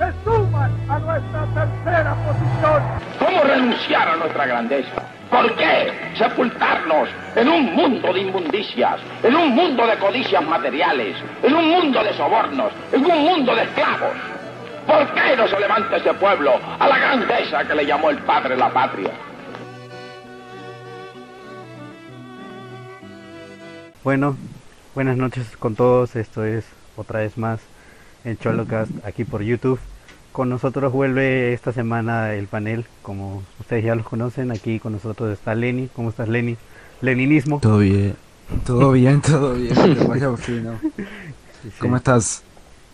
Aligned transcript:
se 0.00 0.24
suman 0.24 0.72
a 0.88 0.98
nuestra 0.98 1.44
tercera 1.52 2.14
posición. 2.24 2.82
¿Cómo 3.18 3.42
renunciar 3.42 4.08
a 4.08 4.16
nuestra 4.16 4.46
grandeza? 4.46 5.02
¿Por 5.30 5.54
qué 5.56 5.92
sepultarnos 6.16 7.08
en 7.36 7.48
un 7.48 7.74
mundo 7.74 8.12
de 8.12 8.20
inmundicias, 8.20 8.98
en 9.22 9.36
un 9.36 9.50
mundo 9.54 9.86
de 9.86 9.98
codicias 9.98 10.42
materiales, 10.42 11.16
en 11.42 11.54
un 11.54 11.68
mundo 11.68 12.02
de 12.02 12.14
sobornos, 12.14 12.72
en 12.92 13.04
un 13.04 13.18
mundo 13.18 13.54
de 13.54 13.62
esclavos? 13.62 14.16
¿Por 14.86 15.06
qué 15.12 15.36
no 15.36 15.46
se 15.46 15.60
levanta 15.60 15.96
ese 15.98 16.14
pueblo 16.14 16.58
a 16.78 16.88
la 16.88 16.98
grandeza 16.98 17.64
que 17.64 17.74
le 17.74 17.84
llamó 17.84 18.08
el 18.08 18.18
padre 18.20 18.56
la 18.56 18.70
patria? 18.70 19.10
Bueno, 24.02 24.34
buenas 24.94 25.18
noches 25.18 25.58
con 25.58 25.74
todos. 25.74 26.16
Esto 26.16 26.42
es 26.42 26.64
otra 26.96 27.20
vez 27.20 27.36
más 27.36 27.60
en 28.24 28.38
Cholocast 28.38 28.92
aquí 29.04 29.24
por 29.24 29.42
YouTube. 29.42 29.78
Con 30.32 30.48
nosotros 30.48 30.92
vuelve 30.92 31.52
esta 31.52 31.72
semana 31.72 32.34
el 32.34 32.46
panel, 32.46 32.86
como 33.02 33.42
ustedes 33.58 33.84
ya 33.84 33.94
los 33.96 34.06
conocen. 34.06 34.52
Aquí 34.52 34.78
con 34.78 34.92
nosotros 34.92 35.32
está 35.32 35.54
Lenny. 35.54 35.88
¿Cómo 35.88 36.10
estás, 36.10 36.28
Lenny? 36.28 36.56
Leninismo. 37.00 37.58
Todo 37.60 37.78
bien, 37.78 38.16
todo 38.64 38.92
bien, 38.92 39.20
todo 39.20 39.54
bien. 39.54 39.74
Vaya 40.08 40.36
fino. 40.36 40.78
¿Cómo 41.78 41.96
estás? 41.96 42.44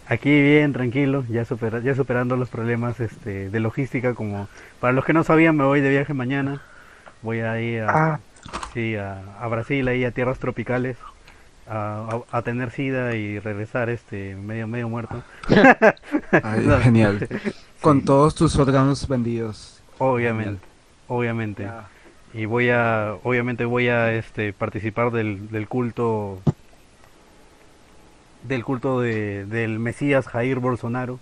Aquí 0.07 0.31
bien, 0.31 0.73
tranquilo, 0.73 1.25
ya, 1.29 1.45
supera, 1.45 1.81
ya 1.81 1.95
superando 1.95 2.37
los 2.37 2.49
problemas 2.49 3.01
este, 3.01 3.51
de 3.51 3.61
logística. 3.61 4.15
Como 4.15 4.49
para 4.81 4.93
los 4.93 5.05
que 5.05 5.13
no 5.13 5.25
sabían, 5.25 5.57
me 5.57 5.65
voy 5.65 5.81
de 5.81 5.91
viaje 5.91 6.15
mañana. 6.15 6.63
Voy 7.23 7.41
a 7.41 7.61
ir 7.61 7.83
a, 7.83 8.15
Ah, 8.15 8.21
sí, 8.73 8.95
a, 8.97 9.23
a 9.41 9.49
Brasil, 9.49 9.87
ahí 9.89 10.05
a 10.05 10.13
tierras 10.13 10.39
tropicales, 10.39 10.97
a, 11.69 12.23
a- 12.31 12.39
a 12.39 12.43
tener 12.43 12.71
sida 12.71 13.15
y 13.17 13.39
regresar 13.39 13.89
este 13.91 14.35
medio 14.37 14.67
medio 14.67 14.89
muerto. 14.89 15.23
ay, 16.43 16.65
No. 16.67 16.79
genial. 16.81 17.29
Con 17.81 18.03
todos 18.05 18.35
tus 18.35 18.57
órganos 18.57 19.07
vendidos. 19.09 19.83
Obviamente, 19.99 20.61
obviamente. 21.09 21.69
Y 22.35 22.45
voy 22.45 22.71
a, 22.71 23.15
obviamente 23.23 23.65
voy 23.65 23.89
a 23.89 24.13
este 24.13 24.53
participar 24.53 25.11
del, 25.11 25.51
del 25.51 25.69
culto 25.69 26.41
del 28.43 28.65
culto 28.65 29.01
de, 29.01 29.45
del 29.47 29.79
Mesías 29.79 30.27
Jair 30.29 30.59
Bolsonaro 30.59 31.19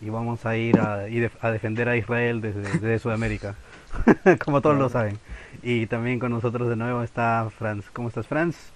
y 0.00 0.10
vamos 0.10 0.44
a 0.46 0.56
ir 0.56 0.78
a 0.80 1.50
defender 1.50 1.88
a 1.88 1.96
Israel 1.96 2.40
desde, 2.40 2.62
desde 2.62 2.98
Sudamérica, 2.98 3.54
como 4.44 4.60
todos 4.60 4.76
lo 4.76 4.88
saben. 4.88 5.18
Y 5.62 5.86
también 5.86 6.18
con 6.18 6.32
nosotros 6.32 6.68
de 6.68 6.74
nuevo 6.76 7.02
está 7.04 7.48
Franz. 7.56 7.84
¿Cómo 7.92 8.08
estás, 8.08 8.26
Franz? 8.26 8.71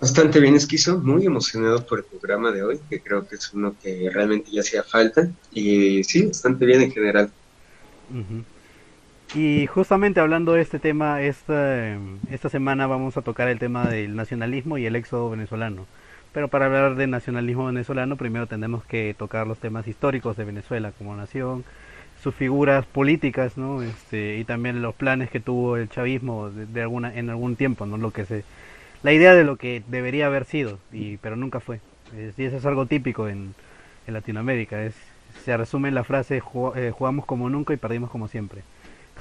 Bastante 0.00 0.40
bien, 0.40 0.54
Esquizo, 0.54 0.98
muy 0.98 1.24
emocionado 1.24 1.84
por 1.86 2.00
el 2.00 2.04
programa 2.04 2.52
de 2.52 2.62
hoy, 2.62 2.80
que 2.90 3.00
creo 3.00 3.26
que 3.26 3.36
es 3.36 3.52
uno 3.54 3.74
que 3.82 4.10
realmente 4.12 4.50
ya 4.50 4.60
hacía 4.60 4.82
falta. 4.82 5.28
Y 5.52 6.04
sí, 6.04 6.26
bastante 6.26 6.66
bien 6.66 6.82
en 6.82 6.92
general. 6.92 7.30
Y 9.34 9.66
justamente 9.66 10.20
hablando 10.20 10.52
de 10.52 10.62
este 10.62 10.78
tema, 10.78 11.22
esta, 11.22 11.98
esta 12.30 12.48
semana 12.48 12.86
vamos 12.86 13.16
a 13.16 13.22
tocar 13.22 13.48
el 13.48 13.58
tema 13.58 13.88
del 13.88 14.16
nacionalismo 14.16 14.78
y 14.78 14.86
el 14.86 14.96
éxodo 14.96 15.30
venezolano. 15.30 15.86
Pero 16.32 16.48
para 16.48 16.66
hablar 16.66 16.96
de 16.96 17.06
nacionalismo 17.06 17.66
venezolano, 17.66 18.16
primero 18.16 18.46
tenemos 18.46 18.84
que 18.84 19.14
tocar 19.18 19.46
los 19.46 19.58
temas 19.58 19.88
históricos 19.88 20.36
de 20.36 20.44
Venezuela 20.44 20.92
como 20.92 21.16
nación, 21.16 21.64
sus 22.22 22.34
figuras 22.34 22.86
políticas, 22.86 23.56
¿no? 23.56 23.82
Este, 23.82 24.36
y 24.38 24.44
también 24.44 24.82
los 24.82 24.94
planes 24.94 25.30
que 25.30 25.40
tuvo 25.40 25.76
el 25.78 25.88
chavismo 25.88 26.50
de, 26.50 26.66
de 26.66 26.82
alguna, 26.82 27.14
en 27.14 27.30
algún 27.30 27.56
tiempo, 27.56 27.86
¿no? 27.86 27.96
Lo 27.96 28.12
que 28.12 28.26
se, 28.26 28.44
la 29.02 29.12
idea 29.12 29.34
de 29.34 29.44
lo 29.44 29.56
que 29.56 29.82
debería 29.88 30.26
haber 30.26 30.44
sido, 30.44 30.78
y, 30.92 31.16
pero 31.18 31.36
nunca 31.36 31.60
fue. 31.60 31.80
Es- 32.16 32.38
y 32.38 32.44
eso 32.44 32.56
es 32.56 32.66
algo 32.66 32.86
típico 32.86 33.28
en, 33.28 33.54
en 34.06 34.14
Latinoamérica. 34.14 34.82
Es, 34.82 34.94
se 35.44 35.56
resume 35.56 35.88
en 35.88 35.94
la 35.94 36.04
frase 36.04 36.40
"Ju- 36.40 36.76
eh, 36.76 36.90
jugamos 36.90 37.24
como 37.26 37.48
nunca 37.50 37.74
y 37.74 37.76
perdimos 37.76 38.10
como 38.10 38.28
siempre. 38.28 38.62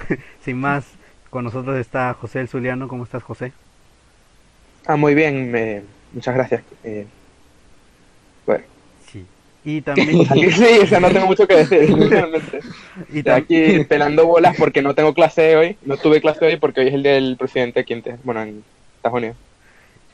Sin 0.43 0.57
más, 0.59 0.85
con 1.29 1.43
nosotros 1.43 1.77
está 1.77 2.13
José 2.13 2.41
el 2.41 2.47
Zuliano. 2.47 2.87
¿Cómo 2.87 3.03
estás, 3.03 3.23
José? 3.23 3.51
Ah, 4.85 4.95
muy 4.95 5.15
bien, 5.15 5.51
me- 5.51 5.81
muchas 6.13 6.35
gracias. 6.35 6.63
Eh, 6.83 7.05
bueno, 8.45 8.63
Sí. 9.11 9.25
Y 9.63 9.81
también, 9.81 10.25
sí, 10.51 10.79
o 10.83 10.85
sea, 10.85 10.99
no 10.99 11.09
tengo 11.09 11.25
mucho 11.25 11.47
que 11.47 11.55
decir, 11.55 11.89
y 13.13 13.27
aquí 13.29 13.83
pelando 13.85 14.27
bolas 14.27 14.55
porque 14.57 14.81
no 14.83 14.93
tengo 14.93 15.13
clase 15.13 15.55
hoy, 15.57 15.77
no 15.85 15.97
tuve 15.97 16.21
clase 16.21 16.45
hoy 16.45 16.57
porque 16.57 16.81
hoy 16.81 16.87
es 16.89 16.93
el 16.93 17.03
del 17.03 17.35
presidente 17.37 17.79
aquí 17.79 17.93
en, 17.93 18.03
bueno, 18.23 18.43
en 18.43 18.63
Estados 18.97 19.17
Unidos. 19.17 19.37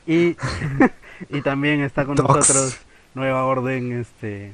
Y, 0.06 0.36
y 1.30 1.40
también 1.42 1.80
está 1.82 2.04
con 2.04 2.16
nosotros 2.16 2.78
Nueva 3.14 3.44
Orden, 3.44 4.00
este, 4.00 4.52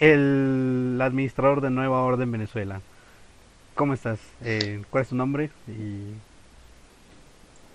el 0.00 0.98
administrador 1.00 1.60
de 1.60 1.70
Nueva 1.70 2.02
Orden 2.02 2.30
Venezuela. 2.30 2.80
¿Cómo 3.74 3.94
estás? 3.94 4.18
Eh, 4.44 4.82
¿Cuál 4.90 5.02
es 5.02 5.08
tu 5.08 5.16
nombre? 5.16 5.50
Y, 5.68 6.14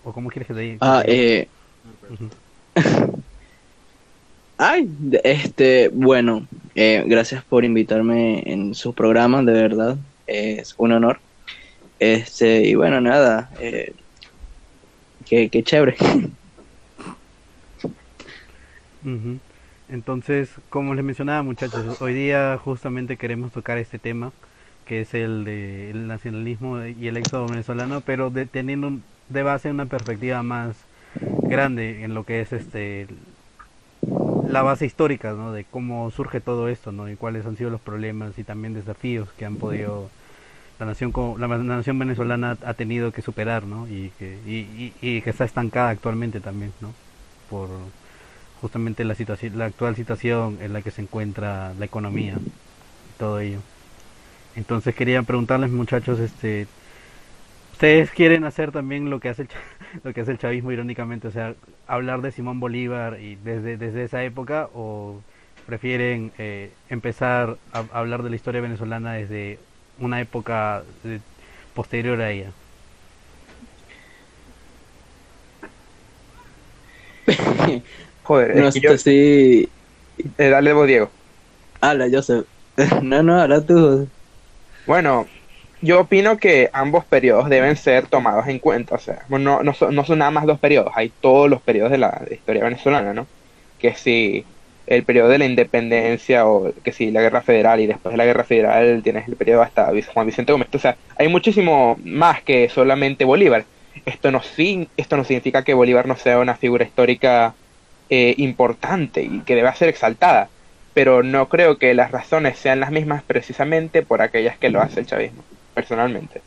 ¿O 0.03 0.11
cómo 0.11 0.29
quieres 0.29 0.47
que 0.47 0.53
te 0.53 0.59
diga? 0.59 0.77
Ah, 0.81 1.03
eh. 1.05 1.47
Ay, 4.57 4.89
este, 5.23 5.89
bueno, 5.89 6.47
eh, 6.75 7.03
gracias 7.05 7.43
por 7.43 7.65
invitarme 7.65 8.43
en 8.45 8.75
su 8.75 8.93
programa, 8.93 9.41
de 9.43 9.51
verdad, 9.51 9.97
es 10.27 10.75
un 10.77 10.93
honor. 10.93 11.19
Este, 11.99 12.63
y 12.63 12.75
bueno, 12.75 13.01
nada, 13.01 13.49
eh, 13.59 13.93
qué, 15.25 15.49
qué 15.49 15.63
chévere. 15.63 15.97
Ujú. 19.03 19.39
Entonces, 19.89 20.49
como 20.69 20.95
les 20.95 21.03
mencionaba 21.03 21.43
muchachos, 21.43 21.97
hoy 21.99 22.13
día 22.13 22.57
justamente 22.57 23.17
queremos 23.17 23.51
tocar 23.51 23.77
este 23.77 23.99
tema, 23.99 24.31
que 24.85 25.01
es 25.01 25.13
el 25.13 25.43
de 25.45 25.91
el 25.91 26.07
nacionalismo 26.07 26.83
y 26.85 27.07
el 27.07 27.17
éxodo 27.17 27.49
venezolano, 27.49 28.01
pero 28.01 28.29
de- 28.29 28.45
teniendo 28.45 28.87
un- 28.87 29.03
de 29.29 29.43
base 29.43 29.69
una 29.71 29.85
perspectiva 29.87 30.41
más 30.43 30.87
grande 31.49 32.03
en 32.03 32.13
lo 32.13 32.25
que 32.25 32.41
es 32.41 32.53
este 32.53 33.07
la 34.41 34.61
base 34.61 34.85
histórica, 34.85 35.33
¿no? 35.33 35.51
De 35.53 35.63
cómo 35.65 36.09
surge 36.11 36.41
todo 36.41 36.67
esto, 36.67 36.91
¿no? 36.91 37.09
Y 37.09 37.15
cuáles 37.15 37.45
han 37.45 37.55
sido 37.55 37.69
los 37.69 37.81
problemas 37.81 38.37
y 38.37 38.43
también 38.43 38.73
desafíos 38.73 39.29
que 39.33 39.45
han 39.45 39.57
podido 39.57 40.11
la 40.79 40.85
nación 40.87 41.13
la, 41.39 41.47
la 41.47 41.57
nación 41.59 41.99
venezolana 41.99 42.57
ha 42.65 42.73
tenido 42.75 43.11
que 43.11 43.21
superar, 43.21 43.65
¿no? 43.65 43.87
Y 43.87 44.11
que 44.19 44.39
y- 44.45 44.93
y 45.01 45.21
que 45.21 45.29
está 45.31 45.45
estancada 45.45 45.89
actualmente 45.89 46.41
también, 46.41 46.73
¿no? 46.81 46.95
Por 47.49 47.69
justamente 48.63 49.03
la 49.03 49.15
situación 49.15 49.57
la 49.57 49.65
actual 49.65 49.95
situación 49.97 50.57
en 50.61 50.71
la 50.73 50.81
que 50.81 50.91
se 50.91 51.01
encuentra 51.01 51.73
la 51.75 51.85
economía 51.85 52.41
y 53.09 53.13
todo 53.19 53.39
ello. 53.41 53.59
Entonces 54.55 54.95
quería 54.95 55.23
preguntarles 55.23 55.71
muchachos, 55.71 56.19
este 56.19 56.67
ustedes 57.73 58.11
quieren 58.11 58.45
hacer 58.45 58.71
también 58.71 59.09
lo 59.09 59.19
que 59.19 59.29
hace 59.29 59.43
el, 59.43 59.49
lo 60.03 60.13
que 60.13 60.21
hace 60.21 60.31
el 60.31 60.37
chavismo 60.37 60.71
irónicamente, 60.71 61.27
o 61.27 61.31
sea, 61.31 61.55
hablar 61.87 62.21
de 62.21 62.31
Simón 62.31 62.59
Bolívar 62.59 63.19
y 63.19 63.35
desde 63.35 63.77
desde 63.77 64.03
esa 64.05 64.23
época 64.23 64.69
o 64.73 65.21
prefieren 65.65 66.31
eh, 66.37 66.71
empezar 66.89 67.57
a, 67.73 67.79
a 67.79 67.99
hablar 67.99 68.23
de 68.23 68.29
la 68.29 68.35
historia 68.37 68.61
venezolana 68.61 69.13
desde 69.13 69.59
una 69.97 70.21
época 70.21 70.83
eh, 71.03 71.19
posterior 71.73 72.21
a 72.21 72.31
ella. 72.31 72.53
Joder, 78.23 78.55
No 78.55 78.67
es 78.67 78.73
que 78.75 78.81
yo, 78.81 78.91
sé 78.91 78.97
si... 78.97 79.69
eh, 80.37 80.49
dale 80.49 80.73
vos, 80.73 80.87
Diego. 80.87 81.09
Habla, 81.81 82.07
Joseph. 82.11 82.45
No, 83.03 83.21
no, 83.21 83.39
habla 83.39 83.61
tú. 83.61 84.07
Bueno, 84.85 85.27
yo 85.81 85.99
opino 86.01 86.37
que 86.37 86.69
ambos 86.73 87.05
periodos 87.05 87.49
deben 87.49 87.75
ser 87.75 88.07
tomados 88.07 88.47
en 88.47 88.59
cuenta, 88.59 88.95
o 88.95 88.99
sea, 88.99 89.25
no, 89.29 89.63
no, 89.63 89.73
son, 89.73 89.93
no 89.93 90.05
son 90.05 90.19
nada 90.19 90.31
más 90.31 90.45
dos 90.45 90.59
periodos, 90.59 90.93
hay 90.95 91.09
todos 91.21 91.49
los 91.49 91.61
periodos 91.61 91.91
de 91.91 91.97
la 91.99 92.21
historia 92.31 92.63
venezolana, 92.63 93.13
¿no? 93.13 93.27
Que 93.79 93.93
si 93.95 94.45
el 94.87 95.03
periodo 95.03 95.29
de 95.29 95.37
la 95.39 95.45
independencia 95.45 96.45
o 96.47 96.73
que 96.83 96.91
si 96.91 97.11
la 97.11 97.21
guerra 97.21 97.41
federal 97.41 97.79
y 97.79 97.87
después 97.87 98.13
de 98.13 98.17
la 98.17 98.25
guerra 98.25 98.43
federal 98.43 99.01
tienes 99.03 99.27
el 99.27 99.35
periodo 99.35 99.61
hasta 99.61 99.91
Juan 100.13 100.25
Vicente 100.25 100.51
Gómez, 100.51 100.69
o 100.73 100.79
sea, 100.79 100.97
hay 101.17 101.27
muchísimo 101.27 101.97
más 102.03 102.41
que 102.43 102.69
solamente 102.69 103.25
Bolívar. 103.25 103.65
Esto 104.05 104.31
no, 104.31 104.41
esto 104.97 105.17
no 105.17 105.23
significa 105.23 105.63
que 105.63 105.73
Bolívar 105.73 106.07
no 106.07 106.15
sea 106.17 106.39
una 106.39 106.55
figura 106.55 106.83
histórica 106.85 107.55
eh, 108.15 108.35
importante 108.37 109.23
y 109.23 109.39
que 109.39 109.55
deba 109.55 109.73
ser 109.73 109.89
exaltada, 109.89 110.47
pero 110.93 111.23
no 111.23 111.49
creo 111.49 111.79
que 111.79 111.95
las 111.95 112.11
razones 112.11 112.59
sean 112.59 112.79
las 112.79 112.91
mismas 112.91 113.23
precisamente 113.23 114.03
por 114.03 114.21
aquellas 114.21 114.55
que 114.55 114.69
lo 114.69 114.81
hace 114.81 114.99
el 114.99 115.07
chavismo, 115.07 115.43
personalmente. 115.73 116.43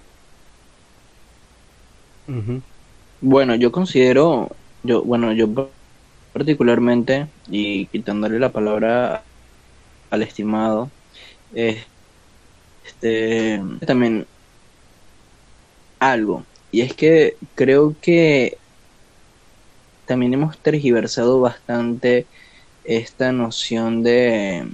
Bueno, 3.20 3.56
yo 3.56 3.72
considero, 3.72 4.48
yo, 4.84 5.02
bueno, 5.02 5.32
yo 5.32 5.48
particularmente, 6.32 7.26
y 7.50 7.86
quitándole 7.86 8.38
la 8.38 8.50
palabra 8.50 9.24
al 10.10 10.22
estimado, 10.22 10.88
este, 12.84 13.60
también 13.84 14.24
algo, 15.98 16.44
y 16.70 16.82
es 16.82 16.94
que 16.94 17.36
creo 17.56 17.96
que 18.00 18.56
también 20.06 20.34
hemos 20.34 20.58
tergiversado 20.58 21.40
bastante 21.40 22.26
esta 22.84 23.32
noción 23.32 24.02
de 24.02 24.66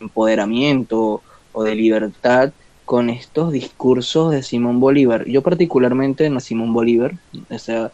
empoderamiento 0.00 1.22
o 1.52 1.64
de 1.64 1.74
libertad 1.74 2.52
con 2.84 3.08
estos 3.08 3.52
discursos 3.52 4.30
de 4.32 4.42
Simón 4.42 4.80
Bolívar. 4.80 5.26
Yo 5.26 5.42
particularmente 5.42 6.26
en 6.26 6.40
Simón 6.40 6.72
Bolívar, 6.72 7.14
o 7.48 7.58
sea, 7.58 7.92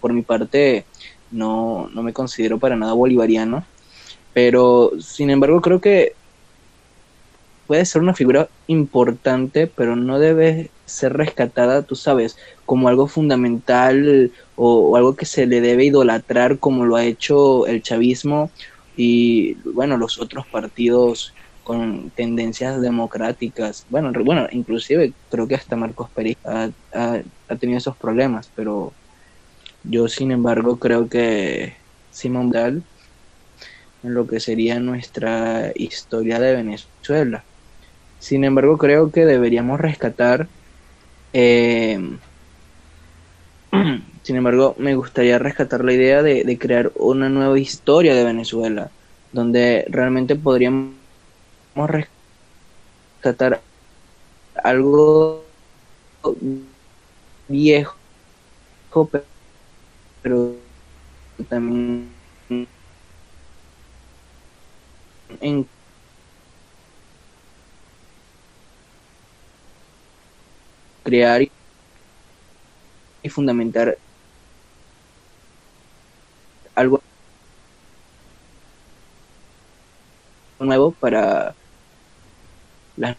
por 0.00 0.12
mi 0.12 0.22
parte 0.22 0.84
no, 1.30 1.88
no 1.92 2.02
me 2.02 2.12
considero 2.12 2.58
para 2.58 2.76
nada 2.76 2.92
bolivariano, 2.92 3.64
pero 4.32 4.92
sin 5.00 5.30
embargo 5.30 5.60
creo 5.60 5.80
que 5.80 6.14
puede 7.66 7.84
ser 7.84 8.02
una 8.02 8.14
figura 8.14 8.48
importante, 8.66 9.66
pero 9.66 9.96
no 9.96 10.18
debe 10.18 10.70
ser 10.86 11.14
rescatada, 11.14 11.82
tú 11.82 11.96
sabes, 11.96 12.36
como 12.66 12.88
algo 12.88 13.06
fundamental 13.06 14.32
o, 14.56 14.96
algo 14.96 15.16
que 15.16 15.26
se 15.26 15.46
le 15.46 15.60
debe 15.60 15.84
idolatrar 15.84 16.58
como 16.58 16.84
lo 16.84 16.96
ha 16.96 17.04
hecho 17.04 17.66
el 17.66 17.82
chavismo 17.82 18.50
y 18.96 19.54
bueno, 19.72 19.96
los 19.96 20.20
otros 20.20 20.46
partidos 20.46 21.34
con 21.64 22.10
tendencias 22.10 22.80
democráticas. 22.80 23.86
Bueno, 23.88 24.12
bueno, 24.24 24.46
inclusive 24.52 25.12
creo 25.30 25.48
que 25.48 25.54
hasta 25.54 25.76
Marcos 25.76 26.10
Pérez 26.14 26.36
ha, 26.44 26.68
ha, 26.92 27.56
tenido 27.56 27.78
esos 27.78 27.96
problemas, 27.96 28.50
pero 28.54 28.92
yo 29.84 30.08
sin 30.08 30.30
embargo 30.30 30.78
creo 30.78 31.08
que 31.08 31.74
Simón 32.10 32.50
Dal 32.50 32.82
en 34.04 34.14
lo 34.14 34.26
que 34.26 34.38
sería 34.38 34.78
nuestra 34.78 35.72
historia 35.74 36.38
de 36.38 36.54
Venezuela. 36.54 37.42
Sin 38.18 38.44
embargo, 38.44 38.78
creo 38.78 39.10
que 39.10 39.24
deberíamos 39.26 39.80
rescatar. 39.80 40.48
Eh, 41.32 41.98
sin 44.22 44.36
embargo, 44.36 44.74
me 44.78 44.94
gustaría 44.94 45.38
rescatar 45.38 45.84
la 45.84 45.92
idea 45.92 46.22
de, 46.22 46.44
de 46.44 46.58
crear 46.58 46.92
una 46.96 47.28
nueva 47.28 47.58
historia 47.58 48.14
de 48.14 48.24
Venezuela, 48.24 48.90
donde 49.32 49.84
realmente 49.88 50.36
podríamos 50.36 50.94
rescatar 53.22 53.60
algo 54.62 55.44
viejo, 57.48 57.96
pero 60.22 60.54
también 61.48 62.08
en 65.40 65.66
crear 71.04 71.42
y 73.22 73.28
fundamentar 73.28 73.96
algo 76.74 77.00
nuevo 80.58 80.92
para 80.92 81.54
las 82.96 83.16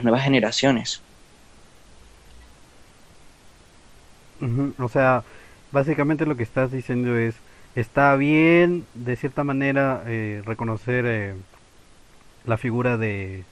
nuevas 0.00 0.22
generaciones. 0.22 1.02
O 4.78 4.88
sea, 4.88 5.24
básicamente 5.72 6.26
lo 6.26 6.36
que 6.36 6.42
estás 6.42 6.70
diciendo 6.70 7.16
es, 7.16 7.34
está 7.74 8.14
bien 8.16 8.86
de 8.94 9.16
cierta 9.16 9.42
manera 9.42 10.02
eh, 10.06 10.42
reconocer 10.44 11.04
eh, 11.06 11.34
la 12.44 12.56
figura 12.56 12.96
de 12.96 13.44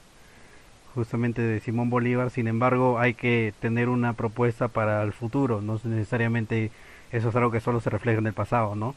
justamente 0.94 1.40
de 1.40 1.60
Simón 1.60 1.90
Bolívar, 1.90 2.30
sin 2.30 2.48
embargo 2.48 2.98
hay 2.98 3.14
que 3.14 3.54
tener 3.60 3.88
una 3.88 4.12
propuesta 4.12 4.68
para 4.68 5.02
el 5.02 5.12
futuro, 5.12 5.62
no 5.62 5.80
necesariamente 5.84 6.70
eso 7.12 7.30
es 7.30 7.36
algo 7.36 7.50
que 7.50 7.60
solo 7.60 7.80
se 7.80 7.90
refleja 7.90 8.18
en 8.18 8.26
el 8.26 8.32
pasado, 8.32 8.74
¿no? 8.74 8.94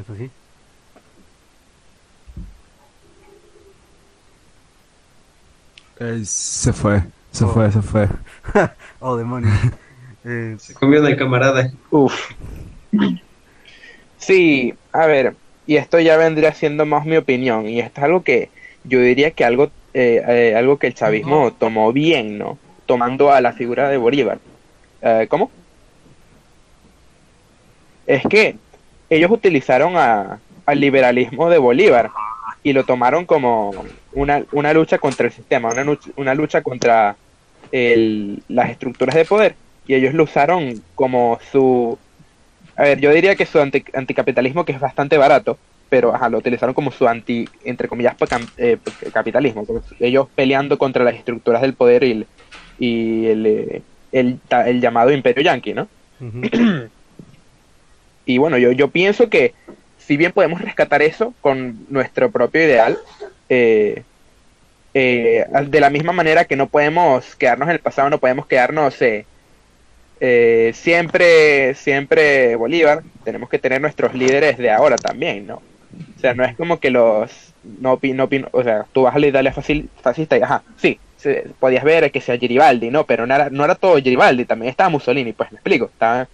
¿Es 0.00 0.08
así? 0.08 0.30
se 6.24 6.72
fue, 6.72 7.02
se 7.30 7.46
fue, 7.46 7.70
se 7.70 7.80
fue. 7.80 8.08
oh, 9.00 9.16
demonios. 9.16 9.52
Eh, 10.24 10.54
se 10.60 10.72
comió 10.74 11.02
camarada. 11.16 11.72
Uf. 11.90 12.30
Sí, 14.18 14.72
a 14.92 15.06
ver, 15.06 15.34
y 15.66 15.74
esto 15.74 15.98
ya 15.98 16.16
vendría 16.16 16.54
siendo 16.54 16.86
más 16.86 17.04
mi 17.04 17.16
opinión, 17.16 17.68
y 17.68 17.80
esto 17.80 18.00
es 18.00 18.04
algo 18.04 18.22
que 18.22 18.48
yo 18.84 19.00
diría 19.00 19.30
que 19.30 19.44
algo, 19.44 19.70
eh, 19.94 20.22
eh, 20.26 20.54
algo 20.56 20.78
que 20.78 20.86
el 20.88 20.94
chavismo 20.94 21.52
tomó 21.52 21.92
bien, 21.92 22.38
¿no? 22.38 22.58
Tomando 22.86 23.32
a 23.32 23.40
la 23.40 23.52
figura 23.52 23.88
de 23.88 23.96
Bolívar. 23.96 24.38
¿Cómo? 25.28 25.50
Es 28.06 28.22
que 28.26 28.56
ellos 29.10 29.30
utilizaron 29.30 29.96
a, 29.96 30.38
al 30.64 30.80
liberalismo 30.80 31.50
de 31.50 31.58
Bolívar 31.58 32.10
y 32.62 32.72
lo 32.72 32.84
tomaron 32.84 33.26
como 33.26 33.72
una, 34.12 34.44
una 34.52 34.72
lucha 34.72 34.98
contra 34.98 35.26
el 35.26 35.32
sistema, 35.32 35.70
una, 35.70 35.98
una 36.16 36.34
lucha 36.34 36.62
contra 36.62 37.16
el, 37.72 38.42
las 38.48 38.70
estructuras 38.70 39.16
de 39.16 39.24
poder 39.24 39.56
y 39.86 39.94
ellos 39.94 40.14
lo 40.14 40.24
usaron 40.24 40.82
como 40.94 41.38
su... 41.50 41.98
A 42.76 42.84
ver, 42.84 43.00
yo 43.00 43.12
diría 43.12 43.36
que 43.36 43.44
su 43.44 43.60
anticapitalismo, 43.60 44.64
que 44.64 44.72
es 44.72 44.80
bastante 44.80 45.18
barato, 45.18 45.58
pero 45.92 46.14
ajá, 46.14 46.30
lo 46.30 46.38
utilizaron 46.38 46.74
como 46.74 46.90
su 46.90 47.06
anti, 47.06 47.46
entre 47.64 47.86
comillas, 47.86 48.16
eh, 48.56 48.78
capitalismo, 49.12 49.66
ellos 50.00 50.26
peleando 50.34 50.78
contra 50.78 51.04
las 51.04 51.16
estructuras 51.16 51.60
del 51.60 51.74
poder 51.74 52.02
y 52.02 52.12
el, 52.12 52.26
y 52.78 53.26
el, 53.26 53.46
eh, 53.46 53.82
el, 54.10 54.80
llamado 54.80 55.12
imperio 55.12 55.42
yanqui, 55.42 55.74
¿no? 55.74 55.88
y 58.24 58.38
bueno, 58.38 58.56
yo, 58.56 58.72
yo 58.72 58.88
pienso 58.88 59.28
que 59.28 59.52
si 59.98 60.16
bien 60.16 60.32
podemos 60.32 60.62
rescatar 60.62 61.02
eso 61.02 61.34
con 61.42 61.84
nuestro 61.90 62.30
propio 62.30 62.62
ideal, 62.62 62.96
eh, 63.50 64.02
de 64.94 65.80
la 65.80 65.90
misma 65.90 66.14
manera 66.14 66.46
que 66.46 66.56
no 66.56 66.68
podemos 66.68 67.36
quedarnos 67.36 67.68
en 67.68 67.74
el 67.74 67.80
pasado, 67.80 68.08
no 68.08 68.16
podemos 68.16 68.46
quedarnos 68.46 68.96
eh, 69.02 70.72
siempre, 70.72 71.74
siempre 71.74 72.56
Bolívar, 72.56 73.02
tenemos 73.24 73.50
que 73.50 73.58
tener 73.58 73.82
nuestros 73.82 74.14
líderes 74.14 74.56
de 74.56 74.70
ahora 74.70 74.96
también, 74.96 75.46
¿no? 75.46 75.60
O 76.22 76.24
sea, 76.24 76.34
no 76.34 76.44
es 76.44 76.56
como 76.56 76.78
que 76.78 76.90
los, 76.90 77.52
no, 77.80 77.98
no, 78.00 78.28
o 78.52 78.62
sea, 78.62 78.86
tú 78.92 79.02
vas 79.02 79.16
a 79.16 79.18
la 79.18 79.26
Italia 79.26 79.52
fascista 79.52 80.38
y, 80.38 80.40
ajá, 80.40 80.62
sí, 80.76 81.00
podías 81.58 81.82
ver 81.82 82.12
que 82.12 82.20
sea 82.20 82.36
Garibaldi, 82.36 82.90
¿no? 82.90 83.04
Pero 83.04 83.26
no 83.26 83.34
era, 83.34 83.50
no 83.50 83.64
era 83.64 83.74
todo 83.74 83.94
Garibaldi, 83.94 84.44
también 84.44 84.70
estaba 84.70 84.88
Mussolini, 84.88 85.32
pues 85.32 85.50
me 85.50 85.56
explico, 85.56 85.86
estaban 85.86 86.28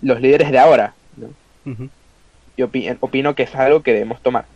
los 0.00 0.22
líderes 0.22 0.50
de 0.50 0.58
ahora, 0.58 0.94
¿no? 1.18 1.28
Yo 2.56 2.70
opino, 3.00 3.34
que 3.34 3.42
es 3.42 3.54
algo 3.54 3.82
que 3.82 3.92
debemos 3.92 4.22
tomar. 4.22 4.46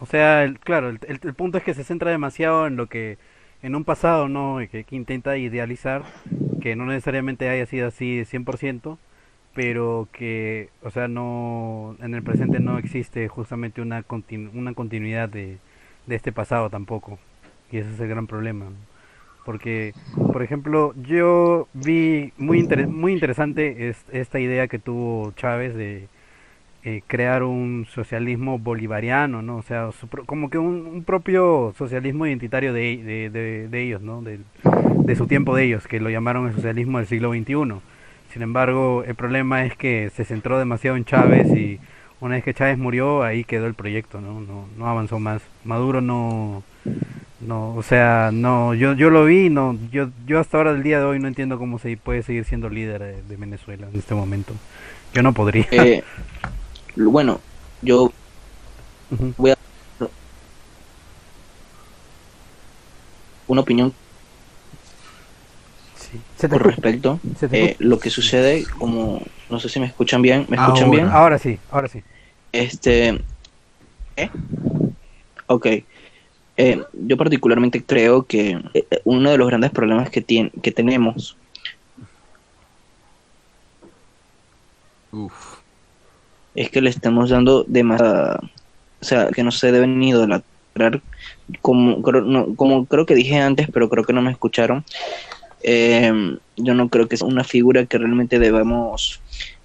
O 0.00 0.06
sea, 0.06 0.48
claro, 0.62 0.90
el 0.90 1.34
punto 1.34 1.58
es 1.58 1.64
que 1.64 1.74
se 1.74 1.82
centra 1.82 2.12
demasiado 2.12 2.68
en 2.68 2.76
lo 2.76 2.86
que 2.86 3.18
en 3.62 3.74
un 3.74 3.82
pasado 3.82 4.28
no 4.28 4.60
que, 4.70 4.86
intenta 4.92 5.36
idealizar 5.36 6.04
que 6.62 6.76
no 6.76 6.86
necesariamente 6.86 7.48
haya 7.48 7.66
sido 7.66 7.88
así 7.88 8.20
100%, 8.20 8.96
pero 9.58 10.06
que, 10.12 10.68
o 10.84 10.90
sea, 10.92 11.08
no 11.08 11.96
en 12.00 12.14
el 12.14 12.22
presente 12.22 12.60
no 12.60 12.78
existe 12.78 13.26
justamente 13.26 13.80
una 13.80 14.04
una 14.54 14.72
continuidad 14.72 15.28
de, 15.28 15.58
este 16.08 16.30
pasado 16.30 16.70
tampoco. 16.70 17.18
Y 17.72 17.78
ese 17.78 17.92
es 17.92 17.98
el 17.98 18.06
gran 18.06 18.28
problema. 18.28 18.66
Porque, 19.44 19.94
por 20.32 20.44
ejemplo, 20.44 20.94
yo 21.02 21.66
vi 21.74 22.32
muy, 22.38 22.68
muy 22.86 23.12
interesante 23.12 23.92
esta 24.12 24.38
idea 24.38 24.68
que 24.68 24.78
tuvo 24.78 25.32
Chávez 25.32 25.74
de, 25.74 26.06
eh, 26.84 27.02
crear 27.08 27.42
un 27.42 27.84
socialismo 27.90 28.60
bolivariano, 28.60 29.42
¿no? 29.42 29.56
O 29.56 29.62
sea, 29.62 29.90
como 30.26 30.50
que 30.50 30.58
un, 30.58 31.02
propio 31.02 31.74
socialismo 31.76 32.28
identitario 32.28 32.72
de, 32.72 33.28
de, 33.68 33.82
ellos, 33.82 34.02
¿no? 34.02 34.22
De, 34.22 35.16
su 35.16 35.26
tiempo 35.26 35.56
de 35.56 35.64
ellos, 35.64 35.88
que 35.88 35.98
lo 35.98 36.10
llamaron 36.10 36.46
el 36.46 36.54
socialismo 36.54 36.98
del 36.98 37.08
siglo 37.08 37.32
XXI. 37.32 37.97
Sin 38.32 38.42
embargo, 38.42 39.04
el 39.06 39.14
problema 39.14 39.64
es 39.64 39.76
que 39.76 40.10
se 40.14 40.24
centró 40.24 40.58
demasiado 40.58 40.96
en 40.96 41.04
Chávez 41.04 41.48
y 41.56 41.80
una 42.20 42.34
vez 42.34 42.44
que 42.44 42.54
Chávez 42.54 42.78
murió, 42.78 43.22
ahí 43.22 43.44
quedó 43.44 43.66
el 43.66 43.74
proyecto, 43.74 44.20
¿no? 44.20 44.40
No, 44.40 44.66
no 44.76 44.86
avanzó 44.86 45.18
más. 45.18 45.42
Maduro 45.64 46.00
no, 46.00 46.62
no, 47.40 47.74
o 47.74 47.82
sea, 47.82 48.30
no, 48.32 48.74
yo, 48.74 48.94
yo 48.94 49.10
lo 49.10 49.24
vi, 49.24 49.48
no, 49.48 49.78
yo, 49.92 50.08
yo 50.26 50.40
hasta 50.40 50.56
ahora 50.56 50.72
del 50.72 50.82
día 50.82 50.98
de 50.98 51.04
hoy 51.04 51.20
no 51.20 51.28
entiendo 51.28 51.58
cómo 51.58 51.78
se 51.78 51.96
puede 51.96 52.22
seguir 52.22 52.44
siendo 52.44 52.68
líder 52.68 53.00
de, 53.00 53.22
de 53.22 53.36
Venezuela 53.36 53.86
en 53.92 53.98
este 53.98 54.14
momento. 54.14 54.52
Yo 55.14 55.22
no 55.22 55.32
podría. 55.32 55.66
Eh, 55.70 56.02
bueno, 56.96 57.40
yo 57.80 58.12
voy 59.36 59.52
a 59.52 59.58
una 63.46 63.62
opinión 63.62 63.94
Escucha. 66.46 66.64
respecto. 66.70 67.20
se 67.36 67.48
te 67.48 67.64
Eh, 67.64 67.76
lo 67.80 67.98
que 67.98 68.10
sucede, 68.10 68.66
como 68.78 69.22
no 69.48 69.58
sé 69.60 69.68
si 69.68 69.80
me 69.80 69.86
escuchan 69.86 70.22
bien, 70.22 70.46
¿me 70.48 70.56
escuchan 70.56 70.84
Ahora. 70.88 70.90
bien? 70.90 71.08
Ahora 71.08 71.38
sí, 71.38 71.58
ahora 71.70 71.88
sí. 71.88 72.02
Este. 72.52 73.24
¿eh? 74.16 74.30
Ok. 75.46 75.66
Eh, 76.56 76.82
yo 76.92 77.16
particularmente 77.16 77.84
creo 77.84 78.26
que 78.26 78.58
eh, 78.74 78.86
uno 79.04 79.30
de 79.30 79.38
los 79.38 79.46
grandes 79.48 79.70
problemas 79.70 80.10
que, 80.10 80.24
tien- 80.26 80.50
que 80.60 80.72
tenemos 80.72 81.38
Uf. 85.12 85.60
es 86.54 86.70
que 86.70 86.80
le 86.80 86.90
estamos 86.90 87.30
dando 87.30 87.64
demasiada. 87.64 88.40
O 89.00 89.04
sea, 89.04 89.28
que 89.30 89.44
no 89.44 89.50
se 89.52 89.70
deben 89.72 90.02
idolatrar. 90.02 91.02
Como 91.60 92.02
creo, 92.02 92.22
no, 92.22 92.54
como 92.56 92.86
creo 92.86 93.06
que 93.06 93.14
dije 93.14 93.38
antes, 93.38 93.68
pero 93.72 93.88
creo 93.88 94.04
que 94.04 94.12
no 94.12 94.22
me 94.22 94.30
escucharon. 94.32 94.84
Eh, 95.62 96.38
yo 96.56 96.74
no 96.74 96.88
creo 96.88 97.08
que 97.08 97.16
sea 97.16 97.26
una 97.26 97.44
figura 97.44 97.86
que 97.86 97.98
realmente 97.98 98.38
debamos 98.38 99.20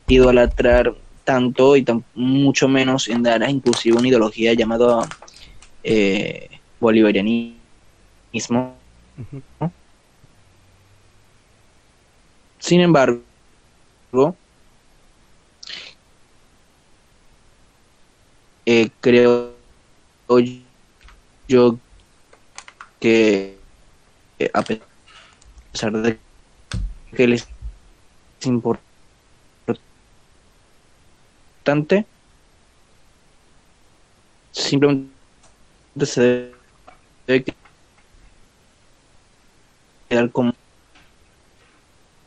idolatrar 0.08 0.96
tanto 1.24 1.76
y 1.76 1.84
tan, 1.84 2.04
mucho 2.16 2.68
menos 2.68 3.08
en 3.08 3.24
dar 3.24 3.44
a 3.44 3.50
inclusive 3.50 3.98
una 3.98 4.08
ideología 4.08 4.54
llamada 4.54 5.08
eh, 5.84 6.50
bolivarianismo. 6.80 8.76
Sin 12.60 12.82
embargo, 12.82 13.24
eh, 18.66 18.90
creo 19.02 19.54
yo 21.48 21.78
que 23.00 23.58
eh, 24.40 24.50
a 24.54 24.62
pesar 24.62 24.93
de 25.74 26.20
que 27.16 27.28
les 27.28 27.48
es 28.40 28.46
importante, 31.66 32.06
simplemente 34.52 35.10
se 36.06 36.54
debe 37.26 37.46
quedar 40.10 40.32
como, 40.32 40.54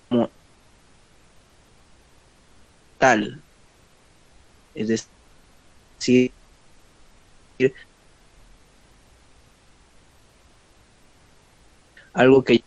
como 0.08 0.28
tal. 2.98 3.40
Es 4.74 4.88
decir, 4.88 6.32
algo 12.12 12.42
que 12.42 12.62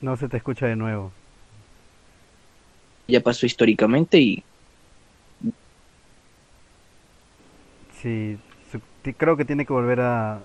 No 0.00 0.16
se 0.16 0.28
te 0.28 0.36
escucha 0.36 0.66
de 0.66 0.76
nuevo. 0.76 1.12
ya 3.08 3.20
pasó 3.20 3.44
históricamente 3.44 4.18
y 4.18 4.44
Sí, 8.00 8.38
creo 9.18 9.36
que 9.36 9.44
tiene 9.44 9.66
que 9.66 9.72
volver 9.74 10.00
a 10.00 10.38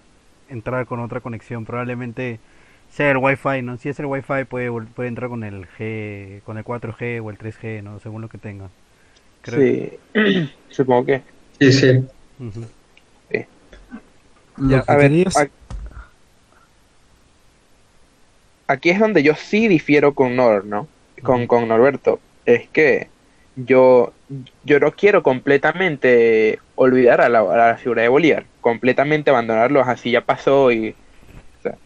entrar 0.49 0.85
con 0.87 0.99
otra 0.99 1.21
conexión. 1.21 1.63
Probablemente 1.63 2.39
sea 2.91 3.11
el 3.11 3.17
Wi-Fi, 3.17 3.61
¿no? 3.61 3.77
Si 3.77 3.87
es 3.87 3.97
el 3.99 4.07
Wi-Fi 4.07 4.43
puede, 4.49 4.69
vol- 4.69 4.87
puede 4.87 5.07
entrar 5.07 5.29
con 5.29 5.43
el 5.43 5.65
G, 5.77 6.41
con 6.45 6.57
el 6.57 6.65
4G 6.65 7.21
o 7.23 7.29
el 7.29 7.37
3G, 7.37 7.81
¿no? 7.81 7.99
Según 7.99 8.21
lo 8.21 8.27
que 8.29 8.37
tenga. 8.39 8.67
Creo- 9.41 9.61
Sí, 9.61 10.49
supongo 10.69 11.05
que. 11.05 11.21
Sí, 11.59 11.71
sí. 11.71 12.05
Lo 14.57 14.69
Ya, 14.69 14.81
que 14.83 14.91
a 14.91 14.95
ver, 14.97 15.11
querías- 15.11 15.37
a- 15.37 15.47
aquí 18.67 18.89
es 18.89 18.99
donde 18.99 19.23
yo 19.23 19.35
sí 19.35 19.67
difiero 19.67 20.13
con 20.13 20.35
Nor, 20.35 20.65
¿no? 20.65 20.87
Con, 21.23 21.47
con 21.47 21.67
Norberto. 21.67 22.19
Es 22.45 22.67
que 22.69 23.09
yo, 23.55 24.13
yo 24.63 24.79
no 24.79 24.91
quiero 24.91 25.23
completamente 25.23 26.59
olvidar 26.75 27.21
a 27.21 27.29
la, 27.29 27.39
a 27.39 27.57
la 27.71 27.77
figura 27.77 28.01
de 28.01 28.09
Bolívar, 28.09 28.45
completamente 28.61 29.29
abandonarlo, 29.29 29.81
así 29.81 30.11
ya 30.11 30.21
pasó 30.25 30.71
y... 30.71 30.89
o 30.89 31.61
sea, 31.61 31.77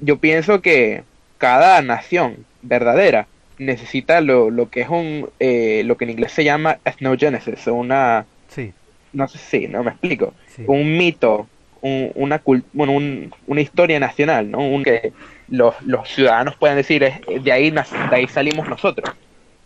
yo 0.00 0.18
pienso 0.18 0.62
que 0.62 1.04
cada 1.38 1.82
nación 1.82 2.46
verdadera 2.62 3.28
necesita 3.58 4.20
lo, 4.20 4.50
lo 4.50 4.70
que 4.70 4.82
es 4.82 4.88
un, 4.88 5.28
eh, 5.38 5.82
lo 5.84 5.96
que 5.96 6.04
en 6.04 6.10
inglés 6.10 6.32
se 6.32 6.44
llama 6.44 6.78
ethnogenesis, 6.84 7.66
una, 7.66 8.26
Sí, 8.48 8.72
no 9.12 9.28
sé 9.28 9.38
si, 9.38 9.68
no 9.68 9.82
me 9.84 9.90
explico, 9.90 10.34
sí. 10.56 10.64
un 10.66 10.96
mito, 10.96 11.48
un- 11.82 12.12
una, 12.14 12.42
bueno, 12.72 12.92
un- 12.92 13.30
una 13.46 13.60
historia 13.60 14.00
nacional, 14.00 14.50
¿no? 14.50 14.58
Un 14.60 14.82
que 14.84 15.12
los, 15.48 15.74
los 15.82 16.08
ciudadanos 16.08 16.56
puedan 16.56 16.76
decir, 16.76 17.02
"Es- 17.04 17.20
de 17.44 17.52
ahí, 17.52 17.70
de 17.70 17.80
ahí 18.16 18.28
salimos 18.28 18.68
nosotros. 18.68 19.14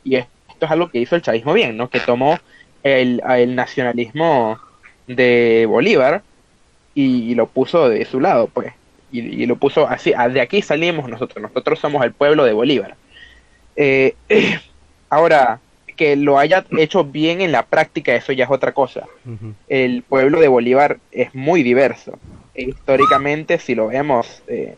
Y 0.04 0.16
esto 0.16 0.30
es 0.60 0.70
algo 0.70 0.88
que 0.90 0.98
hizo 1.00 1.16
el 1.16 1.22
chavismo 1.22 1.52
bien, 1.52 1.76
¿no? 1.76 1.88
Que 1.90 2.00
tomó 2.00 2.38
el, 2.82 3.22
el 3.28 3.54
nacionalismo 3.54 4.58
de 5.06 5.66
Bolívar 5.68 6.22
y, 6.94 7.30
y 7.32 7.34
lo 7.34 7.48
puso 7.48 7.88
de 7.88 8.04
su 8.04 8.20
lado, 8.20 8.48
pues. 8.48 8.72
Y, 9.10 9.20
y 9.42 9.46
lo 9.46 9.56
puso 9.56 9.86
así, 9.88 10.12
"Ah, 10.16 10.28
de 10.28 10.40
aquí 10.40 10.62
salimos 10.62 11.08
nosotros, 11.08 11.42
nosotros 11.42 11.78
somos 11.78 12.04
el 12.04 12.14
pueblo 12.14 12.44
de 12.44 12.52
Bolívar. 12.52 12.96
Eh, 13.76 14.16
ahora, 15.10 15.60
que 15.96 16.16
lo 16.16 16.38
haya 16.38 16.64
hecho 16.78 17.04
bien 17.04 17.40
en 17.40 17.52
la 17.52 17.66
práctica, 17.66 18.14
eso 18.14 18.32
ya 18.32 18.44
es 18.44 18.50
otra 18.50 18.72
cosa 18.72 19.06
el 19.68 20.04
pueblo 20.04 20.40
de 20.40 20.48
Bolívar 20.48 21.00
es 21.10 21.34
muy 21.34 21.62
diverso. 21.62 22.20
E 22.54 22.64
históricamente, 22.64 23.58
si 23.58 23.74
lo 23.74 23.88
vemos, 23.88 24.42
eh, 24.48 24.76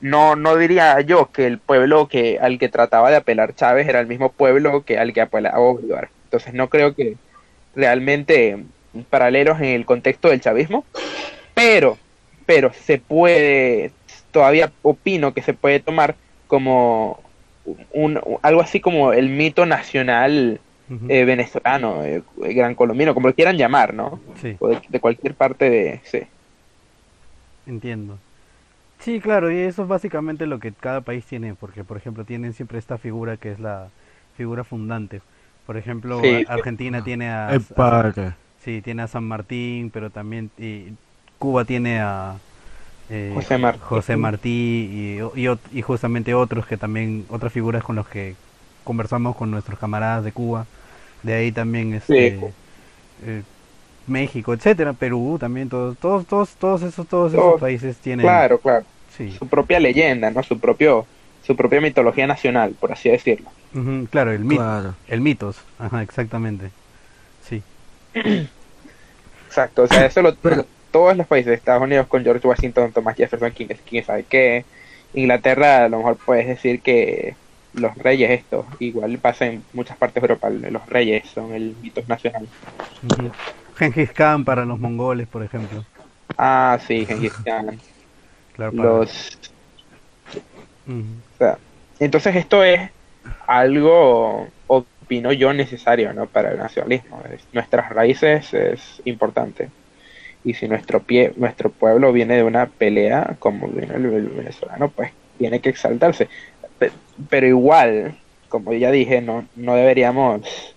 no, 0.00 0.36
no 0.36 0.56
diría 0.56 1.00
yo 1.00 1.30
que 1.32 1.46
el 1.46 1.58
pueblo 1.58 2.08
que 2.08 2.38
al 2.40 2.58
que 2.58 2.68
trataba 2.68 3.10
de 3.10 3.16
apelar 3.16 3.54
Chávez 3.54 3.88
era 3.88 4.00
el 4.00 4.06
mismo 4.06 4.30
pueblo 4.30 4.84
que 4.84 4.98
al 4.98 5.12
que 5.12 5.20
apelaba 5.20 5.58
Bolívar. 5.58 6.08
Entonces 6.24 6.54
no 6.54 6.68
creo 6.68 6.94
que 6.94 7.16
realmente 7.74 8.58
paralelos 9.10 9.58
en 9.58 9.66
el 9.66 9.86
contexto 9.86 10.28
del 10.28 10.40
chavismo, 10.40 10.84
pero, 11.54 11.98
pero 12.46 12.72
se 12.72 12.98
puede, 12.98 13.92
todavía 14.30 14.72
opino 14.82 15.34
que 15.34 15.42
se 15.42 15.54
puede 15.54 15.80
tomar 15.80 16.16
como 16.46 17.20
un, 17.92 18.20
algo 18.42 18.60
así 18.60 18.80
como 18.80 19.12
el 19.12 19.28
mito 19.28 19.66
nacional 19.66 20.60
eh, 21.08 21.24
venezolano, 21.24 22.04
eh, 22.04 22.22
gran 22.36 22.74
colombino, 22.74 23.14
como 23.14 23.28
lo 23.28 23.34
quieran 23.34 23.58
llamar, 23.58 23.92
¿no? 23.92 24.20
Sí. 24.40 24.56
O 24.58 24.68
de, 24.68 24.80
de 24.88 25.00
cualquier 25.00 25.34
parte 25.34 25.68
de... 25.68 26.00
Sí. 26.04 26.22
Entiendo. 27.66 28.18
Sí, 28.98 29.20
claro, 29.20 29.50
y 29.52 29.58
eso 29.58 29.82
es 29.82 29.88
básicamente 29.88 30.46
lo 30.46 30.58
que 30.58 30.74
cada 30.74 31.02
país 31.02 31.24
tiene, 31.26 31.54
porque 31.54 31.84
por 31.84 31.96
ejemplo 31.96 32.24
tienen 32.24 32.52
siempre 32.52 32.78
esta 32.78 32.98
figura 32.98 33.36
que 33.36 33.52
es 33.52 33.60
la 33.60 33.92
figura 34.32 34.64
fundante. 34.64 35.22
Por 35.66 35.76
ejemplo, 35.76 36.42
Sí. 36.42 36.44
Argentina 36.46 37.02
tiene 37.02 37.28
a, 37.30 37.54
El 37.54 37.64
a- 37.76 38.08
sí, 38.58 38.82
tiene 38.82 39.02
a 39.02 39.08
San 39.08 39.24
Martín, 39.24 39.90
pero 39.90 40.10
también 40.10 40.50
y 40.58 40.94
Cuba 41.38 41.64
tiene 41.64 42.00
a 42.00 42.42
eh, 43.08 43.46
José 43.46 43.58
Martí. 43.58 43.80
José 43.80 44.16
Martí 44.16 44.50
y, 44.92 45.18
y, 45.42 45.46
ot- 45.48 45.68
y 45.72 45.82
justamente 45.82 46.34
otros 46.34 46.66
que 46.66 46.78
también 46.78 47.26
otras 47.30 47.52
figuras 47.52 47.84
con 47.84 47.96
los 47.96 48.08
que 48.08 48.36
conversamos 48.84 49.36
con 49.36 49.50
nuestros 49.50 49.78
camaradas 49.80 50.24
de 50.24 50.32
Cuba. 50.32 50.68
De 51.22 51.34
ahí 51.34 51.52
también 51.52 51.94
este 51.94 52.54
eh, 53.22 53.44
México, 54.08 54.52
etcétera, 54.54 54.92
Perú 54.92 55.36
también 55.40 55.68
todos 55.68 55.96
todos 55.98 56.26
todos 56.26 56.50
todos 56.56 56.82
esos 56.82 57.06
todos 57.06 57.32
esos 57.32 57.44
Todos, 57.44 57.60
países 57.60 57.96
tienen 57.98 58.24
Claro, 58.24 58.58
claro. 58.58 58.84
sí. 59.16 59.30
Su 59.38 59.46
propia 59.46 59.78
leyenda, 59.80 60.30
¿no? 60.30 60.42
Su 60.42 60.58
propio 60.58 61.06
su 61.46 61.56
propia 61.56 61.80
mitología 61.80 62.26
nacional, 62.26 62.74
por 62.78 62.92
así 62.92 63.08
decirlo. 63.08 63.48
Claro, 64.10 64.32
el 64.32 64.44
mito, 64.44 64.62
Claro. 64.62 64.94
el 65.08 65.20
mitos, 65.20 65.56
ajá, 65.78 66.02
exactamente. 66.02 66.70
Sí. 67.48 67.62
Exacto, 69.46 69.82
o 69.82 69.86
sea, 69.86 70.06
eso 70.06 70.22
lo... 70.22 70.34
Pero- 70.34 70.66
Todos 70.90 71.14
los 71.16 71.26
países, 71.26 71.52
Estados 71.52 71.82
Unidos 71.82 72.06
con 72.06 72.22
George 72.24 72.46
Washington, 72.48 72.92
Thomas 72.92 73.14
Jefferson, 73.16 73.50
quién, 73.50 73.68
quién 73.88 74.04
sabe 74.04 74.24
qué. 74.24 74.64
Inglaterra, 75.12 75.84
a 75.84 75.88
lo 75.90 75.98
mejor 75.98 76.16
puedes 76.16 76.46
decir 76.46 76.80
que 76.80 77.34
los 77.74 77.94
reyes 77.98 78.30
estos, 78.30 78.64
igual 78.78 79.18
pasa 79.18 79.46
en 79.46 79.62
muchas 79.74 79.98
partes 79.98 80.22
de 80.22 80.26
Europa, 80.28 80.48
los 80.48 80.86
reyes 80.86 81.28
son 81.28 81.52
el 81.52 81.76
mito 81.82 82.02
nacional. 82.08 82.48
Gengis 83.78 84.12
Khan 84.12 84.44
para 84.44 84.64
los 84.64 84.78
mongoles, 84.78 85.26
por 85.28 85.42
ejemplo. 85.42 85.84
Ah, 86.36 86.78
sí, 86.86 87.06
Gengis 87.06 87.32
Khan. 87.44 87.78
Claro, 88.54 88.72
para- 88.72 88.88
Los 88.88 89.38
Ujú. 90.86 91.04
O 91.34 91.38
sea, 91.38 91.58
entonces 92.00 92.36
esto 92.36 92.64
es 92.64 92.90
algo, 93.46 94.46
opino 94.66 95.32
yo, 95.32 95.52
necesario 95.52 96.12
¿no? 96.12 96.26
para 96.26 96.52
el 96.52 96.58
nacionalismo. 96.58 97.22
Es- 97.32 97.46
nuestras 97.52 97.90
raíces 97.90 98.52
es 98.54 99.02
importante. 99.04 99.70
Y 100.44 100.54
si 100.54 100.68
nuestro 100.68 101.02
pie, 101.02 101.32
nuestro 101.36 101.70
pueblo 101.70 102.12
viene 102.12 102.36
de 102.36 102.44
una 102.44 102.66
pelea 102.66 103.36
como 103.38 103.68
viene 103.68 103.94
el, 103.96 104.06
el 104.06 104.28
venezolano, 104.28 104.90
pues 104.90 105.12
tiene 105.36 105.60
que 105.60 105.68
exaltarse. 105.70 106.28
Pe- 106.78 106.92
Pero 107.28 107.46
igual, 107.46 108.18
como 108.48 108.72
ya 108.72 108.90
dije, 108.90 109.20
no, 109.20 109.46
no 109.56 109.74
deberíamos, 109.74 110.76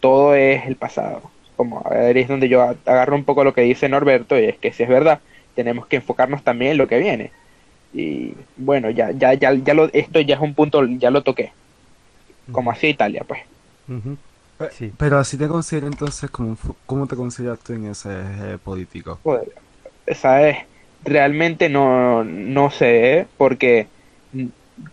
todo 0.00 0.34
es 0.34 0.66
el 0.66 0.76
pasado. 0.76 1.30
Como 1.62 1.82
a 1.86 1.90
ver, 1.90 2.16
es 2.18 2.28
donde 2.28 2.48
yo 2.48 2.62
agarro 2.62 3.16
un 3.16 3.24
poco 3.24 3.44
lo 3.44 3.54
que 3.54 3.62
dice 3.62 3.88
Norberto, 3.88 4.38
y 4.38 4.44
es 4.46 4.58
que 4.58 4.72
si 4.72 4.82
es 4.82 4.88
verdad, 4.88 5.20
tenemos 5.54 5.86
que 5.86 5.96
enfocarnos 5.96 6.42
también 6.44 6.72
en 6.72 6.78
lo 6.78 6.88
que 6.88 6.98
viene. 6.98 7.32
Y 7.92 8.34
bueno, 8.56 8.90
ya, 8.90 9.12
ya, 9.12 9.34
ya, 9.34 9.54
ya 9.54 9.74
lo, 9.74 9.92
esto 9.92 10.20
ya 10.20 10.36
es 10.36 10.40
un 10.42 10.54
punto, 10.54 10.84
ya 10.86 11.10
lo 11.10 11.22
toqué. 11.22 11.52
Como 12.52 12.70
así 12.70 12.88
Italia, 12.88 13.24
pues. 13.26 13.40
Sí. 14.70 14.92
Pero 14.96 15.18
así 15.18 15.36
te 15.36 15.48
considero 15.48 15.86
entonces, 15.88 16.30
como, 16.30 16.56
fu- 16.56 16.76
¿cómo 16.86 17.06
te 17.06 17.16
consideras 17.16 17.58
tú 17.60 17.72
en 17.72 17.86
ese 17.86 18.08
eje 18.20 18.58
político? 18.58 19.20
Joder, 19.22 19.52
¿sabes? 20.14 20.58
Realmente 21.04 21.68
no, 21.68 22.24
no 22.24 22.70
sé, 22.70 23.18
¿eh? 23.20 23.26
porque 23.36 23.88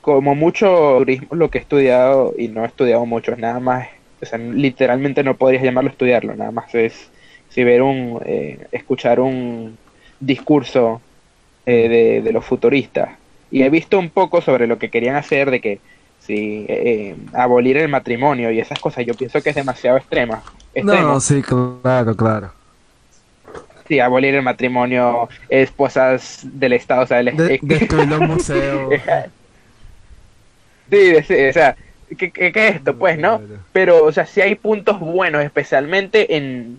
como 0.02 0.36
mucho 0.36 0.98
turismo 1.00 1.36
lo 1.36 1.50
que 1.50 1.58
he 1.60 1.62
estudiado, 1.62 2.34
y 2.38 2.48
no 2.50 2.64
he 2.64 2.68
estudiado 2.68 3.06
mucho, 3.06 3.32
es 3.34 3.38
nada 3.40 3.60
más, 3.60 3.88
o 4.22 4.26
sea, 4.26 4.38
literalmente 4.40 5.24
no 5.24 5.38
podrías 5.38 5.64
llamarlo 5.64 5.90
estudiarlo, 5.90 6.36
nada 6.36 6.52
más 6.52 6.74
es 6.76 7.12
si 7.50 7.64
ver 7.64 7.82
un, 7.82 8.22
eh, 8.26 8.68
escuchar 8.72 9.20
un 9.20 9.78
discurso 10.20 11.02
eh, 11.66 11.90
de, 11.90 12.22
de 12.22 12.32
los 12.34 12.46
futuristas. 12.46 13.18
Y 13.52 13.64
he 13.64 13.70
visto 13.70 13.98
un 13.98 14.10
poco 14.12 14.42
sobre 14.42 14.68
lo 14.68 14.78
que 14.78 14.90
querían 14.92 15.16
hacer, 15.16 15.50
de 15.50 15.60
que 15.62 15.80
si 16.20 16.66
eh, 16.70 17.16
abolir 17.34 17.78
el 17.78 17.90
matrimonio 17.90 18.52
y 18.52 18.60
esas 18.60 18.80
cosas, 18.80 19.06
yo 19.06 19.16
pienso 19.16 19.42
que 19.42 19.50
es 19.50 19.56
demasiado 19.56 19.98
extrema. 19.98 20.44
extremo. 20.74 21.14
No, 21.14 21.20
sí, 21.20 21.42
claro, 21.42 22.16
claro. 22.16 22.52
Sí, 23.88 24.00
abolir 24.00 24.36
el 24.36 24.44
matrimonio, 24.44 25.30
esposas 25.50 26.42
del 26.44 26.74
Estado, 26.74 27.04
o 27.04 27.08
sea, 27.08 27.22
el- 27.22 27.36
De- 27.36 27.60
destruir 27.64 28.08
los 28.08 28.22
museos. 28.28 29.02
Sí, 30.92 31.24
sí, 31.24 31.34
o 31.50 31.54
sea, 31.54 31.76
¿qué, 32.18 32.32
qué, 32.32 32.52
qué 32.52 32.68
es 32.68 32.76
esto? 32.76 32.98
Pues, 32.98 33.18
¿no? 33.18 33.42
Pero, 33.72 34.04
o 34.04 34.12
sea, 34.12 34.26
sí 34.26 34.42
hay 34.42 34.56
puntos 34.56 35.00
buenos, 35.00 35.44
especialmente 35.44 36.36
en, 36.36 36.78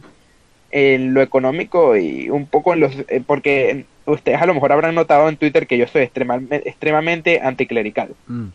en 0.70 1.14
lo 1.14 1.22
económico 1.22 1.96
y 1.96 2.30
un 2.30 2.46
poco 2.46 2.75
en 2.75 2.80
los... 2.80 2.94
eh, 3.08 3.22
porque 3.26 3.84
ustedes 4.06 4.40
a 4.40 4.46
lo 4.46 4.54
mejor 4.54 4.72
habrán 4.72 4.94
notado 4.94 5.28
en 5.28 5.37
Twitter 5.37 5.66
que 5.66 5.78
yo 5.78 5.87
soy 5.87 6.02
extremadamente, 6.02 6.68
extremadamente 6.68 7.40
anticlerical. 7.40 8.10
Mm. 8.26 8.49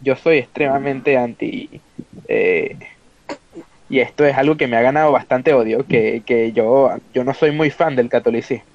Yo 0.00 0.16
soy 0.16 0.38
extremadamente 0.38 1.16
anti... 1.16 1.80
eh, 2.28 2.76
y 3.88 3.98
esto 3.98 4.24
es 4.24 4.36
algo 4.36 4.56
que 4.56 4.68
me 4.68 4.76
ha 4.76 4.82
ganado 4.82 5.10
bastante 5.10 5.52
odio, 5.52 5.84
que, 5.84 6.22
que 6.24 6.52
yo, 6.52 6.92
yo 7.12 7.24
no 7.24 7.34
soy 7.34 7.50
muy 7.50 7.70
fan 7.70 7.96
del 7.96 8.08
catolicismo. 8.08 8.69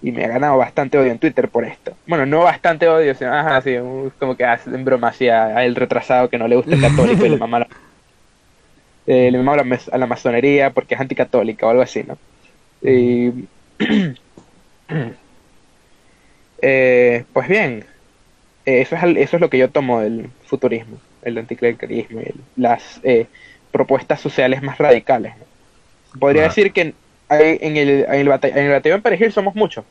Y 0.00 0.12
me 0.12 0.24
ha 0.24 0.28
ganado 0.28 0.56
bastante 0.56 0.96
odio 0.96 1.10
en 1.10 1.18
Twitter 1.18 1.48
por 1.48 1.64
esto. 1.64 1.92
Bueno, 2.06 2.24
no 2.24 2.40
bastante 2.44 2.86
odio, 2.88 3.14
sino 3.14 3.34
ajá, 3.34 3.60
como 4.18 4.36
que 4.36 4.44
hacen 4.44 4.84
broma 4.84 5.08
así 5.08 5.28
a, 5.28 5.46
a 5.46 5.64
el 5.64 5.74
retrasado 5.74 6.28
que 6.30 6.38
no 6.38 6.46
le 6.46 6.56
gusta 6.56 6.74
el 6.74 6.80
católico 6.80 7.26
y 7.26 7.30
le 7.30 7.36
mama 7.36 7.58
la, 7.60 7.68
eh, 9.06 9.30
le 9.32 9.38
mama 9.38 9.56
la 9.56 9.64
mes- 9.64 9.88
a 9.92 9.98
la 9.98 10.06
masonería 10.06 10.70
porque 10.70 10.94
es 10.94 11.00
anticatólica 11.00 11.66
o 11.66 11.70
algo 11.70 11.82
así, 11.82 12.04
¿no? 12.04 12.16
Y, 12.80 13.32
eh, 16.62 17.24
pues 17.32 17.48
bien, 17.48 17.84
eh, 18.66 18.80
eso 18.80 18.96
es, 18.96 19.02
al- 19.02 19.16
eso 19.16 19.36
es 19.36 19.40
lo 19.40 19.50
que 19.50 19.58
yo 19.58 19.70
tomo 19.70 20.00
del 20.00 20.30
futurismo, 20.46 20.98
el 21.22 21.38
anticlericalismo 21.38 22.20
y 22.20 22.24
el- 22.24 22.40
las 22.56 23.00
eh, 23.02 23.26
propuestas 23.72 24.20
sociales 24.20 24.62
más 24.62 24.78
radicales. 24.78 25.34
¿no? 25.38 26.18
Podría 26.20 26.42
Ah. 26.42 26.48
decir 26.48 26.72
que 26.72 26.94
en 27.30 27.76
el, 27.76 27.88
en 28.06 28.14
el, 28.14 28.28
bata- 28.28 28.48
en 28.48 28.58
el 28.58 28.70
batallón 28.70 29.02
Perejil 29.02 29.32
somos 29.32 29.54
muchos, 29.54 29.84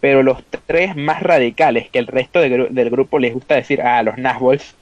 pero 0.00 0.22
los 0.22 0.42
tres 0.66 0.96
más 0.96 1.22
radicales 1.22 1.88
que 1.90 1.98
el 1.98 2.06
resto 2.06 2.40
de 2.40 2.50
gru- 2.50 2.68
del 2.70 2.90
grupo 2.90 3.18
les 3.18 3.34
gusta 3.34 3.54
decir, 3.56 3.82
ah, 3.82 4.02
los 4.02 4.18
Nazbols, 4.18 4.74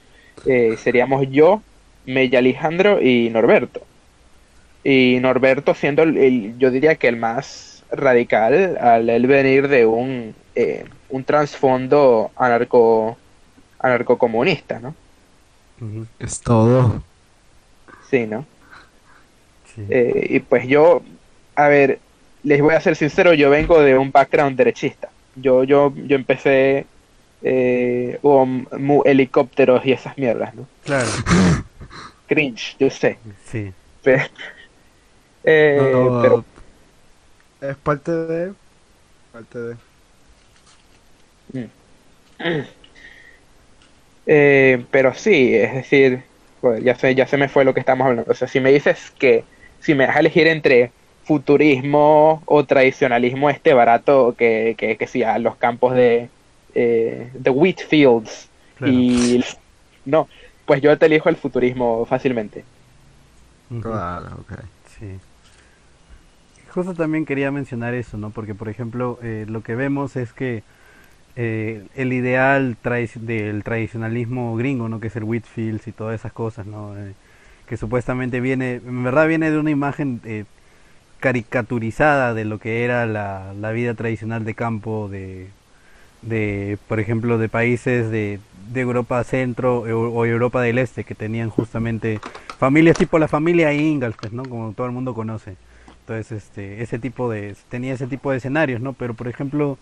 eh, 0.45 0.75
seríamos 0.77 1.29
yo, 1.29 1.61
Mella 2.05 2.39
Alejandro 2.39 3.01
y 3.01 3.29
Norberto. 3.29 3.81
Y 4.83 5.19
Norberto 5.21 5.73
siendo, 5.75 6.03
el, 6.03 6.17
el- 6.17 6.57
yo 6.57 6.71
diría 6.71 6.95
que 6.95 7.07
el 7.07 7.17
más 7.17 7.83
radical 7.91 8.77
al 8.79 9.09
él 9.09 9.27
venir 9.27 9.67
de 9.67 9.85
un, 9.85 10.33
eh, 10.55 10.85
un 11.09 11.23
trasfondo 11.23 12.31
anarco 12.35 13.17
anarcocomunista, 13.79 14.79
¿no? 14.79 14.95
Es 16.19 16.39
todo. 16.41 17.03
Sí, 18.09 18.27
¿no? 18.27 18.45
Sí. 19.75 19.81
Eh, 19.89 20.27
y 20.29 20.39
pues 20.39 20.67
yo, 20.67 21.01
a 21.55 21.67
ver, 21.67 22.01
les 22.43 22.61
voy 22.61 22.73
a 22.75 22.81
ser 22.81 22.95
sincero, 22.95 23.33
yo 23.33 23.49
vengo 23.49 23.81
de 23.81 23.97
un 23.97 24.11
background 24.11 24.57
derechista. 24.57 25.13
Yo, 25.35 25.63
yo, 25.63 25.93
yo 25.95 26.15
empecé 26.15 26.87
eh, 27.41 28.19
con 28.21 28.67
mu- 28.79 29.03
helicópteros 29.05 29.85
y 29.85 29.91
esas 29.93 30.17
mierdas, 30.17 30.55
¿no? 30.55 30.69
Claro, 30.81 31.23
Cringe, 32.27 32.75
yo 32.79 32.89
sé. 32.89 33.19
sí. 33.37 33.73
Pero, 34.03 34.23
eh, 35.43 36.11
No, 36.11 36.17
pero 36.21 36.45
Es 37.59 37.77
parte 37.77 38.11
de... 38.11 38.55
Parte 39.31 39.59
de... 39.59 39.79
Eh, 44.25 44.85
pero 44.91 45.13
sí, 45.13 45.55
es 45.55 45.73
decir, 45.73 46.25
joder, 46.61 46.83
ya 46.83 46.95
se, 46.95 47.15
ya 47.15 47.27
se 47.27 47.37
me 47.37 47.49
fue 47.49 47.65
lo 47.65 47.73
que 47.73 47.79
estamos 47.79 48.05
hablando. 48.07 48.31
O 48.31 48.35
sea, 48.35 48.47
si 48.47 48.59
me 48.59 48.71
dices 48.71 49.11
que, 49.17 49.47
si 49.79 49.95
me 49.95 50.05
das 50.07 50.15
a 50.17 50.19
elegir 50.19 50.47
entre 50.47 50.93
futurismo 51.23 52.41
o 52.45 52.65
tradicionalismo 52.65 53.49
este 53.49 53.73
barato 53.73 54.35
que, 54.37 54.75
que, 54.77 54.97
que 54.97 55.07
sí, 55.07 55.23
a 55.23 55.39
los 55.39 55.55
campos 55.55 55.93
de, 55.93 56.29
eh, 56.75 57.29
de 57.33 57.49
wheat 57.49 57.79
fields 57.87 58.49
Claro. 58.77 58.93
y 58.93 59.43
no, 60.05 60.27
pues 60.65 60.81
yo 60.81 60.97
te 60.97 61.05
elijo 61.05 61.29
el 61.29 61.35
futurismo 61.35 62.05
fácilmente. 62.05 62.65
Claro, 63.79 64.27
ok. 64.41 64.53
Sí. 64.99 65.19
Justo 66.69 66.93
también 66.93 67.25
quería 67.25 67.51
mencionar 67.51 67.93
eso, 67.93 68.17
¿no? 68.17 68.29
Porque, 68.31 68.55
por 68.55 68.69
ejemplo, 68.69 69.19
eh, 69.21 69.45
lo 69.47 69.61
que 69.61 69.75
vemos 69.75 70.15
es 70.15 70.33
que 70.33 70.63
eh, 71.35 71.85
el 71.95 72.13
ideal 72.13 72.77
del 73.15 73.63
tradicionalismo 73.63 74.55
gringo, 74.55 74.89
¿no? 74.89 74.99
Que 74.99 75.07
es 75.07 75.15
el 75.15 75.23
Whitfields 75.23 75.87
y 75.87 75.91
todas 75.91 76.19
esas 76.19 76.33
cosas, 76.33 76.65
¿no? 76.65 76.97
Eh, 76.97 77.13
que 77.67 77.77
supuestamente 77.77 78.41
viene, 78.41 78.75
en 78.75 79.03
verdad 79.03 79.27
viene 79.27 79.51
de 79.51 79.57
una 79.57 79.71
imagen 79.71 80.21
eh, 80.25 80.45
caricaturizada 81.21 82.33
de 82.33 82.43
lo 82.45 82.59
que 82.59 82.83
era 82.83 83.05
la, 83.05 83.53
la 83.59 83.71
vida 83.71 83.93
tradicional 83.93 84.43
de 84.43 84.53
campo 84.55 85.07
de, 85.09 85.47
de, 86.21 86.77
por 86.87 86.99
ejemplo, 86.99 87.37
de 87.37 87.49
países 87.49 88.11
de, 88.11 88.39
de 88.73 88.81
Europa 88.81 89.23
Centro 89.23 89.79
o 89.81 90.25
Europa 90.25 90.61
del 90.61 90.77
Este, 90.77 91.03
que 91.05 91.15
tenían 91.15 91.49
justamente 91.49 92.19
familias 92.59 92.97
tipo 92.97 93.17
la 93.19 93.27
familia 93.27 93.73
Ingalls, 93.73 94.17
¿no? 94.33 94.43
Como 94.43 94.73
todo 94.73 94.87
el 94.87 94.93
mundo 94.93 95.13
conoce. 95.13 95.55
Entonces, 96.01 96.31
este, 96.43 96.81
ese 96.83 96.99
tipo 96.99 97.29
de, 97.31 97.55
tenía 97.69 97.93
ese 97.93 98.07
tipo 98.07 98.31
de 98.31 98.37
escenarios, 98.37 98.81
¿no? 98.81 98.93
Pero, 98.93 99.13
por 99.13 99.27
ejemplo, 99.27 99.77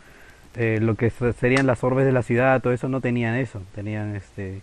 eh, 0.56 0.80
lo 0.82 0.95
que 0.95 1.10
se- 1.10 1.34
serían 1.34 1.67
las 1.67 1.84
orbes 1.84 2.06
de 2.06 2.12
la 2.12 2.23
ciudad, 2.23 2.62
todo 2.62 2.73
eso 2.73 2.89
no 2.89 3.02
tenían 3.02 3.36
eso. 3.36 3.62
Tenían, 3.75 4.15
este, 4.15 4.62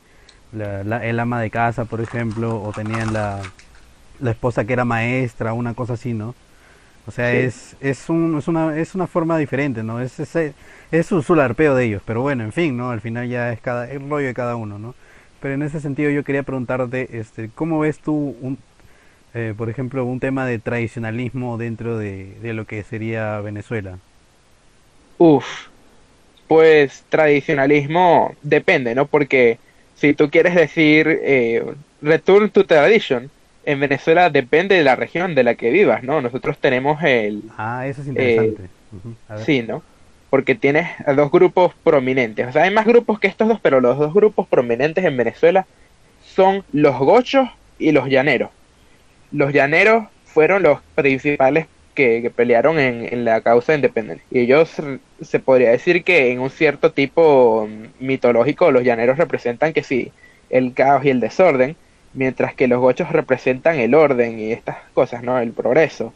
la- 0.53 1.05
el 1.07 1.19
ama 1.21 1.41
de 1.41 1.51
casa, 1.51 1.85
por 1.87 2.01
ejemplo, 2.01 2.63
o 2.63 2.73
tenían 2.73 3.13
la, 3.13 3.41
la 4.21 4.31
esposa 4.31 4.65
que 4.65 4.73
era 4.73 4.85
maestra, 4.85 5.53
una 5.53 5.75
cosa 5.75 5.95
así, 5.95 6.15
¿no? 6.15 6.35
O 7.07 7.13
sea, 7.13 7.33
Sí. 7.33 7.37
es, 7.37 7.77
es, 7.81 8.09
un, 8.11 8.37
es, 8.39 8.49
una, 8.49 8.77
es 8.79 8.95
una 8.95 9.07
forma 9.07 9.39
diferente, 9.39 9.83
¿no? 9.83 10.01
Es, 10.01 10.19
es, 10.21 10.55
es 10.91 11.13
un 11.13 11.23
sularpeo 11.23 11.75
de 11.75 11.85
ellos, 11.85 12.03
pero 12.05 12.23
bueno, 12.23 12.45
en 12.45 12.53
fin, 12.53 12.77
¿no? 12.77 12.91
Al 12.91 13.01
final 13.01 13.29
ya 13.29 13.53
es 13.53 13.61
cada, 13.61 13.91
el 13.91 14.09
rollo 14.11 14.27
de 14.29 14.35
cada 14.35 14.57
uno, 14.57 14.79
¿no? 14.79 14.95
Pero 15.41 15.55
en 15.55 15.63
ese 15.63 15.81
sentido 15.81 16.11
yo 16.11 16.25
quería 16.25 16.43
preguntarte, 16.43 17.19
este, 17.19 17.51
¿cómo 17.55 17.79
ves 17.81 18.01
tú, 18.01 18.37
un, 18.41 18.59
eh, 19.35 19.55
por 19.57 19.71
ejemplo, 19.71 20.05
un 20.07 20.21
tema 20.21 20.47
de 20.47 20.59
tradicionalismo 20.61 21.59
dentro 21.59 21.99
de, 21.99 22.39
de 22.41 22.55
lo 22.55 22.67
que 22.67 22.83
sería 22.85 23.41
Venezuela? 23.41 23.99
Uf, 25.19 25.69
pues 26.47 27.07
tradicionalismo 27.09 28.39
depende, 28.43 28.95
¿no? 28.95 29.09
Porque 29.09 29.61
si 29.95 30.15
tú 30.15 30.31
quieres 30.31 30.55
decir 30.55 31.09
eh, 31.23 31.65
return 32.01 32.51
to 32.53 32.67
tradition, 32.67 33.33
en 33.67 33.81
Venezuela 33.81 34.31
depende 34.31 34.77
de 34.77 34.85
la 34.85 34.97
región 34.97 35.35
de 35.35 35.45
la 35.45 35.55
que 35.57 35.71
vivas, 35.71 36.03
¿no? 36.05 36.21
Nosotros 36.23 36.59
tenemos 36.59 37.03
el, 37.03 37.43
Ah, 37.59 37.87
eso 37.87 38.03
es 38.03 38.09
interesante. 38.09 38.63
Ujú, 38.93 39.17
a 39.29 39.37
ver. 39.37 39.45
sí, 39.47 39.63
¿no? 39.63 39.83
Porque 40.31 40.55
tienes 40.55 40.89
a 41.07 41.13
dos 41.15 41.31
grupos 41.31 41.75
prominentes. 41.85 42.49
O 42.49 42.53
sea, 42.53 42.65
hay 42.65 42.71
más 42.73 42.87
grupos 42.87 43.21
que 43.21 43.29
estos 43.29 43.49
dos, 43.49 43.61
pero 43.61 43.81
los 43.81 43.99
dos 43.99 44.15
grupos 44.15 44.47
prominentes 44.49 45.05
en 45.05 45.17
Venezuela 45.17 45.67
son 46.21 46.65
los 46.73 46.99
gochos 46.99 47.49
y 47.79 47.93
los 47.93 48.09
llaneros. 48.09 48.51
Los 49.31 49.53
llaneros 49.53 50.09
fueron 50.25 50.63
los 50.63 50.81
principales 50.95 51.69
que, 51.95 52.23
que 52.23 52.31
pelearon 52.31 52.79
en, 52.79 53.13
en 53.13 53.25
la 53.25 53.41
causa 53.43 53.73
de 53.73 53.79
independencia. 53.79 54.27
Y 54.31 54.41
ellos, 54.41 54.75
se 55.21 55.41
podría 55.41 55.71
decir 55.71 56.05
que 56.05 56.31
en 56.33 56.41
un 56.41 56.51
cierto 56.51 56.93
tipo 56.93 57.67
mm, 57.69 58.05
mitológico, 58.05 58.71
los 58.71 58.85
llaneros 58.85 59.19
representan 59.19 59.73
que 59.73 59.83
sí, 59.83 60.13
el 60.51 60.75
caos 60.75 61.05
y 61.05 61.11
el 61.11 61.21
desorden, 61.21 61.77
mientras 62.17 62.55
que 62.55 62.67
los 62.67 62.81
gochos 62.81 63.13
representan 63.13 63.79
el 63.79 63.95
orden 63.95 64.41
y 64.41 64.51
estas 64.51 64.79
cosas, 64.95 65.23
¿no? 65.23 65.39
El 65.39 65.53
progreso. 65.53 66.13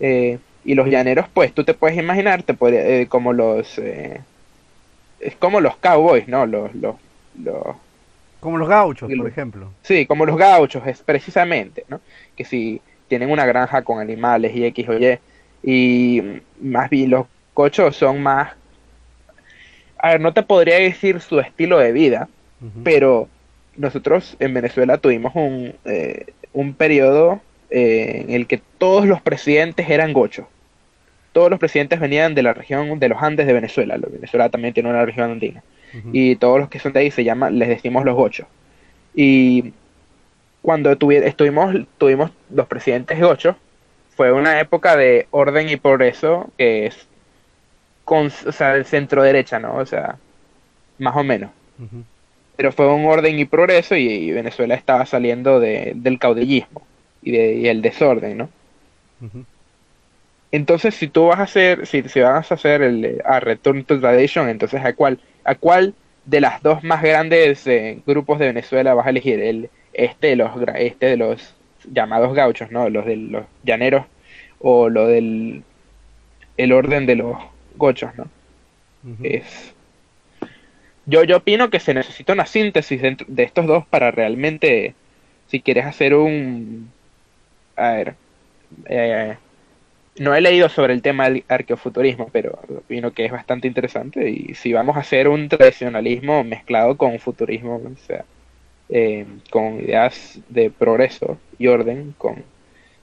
Eh, 0.00 0.38
y 0.64 0.74
los 0.74 0.88
llaneros, 0.88 1.26
pues 1.32 1.54
tú 1.54 1.64
te 1.64 1.72
puedes 1.72 1.96
imaginar, 1.96 2.42
te 2.42 2.52
puede, 2.52 3.00
eh, 3.02 3.06
como 3.06 3.32
los... 3.32 3.78
Eh, 3.78 4.20
es 5.20 5.34
como 5.36 5.60
los 5.60 5.76
cowboys, 5.76 6.28
¿no? 6.28 6.44
Los, 6.46 6.74
los, 6.74 6.96
los, 7.42 7.76
Como 8.40 8.58
los 8.58 8.68
gauchos, 8.68 9.08
por 9.08 9.16
lo- 9.16 9.26
ejemplo. 9.26 9.70
Sí, 9.82 10.04
como 10.06 10.26
los 10.26 10.36
gauchos, 10.36 10.86
es 10.86 11.00
precisamente, 11.02 11.84
¿no? 11.88 12.00
Que 12.36 12.44
si 12.44 12.80
tienen 13.08 13.30
una 13.30 13.46
granja 13.46 13.82
con 13.82 13.98
animales 14.00 14.54
y 14.54 14.64
X 14.66 14.88
o 14.88 14.94
Y, 14.98 15.18
y 15.62 16.22
más 16.60 16.90
bien 16.90 17.10
los 17.10 17.26
cochos 17.54 17.96
son 17.96 18.22
más... 18.22 18.52
A 19.98 20.10
ver, 20.10 20.20
no 20.20 20.32
te 20.32 20.42
podría 20.42 20.76
decir 20.78 21.20
su 21.20 21.40
estilo 21.40 21.78
de 21.78 21.90
vida, 21.92 22.28
pero 22.84 23.28
nosotros 23.78 24.36
en 24.40 24.52
Venezuela 24.54 24.98
tuvimos 24.98 25.34
un, 25.34 25.74
eh, 25.84 26.26
un 26.52 26.74
periodo 26.74 27.40
eh, 27.70 28.24
en 28.28 28.34
el 28.34 28.46
que 28.46 28.60
todos 28.78 29.06
los 29.06 29.20
presidentes 29.22 29.88
eran 29.88 30.12
gochos. 30.12 30.46
Todos 31.32 31.50
los 31.50 31.58
presidentes 31.60 32.00
venían 32.00 32.34
de 32.34 32.42
la 32.42 32.52
región 32.54 32.98
de 32.98 33.08
los 33.08 33.22
Andes 33.22 33.46
de 33.46 33.52
Venezuela. 33.52 33.96
Venezuela 33.96 34.48
también 34.48 34.74
tiene 34.74 34.90
una 34.90 35.04
región 35.04 35.30
andina 35.30 35.62
y 36.12 36.36
todos 36.36 36.58
los 36.60 36.68
que 36.68 36.78
son 36.78 36.92
de 36.92 37.00
ahí 37.00 37.10
se 37.10 37.24
llaman, 37.24 37.58
les 37.58 37.68
decimos 37.68 38.04
los 38.04 38.14
gochos. 38.14 38.46
Y 39.14 39.72
cuando 40.60 40.94
tuvi- 40.98 41.22
estuvimos, 41.24 41.74
tuvimos 41.96 42.30
los 42.52 42.66
presidentes 42.66 43.18
gochos, 43.20 43.56
fue 44.16 44.32
una 44.32 44.60
época 44.60 44.96
de 44.96 45.26
orden 45.30 45.68
y 45.68 45.76
progreso 45.76 46.50
que 46.58 46.86
es 46.86 47.06
con, 48.04 48.26
o 48.26 48.52
sea, 48.52 48.74
el 48.74 48.84
centro 48.84 49.22
derecha, 49.22 49.58
¿no? 49.58 49.76
O 49.76 49.86
sea, 49.86 50.16
más 50.98 51.14
o 51.16 51.22
menos. 51.22 51.50
Ujú. 51.78 52.02
Pero 52.58 52.72
fue 52.72 52.92
un 52.94 53.06
orden 53.06 53.38
y 53.40 53.46
progreso 53.46 53.96
y, 53.96 54.06
y 54.08 54.32
Venezuela 54.32 54.76
estaba 54.76 55.06
saliendo 55.06 55.60
de- 55.60 55.94
del 55.96 56.20
caudillismo 56.20 56.86
y, 57.22 57.32
de, 57.32 57.54
y 57.56 57.68
el 57.68 57.82
desorden, 57.82 58.38
¿no? 58.38 58.50
Entonces, 60.50 60.94
si 60.94 61.08
tú 61.08 61.26
vas 61.26 61.40
a 61.40 61.42
hacer, 61.42 61.86
si, 61.86 62.02
si 62.08 62.20
vas 62.20 62.50
a 62.50 62.54
hacer 62.54 62.82
el 62.82 63.04
eh, 63.04 63.18
a 63.24 63.40
Return 63.40 63.84
to 63.84 64.00
Tradition, 64.00 64.48
entonces 64.48 64.82
¿a 64.84 64.94
cuál, 64.94 65.20
a 65.44 65.54
cuál 65.56 65.94
de 66.24 66.40
las 66.40 66.62
dos 66.62 66.82
más 66.84 67.02
grandes 67.02 67.66
eh, 67.66 68.02
grupos 68.06 68.38
de 68.38 68.46
Venezuela 68.46 68.94
vas 68.94 69.06
a 69.06 69.10
elegir? 69.10 69.40
El, 69.40 69.70
este 69.92 70.28
de 70.28 70.36
los 70.36 70.50
este 70.76 71.06
de 71.06 71.16
los 71.18 71.56
llamados 71.84 72.34
gauchos, 72.34 72.70
¿no? 72.70 72.88
Los 72.90 73.04
de 73.06 73.16
los 73.16 73.46
llaneros 73.62 74.06
o 74.60 74.88
lo 74.88 75.06
del 75.06 75.64
el 76.56 76.72
orden 76.72 77.06
de 77.06 77.16
los 77.16 77.38
gochos, 77.76 78.14
¿no? 78.16 78.30
Es 79.22 79.74
yo 81.08 81.24
yo 81.24 81.38
opino 81.38 81.70
que 81.70 81.80
se 81.80 81.94
necesita 81.94 82.32
una 82.32 82.46
síntesis 82.46 83.02
dentro 83.02 83.26
de 83.30 83.42
estos 83.44 83.66
dos 83.66 83.86
para 83.88 84.10
realmente 84.10 84.96
si 85.46 85.62
quieres 85.62 85.86
hacer 85.86 86.14
un 86.14 86.94
a 87.76 87.92
ver 87.94 88.16
eh, 88.86 89.38
no 90.18 90.34
he 90.34 90.40
leído 90.40 90.68
sobre 90.68 90.94
el 90.94 91.02
tema 91.02 91.30
del 91.30 91.44
arqueofuturismo, 91.48 92.30
pero 92.32 92.60
opino 92.78 93.12
que 93.12 93.24
es 93.26 93.32
bastante 93.32 93.68
interesante. 93.68 94.30
Y 94.30 94.54
si 94.54 94.72
vamos 94.72 94.96
a 94.96 95.00
hacer 95.00 95.28
un 95.28 95.48
tradicionalismo 95.48 96.44
mezclado 96.44 96.96
con 96.96 97.18
futurismo, 97.20 97.76
o 97.76 97.96
sea, 97.96 98.26
eh, 98.88 99.26
con 99.50 99.80
ideas 99.80 100.40
de 100.48 100.70
progreso 100.70 101.42
y 101.58 101.68
orden, 101.68 102.14
con 102.18 102.44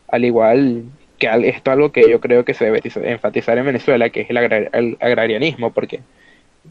al 0.08 0.26
igual 0.26 0.86
que 1.18 1.28
esto 1.50 1.72
algo 1.72 1.91
que 1.91 2.10
yo 2.10 2.20
creo 2.22 2.46
que 2.46 2.54
se 2.54 2.65
debe 2.65 2.82
tiz- 2.82 2.98
enfatizar 3.04 3.58
en 3.58 3.65
Venezuela, 3.65 4.10
que 4.10 4.22
es 4.22 4.30
el, 4.30 4.38
agra- 4.38 4.70
el 4.74 4.98
agrarianismo, 5.00 5.74
porque 5.74 6.06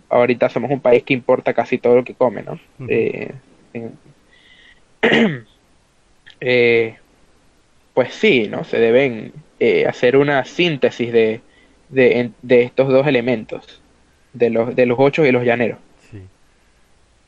ahorita 0.08 0.48
somos 0.48 0.70
un 0.70 0.80
país 0.80 1.02
que 1.02 1.14
importa 1.14 1.54
casi 1.54 1.78
todo 1.78 1.96
lo 1.96 2.04
que 2.04 2.14
come, 2.14 2.42
¿no? 2.42 2.58
Eh, 2.88 3.32
eh, 6.40 6.96
pues 7.92 8.14
sí, 8.14 8.48
¿no? 8.48 8.64
Se 8.64 8.78
deben 8.78 9.32
eh, 9.60 9.86
hacer 9.86 10.16
una 10.16 10.44
síntesis 10.44 11.12
de, 11.12 11.40
de 11.88 12.62
estos 12.62 12.88
dos 12.88 13.06
elementos, 13.06 13.80
de 14.32 14.50
los, 14.50 14.74
de 14.74 14.86
los 14.86 14.98
ocho 14.98 15.24
y 15.24 15.32
los 15.32 15.44
llaneros. 15.44 15.78
Sí. 16.10 16.22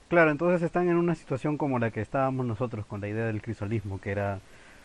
Claro, 0.09 0.31
entonces 0.31 0.63
están 0.63 0.89
en 0.89 0.97
una 0.97 1.15
situación 1.15 1.57
como 1.57 1.79
la 1.79 1.91
que 1.91 2.01
estábamos 2.01 2.47
nosotros 2.47 2.87
con 2.87 3.01
la 3.01 3.09
idea 3.09 3.27
del 3.27 3.43
crisolismo, 3.43 4.01
que 4.01 4.11
era, 4.11 4.41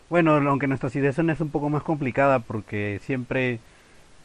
bueno, 0.08 0.32
aunque 0.32 0.66
nuestra 0.66 0.90
situación 0.90 1.30
es 1.30 1.40
un 1.40 1.50
poco 1.50 1.68
más 1.68 1.82
complicada 1.82 2.40
porque 2.40 3.00
siempre, 3.02 3.58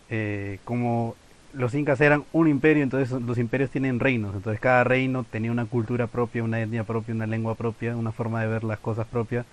eh, 0.09 0.59
como 0.63 1.15
los 1.53 1.73
incas 1.73 1.99
eran 2.01 2.23
un 2.33 2.47
imperio, 2.47 2.83
entonces 2.83 3.19
los 3.21 3.37
imperios 3.37 3.69
tienen 3.71 3.99
reinos, 3.99 4.35
entonces 4.35 4.59
cada 4.59 4.83
reino 4.83 5.23
tenía 5.23 5.51
una 5.51 5.65
cultura 5.65 6.07
propia, 6.07 6.43
una 6.43 6.61
etnia 6.61 6.83
propia, 6.83 7.15
una 7.15 7.27
lengua 7.27 7.55
propia, 7.55 7.95
una 7.95 8.11
forma 8.11 8.41
de 8.41 8.47
ver 8.47 8.63
las 8.63 8.79
cosas 8.79 9.07
propia, 9.07 9.45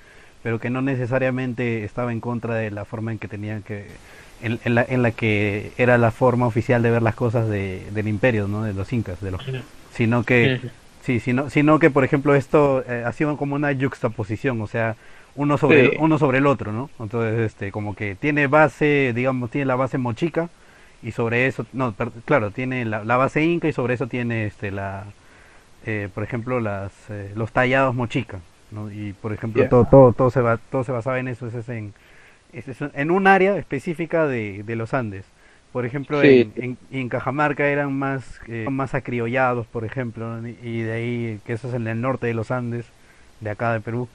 pero 0.43 0.59
que 0.61 0.71
no 0.71 0.83
necesariamente 0.83 1.85
estaba 1.85 2.13
en 2.13 2.21
contra 2.21 2.55
de 2.57 2.71
la 2.71 2.85
forma 2.85 3.13
en 3.13 3.19
que 3.19 3.29
tenían 3.29 3.63
que, 3.63 3.87
en, 4.43 4.61
en 4.65 4.75
la, 4.75 4.85
en 4.87 5.03
la 5.03 5.13
que 5.13 5.73
era 5.79 5.97
la 5.99 6.11
forma 6.11 6.47
oficial 6.47 6.83
de 6.83 6.91
ver 6.91 7.03
las 7.03 7.15
cosas 7.15 7.49
de, 7.49 7.87
del 7.93 8.09
imperio, 8.09 8.49
¿no? 8.49 8.63
De 8.65 8.75
los 8.75 8.93
incas, 8.93 9.21
de 9.21 9.31
los, 9.31 9.43
sino 9.93 10.25
que 10.25 10.61
Sí, 11.03 11.21
sino, 11.21 11.51
sino 11.51 11.79
que, 11.79 11.91
por 11.91 12.03
ejemplo, 12.05 12.35
esto 12.35 12.83
eh, 12.89 13.05
ha 13.07 13.13
sido 13.13 13.37
como 13.37 13.55
una 13.57 13.73
yuxtaposición, 13.73 14.61
o 14.63 14.67
sea, 14.67 14.97
uno 15.35 15.59
sobre, 15.59 15.91
Sí. 15.91 15.97
uno 15.99 16.19
sobre 16.19 16.39
el 16.39 16.47
otro, 16.47 16.73
¿no? 16.73 16.89
Entonces, 16.99 17.41
este, 17.41 17.71
como 17.73 17.95
que 17.95 18.15
tiene 18.15 18.47
base, 18.47 19.13
digamos, 19.15 19.51
tiene 19.51 19.67
la 19.67 19.77
base 19.77 19.99
mochica 19.99 20.49
y 21.05 21.13
sobre 21.13 21.47
eso, 21.47 21.67
no, 21.73 21.95
claro, 22.27 22.51
tiene 22.51 22.85
la, 22.87 23.05
la 23.05 23.17
base 23.19 23.45
inca 23.45 23.69
y 23.69 23.73
sobre 23.73 23.95
eso 23.95 24.09
tiene, 24.09 24.47
este, 24.47 24.73
la, 24.73 25.05
eh, 25.87 26.09
por 26.15 26.25
ejemplo, 26.25 26.61
las, 26.61 26.93
eh, 27.11 27.33
los 27.37 27.53
tallados 27.53 27.95
mochica, 27.95 28.41
¿no? 28.71 28.91
Y, 28.91 29.13
por 29.15 29.33
ejemplo, 29.33 29.63
Yeah. 29.63 29.69
todo, 29.69 29.85
todo, 29.87 30.13
todo 30.13 30.31
se 30.31 30.41
va, 30.41 30.59
todo 30.59 30.85
se 30.85 30.93
basaba 30.93 31.19
en 31.21 31.29
eso, 31.29 31.47
es 31.49 31.69
en, 31.69 31.95
es 32.53 32.67
en 32.81 33.11
un 33.11 33.27
área 33.27 33.57
específica 33.57 34.27
de, 34.27 34.63
de 34.65 34.77
los 34.77 34.95
Andes. 34.95 35.27
Por 35.73 35.87
ejemplo, 35.87 36.21
Sí. 36.23 36.53
en, 36.55 36.55
en, 36.57 36.79
en 36.93 37.09
Cajamarca 37.09 37.67
eran 37.67 37.93
más, 37.99 38.41
eh, 38.49 38.67
más 38.71 38.95
acriollados, 38.95 39.67
por 39.67 39.85
ejemplo, 39.85 40.41
¿no? 40.41 40.49
y 40.49 40.83
de 40.83 40.93
ahí, 40.93 41.41
que 41.47 41.55
eso 41.55 41.69
es 41.69 41.75
en 41.75 41.87
el 41.89 42.01
norte 42.01 42.27
de 42.29 42.35
los 42.35 42.51
Andes, 42.51 42.87
de 43.41 43.51
acá 43.51 43.73
de 43.73 43.81
Perú. 43.81 44.09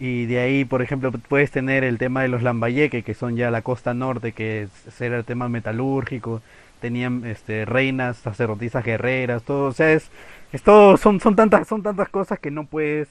Y 0.00 0.26
de 0.26 0.38
ahí, 0.40 0.64
por 0.64 0.82
ejemplo, 0.82 1.10
puedes 1.12 1.50
tener 1.50 1.82
el 1.84 1.98
tema 1.98 2.22
de 2.22 2.28
los 2.28 2.42
Lambayeque, 2.42 3.02
que 3.02 3.14
son 3.14 3.36
ya 3.36 3.50
la 3.50 3.62
costa 3.62 3.94
norte, 3.94 4.32
que 4.32 4.68
era 5.00 5.18
el 5.18 5.24
tema 5.24 5.48
metalúrgico, 5.48 6.40
tenían 6.80 7.24
este, 7.26 7.64
reinas, 7.64 8.18
sacerdotisas 8.18 8.84
guerreras, 8.84 9.42
todo, 9.42 9.66
o 9.68 9.72
sea, 9.72 9.92
es, 9.92 10.10
es 10.52 10.62
todo, 10.62 10.96
son, 10.96 11.20
son 11.20 11.34
tantas, 11.36 11.66
son 11.66 11.82
tantas 11.82 12.08
cosas 12.08 12.38
que 12.38 12.50
no 12.52 12.66
puedes, 12.66 13.08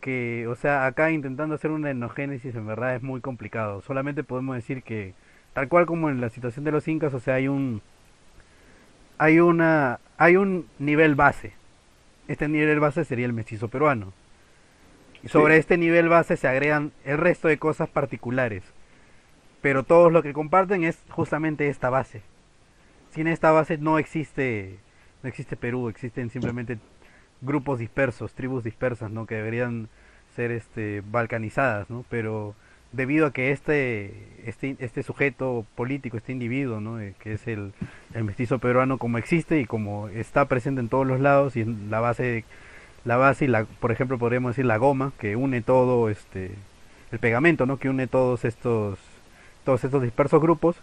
que, 0.00 0.46
o 0.48 0.54
sea, 0.56 0.86
acá 0.86 1.10
intentando 1.10 1.54
hacer 1.54 1.70
una 1.70 1.90
etnogénesis 1.90 2.54
en 2.54 2.66
verdad 2.66 2.96
es 2.96 3.02
muy 3.02 3.20
complicado. 3.20 3.82
Solamente 3.82 4.24
podemos 4.24 4.56
decir 4.56 4.82
que, 4.82 5.14
tal 5.54 5.68
cual 5.68 5.86
como 5.86 6.10
en 6.10 6.20
la 6.20 6.30
situación 6.30 6.64
de 6.64 6.72
los 6.72 6.86
incas, 6.88 7.14
o 7.14 7.20
sea, 7.20 7.34
hay 7.34 7.48
un, 7.48 7.82
hay 9.18 9.40
una, 9.40 10.00
hay 10.18 10.36
un 10.36 10.66
nivel 10.78 11.14
base. 11.14 11.52
Este 12.28 12.48
nivel 12.48 12.80
base 12.80 13.04
sería 13.04 13.26
el 13.26 13.32
mestizo 13.32 13.68
peruano. 13.68 14.12
Sobre 15.28 15.56
este 15.56 15.76
nivel 15.76 16.08
base 16.08 16.36
se 16.36 16.48
agregan 16.48 16.92
el 17.04 17.18
resto 17.18 17.48
de 17.48 17.58
cosas 17.58 17.88
particulares. 17.88 18.62
Pero 19.60 19.82
todos 19.82 20.12
lo 20.12 20.22
que 20.22 20.32
comparten 20.32 20.84
es 20.84 20.98
justamente 21.10 21.68
esta 21.68 21.90
base. 21.90 22.22
Sin 23.10 23.26
esta 23.26 23.50
base 23.50 23.78
no 23.78 23.98
existe, 23.98 24.78
no 25.22 25.28
existe 25.28 25.56
Perú, 25.56 25.88
existen 25.88 26.30
simplemente 26.30 26.78
grupos 27.40 27.78
dispersos, 27.78 28.34
tribus 28.34 28.64
dispersas, 28.64 29.10
¿no? 29.10 29.26
Que 29.26 29.36
deberían 29.36 29.88
ser 30.36 30.50
este 30.50 31.02
balcanizadas, 31.10 31.90
¿no? 31.90 32.04
Pero 32.08 32.54
debido 32.92 33.26
a 33.26 33.32
que 33.32 33.50
este 33.50 34.28
este 34.46 34.76
este 34.78 35.02
sujeto 35.02 35.66
político, 35.74 36.16
este 36.16 36.32
individuo, 36.32 36.80
¿no? 36.80 37.00
Eh, 37.00 37.14
que 37.18 37.34
es 37.34 37.46
el, 37.48 37.72
el 38.14 38.24
mestizo 38.24 38.58
peruano 38.58 38.98
como 38.98 39.18
existe 39.18 39.60
y 39.60 39.66
como 39.66 40.08
está 40.08 40.46
presente 40.46 40.80
en 40.80 40.88
todos 40.88 41.06
los 41.06 41.20
lados 41.20 41.56
y 41.56 41.62
en 41.62 41.90
la 41.90 42.00
base 42.00 42.44
la 43.08 43.16
base 43.16 43.46
y 43.46 43.48
la 43.48 43.64
por 43.64 43.90
ejemplo 43.90 44.18
podríamos 44.18 44.50
decir 44.50 44.66
la 44.66 44.76
goma 44.76 45.12
que 45.20 45.34
une 45.34 45.60
todo 45.62 46.08
este 46.10 46.50
el 47.10 47.18
pegamento, 47.18 47.66
¿no? 47.66 47.78
Que 47.78 47.88
une 47.88 48.06
todos 48.06 48.44
estos 48.44 48.98
todos 49.64 49.82
estos 49.84 50.02
dispersos 50.02 50.40
grupos. 50.40 50.76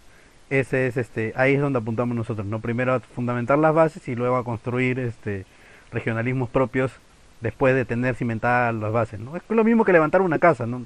Ese 0.50 0.86
es 0.86 0.96
este 0.96 1.32
ahí 1.36 1.54
es 1.54 1.60
donde 1.60 1.78
apuntamos 1.78 2.16
nosotros, 2.16 2.46
¿no? 2.46 2.60
Primero 2.60 2.94
a 2.94 3.00
fundamentar 3.00 3.58
las 3.58 3.74
bases 3.74 4.06
y 4.08 4.14
luego 4.16 4.36
a 4.36 4.44
construir 4.44 4.98
este 4.98 5.44
regionalismos 5.92 6.48
propios 6.50 6.92
después 7.40 7.74
de 7.74 7.84
tener 7.84 8.14
cimentadas 8.16 8.74
las 8.74 8.92
bases, 8.92 9.20
¿no? 9.20 9.36
Es 9.36 9.42
lo 9.48 9.64
mismo 9.64 9.84
que 9.84 9.92
levantar 9.92 10.20
una 10.20 10.38
casa, 10.38 10.66
¿no? 10.66 10.84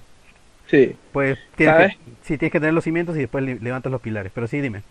Sí. 0.66 0.94
Pues 1.12 1.38
tienes 1.56 1.74
¿Sabes? 1.76 1.96
que, 1.96 1.98
sí, 2.22 2.38
tienes 2.38 2.52
que 2.52 2.60
tener 2.60 2.74
los 2.74 2.84
cimientos 2.84 3.16
y 3.16 3.20
después 3.20 3.42
le- 3.44 3.58
levantas 3.60 3.90
los 3.90 4.00
pilares. 4.00 4.30
Pero 4.34 4.46
sí, 4.46 4.60
dime. 4.60 4.82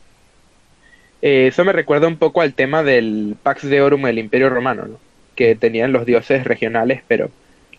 Eh, 1.22 1.48
eso 1.48 1.66
me 1.66 1.74
recuerda 1.74 2.08
un 2.08 2.18
poco 2.18 2.42
al 2.42 2.54
tema 2.54 2.84
del 2.84 3.36
Pax 3.44 3.64
Deorum 3.70 4.04
del 4.04 4.20
Imperio 4.20 4.50
Romano, 4.50 4.86
¿no? 4.88 5.00
Que 5.40 5.56
tenían 5.56 5.94
los 5.94 6.06
dioses 6.06 6.44
regionales, 6.46 7.02
pero 7.08 7.32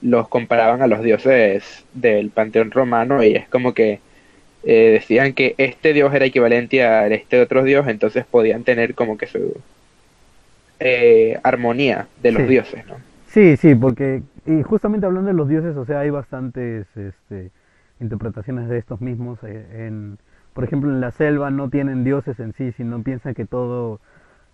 los 0.02 0.28
comparaban 0.28 0.82
a 0.82 0.88
los 0.88 1.02
dioses 1.02 1.86
del 1.92 2.30
panteón 2.32 2.70
romano 2.72 3.22
y 3.22 3.36
es 3.36 3.48
como 3.50 3.74
que 3.74 4.00
eh, 4.64 4.90
decían 4.92 5.34
que 5.34 5.54
este 5.58 5.92
dios 5.94 6.14
era 6.14 6.26
equivalente 6.26 6.84
a 6.84 7.06
este 7.08 7.40
otro 7.42 7.64
dios, 7.64 7.88
entonces 7.88 8.26
podían 8.26 8.64
tener 8.64 8.94
como 8.94 9.18
que 9.18 9.26
su 9.28 9.64
eh, 10.80 11.38
armonía 11.42 12.08
de 12.16 12.32
los 12.32 12.42
Sí. 12.42 12.48
dioses, 12.48 12.86
¿no? 12.86 12.96
Sí, 13.26 13.56
sí, 13.56 13.74
porque 13.74 14.22
y 14.46 14.62
justamente 14.62 15.06
hablando 15.06 15.28
de 15.28 15.34
los 15.34 15.48
dioses, 15.48 15.76
o 15.76 15.84
sea, 15.84 16.00
hay 16.00 16.10
bastantes 16.10 16.86
este, 16.96 17.52
interpretaciones 18.00 18.68
de 18.68 18.78
estos 18.78 19.00
mismos. 19.00 19.38
eh, 19.44 19.86
en, 19.86 20.18
por 20.54 20.64
ejemplo, 20.64 20.90
en 20.90 21.00
la 21.00 21.12
selva 21.12 21.50
no 21.50 21.70
tienen 21.70 22.04
dioses 22.04 22.40
en 22.40 22.52
sí, 22.54 22.72
sino 22.72 23.02
piensan 23.02 23.34
que 23.34 23.46
todo, 23.46 24.00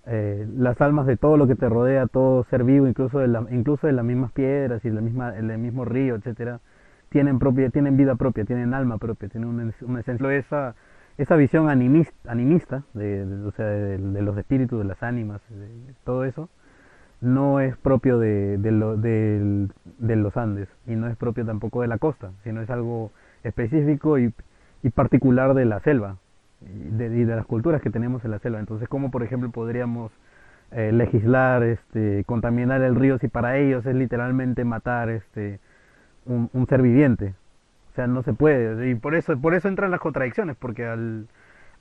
eh, 0.08 0.46
las 0.56 0.80
almas 0.80 1.06
de 1.06 1.16
todo 1.16 1.36
lo 1.36 1.48
que 1.48 1.56
te 1.56 1.68
rodea, 1.68 2.06
todo 2.06 2.44
ser 2.44 2.62
vivo, 2.62 2.86
incluso 2.86 3.18
de, 3.18 3.26
la, 3.26 3.44
incluso 3.50 3.88
de 3.88 3.92
las 3.92 4.04
mismas 4.04 4.30
piedras 4.30 4.84
y 4.84 4.90
la 4.90 5.00
el 5.36 5.58
mismo 5.58 5.84
río, 5.84 6.14
etcétera, 6.14 6.60
tienen 7.08 7.40
propia, 7.40 7.70
tienen 7.70 7.96
vida 7.96 8.14
propia, 8.14 8.44
tienen 8.44 8.72
alma 8.72 8.98
propia, 8.98 9.28
tienen 9.28 9.48
una, 9.48 9.72
una. 9.82 10.00
Esa, 10.00 10.74
esa 11.18 11.36
visión 11.36 11.68
animista, 11.68 12.30
animista 12.30 12.84
de, 12.94 13.24
o 13.46 13.50
sea, 13.52 13.66
de, 13.66 13.98
los 13.98 14.38
espíritus, 14.38 14.78
de 14.78 14.84
las 14.84 15.02
ánimas, 15.02 15.40
de, 15.50 15.94
todo 16.04 16.24
eso, 16.24 16.48
no 17.20 17.58
es 17.58 17.76
propio 17.76 18.18
de, 18.18 18.58
de, 18.58 20.16
los 20.16 20.36
Andes 20.36 20.68
y 20.86 20.94
no 20.94 21.08
es 21.08 21.16
propio 21.16 21.44
tampoco 21.44 21.82
de 21.82 21.88
la 21.88 21.98
costa, 21.98 22.30
sino 22.44 22.60
es 22.60 22.70
algo 22.70 23.10
específico 23.42 24.18
y, 24.18 24.32
y 24.82 24.90
particular 24.90 25.54
de 25.54 25.64
la 25.64 25.80
selva 25.80 26.16
de, 26.60 27.06
y 27.06 27.24
de 27.24 27.36
las 27.36 27.46
culturas 27.46 27.82
que 27.82 27.90
tenemos 27.90 28.24
en 28.24 28.30
la 28.30 28.38
selva. 28.38 28.60
Entonces, 28.60 28.88
¿cómo 28.88 29.10
por 29.10 29.22
ejemplo 29.22 29.50
podríamos 29.50 30.12
eh, 30.72 30.90
legislar, 30.92 31.62
este, 31.62 32.24
contaminar 32.24 32.82
el 32.82 32.94
río 32.94 33.18
si 33.18 33.28
para 33.28 33.58
ellos 33.58 33.86
es 33.86 33.94
literalmente 33.94 34.64
matar 34.64 35.10
este, 35.10 35.60
un, 36.24 36.50
un 36.52 36.66
ser 36.66 36.82
viviente? 36.82 37.34
O 37.92 37.94
sea, 37.94 38.06
no 38.06 38.22
se 38.22 38.32
puede. 38.32 38.90
Y 38.90 38.94
por 38.94 39.14
eso, 39.14 39.38
por 39.38 39.54
eso 39.54 39.68
entran 39.68 39.90
las 39.90 40.00
contradicciones, 40.00 40.56
porque 40.56 40.84
al, 40.84 41.28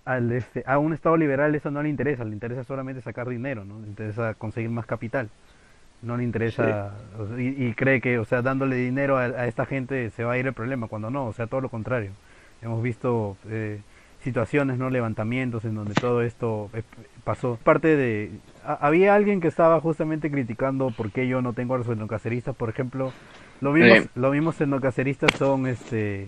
al 0.06 0.32
este, 0.32 0.64
a 0.66 0.78
un 0.78 0.94
Estado 0.94 1.18
liberal 1.18 1.56
eso 1.56 1.72
no 1.72 1.84
le 1.84 1.90
interesa, 1.90 2.24
le 2.24 2.32
interesa 2.32 2.64
solamente 2.64 3.02
sacar 3.02 3.28
dinero, 3.28 3.66
¿no? 3.66 3.80
Le 3.82 3.88
interesa 3.88 4.34
conseguir 4.34 4.70
más 4.70 4.86
capital. 4.86 5.30
No 6.02 6.18
le 6.18 6.24
interesa 6.24 6.92
y, 7.38 7.66
y 7.66 7.74
cree 7.74 8.00
que, 8.00 8.20
o 8.20 8.26
sea, 8.26 8.42
dándole 8.42 8.76
dinero 8.76 9.18
a, 9.18 9.24
a 9.24 9.48
esta 9.48 9.66
gente 9.66 10.10
se 10.12 10.24
va 10.24 10.34
a 10.34 10.38
ir 10.38 10.46
el 10.46 10.54
problema, 10.54 10.88
cuando 10.88 11.10
no, 11.10 11.26
o 11.26 11.34
sea, 11.34 11.48
todo 11.48 11.62
lo 11.62 11.70
contrario. 11.70 12.12
Hemos 12.62 12.84
visto 12.84 13.38
eh, 13.50 13.80
situaciones, 14.26 14.78
¿no? 14.78 14.90
Levantamientos 14.90 15.64
en 15.64 15.76
donde 15.76 15.94
todo 15.94 16.22
esto 16.22 16.70
eh, 16.74 16.84
pasó. 17.24 17.58
Parte 17.64 17.96
de... 17.96 18.32
ha- 18.66 18.74
había 18.86 19.16
alguien 19.16 19.40
que 19.40 19.48
estaba 19.48 19.80
justamente 19.80 20.30
criticando 20.30 20.92
por 20.92 21.12
qué 21.12 21.28
yo 21.30 21.42
no 21.42 21.54
tengo 21.54 21.76
a 21.76 21.78
los 21.78 21.88
etnocaceristas, 21.88 22.54
por 22.56 22.68
ejemplo. 22.70 23.14
Los 23.62 23.74
mismos, 23.74 24.00
Sí. 24.04 24.10
los 24.16 24.32
mismos 24.34 24.60
etnocaceristas 24.60 25.32
son, 25.38 25.66
este... 25.68 26.28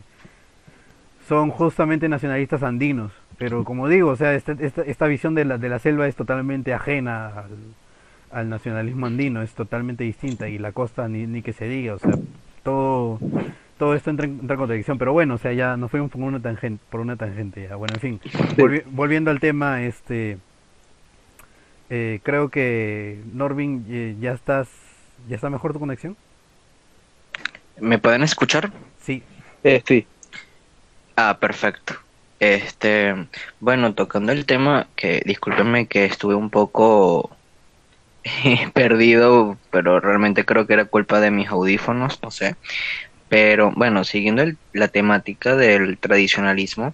Son 1.28 1.50
justamente 1.50 2.08
nacionalistas 2.08 2.64
andinos. 2.64 3.12
Pero 3.38 3.64
como 3.66 3.88
digo, 3.90 4.10
o 4.12 4.16
sea, 4.16 4.34
esta, 4.34 4.54
esta, 4.54 4.82
esta 4.84 5.06
visión 5.08 5.36
de 5.36 5.46
la, 5.46 5.58
de 5.58 5.70
la 5.70 5.78
selva 5.80 6.08
es 6.08 6.16
totalmente 6.16 6.74
ajena 6.74 7.28
al, 7.28 7.50
al 8.32 8.50
nacionalismo 8.50 9.06
andino, 9.06 9.42
es 9.42 9.52
totalmente 9.54 10.04
distinta. 10.06 10.48
Y 10.48 10.58
la 10.58 10.72
costa 10.72 11.08
ni, 11.08 11.28
ni 11.28 11.42
que 11.42 11.54
se 11.54 11.68
diga, 11.68 11.96
o 11.96 12.00
sea, 12.00 12.14
todo 12.64 13.20
todo 13.78 13.96
esto 13.96 14.10
entra 14.10 14.26
en, 14.26 14.40
entra 14.40 14.56
en 14.56 14.60
contradicción, 14.60 14.98
pero 14.98 15.14
bueno, 15.14 15.36
o 15.36 15.38
sea, 15.38 15.54
ya 15.54 15.78
nos 15.78 15.92
fuimos 15.92 16.12
por 16.12 16.22
una 16.22 16.42
tangente, 16.42 16.84
por 16.90 17.00
una 17.02 17.16
tangente 17.18 17.64
ya. 17.70 17.76
Bueno, 17.76 17.96
en 17.96 18.00
fin, 18.00 18.20
volvi- 18.58 18.84
volviendo 18.88 19.32
al 19.32 19.40
tema, 19.40 19.84
este, 19.84 20.38
eh, 21.90 22.20
creo 22.24 22.50
que 22.50 23.22
Norvin, 23.34 23.86
eh, 23.90 24.16
ya 24.20 24.34
estás, 24.34 24.70
ya 25.28 25.36
está 25.36 25.50
mejor 25.50 25.74
tu 25.74 25.80
conexión. 25.80 26.18
¿Me 27.80 28.00
pueden 28.00 28.24
escuchar? 28.24 28.72
Sí, 29.02 29.24
Eh, 29.64 29.82
sí. 29.88 30.08
Ah, 31.16 31.38
perfecto. 31.40 31.94
Este, 32.40 33.16
bueno, 33.60 33.96
tocando 33.96 34.32
el 34.32 34.46
tema, 34.46 34.88
que 34.96 35.22
discúlpenme 35.26 35.88
que 35.88 36.06
estuve 36.06 36.36
un 36.36 36.52
poco 36.52 37.36
perdido, 38.74 39.58
pero 39.72 40.00
realmente 40.00 40.46
creo 40.46 40.68
que 40.68 40.74
era 40.74 40.86
culpa 40.86 41.20
de 41.20 41.32
mis 41.32 41.50
audífonos, 41.50 42.20
no 42.24 42.32
sé. 42.32 42.56
Pero 43.30 43.72
bueno, 43.76 44.04
siguiendo 44.04 44.42
el- 44.44 44.58
la 44.74 44.88
temática 44.88 45.56
del 45.56 45.98
tradicionalismo, 45.98 46.94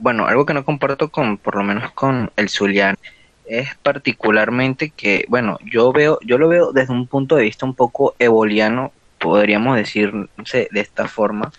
bueno, 0.00 0.26
algo 0.26 0.46
que 0.46 0.54
no 0.54 0.64
comparto 0.64 1.10
con, 1.10 1.38
por 1.38 1.56
lo 1.56 1.64
menos 1.64 1.90
con 1.92 2.30
el 2.36 2.48
Zulian, 2.48 2.96
es 3.46 3.74
particularmente 3.76 4.90
que, 4.90 5.24
bueno, 5.28 5.58
yo 5.64 5.92
veo, 5.92 6.18
yo 6.22 6.38
lo 6.38 6.48
veo 6.48 6.72
desde 6.72 6.92
un 6.92 7.06
punto 7.06 7.36
de 7.36 7.44
vista 7.44 7.64
un 7.66 7.74
poco 7.74 8.14
eboliano, 8.18 8.92
podríamos 9.18 9.76
decir, 9.76 10.12
de 10.36 10.80
esta 10.80 11.08
forma, 11.08 11.52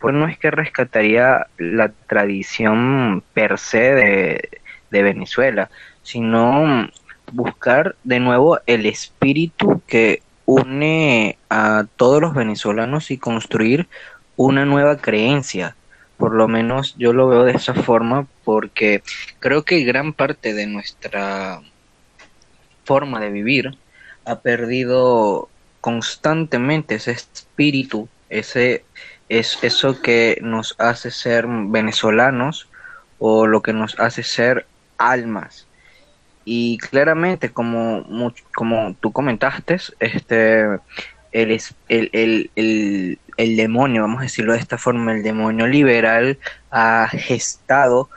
pues 0.00 0.14
no 0.14 0.28
es 0.28 0.38
que 0.38 0.50
rescataría 0.50 1.46
la 1.58 1.90
tradición 2.06 3.22
per 3.34 3.58
se 3.58 3.94
de, 3.94 4.48
de 4.90 5.02
Venezuela, 5.02 5.70
sino 6.02 6.88
buscar 7.32 7.96
de 8.04 8.20
nuevo 8.20 8.58
el 8.66 8.86
espíritu 8.86 9.82
que 9.86 10.22
une 10.48 11.36
a 11.50 11.84
todos 11.96 12.22
los 12.22 12.32
venezolanos 12.32 13.10
y 13.10 13.18
construir 13.18 13.86
una 14.34 14.64
nueva 14.64 14.96
creencia. 14.96 15.76
Por 16.16 16.34
lo 16.34 16.48
menos 16.48 16.94
yo 16.96 17.12
lo 17.12 17.28
veo 17.28 17.44
de 17.44 17.52
esa 17.52 17.74
forma 17.74 18.26
porque 18.44 19.02
creo 19.40 19.66
que 19.66 19.84
gran 19.84 20.14
parte 20.14 20.54
de 20.54 20.66
nuestra 20.66 21.60
forma 22.86 23.20
de 23.20 23.28
vivir 23.28 23.76
ha 24.24 24.40
perdido 24.40 25.50
constantemente 25.82 26.94
ese 26.94 27.10
espíritu, 27.10 28.08
ese 28.30 28.84
es 29.28 29.58
eso 29.60 30.00
que 30.00 30.38
nos 30.40 30.76
hace 30.78 31.10
ser 31.10 31.44
venezolanos 31.46 32.70
o 33.18 33.46
lo 33.46 33.60
que 33.60 33.74
nos 33.74 34.00
hace 34.00 34.22
ser 34.22 34.66
almas. 34.96 35.67
Y 36.50 36.78
claramente, 36.78 37.50
como, 37.50 38.06
como 38.54 38.94
tú 38.94 39.12
comentaste, 39.12 39.76
este, 40.00 40.62
el, 41.30 41.60
el, 41.90 42.50
el, 42.56 43.18
el, 43.36 43.56
demonio, 43.58 44.00
vamos 44.00 44.20
a 44.20 44.22
decirlo 44.22 44.54
de 44.54 44.58
esta 44.58 44.78
forma, 44.78 45.12
el 45.12 45.22
demonio 45.22 45.66
liberal 45.66 46.38
ha 46.70 47.06
gestado 47.12 48.08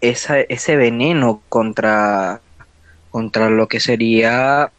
esa, 0.00 0.38
ese 0.38 0.76
veneno 0.76 1.42
contra, 1.48 2.40
contra 3.10 3.50
lo 3.50 3.66
que 3.66 3.80
sería 3.80 4.70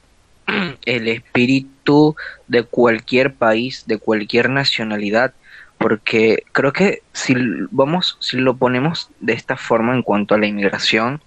el 0.86 1.10
espíritu 1.10 2.16
de 2.48 2.64
cualquier 2.64 3.34
país, 3.34 3.84
de 3.86 3.98
cualquier 3.98 4.50
nacionalidad, 4.50 5.34
porque 5.78 6.46
creo 6.54 6.72
que 6.72 7.02
si 7.12 7.36
vamos, 7.70 8.16
si 8.22 8.38
lo 8.38 8.56
ponemos 8.56 9.10
de 9.20 9.34
esta 9.34 9.58
forma 9.58 9.94
en 9.94 10.04
cuanto 10.04 10.36
a 10.36 10.38
la 10.38 10.48
inmigración, 10.48 11.22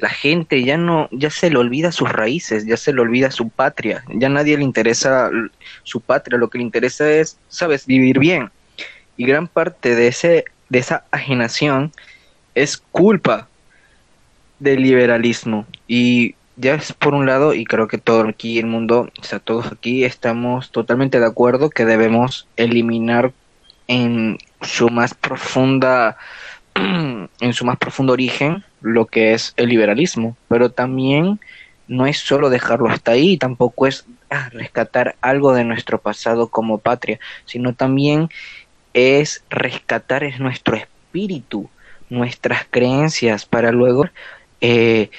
la 0.00 0.08
gente 0.08 0.64
ya 0.64 0.78
no, 0.78 1.08
ya 1.12 1.30
se 1.30 1.50
le 1.50 1.58
olvida 1.58 1.92
sus 1.92 2.10
raíces, 2.10 2.66
ya 2.66 2.76
se 2.76 2.92
le 2.92 3.02
olvida 3.02 3.30
su 3.30 3.50
patria, 3.50 4.02
ya 4.08 4.28
nadie 4.30 4.56
le 4.56 4.64
interesa 4.64 5.30
su 5.82 6.00
patria, 6.00 6.38
lo 6.38 6.48
que 6.48 6.58
le 6.58 6.64
interesa 6.64 7.10
es, 7.10 7.38
sabes, 7.48 7.86
vivir 7.86 8.18
bien. 8.18 8.50
Y 9.18 9.26
gran 9.26 9.46
parte 9.46 9.94
de 9.94 10.08
ese, 10.08 10.44
de 10.70 10.78
esa 10.78 11.04
ajenación 11.10 11.92
es 12.54 12.78
culpa 12.78 13.48
del 14.58 14.82
liberalismo. 14.82 15.66
Y 15.86 16.34
ya 16.56 16.74
es 16.74 16.94
por 16.94 17.12
un 17.12 17.26
lado, 17.26 17.52
y 17.52 17.64
creo 17.66 17.86
que 17.86 17.98
todo 17.98 18.26
aquí 18.26 18.58
el 18.58 18.66
mundo, 18.66 19.10
o 19.20 19.24
sea, 19.24 19.38
todos 19.38 19.66
aquí 19.66 20.04
estamos 20.04 20.70
totalmente 20.70 21.20
de 21.20 21.26
acuerdo 21.26 21.68
que 21.68 21.84
debemos 21.84 22.48
eliminar 22.56 23.32
en 23.86 24.38
su 24.62 24.88
más 24.88 25.12
profunda 25.12 26.16
en 26.74 27.52
su 27.52 27.64
más 27.64 27.78
profundo 27.78 28.12
origen 28.12 28.64
lo 28.80 29.06
que 29.06 29.34
es 29.34 29.54
el 29.56 29.68
liberalismo, 29.68 30.36
pero 30.48 30.70
también 30.70 31.40
no 31.88 32.06
es 32.06 32.18
solo 32.18 32.50
dejarlo 32.50 32.88
hasta 32.88 33.12
ahí, 33.12 33.36
tampoco 33.36 33.86
es 33.86 34.06
ah, 34.30 34.48
rescatar 34.52 35.16
algo 35.20 35.52
de 35.54 35.64
nuestro 35.64 36.00
pasado 36.00 36.48
como 36.48 36.78
patria, 36.78 37.18
sino 37.44 37.74
también 37.74 38.28
es 38.94 39.44
rescatar 39.50 40.24
es 40.24 40.38
nuestro 40.40 40.76
espíritu, 40.76 41.68
nuestras 42.08 42.66
creencias 42.70 43.46
para 43.46 43.72
luego 43.72 44.04
eh, 44.60 45.10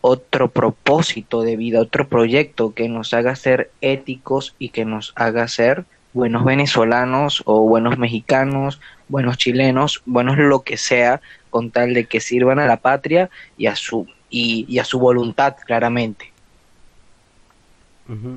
otro 0.00 0.50
propósito 0.50 1.42
de 1.42 1.56
vida, 1.56 1.80
otro 1.80 2.08
proyecto 2.08 2.74
que 2.74 2.88
nos 2.88 3.14
haga 3.14 3.34
ser 3.36 3.70
éticos 3.80 4.54
y 4.58 4.68
que 4.70 4.84
nos 4.84 5.12
haga 5.16 5.48
ser 5.48 5.84
buenos 6.12 6.44
venezolanos 6.44 7.42
o 7.46 7.62
buenos 7.62 7.98
mexicanos, 7.98 8.80
buenos 9.08 9.38
chilenos, 9.38 10.02
buenos 10.06 10.36
lo 10.38 10.62
que 10.62 10.76
sea, 10.76 11.20
con 11.50 11.70
tal 11.72 11.94
de 11.94 12.06
que 12.08 12.20
sirvan 12.20 12.58
a 12.58 12.66
la 12.66 12.78
patria 12.80 13.30
y 13.56 13.66
a 13.66 13.76
su 13.76 14.06
y, 14.28 14.66
y 14.68 14.78
a 14.78 14.84
su 14.84 14.98
voluntad, 15.00 15.56
claramente. 15.66 16.34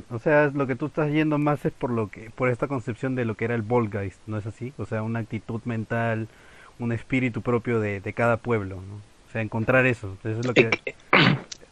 O 0.10 0.20
sea, 0.20 0.48
lo 0.54 0.68
que 0.68 0.76
tú 0.76 0.88
estás 0.88 1.10
yendo 1.12 1.38
más 1.38 1.64
es 1.66 1.72
por 1.74 1.92
lo 1.92 2.10
que, 2.10 2.30
por 2.32 2.50
esta 2.50 2.68
concepción 2.68 3.16
de 3.16 3.24
lo 3.26 3.36
que 3.38 3.46
era 3.46 3.56
el 3.56 3.62
Volgeist, 3.62 4.22
¿no 4.28 4.38
es 4.38 4.46
así? 4.46 4.74
O 4.78 4.86
sea, 4.86 5.02
una 5.04 5.20
actitud 5.20 5.62
mental, 5.64 6.30
un 6.78 6.92
espíritu 6.92 7.42
propio 7.42 7.80
de, 7.80 8.02
de 8.02 8.14
cada 8.14 8.42
pueblo, 8.42 8.82
¿no? 8.82 9.06
O 9.26 9.30
sea, 9.30 9.42
encontrar 9.42 9.86
eso. 9.86 10.20
Eso 10.24 10.40
es 10.42 10.46
lo 10.46 10.56
que, 10.56 10.80
Ex- 10.86 11.02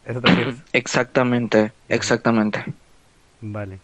¿eso 0.03 0.21
te 0.21 0.27
refieres? 0.29 0.65
Exactamente, 0.73 1.73
exactamente. 1.87 2.65
Vale. 3.41 3.81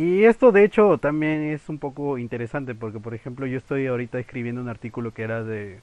Y 0.00 0.24
esto 0.24 0.50
de 0.50 0.64
hecho 0.64 0.96
también 0.96 1.42
es 1.42 1.68
un 1.68 1.76
poco 1.78 2.16
interesante 2.16 2.74
porque 2.74 2.98
por 2.98 3.12
ejemplo 3.12 3.44
yo 3.46 3.58
estoy 3.58 3.86
ahorita 3.86 4.18
escribiendo 4.18 4.62
un 4.62 4.70
artículo 4.70 5.12
que 5.12 5.20
era 5.20 5.44
de 5.44 5.80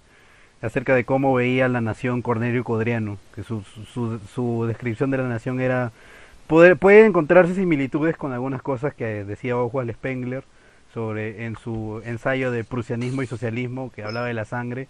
acerca 0.60 0.96
de 0.96 1.06
cómo 1.06 1.36
veía 1.36 1.68
la 1.68 1.82
nación 1.82 2.24
Cornelio 2.24 2.64
Codriano, 2.64 3.20
que 3.36 3.44
su, 3.44 3.62
su, 3.62 4.18
su 4.34 4.66
descripción 4.66 5.12
de 5.12 5.20
la 5.20 5.28
nación 5.30 5.62
era 5.62 5.92
puede, 6.48 7.06
encontrarse 7.06 7.54
similitudes 7.54 8.18
con 8.18 8.34
algunas 8.34 8.64
cosas 8.64 8.96
que 8.96 9.24
decía 9.24 9.56
Oswald 9.56 9.94
Spengler 9.94 10.44
sobre 10.92 11.46
en 11.46 11.56
su 11.56 12.02
ensayo 12.04 12.50
de 12.50 12.64
prusianismo 12.64 13.22
y 13.22 13.28
socialismo 13.28 13.92
que 13.92 14.04
hablaba 14.04 14.26
de 14.26 14.34
la 14.34 14.46
sangre, 14.46 14.88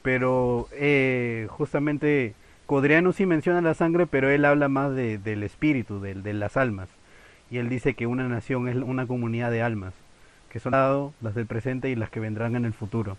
pero 0.00 0.68
eh, 0.72 1.48
justamente 1.50 2.32
Codriano 2.64 3.12
sí 3.12 3.26
menciona 3.26 3.60
la 3.60 3.74
sangre, 3.74 4.06
pero 4.06 4.30
él 4.30 4.46
habla 4.46 4.70
más 4.70 4.94
de, 4.94 5.18
del 5.18 5.42
espíritu, 5.42 6.00
de 6.00 6.32
las 6.32 6.56
almas, 6.56 6.88
y 7.50 7.58
él 7.58 7.68
dice 7.68 7.94
que 7.94 8.06
una 8.06 8.28
nación 8.28 8.68
es 8.68 8.76
una 8.76 9.06
comunidad 9.06 9.50
de 9.50 9.62
almas, 9.62 9.92
que 10.50 10.60
son 10.60 11.12
las 11.20 11.34
del 11.34 11.46
presente 11.46 11.90
y 11.90 11.96
las 11.96 12.10
que 12.10 12.20
vendrán 12.20 12.56
en 12.56 12.64
el 12.64 12.72
futuro, 12.72 13.16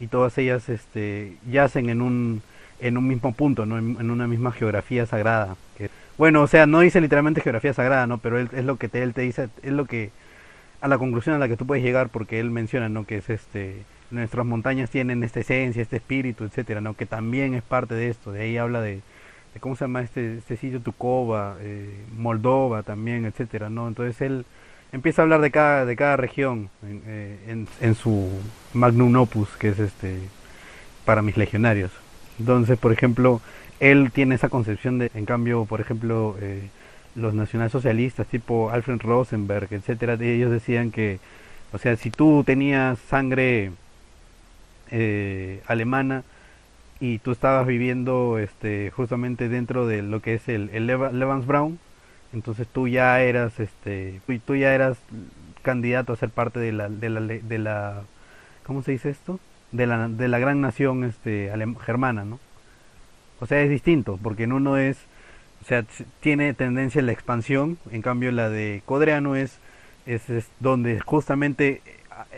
y 0.00 0.06
todas 0.06 0.36
ellas 0.38 0.68
este, 0.68 1.36
yacen 1.50 1.88
en 1.88 2.02
un 2.02 2.42
en 2.80 2.98
un 2.98 3.06
mismo 3.06 3.32
punto, 3.32 3.64
¿no? 3.64 3.78
en, 3.78 4.10
una 4.10 4.26
misma 4.26 4.50
geografía 4.50 5.06
sagrada. 5.06 5.56
Bueno, 6.18 6.42
o 6.42 6.46
sea, 6.48 6.66
no 6.66 6.80
dice 6.80 7.00
literalmente 7.00 7.40
geografía 7.40 7.72
sagrada, 7.72 8.08
¿no? 8.08 8.18
Pero 8.18 8.38
él, 8.38 8.50
es 8.52 8.64
lo 8.64 8.76
que 8.76 8.88
te, 8.88 9.02
él 9.02 9.14
te 9.14 9.22
dice, 9.22 9.48
es 9.62 9.72
lo 9.72 9.86
que 9.86 10.10
a 10.80 10.88
la 10.88 10.98
conclusión 10.98 11.36
a 11.36 11.38
la 11.38 11.48
que 11.48 11.56
tú 11.56 11.64
puedes 11.64 11.84
llegar 11.84 12.08
porque 12.08 12.40
él 12.40 12.50
menciona, 12.50 12.88
¿no? 12.88 13.06
Que 13.06 13.18
es 13.18 13.30
este 13.30 13.84
nuestras 14.10 14.44
montañas 14.44 14.90
tienen 14.90 15.22
esta 15.24 15.40
esencia, 15.40 15.80
este 15.80 15.96
espíritu, 15.96 16.44
etcétera, 16.44 16.80
¿no? 16.80 16.94
Que 16.94 17.06
también 17.06 17.54
es 17.54 17.62
parte 17.62 17.94
de 17.94 18.08
esto. 18.08 18.30
De 18.30 18.42
ahí 18.42 18.58
habla 18.58 18.80
de 18.82 19.00
cómo 19.60 19.76
se 19.76 19.84
llama 19.84 20.02
este 20.02 20.38
este 20.38 20.56
sitio 20.56 20.80
Tukova, 20.80 21.56
eh, 21.60 21.90
Moldova 22.16 22.82
también, 22.82 23.24
etcétera, 23.24 23.70
¿no? 23.70 23.88
Entonces 23.88 24.20
él 24.20 24.44
empieza 24.92 25.22
a 25.22 25.24
hablar 25.24 25.40
de 25.40 25.50
cada 25.50 25.84
de 25.84 25.96
cada 25.96 26.16
región 26.16 26.70
en, 26.82 27.02
eh, 27.06 27.66
en 27.80 27.94
su 27.94 28.28
magnum 28.74 29.14
opus, 29.16 29.48
que 29.56 29.68
es 29.68 29.78
este 29.78 30.18
para 31.04 31.22
mis 31.22 31.36
legionarios. 31.36 31.90
Entonces, 32.38 32.78
por 32.78 32.92
ejemplo, 32.92 33.40
él 33.80 34.10
tiene 34.12 34.36
esa 34.36 34.48
concepción 34.48 34.98
de, 34.98 35.10
en 35.14 35.26
cambio, 35.26 35.64
por 35.64 35.80
ejemplo, 35.80 36.36
eh, 36.40 36.68
los 37.14 37.34
nacionalsocialistas 37.34 38.26
tipo 38.26 38.70
Alfred 38.70 39.00
Rosenberg, 39.00 39.68
etcétera, 39.72 40.14
ellos 40.20 40.50
decían 40.50 40.90
que, 40.90 41.18
o 41.72 41.78
sea, 41.78 41.96
si 41.96 42.10
tú 42.10 42.42
tenías 42.44 42.98
sangre 43.08 43.72
eh, 44.90 45.60
alemana 45.66 46.22
y 47.02 47.18
tú 47.18 47.32
estabas 47.32 47.66
viviendo 47.66 48.38
este 48.38 48.90
justamente 48.90 49.48
dentro 49.48 49.86
de 49.86 50.02
lo 50.02 50.20
que 50.22 50.34
es 50.34 50.48
el, 50.48 50.70
el 50.72 50.86
Lebensbraun, 50.86 51.78
entonces 52.32 52.66
tú 52.68 52.88
ya 52.88 53.20
eras 53.20 53.60
este 53.60 54.20
tú 54.46 54.56
ya 54.56 54.74
eras 54.74 54.96
candidato 55.62 56.12
a 56.12 56.16
ser 56.16 56.30
parte 56.30 56.60
de 56.60 56.72
la 56.72 56.88
de 56.88 57.10
la 57.10 57.20
de 57.20 57.58
la 57.58 58.02
¿cómo 58.64 58.82
se 58.82 58.92
dice 58.92 59.10
esto? 59.10 59.38
de 59.72 59.86
la, 59.86 60.08
de 60.08 60.28
la 60.28 60.38
gran 60.38 60.60
nación 60.60 61.02
este 61.02 61.50
germana, 61.84 62.24
¿no? 62.24 62.38
O 63.40 63.46
sea, 63.46 63.60
es 63.60 63.70
distinto, 63.70 64.18
porque 64.22 64.44
en 64.44 64.52
uno 64.52 64.76
es, 64.76 64.98
o 65.62 65.64
sea, 65.64 65.84
tiene 66.20 66.54
tendencia 66.54 67.00
a 67.00 67.04
la 67.04 67.12
expansión, 67.12 67.78
en 67.90 68.02
cambio 68.02 68.30
la 68.30 68.48
de 68.48 68.82
Codreano 68.84 69.34
es, 69.34 69.58
es, 70.06 70.22
donde 70.60 71.00
justamente 71.00 71.82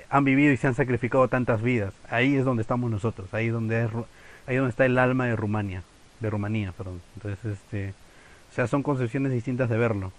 han 0.09 0.25
vivido 0.25 0.53
y 0.53 0.57
se 0.57 0.67
han 0.67 0.75
sacrificado 0.75 1.29
tantas 1.29 1.61
vidas. 1.61 1.93
Ahí 2.09 2.37
es 2.37 2.45
donde 2.45 2.63
estamos 2.63 2.91
nosotros, 2.91 3.35
ahí 3.35 3.49
donde 3.49 3.85
es, 3.85 3.91
ahí 4.47 4.57
donde 4.57 4.71
está 4.71 4.87
el 4.87 4.99
alma 4.99 5.27
de 5.27 5.37
Rumania, 5.37 5.83
de 6.21 6.31
Rumanía, 6.31 6.73
perdón. 6.73 7.01
Entonces, 7.17 7.59
este, 7.59 7.95
o 8.51 8.55
sea, 8.55 8.67
son 8.67 8.83
concepciones 8.83 9.33
distintas 9.33 9.69
de 9.69 9.77
verlo, 9.77 10.13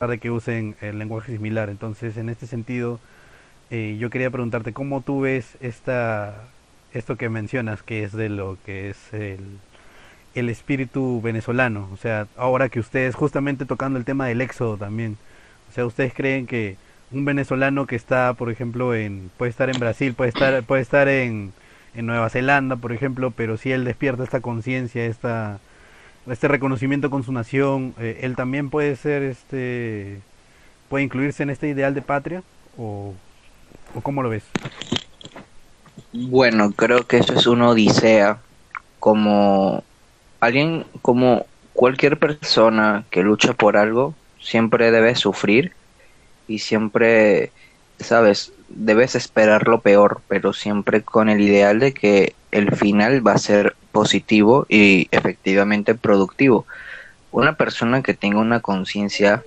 de 0.00 0.18
que 0.18 0.30
usen 0.30 0.76
el 0.80 0.98
lenguaje 0.98 1.32
similar. 1.32 1.70
Entonces, 1.70 2.16
en 2.16 2.28
este 2.28 2.46
sentido, 2.46 3.00
eh, 3.70 3.96
yo 3.98 4.10
quería 4.10 4.30
preguntarte 4.30 4.72
cómo 4.72 5.00
tú 5.00 5.20
ves 5.20 5.56
esta, 5.60 6.44
esto 6.92 7.16
que 7.16 7.28
mencionas, 7.28 7.82
que 7.82 8.04
es 8.04 8.12
de 8.12 8.28
lo 8.28 8.58
que 8.64 8.90
es 8.90 9.12
el, 9.12 9.58
el 10.34 10.48
espíritu 10.48 11.20
venezolano. 11.20 11.88
O 11.92 11.96
sea, 11.96 12.26
ahora 12.36 12.68
que 12.68 12.80
ustedes, 12.80 13.14
justamente 13.14 13.64
tocando 13.64 13.98
el 13.98 14.04
tema 14.04 14.26
del 14.26 14.40
éxodo 14.40 14.76
también, 14.76 15.16
o 15.70 15.72
sea, 15.74 15.86
ustedes 15.86 16.12
creen 16.14 16.46
que 16.46 16.76
un 17.12 17.24
venezolano 17.24 17.86
que 17.86 17.96
está, 17.96 18.34
por 18.34 18.50
ejemplo, 18.50 18.94
en, 18.94 19.30
puede 19.36 19.50
estar 19.50 19.70
en 19.70 19.78
Brasil, 19.78 20.14
puede 20.14 20.30
estar, 20.30 20.62
puede 20.64 20.82
estar 20.82 21.08
en, 21.08 21.52
en 21.94 22.06
Nueva 22.06 22.30
Zelanda, 22.30 22.76
por 22.76 22.92
ejemplo, 22.92 23.30
pero 23.30 23.56
si 23.56 23.72
él 23.72 23.84
despierta 23.84 24.24
esta 24.24 24.40
conciencia, 24.40 25.04
esta, 25.04 25.60
este 26.26 26.48
reconocimiento 26.48 27.10
con 27.10 27.22
su 27.24 27.32
nación, 27.32 27.94
eh, 27.98 28.20
él 28.22 28.36
también 28.36 28.70
puede 28.70 28.96
ser, 28.96 29.22
este, 29.22 30.20
puede 30.88 31.04
incluirse 31.04 31.42
en 31.42 31.50
este 31.50 31.68
ideal 31.68 31.94
de 31.94 32.02
patria 32.02 32.42
o 32.76 33.14
¿O 33.94 34.00
cómo 34.00 34.22
lo 34.22 34.30
ves? 34.30 34.44
Bueno, 36.12 36.72
creo 36.72 37.06
que 37.06 37.18
eso 37.18 37.34
es 37.34 37.46
una 37.46 37.68
odisea. 37.68 38.38
Como 38.98 39.82
alguien, 40.40 40.84
como 41.02 41.46
cualquier 41.72 42.18
persona 42.18 43.04
que 43.10 43.22
lucha 43.22 43.52
por 43.52 43.76
algo, 43.76 44.14
siempre 44.40 44.90
debe 44.90 45.14
sufrir 45.14 45.72
y 46.48 46.60
siempre, 46.60 47.50
sabes, 48.02 48.52
debes 48.68 49.14
esperar 49.14 49.68
lo 49.68 49.80
peor, 49.82 50.22
pero 50.28 50.52
siempre 50.52 51.02
con 51.02 51.28
el 51.28 51.40
ideal 51.40 51.78
de 51.80 51.92
que 51.94 52.34
el 52.50 52.74
final 52.74 53.26
va 53.26 53.32
a 53.32 53.38
ser 53.38 53.76
positivo 53.92 54.66
y 54.68 55.08
efectivamente 55.10 55.94
productivo. 55.94 56.66
Una 57.30 57.56
persona 57.56 58.02
que 58.02 58.14
tenga 58.14 58.40
una 58.40 58.60
conciencia 58.60 59.44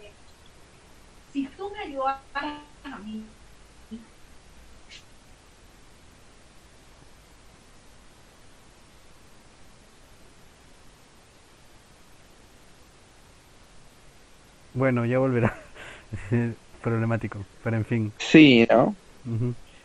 Bueno, 14.75 15.05
ya 15.05 15.19
volverá. 15.19 15.57
Problemático, 16.85 17.43
pero 17.63 17.77
en 17.77 17.83
fin. 17.83 18.11
Sí, 18.19 18.67
¿no? 18.69 18.95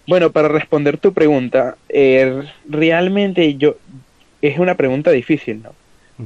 Bueno, 0.07 0.33
para 0.33 0.49
responder 0.49 0.99
tu 0.99 1.15
pregunta, 1.15 1.79
eh, 1.89 2.43
realmente 2.69 3.55
yo 3.55 3.77
es 4.43 4.59
una 4.59 4.75
pregunta 4.75 5.11
difícil, 5.11 5.63
¿no? 5.63 5.73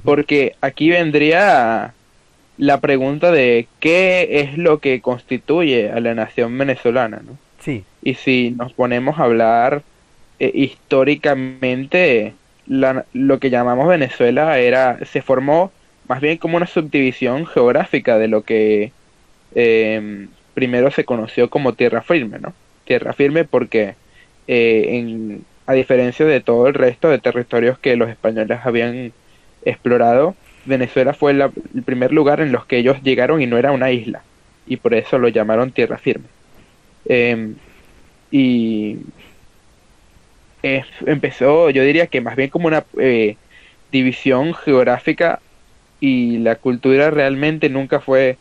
Porque 0.02 0.56
aquí 0.60 0.90
vendría 0.90 1.94
la 2.58 2.80
pregunta 2.80 3.30
de 3.30 3.68
qué 3.78 4.40
es 4.40 4.58
lo 4.58 4.80
que 4.80 5.00
constituye 5.00 5.92
a 5.92 6.00
la 6.00 6.12
nación 6.16 6.58
venezolana, 6.58 7.22
¿no? 7.24 7.38
Sí. 7.60 7.84
Y 8.02 8.14
si 8.14 8.50
nos 8.50 8.72
ponemos 8.72 9.20
a 9.20 9.24
hablar 9.24 9.84
eh, 10.40 10.50
históricamente, 10.52 12.34
la, 12.66 13.04
lo 13.12 13.38
que 13.38 13.50
llamamos 13.50 13.86
Venezuela 13.86 14.58
era 14.58 14.98
se 15.04 15.22
formó 15.22 15.70
más 16.08 16.20
bien 16.20 16.38
como 16.38 16.56
una 16.56 16.66
subdivisión 16.66 17.46
geográfica 17.46 18.18
de 18.18 18.26
lo 18.26 18.42
que 18.42 18.90
eh, 19.54 20.26
primero 20.54 20.90
se 20.90 21.04
conoció 21.04 21.50
como 21.50 21.74
tierra 21.74 22.02
firme, 22.02 22.38
¿no? 22.38 22.54
Tierra 22.84 23.12
firme 23.12 23.44
porque 23.44 23.94
eh, 24.46 25.38
a 25.66 25.72
diferencia 25.72 26.24
de 26.24 26.40
todo 26.40 26.68
el 26.68 26.74
resto 26.74 27.08
de 27.08 27.18
territorios 27.18 27.78
que 27.78 27.96
los 27.96 28.08
españoles 28.08 28.60
habían 28.64 29.12
explorado, 29.64 30.34
Venezuela 30.64 31.14
fue 31.14 31.32
el 31.32 31.50
primer 31.84 32.12
lugar 32.12 32.40
en 32.40 32.52
los 32.52 32.66
que 32.66 32.78
ellos 32.78 33.02
llegaron 33.02 33.42
y 33.42 33.46
no 33.46 33.58
era 33.58 33.72
una 33.72 33.90
isla, 33.90 34.22
y 34.66 34.76
por 34.76 34.94
eso 34.94 35.18
lo 35.18 35.28
llamaron 35.28 35.72
tierra 35.72 35.98
firme. 35.98 36.26
Em, 37.06 37.54
y 38.30 38.98
empezó, 40.62 41.70
yo 41.70 41.82
diría 41.82 42.06
que 42.06 42.20
más 42.20 42.36
bien 42.36 42.48
como 42.50 42.66
una 42.66 42.84
eh, 42.98 43.36
división 43.92 44.54
geográfica 44.54 45.40
y 46.00 46.38
la 46.38 46.56
cultura 46.56 47.10
realmente 47.10 47.68
nunca 47.68 48.00
fue 48.00 48.38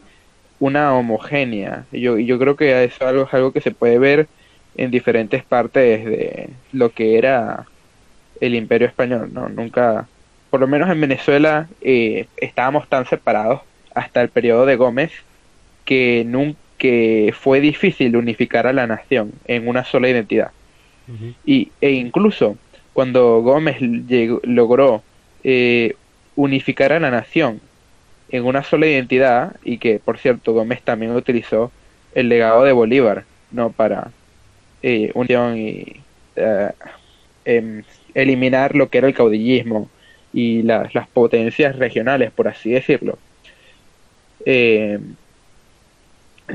una 0.59 0.95
homogénea. 0.95 1.85
Yo, 1.91 2.17
yo 2.17 2.39
creo 2.39 2.55
que 2.55 2.83
eso 2.83 2.95
es 2.95 3.01
algo, 3.01 3.27
algo 3.31 3.51
que 3.51 3.61
se 3.61 3.71
puede 3.71 3.99
ver 3.99 4.27
en 4.75 4.91
diferentes 4.91 5.43
partes 5.43 6.05
de 6.05 6.49
lo 6.71 6.89
que 6.91 7.17
era 7.17 7.65
el 8.41 8.55
imperio 8.55 8.87
español, 8.87 9.29
¿no? 9.31 9.49
Nunca, 9.49 10.07
por 10.49 10.59
lo 10.59 10.67
menos 10.67 10.89
en 10.89 11.01
Venezuela, 11.01 11.67
eh, 11.81 12.27
estábamos 12.37 12.87
tan 12.87 13.05
separados 13.05 13.61
hasta 13.93 14.21
el 14.21 14.29
periodo 14.29 14.65
de 14.65 14.75
Gómez 14.75 15.11
que 15.85 16.23
nunca 16.25 16.63
fue 17.33 17.61
difícil 17.61 18.15
unificar 18.17 18.67
a 18.67 18.73
la 18.73 18.87
nación 18.87 19.31
en 19.45 19.67
una 19.67 19.85
sola 19.85 20.09
identidad. 20.09 20.51
y, 21.45 21.71
e 21.81 21.91
incluso 21.91 22.57
cuando 22.93 23.41
Gómez 23.41 23.79
llegó, 23.79 24.39
logró 24.43 25.03
eh, 25.43 25.95
unificar 26.35 26.93
a 26.93 26.99
la 26.99 27.11
nación 27.11 27.61
en 28.33 28.45
una 28.45 28.63
sola 28.63 28.87
identidad 28.87 29.55
y 29.63 29.77
que, 29.77 29.99
por 29.99 30.17
cierto, 30.17 30.53
Gómez 30.53 30.81
también 30.81 31.15
utilizó 31.15 31.71
el 32.15 32.29
legado 32.29 32.63
de 32.63 32.71
Bolívar, 32.71 33.25
¿no? 33.51 33.71
Para 33.71 34.09
eh, 34.81 35.13
y 35.15 36.01
eh, 36.35 36.71
em, 37.45 37.83
eliminar 38.15 38.75
lo 38.75 38.89
que 38.89 38.97
era 38.97 39.07
el 39.07 39.13
caudillismo 39.13 39.87
y 40.33 40.63
las 40.63 41.07
potencias 41.13 41.77
regionales, 41.77 42.31
por 42.31 42.47
así 42.47 42.71
decirlo. 42.71 43.19
Eh, 44.47 44.99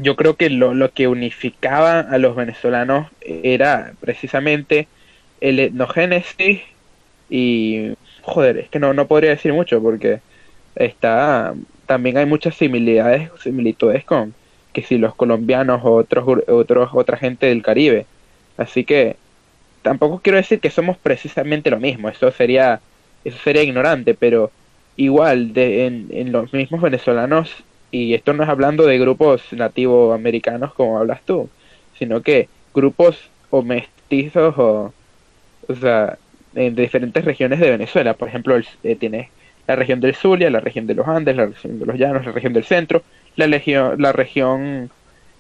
yo 0.03 0.17
creo 0.17 0.35
que 0.35 0.51
lo, 0.51 0.75
lo 0.75 0.91
que 0.93 1.07
unificaba 1.07 2.01
a 2.01 2.19
los 2.19 2.35
venezolanos 2.35 3.07
era 3.21 3.93
precisamente 4.01 4.89
el 5.41 5.61
etnogénesis 5.61 6.61
y 7.31 7.95
joder, 8.23 8.59
es 8.59 8.69
que 8.69 8.81
no, 8.81 8.93
no 8.95 9.07
podría 9.07 9.31
decir 9.31 9.53
mucho 9.53 9.81
porque 9.81 10.21
está 10.87 11.55
también 11.87 12.19
hay 12.19 12.27
muchas 12.27 12.57
similitudes, 12.57 13.31
similitudes 13.43 14.05
con 14.05 14.37
que 14.73 14.83
si 14.83 14.99
los 14.99 15.17
colombianos 15.17 15.81
o 15.85 15.93
otros, 15.95 16.27
otros, 16.49 16.91
otra 16.95 17.17
gente 17.19 17.47
del 17.47 17.63
Caribe. 17.63 18.11
Así 18.57 18.85
que 18.85 19.21
tampoco 19.83 20.21
quiero 20.23 20.39
decir 20.39 20.61
que 20.61 20.71
somos 20.71 20.99
precisamente 20.99 21.71
lo 21.71 21.81
mismo, 21.81 22.09
eso 22.09 22.31
sería, 22.33 22.85
eso 23.25 23.39
sería 23.39 23.63
ignorante, 23.63 24.15
pero 24.15 24.55
igual 24.97 25.53
de, 25.53 25.87
en, 25.87 26.33
los 26.33 26.53
mismos 26.53 26.83
venezolanos, 26.83 27.65
y 27.91 28.15
esto 28.15 28.33
no 28.35 28.43
es 28.45 28.49
hablando 28.51 28.87
de 28.87 28.99
grupos 28.99 29.53
nativo 29.53 30.13
americanos 30.13 30.75
como 30.75 30.99
hablas 30.99 31.25
tú, 31.25 31.53
sino 31.93 32.23
que 32.23 32.51
grupos 32.75 33.33
o 33.49 33.63
mestizos 33.63 34.55
o, 34.59 34.97
o 35.69 35.75
sea, 35.75 36.19
en 36.55 36.75
diferentes 36.75 37.25
regiones 37.25 37.61
de 37.61 37.71
Venezuela. 37.71 38.17
Por 38.17 38.29
ejemplo, 38.29 38.57
el- 38.57 38.67
eh, 38.83 38.97
tienes 38.97 39.33
la 39.69 39.77
región 39.77 40.01
del 40.01 40.17
Zulia, 40.17 40.51
la 40.51 40.61
región 40.61 40.87
de 40.89 40.95
los 40.97 41.09
Andes, 41.09 41.37
la 41.37 41.47
región 41.49 41.79
de 41.81 41.87
los 41.87 41.97
Llanos, 41.99 42.27
la 42.27 42.33
región 42.33 42.55
del 42.55 42.65
centro, 42.65 43.05
la, 43.37 43.47
la 43.99 44.13
región 44.13 44.93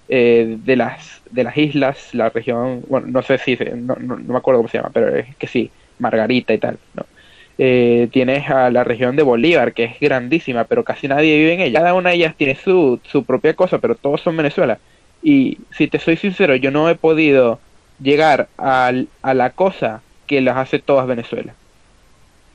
eh, 0.08 0.56
de 0.60 0.76
las 0.76 1.22
de 1.30 1.44
las 1.44 1.56
islas, 1.56 2.14
la 2.14 2.30
región, 2.30 2.82
bueno, 2.88 3.06
no 3.08 3.22
sé 3.22 3.38
si, 3.38 3.56
no, 3.76 3.96
no, 3.96 4.16
no 4.18 4.32
me 4.32 4.38
acuerdo 4.38 4.60
cómo 4.60 4.68
se 4.68 4.78
llama, 4.78 4.90
pero 4.92 5.14
es 5.16 5.36
que 5.36 5.46
sí, 5.46 5.74
Margarita 5.98 6.54
y 6.54 6.58
tal, 6.60 6.80
¿no? 6.94 7.08
Eh, 7.58 8.08
tienes 8.12 8.48
a 8.50 8.70
la 8.70 8.84
región 8.84 9.16
de 9.16 9.22
Bolívar, 9.24 9.74
que 9.74 9.84
es 9.84 9.98
grandísima, 10.00 10.66
pero 10.66 10.84
casi 10.84 11.08
nadie 11.08 11.36
vive 11.38 11.54
en 11.54 11.60
ella. 11.60 11.80
Cada 11.80 11.94
una 11.94 12.10
de 12.10 12.16
ellas 12.16 12.36
tiene 12.36 12.54
su, 12.54 13.00
su 13.04 13.26
propia 13.26 13.54
cosa, 13.56 13.80
pero 13.80 13.96
todos 13.96 14.20
son 14.20 14.36
Venezuela. 14.36 14.80
Y 15.20 15.66
si 15.70 15.88
te 15.88 15.98
soy 15.98 16.16
sincero, 16.16 16.54
yo 16.56 16.70
no 16.70 16.88
he 16.88 16.94
podido 16.96 17.64
llegar 17.98 18.52
al- 18.56 19.12
a 19.22 19.34
la 19.34 19.54
cosa 19.54 20.04
que 20.26 20.40
las 20.40 20.56
hace 20.56 20.78
todas 20.80 21.06
Venezuela. 21.08 21.58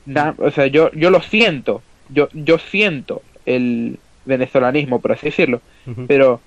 Na- 0.06 0.34
o 0.38 0.50
sea, 0.50 0.66
yo, 0.66 0.90
yo 0.92 1.10
lo 1.10 1.20
siento, 1.20 1.82
yo, 2.08 2.28
yo 2.32 2.58
siento 2.58 3.22
el 3.46 3.98
venezolanismo, 4.24 5.00
por 5.00 5.12
así 5.12 5.26
decirlo, 5.26 5.60
pero 6.06 6.40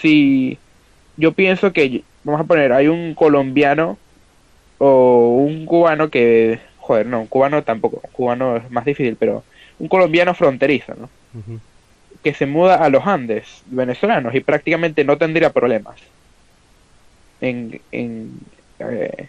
si 0.00 0.58
yo 1.16 1.32
pienso 1.32 1.72
que, 1.72 2.02
vamos 2.24 2.40
a 2.40 2.44
poner, 2.44 2.72
hay 2.72 2.88
un 2.88 3.14
colombiano 3.14 3.98
o 4.78 5.36
un 5.38 5.66
cubano 5.66 6.10
que, 6.10 6.58
joder, 6.78 7.06
no, 7.06 7.20
un 7.20 7.26
cubano 7.28 7.62
tampoco, 7.62 8.00
un 8.04 8.12
cubano 8.12 8.56
es 8.56 8.70
más 8.70 8.84
difícil, 8.84 9.16
pero 9.16 9.44
un 9.78 9.88
colombiano 9.88 10.34
fronterizo, 10.34 10.94
¿no? 10.94 11.08
Que 12.22 12.34
se 12.34 12.46
muda 12.46 12.76
a 12.76 12.88
los 12.88 13.06
Andes 13.06 13.62
venezolanos 13.66 14.34
y 14.34 14.40
prácticamente 14.40 15.04
no 15.04 15.18
tendría 15.18 15.50
problemas 15.52 15.98
en, 17.40 17.80
en, 17.90 18.30
eh, 18.78 19.28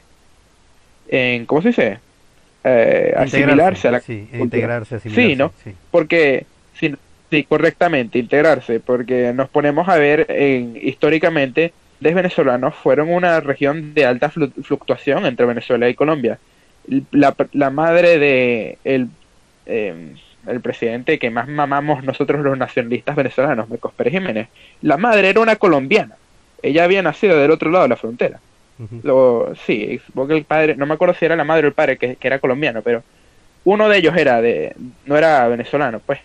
en 1.08 1.46
¿cómo 1.46 1.62
se 1.62 1.70
dice? 1.70 2.00
Eh, 2.64 3.14
asimilarse 3.18 3.88
a 3.90 3.92
la 3.92 4.00
sí, 4.00 4.20
cultura. 4.32 4.44
integrarse, 4.44 5.00
Sí, 5.00 5.36
¿no? 5.36 5.52
sí. 5.64 5.74
porque 5.92 6.46
sí, 6.80 6.94
sí, 7.30 7.44
correctamente 7.44 8.20
integrarse 8.20 8.80
porque 8.80 9.34
nos 9.34 9.50
ponemos 9.50 9.90
a 9.90 9.98
ver 9.98 10.26
en, 10.30 10.78
históricamente 10.82 11.74
los 12.00 12.14
venezolanos 12.14 12.74
fueron 12.76 13.10
una 13.10 13.40
región 13.42 13.94
de 13.94 14.06
alta 14.06 14.32
flu- 14.32 14.52
fluctuación 14.64 15.26
entre 15.26 15.46
Venezuela 15.46 15.90
y 15.90 15.94
Colombia 15.94 16.38
la, 17.12 17.36
la 17.54 17.70
madre 17.70 18.18
de 18.20 18.78
el, 18.86 19.08
eh, 19.66 20.14
el 20.48 20.60
presidente 20.62 21.20
que 21.20 21.30
más 21.30 21.48
mamamos 21.50 22.04
nosotros 22.04 22.42
los 22.42 22.58
nacionalistas 22.58 23.16
venezolanos 23.16 23.70
Marcos 23.70 23.94
Pérez 23.94 24.14
Jiménez 24.14 24.48
la 24.82 24.98
madre 24.98 25.30
era 25.30 25.40
una 25.42 25.56
colombiana 25.58 26.16
ella 26.62 26.86
había 26.86 27.02
nacido 27.02 27.38
del 27.38 27.52
otro 27.52 27.70
lado 27.72 27.84
de 27.84 27.90
la 27.90 27.98
frontera 27.98 28.40
Lo, 29.04 29.54
sí, 29.66 30.00
supongo 30.06 30.30
que 30.30 30.34
el 30.36 30.46
padre, 30.46 30.76
no 30.76 30.86
me 30.86 30.96
acuerdo 30.96 31.14
si 31.14 31.26
era 31.26 31.36
la 31.36 31.44
madre 31.44 31.66
o 31.66 31.68
el 31.68 31.74
padre 31.74 31.98
que, 31.98 32.16
que 32.16 32.28
era 32.28 32.40
colombiano, 32.40 32.82
pero 32.82 33.04
uno 33.64 33.88
de 33.88 33.98
ellos 33.98 34.16
era 34.18 34.42
de, 34.42 34.76
no 35.06 35.18
era 35.18 35.48
venezolano, 35.48 36.00
pues. 36.00 36.20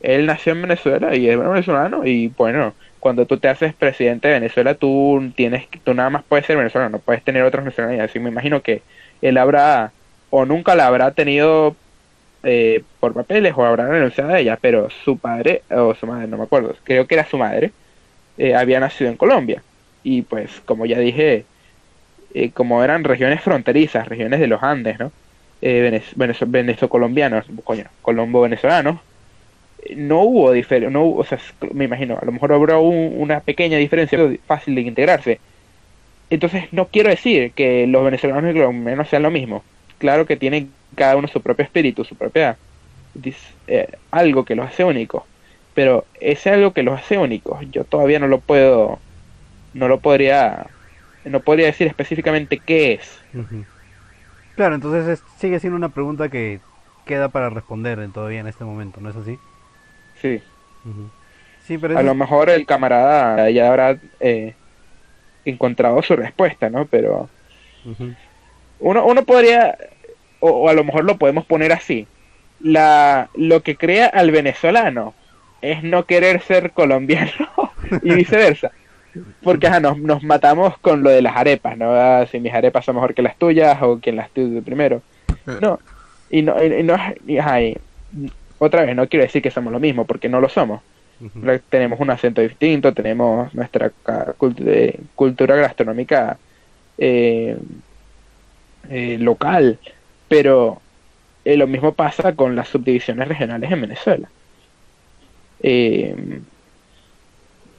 Él 0.00 0.26
nació 0.26 0.52
en 0.52 0.62
Venezuela 0.62 1.16
y 1.16 1.28
es 1.28 1.38
venezolano 1.38 2.06
y 2.06 2.28
bueno, 2.28 2.74
cuando 3.00 3.26
tú 3.26 3.38
te 3.38 3.48
haces 3.48 3.74
presidente 3.74 4.28
de 4.28 4.34
Venezuela, 4.34 4.74
tú 4.74 5.32
tienes, 5.34 5.66
tú 5.84 5.94
nada 5.94 6.10
más 6.10 6.24
puedes 6.24 6.46
ser 6.46 6.56
venezolano, 6.56 6.90
no 6.90 6.98
puedes 6.98 7.22
tener 7.24 7.42
otras 7.44 7.64
nacionalidades. 7.64 8.10
Así 8.10 8.18
me 8.18 8.30
imagino 8.30 8.62
que 8.62 8.82
él 9.22 9.38
habrá 9.38 9.92
o 10.30 10.44
nunca 10.44 10.74
la 10.74 10.86
habrá 10.86 11.12
tenido 11.12 11.76
eh, 12.42 12.82
por 13.00 13.14
papeles 13.14 13.54
o 13.56 13.64
habrá 13.64 13.88
renunciado 13.88 14.30
a 14.32 14.38
ella, 14.38 14.58
pero 14.60 14.90
su 15.04 15.18
padre 15.18 15.62
o 15.70 15.94
su 15.94 16.06
madre, 16.06 16.28
no 16.28 16.36
me 16.36 16.44
acuerdo, 16.44 16.74
creo 16.84 17.06
que 17.06 17.14
era 17.14 17.26
su 17.26 17.38
madre, 17.38 17.72
eh, 18.38 18.54
había 18.54 18.80
nacido 18.80 19.10
en 19.10 19.16
Colombia 19.16 19.62
y 20.02 20.22
pues 20.22 20.60
como 20.64 20.86
ya 20.86 20.98
dije 20.98 21.46
eh, 22.38 22.52
como 22.52 22.82
eran 22.84 23.04
regiones 23.04 23.42
fronterizas, 23.42 24.08
regiones 24.08 24.40
de 24.40 24.46
los 24.48 24.62
Andes, 24.62 24.98
¿no? 24.98 25.12
Eh, 25.60 25.80
venez- 25.82 26.14
venezolano-colombianos, 26.16 27.46
coño, 27.64 27.84
colombo-venezolanos, 28.02 29.00
eh, 29.78 29.96
no 29.96 30.22
hubo 30.22 30.52
diferencia, 30.52 30.90
no 30.90 31.08
o 31.10 31.24
sea, 31.24 31.38
me 31.72 31.84
imagino, 31.86 32.18
a 32.20 32.24
lo 32.26 32.32
mejor 32.32 32.52
habrá 32.52 32.78
un- 32.78 33.14
una 33.18 33.40
pequeña 33.40 33.78
diferencia 33.78 34.18
fácil 34.46 34.74
de 34.76 34.82
integrarse. 34.82 35.40
Entonces, 36.30 36.64
no 36.72 36.88
quiero 36.90 37.10
decir 37.10 37.52
que 37.54 37.86
los 37.86 38.04
venezolanos 38.04 38.50
y 38.54 38.58
colombianos 38.58 39.08
sean 39.08 39.22
lo 39.24 39.30
mismo. 39.30 39.64
Claro 39.98 40.26
que 40.26 40.36
tienen 40.36 40.76
cada 40.96 41.16
uno 41.16 41.28
su 41.28 41.42
propio 41.42 41.64
espíritu, 41.64 42.04
su 42.04 42.16
propia 42.16 42.58
eh, 43.66 43.88
algo 44.10 44.44
que 44.44 44.54
los 44.54 44.66
hace 44.68 44.84
únicos. 44.84 45.24
Pero 45.74 46.06
ese 46.14 46.50
algo 46.50 46.72
que 46.72 46.82
los 46.82 46.98
hace 47.00 47.18
únicos, 47.18 47.60
yo 47.70 47.84
todavía 47.84 48.18
no 48.18 48.28
lo 48.28 48.40
puedo, 48.40 49.00
no 49.72 49.88
lo 49.88 50.00
podría 50.00 50.66
no 51.30 51.40
podría 51.40 51.66
decir 51.66 51.86
específicamente 51.86 52.60
qué 52.64 52.94
es. 52.94 53.20
Claro, 54.56 54.74
entonces 54.74 55.06
es- 55.08 55.24
sigue 55.38 55.60
siendo 55.60 55.76
una 55.76 55.90
pregunta 55.90 56.28
que 56.28 56.60
queda 57.04 57.28
para 57.28 57.50
responder 57.50 58.10
todavía 58.12 58.40
en 58.40 58.46
este 58.46 58.64
momento, 58.64 59.00
¿no 59.00 59.10
es 59.10 59.16
así? 59.16 59.38
Sí. 60.20 60.42
Sí, 61.66 61.78
pero 61.78 61.98
A 61.98 62.02
lo 62.02 62.12
es- 62.12 62.16
mejor 62.16 62.48
el 62.50 62.64
camarada 62.66 63.50
ya 63.50 63.68
habrá 63.68 63.98
eh, 64.20 64.54
encontrado 65.44 66.02
su 66.02 66.16
respuesta, 66.16 66.70
¿no? 66.70 66.86
Pero 66.86 67.28
uno, 68.78 69.04
uno 69.06 69.24
podría, 69.24 69.76
o, 70.40 70.50
o 70.50 70.68
a 70.68 70.72
lo 70.74 70.84
mejor 70.84 71.04
lo 71.04 71.18
podemos 71.18 71.44
poner 71.46 71.72
así, 71.72 72.06
la, 72.60 73.30
lo 73.34 73.62
que 73.62 73.76
crea 73.76 74.06
al 74.06 74.30
venezolano 74.30 75.14
es 75.60 75.82
no 75.82 76.04
querer 76.06 76.40
ser 76.42 76.72
colombiano 76.72 77.30
y 78.02 78.14
viceversa. 78.14 78.72
Porque 79.42 79.66
ajá, 79.66 79.80
nos, 79.80 79.98
nos 79.98 80.22
matamos 80.22 80.76
con 80.78 81.02
lo 81.02 81.10
de 81.10 81.22
las 81.22 81.36
arepas, 81.36 81.76
¿no? 81.76 81.90
Ah, 81.92 82.26
Si 82.30 82.40
mis 82.40 82.52
arepas 82.52 82.84
son 82.84 82.96
mejor 82.96 83.14
que 83.14 83.22
las 83.22 83.36
tuyas 83.36 83.78
o 83.82 83.98
quien 83.98 84.16
las 84.16 84.30
tuve 84.30 84.62
primero. 84.62 85.02
No, 85.60 85.78
y 86.30 86.42
no, 86.42 86.62
y, 86.62 86.80
y 86.80 86.82
no 86.82 86.96
y, 87.26 87.38
ajá, 87.38 87.58
otra 88.58 88.84
vez, 88.84 88.96
no 88.96 89.08
quiero 89.08 89.24
decir 89.24 89.42
que 89.42 89.50
somos 89.50 89.72
lo 89.72 89.78
mismo, 89.80 90.04
porque 90.04 90.28
no 90.28 90.40
lo 90.40 90.48
somos. 90.48 90.80
Tenemos 91.70 91.98
un 92.00 92.10
acento 92.10 92.42
distinto, 92.42 92.92
tenemos 92.92 93.54
nuestra 93.54 93.90
eh, 94.66 95.00
cultura 95.14 95.56
gastronómica 95.56 96.36
eh, 96.98 97.56
eh, 98.90 99.16
local, 99.18 99.78
pero 100.28 100.80
eh, 101.44 101.56
lo 101.56 101.66
mismo 101.66 101.92
pasa 101.92 102.34
con 102.34 102.54
las 102.54 102.68
subdivisiones 102.68 103.28
regionales 103.28 103.70
en 103.72 103.80
Venezuela. 103.80 104.28
Eh, 105.62 106.40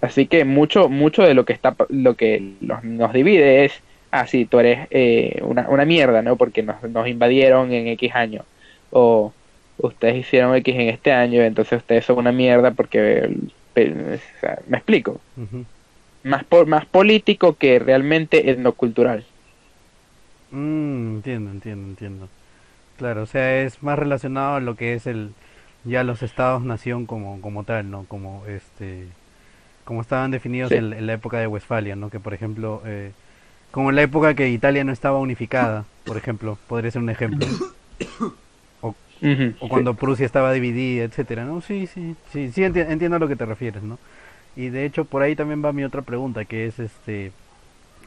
así 0.01 0.27
que 0.27 0.45
mucho, 0.45 0.89
mucho 0.89 1.23
de 1.23 1.33
lo 1.33 1.45
que 1.45 1.53
está, 1.53 1.75
lo 1.89 2.15
que 2.15 2.57
los- 2.61 2.83
nos 2.83 3.13
divide 3.13 3.65
es, 3.65 3.83
ah, 4.11 4.27
sí, 4.27 4.45
tú 4.45 4.59
eres 4.59 4.87
eh, 4.91 5.39
una, 5.43 5.69
una 5.69 5.85
mierda, 5.85 6.21
¿no? 6.21 6.37
Porque 6.37 6.63
nos, 6.63 6.81
nos 6.83 7.07
invadieron 7.07 7.71
en 7.73 7.87
X 7.89 8.13
año, 8.15 8.47
o 8.89 9.35
ustedes 9.77 10.15
hicieron 10.17 10.55
X 10.55 10.75
en 10.75 10.89
este 10.89 11.11
año, 11.11 11.41
entonces 11.43 11.79
ustedes 11.79 12.05
son 12.05 12.17
una 12.19 12.31
mierda 12.31 12.71
porque, 12.73 13.29
o 13.75 14.17
sea, 14.41 14.59
me 14.67 14.77
explico, 14.77 15.21
más, 16.23 16.43
po- 16.45 16.65
más 16.67 16.85
político 16.85 17.57
que 17.57 17.79
realmente 17.79 18.51
etnocultural. 18.51 19.25
Mm, 20.49 21.15
entiendo, 21.17 21.51
entiendo, 21.51 21.87
entiendo. 21.89 22.29
Claro, 22.97 23.23
o 23.23 23.25
sea, 23.27 23.61
es 23.63 23.83
más 23.83 23.99
relacionado 23.99 24.55
a 24.57 24.59
lo 24.61 24.75
que 24.75 24.93
es 24.95 25.07
el 25.07 25.35
ya 25.83 26.03
los 26.03 26.23
estados-nación 26.23 27.05
como 27.07 27.41
como 27.41 27.65
tal, 27.65 27.91
¿no? 27.91 28.07
Como 28.07 28.45
este 28.47 29.16
como 29.87 30.01
estaban 30.01 30.29
definidos 30.31 30.69
Sí. 30.69 30.75
en, 30.75 30.91
en 30.91 31.07
la 31.07 31.13
época 31.13 31.39
de 31.39 31.47
Westfalia, 31.47 31.95
¿no? 31.95 32.09
Que 32.09 32.19
por 32.19 32.33
ejemplo, 32.33 32.81
eh, 32.85 33.11
como 33.71 33.89
en 33.89 33.95
la 33.95 34.01
época 34.03 34.33
que 34.35 34.49
Italia 34.49 34.83
no 34.83 34.91
estaba 34.91 35.17
unificada, 35.17 35.85
por 36.05 36.17
ejemplo, 36.17 36.57
podría 36.67 36.91
ser 36.91 37.01
un 37.01 37.09
ejemplo. 37.09 37.45
O, 38.81 38.93
cuando 39.67 39.95
Prusia 39.95 40.25
estaba 40.27 40.51
dividida, 40.51 41.03
etcétera, 41.05 41.43
¿no? 41.45 41.61
Sí, 41.61 41.87
sí, 41.87 42.15
sí, 42.31 42.51
sí 42.51 42.61
enti- 42.61 42.85
entiendo 42.87 43.15
a 43.15 43.19
lo 43.19 43.27
que 43.27 43.35
te 43.35 43.45
refieres, 43.45 43.81
¿no? 43.81 43.97
Y 44.55 44.69
de 44.69 44.85
hecho 44.85 45.05
por 45.05 45.21
ahí 45.23 45.35
también 45.35 45.63
va 45.65 45.73
mi 45.73 45.83
otra 45.83 46.01
pregunta, 46.03 46.45
que 46.45 46.67
es 46.67 46.77
este 46.79 47.31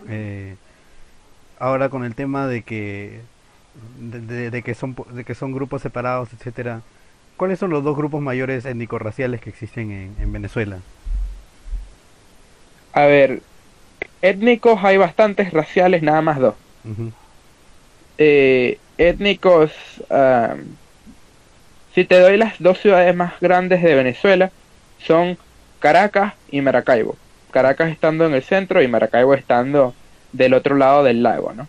eh, 0.09 0.55
ahora 1.59 1.89
con 1.89 2.05
el 2.05 2.15
tema 2.15 2.47
de 2.47 2.63
que 2.63 3.21
de, 4.01 4.21
de- 4.21 4.51
de 4.51 4.63
que 4.63 4.75
son 4.75 4.95
de 5.13 5.25
que 5.25 5.35
son 5.35 5.53
grupos 5.53 5.83
separados, 5.83 6.33
etcétera. 6.33 6.83
¿Cuáles 7.37 7.59
son 7.59 7.71
los 7.71 7.83
dos 7.83 7.97
grupos 7.97 8.21
mayores 8.23 8.65
étnico-raciales 8.67 9.41
que 9.41 9.51
existen 9.51 9.91
en, 9.91 10.15
en 10.21 10.33
Venezuela? 10.33 10.79
A 12.93 13.07
ver, 13.07 13.41
étnicos 14.23 14.79
hay 14.83 14.97
bastantes, 14.97 15.53
raciales 15.53 16.03
nada 16.03 16.23
más 16.23 16.39
dos. 16.39 16.55
Eh, 18.19 18.79
étnicos, 18.99 19.73
ah, 20.11 20.57
si 21.95 22.05
te 22.05 22.19
doy 22.19 22.37
las 22.37 22.59
dos 22.59 22.79
ciudades 22.79 23.15
más 23.15 23.39
grandes 23.41 23.83
de 23.83 23.95
Venezuela, 23.95 24.51
son 24.99 25.39
Caracas 25.79 26.35
y 26.51 26.61
Maracaibo. 26.61 27.17
Caracas 27.51 27.91
estando 27.91 28.27
en 28.27 28.35
el 28.35 28.43
centro 28.43 28.83
y 28.83 28.89
Maracaibo 28.89 29.35
estando 29.35 29.95
del 30.33 30.55
otro 30.55 30.77
lado 30.77 31.03
del 31.03 31.23
lago, 31.23 31.53
¿no? 31.53 31.67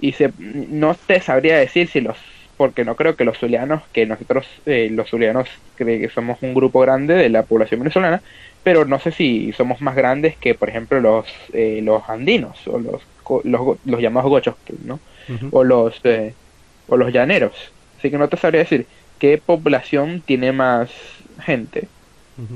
Y 0.00 0.12
se, 0.12 0.32
no 0.38 0.94
te 0.94 1.20
sabría 1.20 1.56
decir 1.56 1.88
si 1.88 2.00
los, 2.00 2.16
porque 2.56 2.84
no 2.84 2.96
creo 2.96 3.16
que 3.16 3.24
los 3.24 3.38
zulianos, 3.38 3.82
que 3.92 4.06
nosotros 4.06 4.46
eh, 4.66 4.88
los 4.90 5.08
zulianos 5.08 5.48
creen 5.76 6.00
que 6.00 6.08
somos 6.08 6.38
un 6.42 6.54
grupo 6.54 6.80
grande 6.80 7.14
de 7.14 7.28
la 7.28 7.42
población 7.44 7.80
venezolana, 7.80 8.22
pero 8.64 8.86
no 8.86 9.00
sé 9.00 9.12
si 9.12 9.52
somos 9.54 9.82
más 9.82 9.96
grandes 9.96 10.38
que, 10.40 10.56
por 10.56 10.70
ejemplo, 10.70 11.00
los, 11.00 11.28
eh, 11.54 11.82
los 11.82 12.08
andinos 12.10 12.66
o 12.68 12.80
los, 12.80 13.04
los, 13.44 13.78
los 13.84 14.02
llamados 14.02 14.30
gochos, 14.30 14.56
¿no? 14.80 15.04
O 15.50 15.64
los 15.64 16.00
eh, 16.04 16.38
o 16.86 16.98
los 16.98 17.12
llaneros. 17.14 17.76
Así 17.98 18.10
que 18.12 18.18
no 18.18 18.30
te 18.30 18.38
sabría 18.38 18.60
decir 18.62 18.88
qué 19.18 19.38
población 19.38 20.24
tiene 20.24 20.52
más 20.52 20.92
gente, 21.40 21.92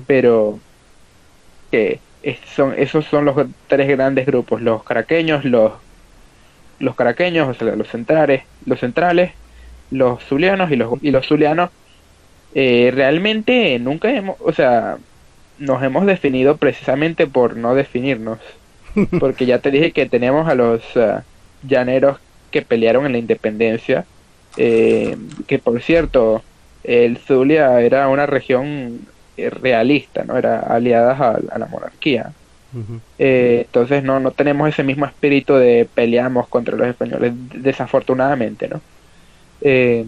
pero 0.07 0.65
que 1.71 2.05
es- 2.21 2.41
son 2.47 2.75
esos 2.79 3.07
son 3.07 3.25
los 3.25 3.37
tres 3.67 3.89
grandes 3.89 4.27
grupos, 4.27 4.61
los 4.63 4.85
caraqueños, 4.85 5.45
los 5.45 5.83
los 6.79 6.95
caraqueños, 6.97 7.49
o 7.49 7.55
sea, 7.55 7.75
los 7.77 7.89
centrales, 7.89 8.45
los 8.61 8.81
centrales, 8.81 9.35
los 9.91 10.25
zulianos 10.25 10.71
y 10.71 10.77
los 10.77 10.93
y 11.03 11.11
los 11.11 11.27
zulianos 11.27 11.71
eh, 12.53 12.91
realmente 12.95 13.79
nunca 13.81 14.11
hemos, 14.15 14.37
o 14.41 14.53
sea, 14.53 14.99
nos 15.59 15.83
hemos 15.83 16.07
definido 16.07 16.57
precisamente 16.57 17.27
por 17.27 17.57
no 17.57 17.75
definirnos. 17.75 18.39
Porque 19.21 19.47
ya 19.47 19.59
te 19.59 19.71
dije 19.71 19.93
que 19.93 20.07
tenemos 20.07 20.49
a 20.49 20.55
los 20.55 20.83
ah, 20.97 21.25
llaneros 21.63 22.19
que 22.51 22.63
pelearon 22.63 23.07
en 23.07 23.13
la 23.13 23.19
independencia. 23.19 24.05
eh, 24.57 25.17
que 25.47 25.59
por 25.59 25.81
cierto, 25.83 26.43
el 26.85 27.19
Zulia 27.19 27.81
era 27.81 28.09
una 28.09 28.27
región 28.27 29.01
eh, 29.37 29.51
realista, 29.51 30.25
¿no? 30.25 30.37
Era 30.37 30.61
aliada 30.61 31.13
a, 31.13 31.39
a 31.55 31.59
la 31.59 31.67
monarquía. 31.67 32.33
Eh, 33.19 33.63
entonces 33.67 34.03
no, 34.05 34.21
no 34.21 34.31
tenemos 34.31 34.69
ese 34.69 34.83
mismo 34.83 35.07
espíritu 35.07 35.55
de 35.55 35.89
peleamos 35.95 36.49
contra 36.49 36.77
los 36.77 36.87
españoles, 36.87 37.33
desafortunadamente, 37.55 38.69
¿no? 38.69 38.81
Eh, 39.61 40.05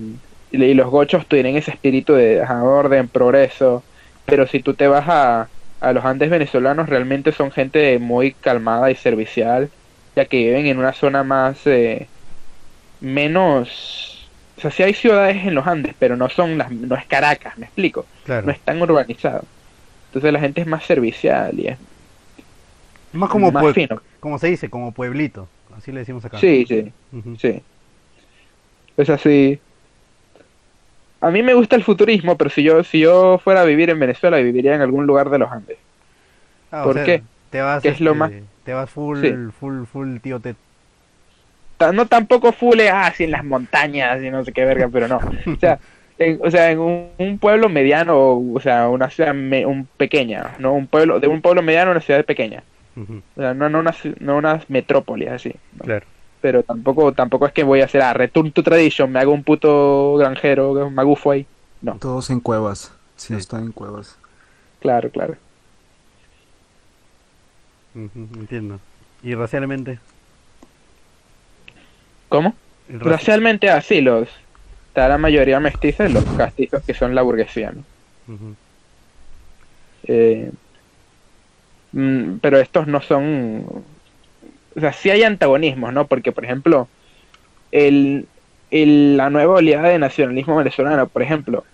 y, 0.51 0.74
los 0.74 0.90
gochos 0.90 1.26
tienen 1.26 1.57
ese 1.57 1.70
espíritu 1.70 2.12
de 2.14 2.42
orden, 2.42 3.09
progreso, 3.09 3.82
pero 4.31 4.47
si 4.47 4.62
tú 4.62 4.76
te 4.76 4.89
vas 4.89 5.07
a, 5.09 5.53
a 5.81 5.93
los 5.93 6.05
Andes 6.05 6.31
venezolanos, 6.31 6.89
realmente 6.89 7.33
son 7.33 7.53
gente 7.53 7.99
muy 7.99 8.37
calmada 8.37 8.91
y 8.91 8.97
servicial, 8.97 9.74
ya 10.16 10.26
que 10.26 10.39
viven 10.39 10.66
en 10.66 10.78
una 10.78 10.93
zona 10.95 11.24
más, 11.24 11.66
eh, 11.66 12.12
menos, 13.01 14.33
o 14.57 14.61
sea, 14.61 14.70
sí 14.70 14.83
hay 14.83 14.95
ciudades 14.95 15.37
en 15.47 15.55
los 15.55 15.66
Andes, 15.66 15.95
pero 15.99 16.16
no 16.16 16.28
son 16.31 16.59
las, 16.59 16.70
no 16.72 16.97
es 16.97 17.07
Caracas, 17.07 17.59
me 17.59 17.66
explico, 17.66 18.09
Claro. 18.24 18.47
no 18.47 18.53
es 18.53 18.62
tan 18.64 18.81
urbanizado. 18.83 19.51
Entonces 20.07 20.33
la 20.33 20.41
gente 20.41 20.61
es 20.62 20.66
más 20.68 20.85
servicial 20.87 21.59
y 21.61 21.68
es 21.68 21.78
Más 23.12 23.31
como, 23.31 23.51
más 23.51 23.72
fino. 23.74 24.03
como 24.20 24.39
se 24.39 24.49
dice, 24.49 24.70
como 24.70 24.93
pueblito. 24.95 25.49
Así 25.72 25.93
le 25.93 26.01
decimos 26.01 26.24
acá. 26.24 26.39
Sí, 26.39 26.64
sí. 26.66 26.95
Sí. 27.39 27.66
Es 28.97 29.11
así. 29.11 29.61
A 31.21 31.31
mí 31.31 31.43
me 31.43 31.55
gusta 31.55 31.77
el 31.77 31.85
futurismo, 31.85 32.37
pero 32.39 32.49
si 32.51 32.62
yo, 32.62 32.83
si 32.83 33.01
yo 33.01 33.39
fuera 33.43 33.61
a 33.61 33.64
vivir 33.64 33.91
en 33.91 33.99
Venezuela, 34.01 34.39
viviría 34.39 34.75
en 34.75 34.81
algún 34.81 35.07
lugar 35.07 35.29
de 35.31 35.39
los 35.39 35.51
Andes. 35.53 35.77
Ah, 36.73 36.83
o 36.83 36.85
¿Por 36.87 36.95
sea, 36.95 37.05
qué? 37.05 37.23
Te 37.51 37.61
vas, 37.61 37.83
¿Qué 37.83 37.89
es 37.91 38.01
lo 38.01 38.12
este, 38.12 38.18
más- 38.18 38.33
Te 38.64 38.73
vas 38.73 38.89
full, 38.91 39.21
Sí. 39.21 39.35
full, 39.59 39.85
full 39.85 40.18
tío. 40.21 40.41
Ta- 41.77 41.93
No 41.93 42.07
tampoco 42.07 42.53
full, 42.53 42.81
ah, 42.91 43.07
así 43.07 43.25
en 43.25 43.33
las 43.33 43.45
montañas 43.45 44.23
y 44.23 44.31
no 44.31 44.45
sé 44.45 44.53
qué 44.53 44.64
verga, 44.64 44.89
pero 44.93 45.09
no. 45.09 45.16
O 45.18 45.57
sea, 45.61 45.79
en, 46.18 46.39
o 46.43 46.51
sea, 46.51 46.71
en 46.71 46.79
un, 46.79 47.09
un 47.18 47.39
pueblo 47.39 47.68
mediano, 47.68 48.16
o 48.39 48.61
sea, 48.61 48.89
una 48.89 49.11
ciudad 49.11 49.35
me- 49.35 49.66
un 49.66 49.87
pequeña, 49.97 50.55
no 50.59 50.73
un 50.73 50.87
pueblo, 50.87 51.21
de 51.21 51.27
un 51.29 51.41
pueblo 51.43 51.62
mediano 51.62 51.91
a 51.91 51.93
una 51.93 52.01
ciudad 52.01 52.25
pequeña. 52.25 52.62
O 52.97 53.41
sea, 53.41 53.55
no, 53.55 53.68
no, 53.71 53.79
una, 53.81 53.95
no 54.18 54.37
unas 54.37 54.68
metrópolis 54.68 55.29
así. 55.31 55.55
¿no? 55.79 55.85
Claro. 55.85 56.05
Pero 56.41 56.62
tampoco, 56.62 57.12
tampoco 57.12 57.47
es 57.47 57.53
que 57.53 57.64
voy 57.64 57.82
a 57.82 57.84
hacer, 57.84 58.01
ah, 58.03 58.14
return 58.14 58.51
to 58.53 58.62
tradition, 58.62 59.12
me 59.12 59.18
hago 59.20 59.32
un 59.32 59.45
puto 59.45 60.16
granjero, 60.16 60.91
magufo 60.91 61.32
ahí. 61.32 61.47
No. 61.82 61.97
Todos 61.97 62.30
en 62.30 62.41
cuevas. 62.41 62.93
Si 63.16 63.32
no 63.32 63.38
Sí. 63.38 63.43
están 63.43 63.64
en 63.64 63.72
cuevas. 63.72 64.16
Claro, 64.80 65.11
claro. 65.11 65.36
Entiendo. 67.95 68.78
¿Y 69.22 69.34
racialmente? 69.34 69.99
¿Cómo? 72.28 72.55
Racialmente 72.88 73.68
así, 73.70 74.01
los 74.01 74.28
está 74.88 75.09
la 75.09 75.18
mayoría 75.18 75.61
mestiza 75.61 76.09
y 76.09 76.12
los 76.12 76.24
castizos 76.24 76.82
que 76.84 76.95
son 76.95 77.14
la 77.14 77.22
burguesía, 77.22 77.72
¿no? 77.72 77.84
Eh, 80.05 80.51
mm, 81.93 82.36
pero 82.41 82.59
estos 82.59 82.86
no 82.86 83.01
son, 83.01 83.64
o 84.77 84.81
sea, 84.81 84.93
sí 84.93 85.11
hay 85.11 85.23
antagonismos, 85.23 85.93
¿no? 85.93 86.07
Porque, 86.09 86.33
por 86.33 86.45
ejemplo, 86.45 86.91
el, 87.71 88.29
el- 88.71 89.16
la 89.16 89.31
nueva 89.31 89.57
oleada 89.57 89.89
de 89.89 89.99
nacionalismo 89.99 90.57
venezolano, 90.57 91.09
por 91.09 91.23
ejemplo, 91.23 91.68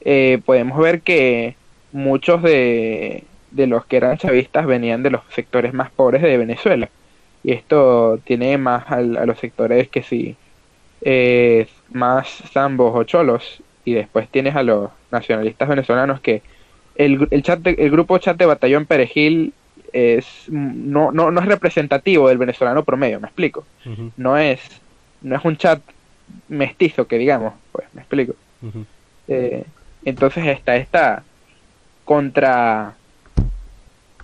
eh, 0.00 0.42
podemos 0.46 0.78
ver 0.78 1.02
que 1.02 1.58
muchos 1.92 2.42
de, 2.42 3.28
de 3.50 3.66
los 3.66 3.86
que 3.86 3.96
eran 3.98 4.18
chavistas 4.18 4.66
venían 4.66 5.02
de 5.02 5.10
los 5.10 5.22
sectores 5.34 5.74
más 5.74 5.90
pobres 5.92 6.22
de 6.22 6.38
Venezuela. 6.38 6.92
Y 7.42 7.52
esto 7.52 8.20
tiene 8.24 8.58
más 8.58 8.90
al- 8.90 9.16
a, 9.18 9.26
los 9.26 9.38
sectores 9.40 9.88
que 9.90 10.02
sí, 10.02 10.38
eh, 11.00 11.68
más 11.88 12.28
zambos 12.52 12.92
o 12.94 13.04
cholos. 13.04 13.62
Y 13.84 13.94
después 13.94 14.30
tienes 14.30 14.56
a 14.56 14.62
los 14.62 14.90
nacionalistas 15.10 15.68
venezolanos 15.68 16.20
que 16.20 16.42
el, 16.94 17.28
el, 17.30 17.42
chat 17.42 17.60
de- 17.60 17.76
el 17.78 17.90
grupo 17.90 18.18
chat 18.18 18.36
de 18.38 18.46
Batallón 18.46 18.86
Perejil 18.86 19.54
es, 20.18 20.26
no, 20.48 21.12
no, 21.12 21.30
no 21.30 21.40
es 21.40 21.46
representativo 21.46 22.28
del 22.28 22.38
venezolano 22.38 22.84
promedio, 22.84 23.20
me 23.20 23.28
explico. 23.28 23.66
No 24.16 24.36
es, 24.38 24.60
no 25.20 25.36
es 25.36 25.44
un 25.44 25.56
chat 25.56 25.82
mestizo 26.48 27.06
que 27.08 27.18
digamos, 27.18 27.54
pues 27.72 27.88
me 27.94 28.02
explico. 28.02 28.34
Eh, 29.28 29.64
entonces 30.02 30.46
está 30.46 30.76
esta 30.76 31.24
contra 32.04 32.98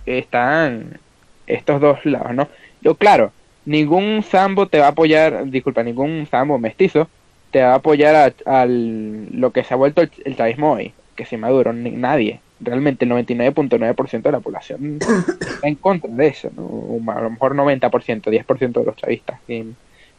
están 0.05 1.01
estos 1.45 1.81
dos 1.81 2.05
lados, 2.05 2.33
¿no? 2.33 2.49
Yo 2.81 2.97
claro, 2.97 3.33
ningún 3.65 4.23
sambo 4.23 4.67
te 4.67 4.79
va 4.79 4.87
a 4.87 4.89
apoyar, 4.89 5.49
disculpa, 5.49 5.83
ningún 5.83 6.27
sambo 6.29 6.59
mestizo 6.59 7.09
te 7.51 7.61
va 7.61 7.73
a 7.73 7.75
apoyar 7.75 8.15
a, 8.45 8.61
al- 8.61 9.27
lo 9.31 9.51
que 9.53 9.63
se 9.63 9.73
ha 9.73 9.77
vuelto 9.77 10.01
el, 10.01 10.11
el 10.25 10.35
chavismo 10.35 10.73
hoy, 10.73 10.95
que 11.15 11.25
si 11.25 11.37
Maduro, 11.37 11.73
ni- 11.73 11.91
nadie, 11.91 12.42
realmente 12.63 13.05
el 13.05 13.11
99.9% 13.11 14.21
de 14.23 14.31
la 14.31 14.39
población 14.39 14.99
está 15.39 15.67
en 15.67 15.75
contra 15.75 16.09
de 16.11 16.27
eso, 16.27 16.49
¿no? 16.55 17.11
A 17.11 17.21
lo 17.21 17.29
mejor 17.31 17.55
90%, 17.55 18.29
10% 18.31 18.79
de 18.79 18.85
los 18.85 18.95
chavistas, 18.95 19.39
que, 19.47 19.65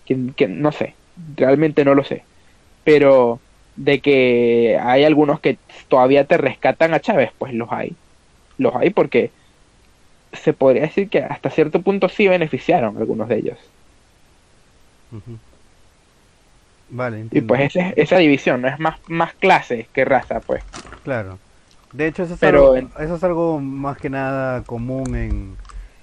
que- 0.06 0.32
que 0.36 0.48
no 0.48 0.72
sé, 0.72 0.94
realmente 1.36 1.84
no 1.84 1.94
lo 1.94 2.04
sé, 2.04 2.22
pero 2.84 3.38
de 3.76 4.00
que 4.00 4.78
hay 4.80 5.04
algunos 5.04 5.40
que 5.40 5.56
todavía 5.88 6.24
te 6.24 6.36
rescatan 6.36 6.94
a 6.94 7.00
Chávez, 7.00 7.30
pues 7.38 7.52
los 7.54 7.70
hay. 7.72 7.92
Los 8.58 8.74
hay 8.76 8.90
porque 8.90 9.30
se 10.32 10.52
podría 10.52 10.82
decir 10.82 11.08
que 11.08 11.18
hasta 11.18 11.50
cierto 11.50 11.80
punto 11.82 12.08
sí 12.08 12.28
beneficiaron 12.28 12.96
algunos 12.98 13.28
de 13.28 13.36
ellos. 13.38 13.58
Vale, 16.90 17.24
Y 17.30 17.40
pues 17.40 17.60
esa, 17.74 17.90
esa 17.96 18.18
división 18.18 18.62
no 18.62 18.68
es 18.68 18.78
más, 18.78 18.98
más 19.08 19.32
clase 19.34 19.88
que 19.92 20.04
raza, 20.04 20.40
pues. 20.40 20.62
Claro. 21.02 21.38
De 21.94 22.06
hecho, 22.08 22.24
eso 22.24 22.34
es, 22.34 22.40
Pero 22.40 22.74
algo, 22.74 22.76
eso 22.98 23.14
es 23.16 23.24
algo 23.24 23.60
más 23.60 23.98
que 23.98 24.10
nada 24.10 24.62
común 24.64 25.14
en, 25.16 25.56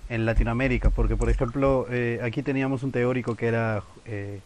en 0.10 0.26
Latinoamérica, 0.26 0.90
porque 0.90 1.16
por 1.18 1.30
ejemplo, 1.30 1.86
eh, 1.90 2.20
aquí 2.24 2.44
teníamos 2.44 2.84
un 2.84 2.92
teórico 2.92 3.36
que 3.36 3.48
era 3.48 3.84
eh, 4.06 4.40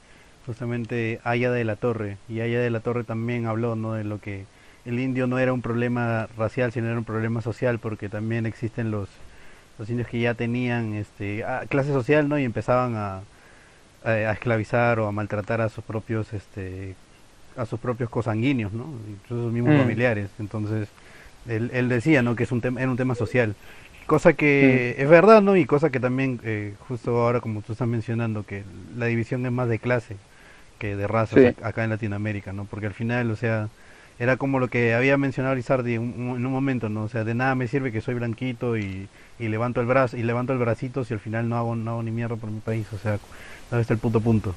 justamente 0.45 1.19
Aya 1.23 1.51
de 1.51 1.63
la 1.63 1.75
Torre, 1.75 2.17
y 2.27 2.39
Aya 2.41 2.59
de 2.59 2.69
la 2.71 2.79
Torre 2.79 3.03
también 3.03 3.45
habló 3.45 3.75
¿no? 3.75 3.93
de 3.93 4.03
lo 4.03 4.19
que 4.19 4.45
el 4.85 4.99
indio 4.99 5.27
no 5.27 5.39
era 5.39 5.53
un 5.53 5.61
problema 5.61 6.27
racial, 6.37 6.71
sino 6.71 6.87
era 6.87 6.97
un 6.97 7.05
problema 7.05 7.41
social, 7.41 7.79
porque 7.79 8.09
también 8.09 8.45
existen 8.47 8.91
los, 8.91 9.09
los 9.77 9.89
indios 9.89 10.07
que 10.07 10.19
ya 10.19 10.33
tenían 10.33 10.93
este, 10.95 11.43
ah, 11.43 11.63
clase 11.69 11.91
social 11.93 12.27
¿no? 12.29 12.39
y 12.39 12.43
empezaban 12.43 12.95
a, 12.95 13.21
a, 14.03 14.09
a 14.09 14.31
esclavizar 14.33 14.99
o 14.99 15.07
a 15.07 15.11
maltratar 15.11 15.61
a 15.61 15.69
sus 15.69 15.83
propios 15.83 16.33
este, 16.33 16.95
a 17.57 17.65
sus 17.65 17.79
propios 17.79 18.09
cosanguíneos, 18.09 18.73
¿no? 18.73 18.85
Incluso 19.09 19.43
sus 19.45 19.53
mismos 19.53 19.73
Mm. 19.73 19.77
familiares. 19.77 20.29
Entonces, 20.39 20.89
él, 21.47 21.71
él 21.73 21.89
decía, 21.89 22.21
¿no? 22.23 22.35
Que 22.35 22.43
es 22.43 22.51
un 22.51 22.61
tema, 22.61 22.81
era 22.81 22.89
un 22.91 22.97
tema 22.97 23.15
social. 23.15 23.55
Cosa 24.05 24.33
que 24.33 24.95
es 24.99 25.09
verdad, 25.09 25.41
¿no? 25.41 25.55
Y 25.57 25.65
cosa 25.65 25.89
que 25.89 25.99
también, 25.99 26.39
eh, 26.43 26.75
justo 26.87 27.21
ahora 27.23 27.41
como 27.41 27.61
tú 27.63 27.73
estás 27.73 27.87
mencionando, 27.87 28.43
que 28.45 28.63
la 28.95 29.07
división 29.07 29.45
es 29.45 29.51
más 29.51 29.67
de 29.69 29.79
clase 29.79 30.17
que 30.79 30.95
de 30.95 31.07
razas 31.07 31.41
Sí. 31.41 31.55
acá 31.61 31.83
en 31.83 31.89
Latinoamérica, 31.91 32.53
¿no? 32.53 32.65
Porque 32.65 32.87
al 32.87 32.93
final, 32.93 33.31
o 33.31 33.35
sea, 33.35 33.69
era 34.19 34.37
como 34.37 34.59
lo 34.59 34.69
que 34.69 34.93
había 34.93 35.17
mencionado 35.17 35.55
Lizardi 35.55 35.95
en 35.95 36.01
un 36.01 36.43
momento, 36.43 36.89
¿no? 36.89 37.03
O 37.03 37.09
sea, 37.09 37.23
de 37.23 37.33
nada 37.35 37.55
me 37.55 37.67
sirve 37.67 37.91
que 37.91 38.01
soy 38.01 38.15
blanquito 38.15 38.77
y, 38.77 39.09
y 39.39 39.47
levanto 39.49 39.81
el 39.81 39.87
brazo 39.87 40.17
y 40.17 40.23
levanto 40.23 40.53
el 40.53 40.59
bracito 40.59 41.03
si 41.05 41.13
al 41.13 41.19
final 41.19 41.49
no 41.49 41.57
hago, 41.57 41.75
no 41.75 41.91
hago 41.91 42.03
ni 42.03 42.11
mierda 42.11 42.35
por 42.37 42.51
mi 42.51 42.61
país, 42.61 42.91
o 42.93 42.97
sea, 42.97 43.19
¿dónde 43.69 43.81
está 43.81 43.93
el 43.93 43.99
puto 43.99 44.21
punto? 44.21 44.55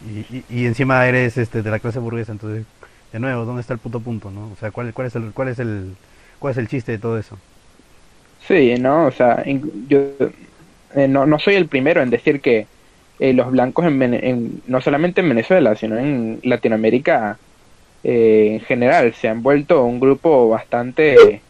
Y, 0.00 0.20
y, 0.28 0.46
y 0.48 0.66
encima 0.66 1.06
eres 1.08 1.38
este 1.38 1.62
de 1.62 1.70
la 1.70 1.80
clase 1.80 1.98
burguesa, 2.00 2.32
entonces 2.32 2.66
de 3.12 3.20
nuevo, 3.20 3.44
¿dónde 3.44 3.60
está 3.62 3.72
el 3.74 3.80
puto 3.80 4.02
punto, 4.02 4.30
no? 4.30 4.50
O 4.52 4.56
sea, 4.56 4.70
¿cuál, 4.72 4.92
cuál, 4.94 5.06
es, 5.08 5.16
el, 5.16 5.32
cuál, 5.34 5.48
es, 5.48 5.58
el, 5.58 5.98
cuál 6.38 6.52
es 6.52 6.58
el 6.58 6.68
chiste 6.68 6.92
de 6.92 6.98
todo 6.98 7.18
eso? 7.18 7.42
Sí, 8.38 8.74
¿no? 8.78 9.06
O 9.06 9.10
sea, 9.10 9.44
yo 9.46 9.98
eh, 10.90 11.08
no, 11.08 11.26
no 11.26 11.38
soy 11.38 11.54
el 11.56 11.68
primero 11.68 12.02
en 12.02 12.10
decir 12.10 12.40
que 12.40 12.70
eh, 13.18 13.32
los 13.32 13.50
blancos, 13.50 13.86
en, 13.86 14.02
en- 14.14 14.62
no 14.66 14.80
solamente 14.80 15.20
en 15.20 15.28
Venezuela, 15.30 15.74
sino 15.76 15.98
en 15.98 16.40
Latinoamérica 16.42 17.40
eh, 18.02 18.50
en 18.54 18.60
general, 18.62 19.14
se 19.14 19.28
han 19.28 19.42
vuelto 19.42 19.84
un 19.84 20.00
grupo 20.00 20.48
bastante... 20.50 21.46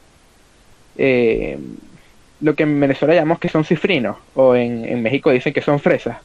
lo 2.41 2.55
que 2.55 2.65
en 2.65 2.81
Venezuela 2.81 3.15
llamamos 3.15 3.41
que 3.41 3.49
son 3.49 3.65
cifrinos, 3.65 4.19
o 4.35 4.55
en, 4.57 4.85
en 4.85 5.03
México 5.03 5.31
dicen 5.31 5.53
que 5.53 5.63
son 5.63 5.81
fresas. 5.81 6.23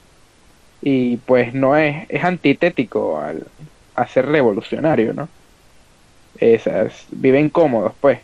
Y 0.82 1.18
pues 1.20 1.54
no 1.54 1.78
es, 1.78 2.06
es 2.10 2.24
antitético 2.24 3.20
al, 3.20 3.52
a 3.96 4.08
ser 4.08 4.26
revolucionario, 4.28 5.14
¿no? 5.14 5.30
Esas, 6.36 7.06
viven 7.12 7.50
cómodos, 7.50 7.94
pues. 8.02 8.20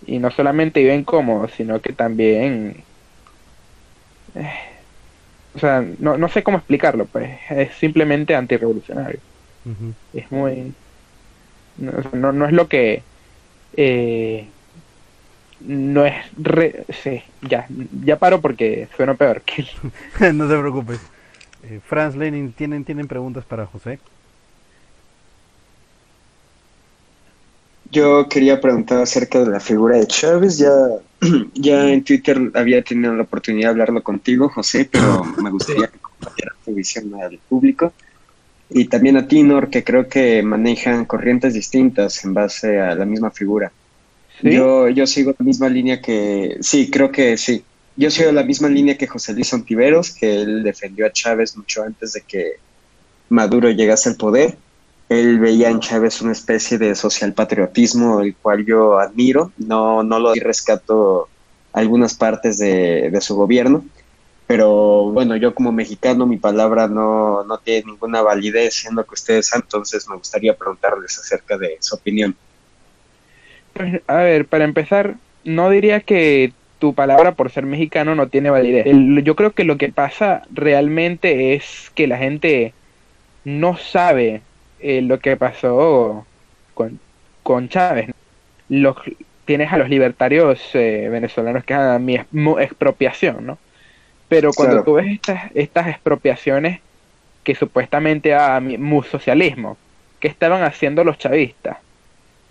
Y 0.00 0.18
no 0.18 0.30
solamente 0.30 0.80
viven 0.80 1.04
cómodos, 1.04 1.52
sino 1.52 1.80
que 1.80 1.92
también... 1.92 2.84
eh, 4.34 4.50
o 5.54 5.58
sea, 5.58 5.82
no, 5.82 6.18
no 6.18 6.28
sé 6.28 6.42
cómo 6.42 6.58
explicarlo, 6.58 7.06
pues. 7.08 7.38
Es 7.50 7.74
simplemente 7.76 8.34
antirrevolucionario. 8.36 9.20
Es 10.12 10.30
muy... 10.30 10.76
No, 11.76 11.92
no, 12.12 12.32
no 12.32 12.46
es 12.46 12.52
lo 12.52 12.68
que... 12.68 13.08
eh, 13.72 14.54
no 15.60 16.04
es... 16.06 16.14
Re... 16.36 16.86
Sí, 16.90 17.22
ya. 17.42 17.66
Ya 17.68 18.18
paro 18.18 18.40
porque 18.40 18.88
suena 18.96 19.16
peor. 19.16 19.42
que- 19.44 19.64
no 20.32 20.48
te 20.48 20.58
preocupes. 20.58 21.00
Eh, 21.62 21.80
Franz 21.82 22.16
Lenin, 22.16 22.54
¿tienen, 22.54 22.84
¿tienen 22.84 23.08
preguntas 23.08 23.44
para 23.46 23.66
José? 23.66 24.00
Yo 27.90 28.28
quería 28.28 28.60
preguntar 28.60 29.00
acerca 29.00 29.42
de 29.42 29.50
la 29.50 29.60
figura 29.60 29.96
de 29.96 30.06
Chávez. 30.06 30.58
Ya, 30.58 30.72
ya 31.54 31.88
en 31.88 32.04
Twitter 32.04 32.50
había 32.54 32.82
tenido 32.82 33.14
la 33.14 33.22
oportunidad 33.22 33.68
de 33.68 33.70
hablarlo 33.70 34.02
contigo, 34.02 34.48
José, 34.48 34.88
pero 34.90 35.24
me 35.42 35.50
gustaría 35.50 35.88
que 35.88 35.98
compartieras 35.98 36.56
tu 36.64 36.74
visión 36.74 37.14
al 37.14 37.38
público. 37.48 37.92
Y 38.70 38.84
también 38.84 39.16
a 39.16 39.26
ti, 39.26 39.42
Nor, 39.42 39.70
que 39.70 39.82
creo 39.82 40.08
que 40.08 40.42
manejan 40.42 41.06
corrientes 41.06 41.54
distintas 41.54 42.22
en 42.24 42.34
base 42.34 42.78
a 42.78 42.94
la 42.94 43.06
misma 43.06 43.30
figura. 43.30 43.72
¿Sí? 44.42 44.52
Yo, 44.52 44.88
yo 44.88 45.06
sigo 45.06 45.34
la 45.38 45.44
misma 45.44 45.70
línea 45.70 46.02
que, 46.02 46.58
sí, 46.60 46.90
creo 46.90 47.10
que 47.10 47.38
sí. 47.38 47.64
Yo 47.96 48.10
sigo 48.10 48.30
la 48.30 48.44
misma 48.44 48.68
línea 48.68 48.98
que 48.98 49.06
José 49.06 49.32
Luis 49.32 49.52
Ontiveros, 49.54 50.10
que 50.10 50.42
él 50.42 50.62
defendió 50.62 51.06
a 51.06 51.12
Chávez 51.12 51.56
mucho 51.56 51.82
antes 51.82 52.12
de 52.12 52.20
que 52.20 52.58
Maduro 53.30 53.70
llegase 53.70 54.10
al 54.10 54.16
poder. 54.16 54.56
Él 55.08 55.38
veía 55.38 55.70
en 55.70 55.80
Chávez 55.80 56.20
una 56.20 56.32
especie 56.32 56.76
de 56.76 56.94
social 56.94 57.32
patriotismo, 57.32 58.20
el 58.20 58.36
cual 58.36 58.64
yo 58.66 58.98
admiro. 58.98 59.52
No, 59.56 60.02
no 60.02 60.18
lo 60.18 60.34
rescato 60.34 61.28
algunas 61.72 62.14
partes 62.14 62.58
de, 62.58 63.10
de 63.10 63.20
su 63.20 63.36
gobierno, 63.36 63.84
pero 64.46 65.10
bueno, 65.12 65.36
yo 65.36 65.54
como 65.54 65.72
mexicano 65.72 66.26
mi 66.26 66.38
palabra 66.38 66.88
no, 66.88 67.44
no 67.44 67.58
tiene 67.58 67.84
ninguna 67.86 68.22
validez, 68.22 68.74
siendo 68.74 69.04
que 69.04 69.14
ustedes, 69.14 69.52
entonces 69.54 70.08
me 70.08 70.16
gustaría 70.16 70.56
preguntarles 70.56 71.18
acerca 71.18 71.58
de 71.58 71.76
su 71.80 71.94
opinión. 71.94 72.34
Pues, 73.74 74.00
a 74.06 74.16
ver, 74.16 74.46
para 74.46 74.64
empezar, 74.64 75.16
no 75.44 75.70
diría 75.70 76.00
que 76.00 76.52
tu 76.78 76.94
palabra 76.94 77.32
por 77.32 77.50
ser 77.50 77.66
mexicano 77.66 78.14
no 78.14 78.28
tiene 78.28 78.50
validez. 78.50 78.86
Yo 79.22 79.36
creo 79.36 79.52
que 79.52 79.64
lo 79.64 79.76
que 79.76 79.90
pasa 79.90 80.42
realmente 80.50 81.54
es 81.54 81.90
que 81.94 82.06
la 82.06 82.18
gente 82.18 82.72
no 83.44 83.76
sabe 83.76 84.42
eh, 84.80 85.02
lo 85.02 85.20
que 85.20 85.36
pasó 85.36 86.26
con, 86.74 87.00
con 87.42 87.68
Chávez. 87.68 88.10
Los, 88.68 88.96
tienes 89.44 89.72
a 89.72 89.78
los 89.78 89.88
libertarios 89.88 90.60
eh, 90.74 91.08
venezolanos 91.10 91.64
que 91.64 91.74
hablan 91.74 92.04
mi 92.04 92.16
expropiación, 92.60 93.46
¿no? 93.46 93.58
Pero 94.28 94.54
cuando 94.54 94.76
Claro. 94.76 94.84
tú 94.84 94.94
ves 94.94 95.06
estas, 95.08 95.50
estas 95.54 95.88
expropiaciones 95.88 96.80
que 97.44 97.54
supuestamente 97.54 98.34
a 98.34 98.60
mi 98.60 98.76
socialismo, 99.04 99.78
¿qué 100.20 100.28
estaban 100.28 100.62
haciendo 100.62 101.04
los 101.04 101.18
chavistas? 101.18 101.78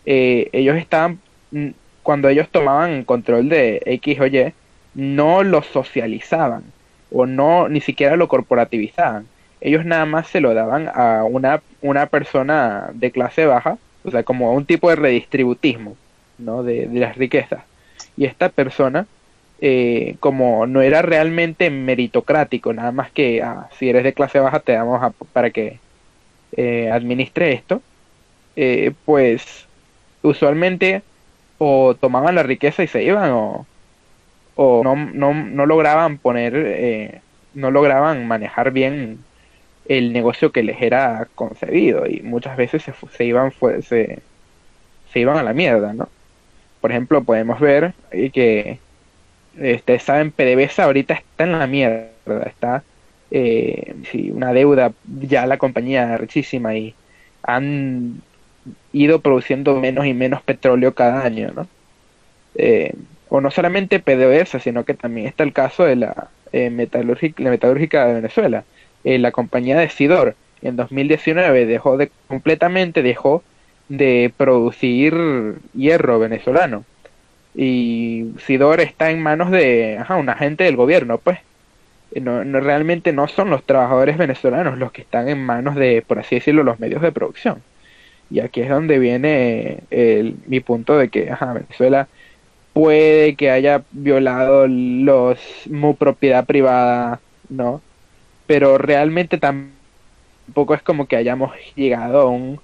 eh, 0.05 0.49
ellos 0.53 0.78
estaban, 0.78 1.21
mm, 1.51 1.69
cuando 2.03 2.30
ellos 2.30 2.49
tomaban 2.51 3.03
control 3.03 3.49
de 3.49 3.82
X 3.86 4.19
o 4.21 4.28
Y, 4.28 4.53
no 4.93 5.43
lo 5.43 5.61
socializaban 5.63 6.73
o 7.09 7.25
no 7.25 7.69
ni 7.69 7.82
siquiera 7.82 8.15
lo 8.15 8.28
corporativizaban. 8.28 9.30
Ellos 9.60 9.86
nada 9.86 10.05
más 10.05 10.28
se 10.30 10.41
lo 10.41 10.53
daban 10.53 10.89
a 10.93 11.24
una, 11.26 11.64
una 11.82 12.08
persona 12.08 12.91
de 12.93 13.12
clase 13.12 13.45
baja, 13.45 13.80
o 14.03 14.12
sea, 14.12 14.24
como 14.24 14.53
un 14.53 14.66
tipo 14.66 14.89
de 14.89 14.95
redistributismo, 14.97 15.99
¿no? 16.38 16.64
De, 16.64 16.88
las 16.93 17.18
riquezas. 17.18 17.66
Y 18.16 18.26
esta 18.26 18.49
persona, 18.49 19.10
eh, 19.58 20.18
como 20.20 20.68
no 20.68 20.82
era 20.82 21.01
realmente 21.01 21.70
meritocrático, 21.72 22.74
nada 22.74 22.91
más 22.91 23.12
que 23.12 23.41
ah, 23.43 23.68
si 23.72 23.89
eres 23.89 24.03
de 24.03 24.14
clase 24.14 24.39
baja 24.39 24.60
te 24.62 24.74
damos 24.74 25.01
a- 25.03 25.12
para 25.34 25.51
que 25.51 25.82
eh, 26.51 26.89
administre 26.91 27.53
esto, 27.53 27.86
eh, 28.55 28.95
pues 29.05 29.70
usualmente 30.22 31.05
o 31.58 31.95
tomaban 31.97 32.36
la 32.36 32.43
riqueza 32.43 32.84
y 32.84 32.88
se 32.88 33.03
iban 33.03 33.32
o, 33.34 33.70
o 34.55 34.84
no, 34.84 34.95
no, 34.95 35.34
no 35.34 35.66
lograban 35.66 36.20
poner, 36.20 36.55
eh, 36.55 37.24
no 37.53 37.72
lograban 37.72 38.28
manejar 38.28 38.72
bien 38.72 39.26
el 39.88 40.13
negocio 40.13 40.51
que 40.51 40.63
les 40.63 40.81
era 40.81 41.27
concebido 41.35 42.05
y 42.07 42.21
muchas 42.21 42.57
veces 42.57 42.83
se, 42.83 42.93
se 43.15 43.25
iban 43.25 43.53
se, 43.81 44.19
se 45.11 45.19
iban 45.19 45.38
a 45.38 45.43
la 45.43 45.53
mierda, 45.53 45.93
¿no? 45.93 46.09
Por 46.81 46.91
ejemplo, 46.91 47.23
podemos 47.23 47.59
ver 47.59 47.93
eh, 48.11 48.29
que 48.29 48.79
ustedes 49.55 50.03
saben, 50.03 50.31
PDVSA 50.31 50.83
ahorita 50.83 51.15
está 51.15 51.43
en 51.45 51.51
la 51.53 51.67
mierda, 51.67 52.43
está 52.45 52.83
eh, 53.31 53.95
una 54.31 54.53
deuda 54.53 54.93
ya 55.21 55.45
la 55.47 55.57
compañía 55.57 56.17
richísima 56.17 56.75
y 56.75 56.93
han 57.43 58.21
ido 58.93 59.21
produciendo 59.21 59.79
menos 59.79 60.05
y 60.05 60.13
menos 60.13 60.41
petróleo 60.41 60.93
cada 60.93 61.23
año, 61.23 61.51
¿no? 61.55 61.67
Eh, 62.55 62.93
o 63.29 63.41
no 63.41 63.51
solamente 63.51 63.99
PDVSA, 63.99 64.59
sino 64.59 64.85
que 64.85 64.93
también 64.93 65.27
está 65.27 65.43
el 65.43 65.53
caso 65.53 65.83
de 65.83 65.97
la 65.97 66.29
metalúrgica 66.53 68.05
de 68.05 68.13
Venezuela. 68.13 68.63
Eh, 69.08 69.20
la 69.20 69.32
compañía 69.32 69.78
de 69.80 69.89
Sidor 69.89 70.36
en 70.62 70.76
2019 70.76 71.66
dejó 71.66 71.97
de 71.97 72.12
completamente 72.28 73.01
dejó 73.03 73.43
de 73.88 74.34
producir 74.38 75.14
hierro 75.74 76.20
venezolano 76.20 76.86
y 77.55 78.34
Sidor 78.45 78.82
está 78.82 79.12
en 79.12 79.22
manos 79.24 79.51
de 79.51 79.97
ajá, 79.99 80.18
un 80.18 80.30
agente 80.30 80.66
del 80.66 80.76
gobierno, 80.78 81.20
pues 81.20 81.39
Eh, 82.12 82.22
no, 82.22 82.45
no 82.45 82.60
realmente 82.62 83.14
no 83.14 83.28
son 83.28 83.49
los 83.49 83.66
trabajadores 83.66 84.18
venezolanos 84.18 84.78
los 84.78 84.91
que 84.93 85.01
están 85.01 85.28
en 85.30 85.39
manos 85.45 85.76
de, 85.76 86.03
por 86.08 86.20
así 86.20 86.36
decirlo, 86.36 86.64
los 86.64 86.80
medios 86.80 87.01
de 87.01 87.12
producción. 87.12 87.64
Y 88.30 88.39
aquí 88.41 88.62
es 88.62 88.70
donde 88.70 88.99
viene 88.99 89.86
el, 89.91 90.38
mi 90.47 90.60
punto 90.62 90.97
de 90.97 91.10
que 91.10 91.32
ajá, 91.32 91.53
Venezuela 91.53 92.10
puede 92.74 93.36
que 93.38 93.51
haya 93.51 93.84
violado 93.91 94.68
los 94.68 95.39
mu 95.68 95.95
propiedad 95.97 96.45
privada, 96.45 97.22
¿no? 97.49 97.84
Pero 98.48 98.78
realmente 98.78 99.38
tampoco 99.38 100.74
es 100.74 100.82
como 100.82 101.08
que 101.08 101.16
hayamos 101.18 101.52
llegado 101.76 102.22
a 102.22 102.26
un 102.26 102.60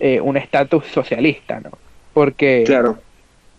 eh, 0.00 0.20
un 0.20 0.36
estatus 0.38 0.86
socialista, 0.86 1.60
¿no? 1.60 1.70
Porque 2.14 2.64
Claro. 2.66 2.98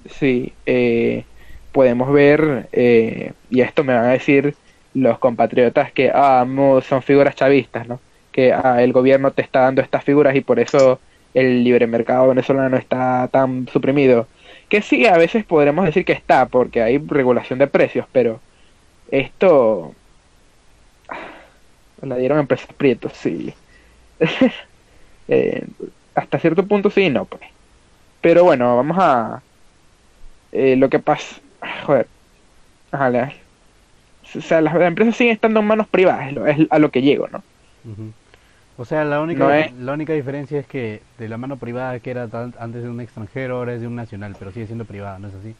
sí, 0.09 0.53
eh, 0.65 1.23
podemos 1.71 2.11
ver, 2.11 2.67
eh, 2.71 3.33
y 3.51 3.61
esto 3.61 3.83
me 3.83 3.93
van 3.93 4.05
a 4.05 4.11
decir 4.13 4.55
los 4.95 5.19
compatriotas 5.19 5.91
que 5.91 6.11
ah, 6.13 6.45
son 6.81 7.01
figuras 7.03 7.35
chavistas, 7.35 7.87
¿no? 7.87 7.99
Que 8.31 8.53
ah, 8.53 8.81
el 8.81 8.91
gobierno 8.91 9.31
te 9.31 9.43
está 9.43 9.61
dando 9.61 9.81
estas 9.83 10.03
figuras 10.03 10.35
y 10.35 10.41
por 10.41 10.59
eso 10.59 10.99
el 11.35 11.63
libre 11.63 11.85
mercado 11.87 12.27
venezolano 12.29 12.75
está 12.75 13.29
tan 13.31 13.67
suprimido. 13.67 14.27
Que 14.67 14.81
sí, 14.81 15.05
a 15.05 15.17
veces 15.17 15.45
podremos 15.45 15.85
decir 15.85 16.05
que 16.05 16.13
está, 16.13 16.47
porque 16.47 16.81
hay 16.81 16.97
regulación 16.97 17.59
de 17.59 17.67
precios, 17.67 18.07
pero 18.11 18.39
esto 19.11 19.93
la 22.01 22.17
dieron 22.17 22.37
a 22.37 22.41
empresas 22.41 22.73
prietos, 22.75 23.13
sí. 23.15 23.53
Eh, 25.27 25.67
hasta 26.15 26.39
cierto 26.39 26.67
punto 26.67 26.89
sí 26.89 27.03
y 27.03 27.09
no, 27.09 27.25
pues. 27.27 27.41
Pero 28.21 28.43
bueno, 28.45 28.77
vamos 28.77 28.97
a... 28.99 29.45
eh, 30.51 30.75
lo 30.75 30.89
que 30.89 30.99
pasa... 30.99 31.41
Joder. 31.85 32.09
Ajá, 32.91 33.09
la- 33.09 33.33
o 34.37 34.41
sea, 34.41 34.61
las, 34.61 34.73
las 34.75 34.83
empresas 34.89 35.15
siguen 35.17 35.35
estando 35.35 35.59
en 35.61 35.67
manos 35.67 35.89
privadas, 35.89 36.33
es, 36.47 36.67
a 36.69 36.79
lo 36.79 36.91
que 36.91 37.01
llego, 37.01 37.27
¿no? 37.29 37.45
O 38.75 38.85
sea, 38.85 39.05
la 39.05 39.21
única, 39.21 39.45
No 39.45 39.51
es- 39.51 39.71
la 39.71 39.93
única 39.93 40.13
diferencia 40.13 40.59
es 40.59 40.67
que 40.67 41.05
de 41.17 41.29
la 41.29 41.37
mano 41.37 41.57
privada 41.59 41.99
que 42.01 42.11
era 42.11 42.23
antes 42.59 42.83
de 42.83 42.89
un 42.89 42.99
extranjero, 43.01 43.57
ahora 43.57 43.73
es 43.75 43.81
de 43.81 43.87
un 43.87 43.95
nacional, 43.95 44.35
pero 44.37 44.51
sigue 44.51 44.65
siendo 44.67 44.85
privada, 44.85 45.19
¿no 45.19 45.27
es 45.29 45.35
así? 45.35 45.57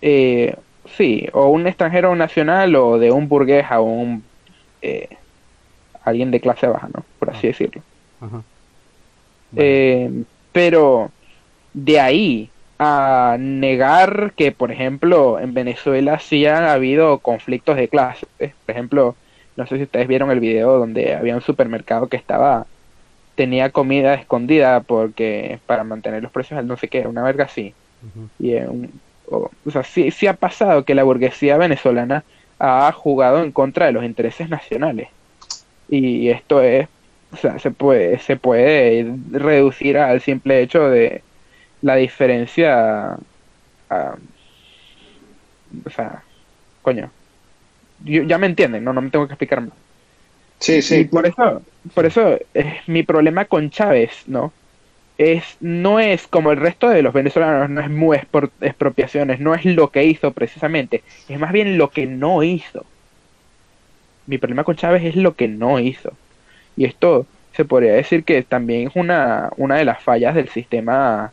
Eh, 0.00 0.54
sí, 0.84 1.26
o 1.32 1.48
un 1.48 1.66
extranjero 1.66 2.14
nacional 2.16 2.74
o 2.76 2.98
de 2.98 3.10
un 3.10 3.28
burgués 3.28 3.66
a 3.70 3.80
un... 3.80 4.30
eh, 4.80 5.08
alguien 6.08 6.30
de 6.30 6.40
clase 6.40 6.66
baja, 6.66 6.88
¿no? 6.94 7.04
Por 7.18 7.30
así 7.30 7.46
Ah. 7.46 7.50
decirlo. 7.50 7.82
Ajá. 8.20 8.42
Eh, 9.56 10.24
pero 10.52 11.10
de 11.72 12.00
ahí 12.00 12.50
a 12.78 13.36
negar 13.38 14.32
que, 14.36 14.52
por 14.52 14.70
ejemplo, 14.70 15.40
en 15.40 15.54
Venezuela 15.54 16.18
sí 16.18 16.46
han 16.46 16.64
habido 16.64 17.18
conflictos 17.18 17.76
de 17.76 17.88
clase. 17.88 18.26
Por 18.38 18.52
ejemplo, 18.68 19.16
no 19.56 19.66
sé 19.66 19.76
si 19.76 19.82
ustedes 19.84 20.06
vieron 20.06 20.30
el 20.30 20.40
video 20.40 20.78
donde 20.78 21.14
había 21.14 21.34
un 21.34 21.42
supermercado 21.42 22.06
que 22.06 22.16
estaba 22.16 22.66
tenía 23.34 23.70
comida 23.70 24.14
escondida 24.14 24.80
porque 24.80 25.60
para 25.66 25.84
mantener 25.84 26.24
los 26.24 26.32
precios 26.32 26.64
no 26.64 26.76
sé 26.76 26.88
qué, 26.88 27.06
una 27.06 27.22
verga 27.22 27.44
así. 27.44 27.72
Y 28.40 28.54
o, 29.30 29.50
sea, 29.70 29.84
sí, 29.84 30.10
sí 30.10 30.26
ha 30.26 30.34
pasado 30.34 30.84
que 30.84 30.94
la 30.96 31.04
burguesía 31.04 31.56
venezolana 31.56 32.24
ha 32.58 32.90
jugado 32.90 33.42
en 33.44 33.52
contra 33.52 33.86
de 33.86 33.92
los 33.92 34.04
intereses 34.04 34.48
nacionales. 34.48 35.08
Y 35.88 36.28
esto 36.30 36.62
es, 36.62 36.88
o 37.32 37.36
sea, 37.36 37.58
se 37.58 37.70
puede, 37.70 38.18
se 38.18 38.36
puede 38.36 39.14
reducir 39.30 39.98
al 39.98 40.20
simple 40.20 40.62
hecho 40.62 40.88
de 40.88 41.22
la 41.82 41.96
diferencia, 41.96 43.16
o 43.90 44.18
sea, 45.90 46.22
coño, 46.82 47.10
ya 48.04 48.38
me 48.38 48.46
entienden, 48.46 48.84
no, 48.84 48.92
no 48.92 49.02
me 49.02 49.10
tengo 49.10 49.26
que 49.26 49.34
explicar 49.34 49.60
más. 49.60 49.72
Sí, 50.58 50.82
sí. 50.82 51.00
Y 51.00 51.04
por 51.04 51.26
eso, 51.26 51.62
por 51.94 52.06
eso 52.06 52.38
es 52.54 52.88
mi 52.88 53.02
problema 53.02 53.44
con 53.44 53.70
Chávez, 53.70 54.24
¿no? 54.26 54.52
Es, 55.18 55.56
no 55.60 56.00
es 56.00 56.26
como 56.28 56.52
el 56.52 56.58
resto 56.58 56.88
de 56.88 57.02
los 57.02 57.12
venezolanos, 57.12 57.70
no 57.70 57.80
es 57.80 57.90
muy 57.90 58.18
expropiaciones, 58.60 59.40
no 59.40 59.54
es 59.54 59.64
lo 59.64 59.90
que 59.90 60.04
hizo 60.04 60.32
precisamente, 60.32 61.02
es 61.28 61.38
más 61.38 61.52
bien 61.52 61.76
lo 61.78 61.90
que 61.90 62.06
no 62.06 62.42
hizo. 62.42 62.86
Mi 64.28 64.36
problema 64.36 64.62
con 64.62 64.76
Chávez 64.76 65.02
es 65.04 65.16
lo 65.16 65.34
que 65.34 65.48
no 65.48 65.80
hizo. 65.80 66.12
Y 66.76 66.84
esto 66.84 67.26
se 67.52 67.64
podría 67.64 67.94
decir 67.94 68.24
que 68.24 68.42
también 68.42 68.88
es 68.88 68.94
una, 68.94 69.50
una 69.56 69.76
de 69.76 69.86
las 69.86 70.02
fallas 70.02 70.34
del 70.34 70.50
sistema 70.50 71.32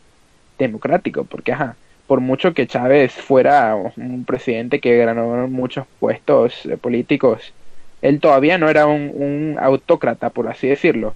democrático, 0.58 1.24
porque 1.24 1.52
ajá, 1.52 1.76
por 2.06 2.20
mucho 2.20 2.54
que 2.54 2.66
Chávez 2.66 3.12
fuera 3.12 3.76
un 3.76 4.24
presidente 4.24 4.80
que 4.80 4.96
ganó 4.96 5.46
muchos 5.46 5.86
puestos 6.00 6.64
eh, 6.64 6.78
políticos, 6.78 7.52
él 8.00 8.18
todavía 8.18 8.56
no 8.56 8.70
era 8.70 8.86
un, 8.86 9.58
autócrata, 9.60 10.30
por 10.30 10.48
así 10.48 10.66
decirlo. 10.66 11.14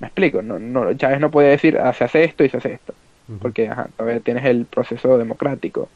Me 0.00 0.08
explico, 0.08 0.42
no, 0.42 0.58
no, 0.58 0.92
Chávez 0.92 1.20
no 1.20 1.30
puede 1.30 1.48
decir, 1.48 1.78
ah, 1.78 1.94
se 1.94 2.04
hace 2.04 2.24
esto 2.24 2.44
y 2.44 2.50
se 2.50 2.58
hace 2.58 2.74
esto, 2.74 2.92
porque 3.40 3.68
ajá, 3.68 3.88
todavía 3.96 4.20
tienes 4.20 4.44
el 4.44 4.66
proceso 4.66 5.16
democrático 5.16 5.88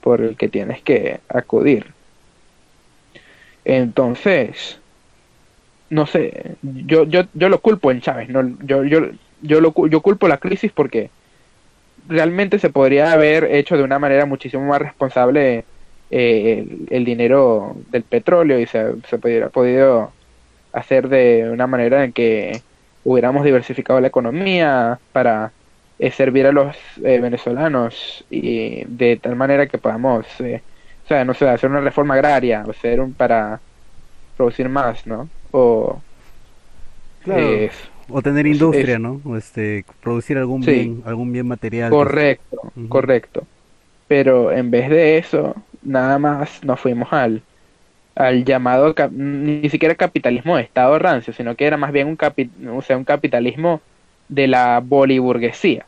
por 0.00 0.22
el 0.22 0.38
que 0.38 0.48
tienes 0.48 0.80
que 0.80 1.20
acudir. 1.28 1.92
Entonces, 3.64 4.78
no 5.90 6.06
sé, 6.06 6.56
yo, 6.62 7.04
yo, 7.04 7.22
yo 7.34 7.48
lo 7.48 7.60
culpo 7.60 7.90
en 7.90 8.00
Chávez, 8.00 8.28
no, 8.28 8.56
yo, 8.62 8.84
yo, 8.84 9.00
yo, 9.42 9.60
lo, 9.60 9.74
yo 9.88 10.00
culpo 10.00 10.28
la 10.28 10.38
crisis 10.38 10.72
porque 10.72 11.10
realmente 12.08 12.58
se 12.58 12.70
podría 12.70 13.12
haber 13.12 13.44
hecho 13.44 13.76
de 13.76 13.82
una 13.82 13.98
manera 13.98 14.26
muchísimo 14.26 14.64
más 14.66 14.80
responsable 14.80 15.64
eh, 16.10 16.66
el, 16.90 17.04
dinero 17.04 17.76
del 17.90 18.02
petróleo 18.02 18.58
y 18.58 18.66
se, 18.66 18.94
se 19.08 19.16
hubiera 19.16 19.48
podido 19.48 20.12
hacer 20.72 21.08
de 21.08 21.48
una 21.52 21.66
manera 21.66 22.04
en 22.04 22.12
que 22.12 22.62
hubiéramos 23.04 23.44
diversificado 23.44 24.00
la 24.00 24.08
economía 24.08 24.98
para 25.12 25.52
eh, 25.98 26.10
servir 26.10 26.46
a 26.46 26.52
los 26.52 26.76
eh, 27.04 27.20
venezolanos 27.20 28.24
y 28.30 28.84
de 28.86 29.16
tal 29.16 29.36
manera 29.36 29.66
que 29.66 29.78
podamos, 29.78 30.26
o 30.40 30.60
sea, 31.10 31.24
no 31.24 31.34
sé, 31.34 31.48
hacer 31.48 31.70
una 31.70 31.80
reforma 31.80 32.14
agraria 32.14 32.64
o 32.66 32.70
hacer 32.70 33.00
un 33.00 33.12
para 33.12 33.60
producir 34.36 34.68
más, 34.68 35.06
¿no? 35.06 35.28
O 35.50 36.00
o 38.08 38.22
tener 38.22 38.46
industria, 38.46 38.98
¿no? 38.98 39.20
O 39.24 39.36
este, 39.36 39.84
producir 40.00 40.38
algún 40.38 40.60
bien, 40.60 41.02
algún 41.04 41.32
bien 41.32 41.46
material. 41.46 41.90
Correcto, 41.90 42.72
correcto. 42.88 43.46
Pero 44.08 44.50
en 44.52 44.70
vez 44.70 44.88
de 44.90 45.18
eso, 45.18 45.54
nada 45.82 46.18
más 46.18 46.64
nos 46.64 46.80
fuimos 46.80 47.12
al, 47.12 47.42
al 48.16 48.44
llamado, 48.44 48.94
ni 49.12 49.68
siquiera 49.70 49.94
capitalismo 49.94 50.56
de 50.56 50.62
Estado 50.62 50.98
rancio, 50.98 51.32
sino 51.32 51.54
que 51.54 51.66
era 51.66 51.76
más 51.76 51.92
bien 51.92 52.08
un, 52.08 52.18
o 52.76 52.82
sea, 52.82 52.96
un 52.96 53.04
capitalismo 53.04 53.80
de 54.28 54.48
la 54.48 54.80
boliburguesía. 54.80 55.86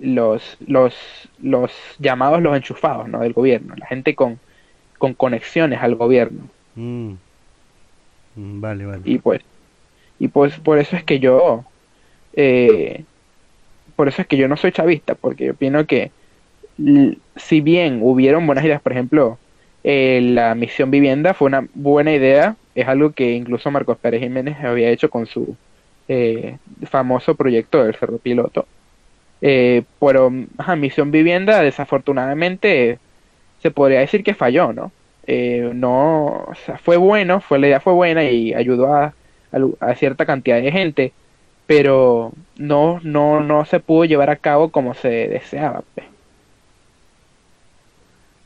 Los, 0.00 0.56
los, 0.66 0.94
los 1.42 1.72
llamados 1.98 2.40
los 2.40 2.56
enchufados, 2.56 3.08
¿no? 3.08 3.20
Del 3.20 3.32
gobierno, 3.32 3.74
la 3.76 3.86
gente 3.86 4.14
con, 4.14 4.38
con 4.98 5.14
conexiones 5.14 5.80
al 5.80 5.96
gobierno. 5.96 6.42
Mm. 6.76 7.14
Mm, 8.36 8.60
vale, 8.60 8.86
vale. 8.86 9.02
Y 9.04 9.18
pues, 9.18 9.42
y 10.18 10.28
pues 10.28 10.58
por 10.60 10.78
eso 10.78 10.96
es 10.96 11.04
que 11.04 11.18
yo, 11.18 11.64
eh, 12.34 13.04
por 13.96 14.08
eso 14.08 14.22
es 14.22 14.28
que 14.28 14.36
yo 14.36 14.48
no 14.48 14.56
soy 14.56 14.72
chavista, 14.72 15.14
porque 15.14 15.46
yo 15.46 15.52
opino 15.52 15.86
que 15.86 16.12
si 17.36 17.60
bien 17.60 18.00
hubieron 18.02 18.46
buenas 18.46 18.64
ideas, 18.64 18.80
por 18.80 18.92
ejemplo, 18.92 19.38
eh, 19.84 20.20
la 20.22 20.54
misión 20.54 20.90
vivienda 20.90 21.34
fue 21.34 21.46
una 21.46 21.66
buena 21.74 22.12
idea, 22.12 22.56
es 22.74 22.86
algo 22.86 23.12
que 23.12 23.32
incluso 23.32 23.70
Marcos 23.70 23.98
Pérez 23.98 24.20
Jiménez 24.22 24.56
había 24.62 24.90
hecho 24.90 25.10
con 25.10 25.26
su 25.26 25.56
eh, 26.08 26.58
famoso 26.84 27.34
proyecto 27.34 27.82
del 27.84 27.96
Cerro 27.96 28.18
Piloto. 28.18 28.66
Pero 29.40 30.32
misión 30.76 31.10
vivienda 31.10 31.62
desafortunadamente 31.62 32.98
se 33.62 33.70
podría 33.70 34.00
decir 34.00 34.24
que 34.24 34.34
falló, 34.34 34.72
¿no? 34.72 34.92
no, 35.74 36.26
o 36.48 36.54
sea, 36.64 36.78
fue 36.78 36.96
bueno, 36.96 37.40
fue 37.40 37.58
la 37.58 37.66
idea 37.66 37.80
fue 37.80 37.92
buena 37.92 38.24
y 38.24 38.54
ayudó 38.54 38.94
a 38.94 39.12
a, 39.80 39.94
cierta 39.94 40.26
cantidad 40.26 40.60
de 40.60 40.72
gente, 40.72 41.12
pero 41.66 42.32
no, 42.56 43.00
no, 43.02 43.40
no 43.40 43.64
se 43.64 43.80
pudo 43.80 44.04
llevar 44.04 44.30
a 44.30 44.36
cabo 44.36 44.70
como 44.70 44.94
se 44.94 45.08
deseaba. 45.08 45.82
Pues. 45.94 46.06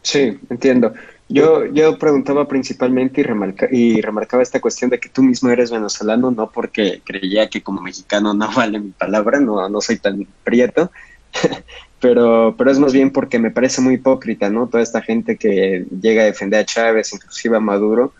Sí, 0.02 0.38
entiendo. 0.50 0.92
Yo, 1.32 1.66
yo 1.66 1.98
preguntaba 1.98 2.46
principalmente 2.46 3.20
y, 3.20 3.24
remarca, 3.24 3.68
y 3.70 4.00
remarcaba 4.00 4.42
esta 4.42 4.60
cuestión 4.60 4.90
de 4.90 5.00
que 5.00 5.08
tú 5.08 5.22
mismo 5.22 5.50
eres 5.50 5.70
venezolano, 5.70 6.30
no 6.30 6.50
porque 6.50 7.00
creía 7.04 7.48
que 7.48 7.62
como 7.62 7.80
mexicano 7.80 8.34
no 8.34 8.50
vale 8.56 8.78
mi 8.78 8.90
palabra, 8.90 9.40
no, 9.40 9.68
no 9.68 9.80
soy 9.80 9.98
tan 9.98 10.26
prieto, 10.44 10.90
pero, 12.00 12.54
pero 12.58 12.70
es 12.70 12.78
más 12.78 12.92
bien 12.92 13.10
porque 13.10 13.38
me 13.38 13.50
parece 13.50 13.80
muy 13.80 13.94
hipócrita, 13.94 14.50
¿no? 14.50 14.66
Toda 14.66 14.82
esta 14.82 15.00
gente 15.00 15.36
que 15.36 15.86
llega 16.00 16.22
a 16.22 16.26
defender 16.26 16.60
a 16.60 16.66
Chávez, 16.66 17.12
inclusive 17.12 17.56
a 17.56 17.60
Maduro, 17.60 18.12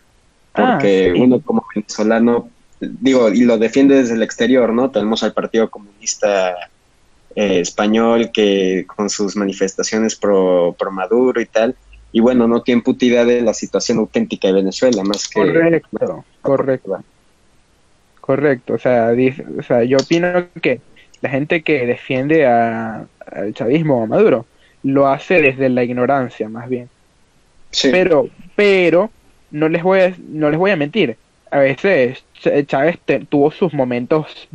ah, 0.55 0.77
porque 0.79 1.13
uno 1.15 1.39
como 1.41 1.65
venezolano 1.75 2.49
digo, 2.79 3.29
y 3.29 3.43
lo 3.43 3.57
defiende 3.57 3.95
desde 3.95 4.15
el 4.15 4.23
exterior, 4.23 4.73
¿no? 4.73 4.91
Tenemos 4.91 5.23
al 5.23 5.33
Partido 5.33 5.69
Comunista 5.69 6.55
eh, 7.35 7.59
Español 7.59 8.31
que 8.33 8.85
con 8.87 9.09
sus 9.09 9.35
manifestaciones 9.35 10.15
pro, 10.15 10.75
pro 10.77 10.91
Maduro 10.91 11.41
y 11.41 11.45
tal, 11.45 11.75
y 12.13 12.19
bueno, 12.19 12.47
no 12.47 12.61
tiene 12.61 12.83
puta 12.83 13.05
idea 13.05 13.25
de 13.25 13.41
la 13.41 13.55
situación 13.55 13.97
auténtica 13.97 14.47
de 14.47 14.53
Venezuela, 14.53 15.03
más 15.03 15.27
que... 15.27 15.41
Correcto, 15.41 16.25
correcto. 16.41 17.03
Correcto, 18.21 18.73
o 18.75 18.77
sea, 18.77 19.09
o 19.57 19.63
sea, 19.63 19.83
yo 19.83 19.97
opino 19.97 20.45
que 20.61 20.79
la 21.21 21.29
gente 21.29 21.63
que 21.63 21.85
defiende 21.87 22.45
al 22.45 23.07
chavismo 23.53 23.99
o 23.99 24.03
a 24.03 24.07
Maduro 24.07 24.45
lo 24.83 25.07
hace 25.07 25.41
desde 25.41 25.69
la 25.69 25.83
ignorancia, 25.83 26.47
más 26.47 26.69
bien. 26.69 26.87
Sí. 27.71 27.89
Pero, 27.91 28.29
pero, 28.55 29.09
no 29.49 29.67
les 29.67 29.81
voy 29.81 30.01
a, 30.01 30.15
no 30.29 30.51
les 30.51 30.59
voy 30.59 30.69
a 30.69 30.75
mentir, 30.75 31.17
a 31.49 31.59
veces 31.59 32.23
Chávez 32.67 32.99
tuvo 33.27 33.49
sus 33.49 33.73
momentos, 33.73 34.47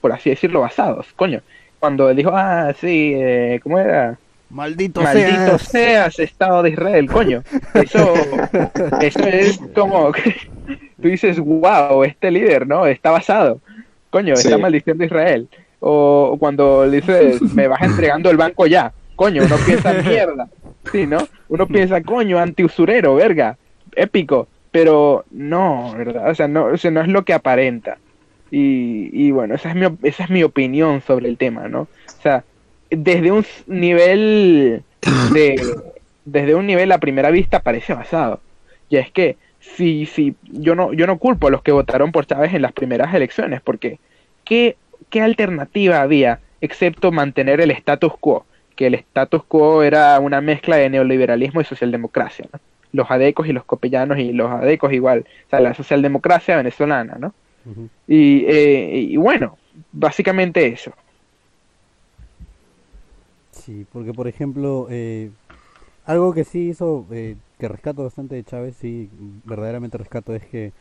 por 0.00 0.10
así 0.12 0.30
decirlo, 0.30 0.60
basados, 0.60 1.06
coño. 1.16 1.42
Cuando 1.78 2.14
dijo, 2.14 2.30
ah, 2.32 2.74
sí, 2.80 3.12
eh, 3.14 3.60
¿cómo 3.62 3.78
era? 3.78 4.18
Maldito, 4.50 5.02
Maldito 5.02 5.58
seas. 5.58 6.18
Estado 6.18 6.62
de 6.62 6.70
Israel, 6.70 7.10
coño. 7.10 7.42
Eso, 7.74 8.14
eso 9.00 9.26
es 9.26 9.60
como, 9.74 10.12
tú 11.00 11.08
dices, 11.08 11.38
wow, 11.40 12.04
este 12.04 12.30
líder, 12.30 12.66
¿no? 12.66 12.86
Está 12.86 13.10
basado. 13.10 13.60
Coño, 14.10 14.34
está 14.34 14.58
maldiciendo 14.58 15.04
Israel. 15.04 15.48
O 15.80 16.36
cuando 16.38 16.86
le 16.86 17.00
dices, 17.00 17.42
me 17.54 17.68
vas 17.68 17.82
entregando 17.82 18.30
el 18.30 18.36
banco 18.36 18.66
ya. 18.66 18.92
Coño, 19.16 19.42
uno 19.44 19.56
piensa 19.66 19.92
mierda. 19.92 20.48
Sí, 20.92 21.06
¿no? 21.06 21.18
Uno 21.48 21.66
piensa, 21.66 22.00
coño, 22.02 22.38
antiusurero, 22.38 23.16
verga. 23.16 23.56
Épico 23.96 24.48
pero 24.74 25.24
no, 25.30 25.94
¿verdad? 25.96 26.30
O 26.30 26.34
sea, 26.34 26.48
no, 26.48 26.64
o 26.64 26.76
sea, 26.76 26.90
no 26.90 27.00
es 27.00 27.06
lo 27.06 27.24
que 27.24 27.32
aparenta. 27.32 27.98
Y, 28.50 29.08
y 29.12 29.30
bueno, 29.30 29.54
esa 29.54 29.68
es, 29.68 29.76
mi, 29.76 29.86
esa 30.02 30.24
es 30.24 30.30
mi 30.30 30.42
opinión 30.42 31.00
sobre 31.00 31.28
el 31.28 31.38
tema, 31.38 31.68
¿no? 31.68 31.82
O 31.82 32.22
sea, 32.22 32.42
desde 32.96 33.32
un 33.32 33.44
nivel 33.66 34.82
de, 35.32 35.60
desde 36.24 36.54
un 36.54 36.66
nivel 36.66 36.92
a 36.92 36.98
primera 36.98 37.30
vista 37.30 37.60
parece 37.60 37.94
basado. 37.94 38.40
Y 38.88 38.96
es 38.96 39.10
que 39.10 39.36
si, 39.60 40.06
si 40.06 40.34
yo 40.44 40.74
no, 40.74 40.92
yo 40.92 41.06
no 41.06 41.18
culpo 41.18 41.48
a 41.48 41.50
los 41.50 41.62
que 41.62 41.72
votaron 41.72 42.12
por 42.12 42.26
Chávez 42.26 42.54
en 42.54 42.62
las 42.62 42.72
primeras 42.72 43.14
elecciones, 43.14 43.60
porque 43.60 43.98
¿qué, 44.44 44.76
qué 45.10 45.20
alternativa 45.22 46.02
había 46.02 46.40
excepto 46.60 47.12
mantener 47.12 47.60
el 47.60 47.70
status 47.70 48.14
quo? 48.18 48.46
Que 48.76 48.86
el 48.88 48.94
status 48.94 49.44
quo 49.44 49.82
era 49.82 50.18
una 50.20 50.40
mezcla 50.40 50.76
de 50.76 50.90
neoliberalismo 50.90 51.60
y 51.60 51.64
socialdemocracia, 51.64 52.46
¿no? 52.52 52.60
los 52.92 53.10
adecos 53.10 53.48
y 53.48 53.52
los 53.52 53.64
copellanos 53.64 54.18
y 54.18 54.32
los 54.32 54.48
adecos 54.50 54.92
igual, 54.92 55.24
o 55.46 55.50
sea, 55.50 55.58
la 55.58 55.74
socialdemocracia 55.74 56.56
venezolana, 56.56 57.16
¿no? 57.18 57.34
y, 58.06 58.44
eh, 58.46 59.06
y 59.10 59.16
bueno, 59.16 59.58
básicamente 59.90 60.66
eso. 60.66 60.92
Sí, 63.64 63.86
porque 63.92 64.12
por 64.12 64.28
ejemplo, 64.28 64.86
eh, 64.90 65.30
algo 66.06 66.32
que 66.34 66.44
sí 66.44 66.68
hizo, 66.70 67.06
eh, 67.12 67.36
que 67.58 67.68
rescato 67.68 68.04
bastante 68.04 68.34
de 68.34 68.44
Chávez, 68.44 68.76
sí, 68.80 69.08
verdaderamente 69.44 69.98
rescato, 69.98 70.34
es 70.34 70.44
que 70.46 70.72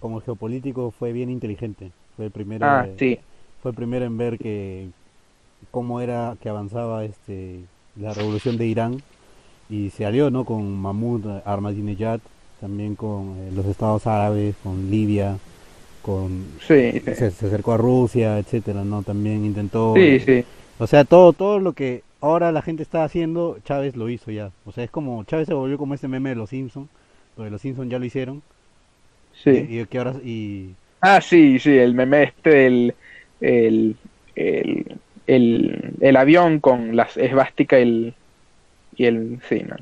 como 0.00 0.20
geopolítico 0.20 0.90
fue 0.90 1.12
bien 1.12 1.30
inteligente. 1.30 1.90
Fue 2.16 2.26
el 2.26 2.30
primero, 2.30 2.66
Ah, 2.66 2.86
eh, 2.86 2.94
sí. 2.98 3.18
fue 3.62 3.70
el 3.70 3.76
primero 3.76 4.04
en 4.04 4.18
ver 4.18 4.38
que 4.38 4.88
cómo 5.70 6.00
era 6.00 6.36
que 6.42 6.48
avanzaba 6.48 7.04
este 7.04 7.60
la 8.00 8.12
revolución 8.14 8.58
de 8.58 8.66
Irán 8.66 9.02
y 9.70 9.90
se 9.90 10.06
alió, 10.06 10.30
¿no? 10.30 10.44
Con 10.44 10.76
Mahmoud 10.80 11.26
Ahmadinejad, 11.44 12.20
también 12.60 12.94
con 12.94 13.34
eh, 13.38 13.52
los 13.54 13.66
Estados 13.66 14.06
Árabes, 14.06 14.54
con 14.62 14.90
Libia, 14.90 15.38
con 16.02 16.44
Sí, 16.60 17.00
se, 17.00 17.30
se 17.30 17.46
acercó 17.46 17.72
a 17.72 17.76
Rusia, 17.78 18.38
etcétera, 18.38 18.84
¿no? 18.84 19.02
También 19.02 19.44
intentó 19.44 19.94
Sí, 19.94 20.20
sí. 20.20 20.44
o 20.78 20.86
sea, 20.86 21.04
todo, 21.04 21.32
todo 21.32 21.58
lo 21.58 21.72
que 21.72 22.02
ahora 22.20 22.52
la 22.52 22.62
gente 22.62 22.82
está 22.82 23.04
haciendo, 23.04 23.58
Chávez 23.64 23.96
lo 23.96 24.08
hizo 24.10 24.30
ya. 24.30 24.52
O 24.64 24.72
sea, 24.72 24.84
es 24.84 24.90
como, 24.90 25.24
Chávez 25.24 25.46
se 25.48 25.54
volvió 25.54 25.78
como 25.78 25.94
ese 25.94 26.08
meme 26.08 26.30
de 26.30 26.36
los 26.36 26.50
Simpsons, 26.50 26.88
donde 27.36 27.50
los 27.50 27.60
Simpsons 27.62 27.90
ya 27.90 27.98
lo 27.98 28.04
hicieron. 28.04 28.42
Sí. 29.32 29.50
Y, 29.50 29.80
y 29.80 29.86
que 29.86 29.98
ahora, 29.98 30.14
y 30.24 30.74
Ah, 31.00 31.20
sí, 31.20 31.58
sí, 31.58 31.76
el 31.76 31.94
meme 31.94 32.24
este 32.24 32.50
del 32.50 32.94
el, 33.40 33.96
el, 34.34 35.00
el, 35.26 35.94
el 36.00 36.16
avión 36.16 36.60
con 36.60 36.96
las 36.96 37.16
esvástica 37.16 37.78
y 37.78 37.82
el, 37.82 38.14
y 38.96 39.04
el, 39.06 39.40
sí, 39.48 39.62
¿no? 39.68 39.76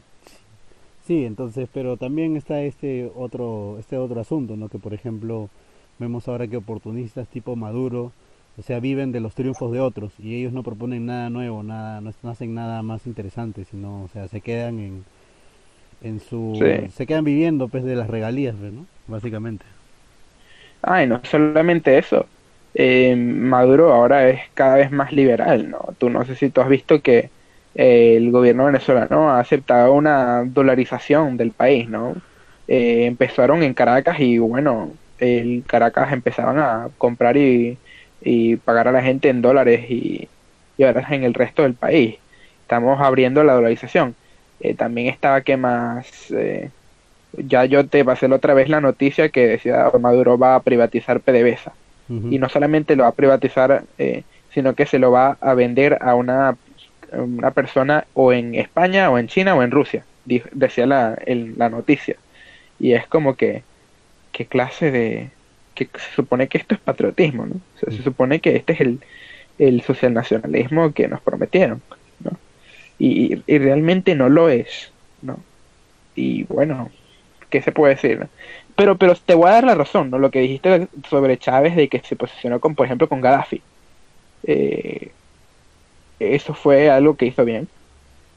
sí, 1.07 1.25
entonces, 1.25 1.69
pero 1.73 1.97
también 1.97 2.37
está 2.37 2.63
este 2.63 3.11
otro, 3.15 3.77
este 3.79 3.97
otro 3.97 4.21
asunto, 4.21 4.57
¿no? 4.57 4.69
Que 4.69 4.79
por 4.79 4.95
ejemplo, 4.95 5.51
vemos 5.99 6.29
ahora 6.29 6.47
que 6.49 6.57
oportunistas 6.59 7.29
tipo 7.29 7.57
Maduro, 7.57 8.13
o 8.57 8.63
sea, 8.63 8.81
viven 8.81 9.13
de 9.13 9.21
los 9.21 9.35
triunfos 9.35 9.73
de 9.73 9.81
otros 9.81 10.15
y 10.19 10.37
ellos 10.37 10.53
no 10.53 10.63
proponen 10.63 11.07
nada 11.07 11.31
nuevo, 11.31 11.63
nada, 11.63 12.01
no, 12.01 12.11
no 12.23 12.31
hacen 12.31 12.55
nada 12.55 12.83
más 12.83 13.07
interesante, 13.07 13.65
sino, 13.65 14.05
o 14.05 14.09
sea, 14.09 14.29
se 14.29 14.43
quedan 14.43 14.79
en, 14.81 15.07
en 16.01 16.21
su, 16.21 16.61
Sí. 16.61 16.91
se 16.91 17.07
quedan 17.07 17.25
viviendo 17.25 17.69
pues 17.71 17.85
de 17.85 17.97
las 17.97 18.11
regalías, 18.11 18.57
¿no? 18.57 18.89
Básicamente. 19.07 19.67
Ah, 20.83 21.03
y 21.03 21.07
no 21.07 21.21
solamente 21.25 21.97
eso. 21.99 22.31
eh, 22.75 23.17
Maduro 23.17 23.93
ahora 23.93 24.29
es 24.29 24.41
cada 24.55 24.77
vez 24.77 24.91
más 24.91 25.13
liberal, 25.13 25.71
¿no? 25.71 25.95
Tú 25.99 26.11
no 26.11 26.25
sé 26.25 26.35
si 26.37 26.51
tú 26.51 26.61
has 26.61 26.69
visto 26.69 27.01
que 27.03 27.33
eh, 27.75 28.17
el 28.17 28.31
gobierno 28.31 28.67
venezolano 28.67 29.31
ha 29.31 29.41
aceptado 29.41 29.93
una 29.95 30.45
dolarización 30.45 31.37
del 31.37 31.53
país, 31.53 31.89
¿no? 31.89 32.23
Eh, 32.67 33.07
empezaron 33.07 33.63
en 33.63 33.75
Caracas 33.75 34.21
y 34.21 34.39
bueno, 34.39 34.99
el 35.19 35.65
Caracas 35.67 36.13
empezaban 36.13 36.59
a 36.59 36.91
comprar 36.99 37.37
y, 37.37 37.81
y 38.25 38.57
pagar 38.57 38.89
a 38.89 38.93
la 38.93 39.03
gente 39.03 39.29
en 39.31 39.43
dólares 39.43 39.91
y, 39.91 40.31
y 40.79 40.85
ahora 40.85 41.07
en 41.11 41.25
el 41.25 41.35
resto 41.35 41.63
del 41.63 41.75
país. 41.77 42.17
Estamos 42.63 43.01
abriendo 43.01 43.45
la 43.45 43.55
dolarización. 43.55 44.17
Eh, 44.61 44.75
también 44.75 45.09
estaba 45.09 45.43
que 45.43 45.57
más... 45.59 46.31
eh, 46.33 46.73
ya 47.33 47.65
yo 47.65 47.89
te 47.89 48.05
pasé 48.05 48.29
la 48.29 48.37
otra 48.37 48.55
vez 48.55 48.69
la 48.69 48.81
noticia 48.81 49.29
que 49.31 49.47
decía 49.49 49.91
Maduro 50.01 50.39
va 50.39 50.55
a 50.57 50.63
privatizar 50.63 51.21
PDVSA 51.21 51.77
y 52.29 52.39
no 52.39 52.49
solamente 52.49 52.97
lo 52.97 53.05
va 53.05 53.11
a 53.11 53.13
privatizar 53.15 53.87
eh, 53.99 54.25
sino 54.51 54.75
que 54.75 54.87
se 54.87 54.99
lo 55.01 55.11
va 55.11 55.37
a 55.41 55.55
vender 55.55 55.99
a 56.01 56.15
una, 56.15 56.57
una 57.13 57.51
persona 57.53 58.07
o 58.15 58.33
en 58.33 58.55
España 58.55 59.11
o 59.11 59.19
en 59.19 59.27
China 59.29 59.55
o 59.57 59.63
en 59.63 59.71
Rusia 59.73 60.07
decía 60.53 60.87
la, 60.87 61.15
el- 61.27 61.59
la 61.59 61.69
noticia 61.71 62.17
y 62.79 62.93
es 62.95 63.07
como 63.09 63.37
que 63.37 63.65
qué 64.33 64.47
clase 64.47 64.91
de 64.91 65.33
que 65.75 65.87
se 65.87 66.15
supone 66.15 66.49
que 66.49 66.59
esto 66.59 66.75
es 66.75 66.81
patriotismo 66.81 67.47
¿no? 67.47 67.57
O 67.57 67.79
sea, 67.79 67.97
se 67.97 68.03
supone 68.03 68.41
que 68.41 68.57
este 68.57 68.75
es 68.75 68.81
el, 68.81 69.01
el 69.59 69.83
socialnacionalismo 69.83 70.93
que 70.93 71.09
nos 71.09 71.21
prometieron 71.21 71.83
¿no? 72.21 72.33
y, 72.99 73.43
y 73.47 73.59
realmente 73.59 74.15
no 74.15 74.29
lo 74.29 74.49
es 74.49 74.93
¿no? 75.23 75.39
y 76.15 76.45
bueno 76.45 76.91
¿qué 77.51 77.63
se 77.63 77.73
puede 77.73 77.95
decir? 77.95 78.19
no? 78.19 78.29
Pero, 78.77 78.97
pero 78.99 79.15
te 79.15 79.35
voy 79.35 79.49
a 79.49 79.53
dar 79.53 79.65
la 79.65 79.75
razón, 79.75 80.11
¿no? 80.11 80.19
Lo 80.19 80.31
que 80.31 80.41
dijiste 80.41 80.89
sobre 81.09 81.39
Chávez 81.39 81.77
de 81.77 81.89
que 81.89 82.01
se 82.01 82.17
posicionó 82.17 82.61
con, 82.61 82.75
por 82.75 82.87
ejemplo, 82.87 83.09
con 83.09 83.21
Gaddafi. 83.21 83.63
Eh, 84.45 85.11
eso 86.19 86.55
fue 86.55 86.91
algo 86.91 87.17
que 87.17 87.27
hizo 87.27 87.45
bien. 87.45 87.69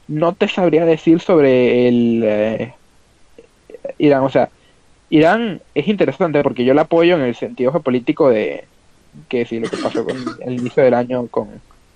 No 0.06 0.34
te 0.34 0.48
sabría 0.48 0.84
decir 0.84 1.20
sobre 1.20 1.88
el 1.88 2.22
eh, 2.24 2.74
Irán, 3.98 4.22
o 4.22 4.30
sea, 4.30 4.50
Irán 5.10 5.60
es 5.74 5.88
interesante 5.88 6.42
porque 6.42 6.64
yo 6.64 6.74
lo 6.74 6.80
apoyo 6.82 7.16
en 7.16 7.22
el 7.22 7.34
sentido 7.34 7.72
geopolítico 7.72 8.28
de 8.28 8.64
que 9.28 9.46
si 9.46 9.58
lo 9.58 9.68
que 9.68 9.76
pasó 9.78 10.04
con 10.04 10.16
el 10.44 10.54
inicio 10.60 10.82
del 10.82 10.94
año 10.94 11.26
con 11.28 11.48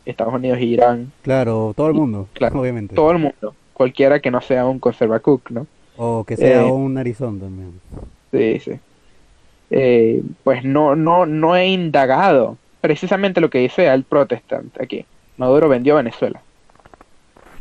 Estados 0.06 0.34
Unidos 0.34 0.58
y 0.60 0.64
Irán, 0.64 1.12
Claro, 1.22 1.72
todo 1.76 1.88
el 1.88 1.94
mundo, 1.94 2.28
Claro, 2.32 2.60
obviamente. 2.60 2.94
todo 2.94 3.10
el 3.12 3.18
mundo, 3.18 3.54
cualquiera 3.74 4.20
que 4.20 4.30
no 4.30 4.40
sea 4.40 4.66
un 4.66 4.78
conservacook, 4.78 5.50
¿no? 5.50 5.66
O 5.96 6.24
que 6.24 6.36
sea 6.36 6.62
Eh, 6.62 6.70
un 6.70 6.94
narizón 6.94 7.38
también. 7.38 7.72
Sí, 8.32 8.58
sí. 8.60 8.72
Eh, 9.70 10.22
pues 10.42 10.64
no, 10.64 10.96
no, 10.96 11.26
no 11.26 11.54
he 11.56 11.66
indagado 11.68 12.56
precisamente 12.80 13.40
lo 13.40 13.50
que 13.50 13.58
dice 13.58 13.88
Al 13.88 14.04
Protestant 14.04 14.80
aquí. 14.80 15.04
Maduro 15.36 15.68
vendió 15.68 15.96
Venezuela. 15.96 16.40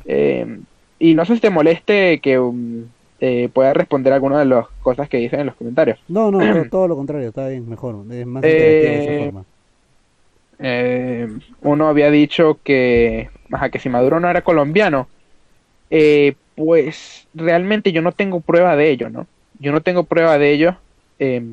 Eh, 0.06 0.60
y 1.00 1.14
no 1.14 1.26
sé 1.26 1.36
si 1.36 1.42
te 1.42 1.50
moleste 1.50 2.20
que 2.20 2.40
um, 2.40 2.86
eh, 3.22 3.50
pueda 3.54 3.74
responder 3.74 4.12
alguna 4.14 4.40
de 4.40 4.46
las 4.46 4.68
cosas 4.82 5.08
que 5.08 5.18
dicen 5.18 5.42
en 5.42 5.46
los 5.48 5.56
comentarios. 5.56 6.00
No, 6.10 6.32
no, 6.32 6.40
no, 6.40 6.66
todo 6.70 6.88
lo 6.88 6.96
contrario, 6.96 7.30
está 7.30 7.48
bien, 7.48 7.70
mejor. 7.70 7.96
Es 8.12 8.26
más 8.26 8.44
Eh, 8.44 8.50
interactivo 8.50 8.92
de 8.94 9.00
esa 9.00 9.26
forma. 9.26 9.46
Eh, 10.60 11.28
uno 11.62 11.88
había 11.88 12.12
dicho 12.12 12.60
que, 12.64 13.30
ajá, 13.52 13.70
que 13.70 13.80
si 13.80 13.90
Maduro 13.90 14.20
no 14.20 14.30
era 14.30 14.42
colombiano, 14.42 15.08
eh, 15.90 16.34
pues 16.56 17.28
realmente 17.34 17.92
yo 17.92 18.02
no 18.02 18.12
tengo 18.12 18.42
prueba 18.42 18.76
de 18.76 18.90
ello, 18.92 19.10
¿no? 19.10 19.28
Yo 19.60 19.72
no 19.72 19.82
tengo 19.82 20.04
prueba 20.04 20.38
de 20.38 20.52
ello. 20.52 20.76
Eh, 21.20 21.44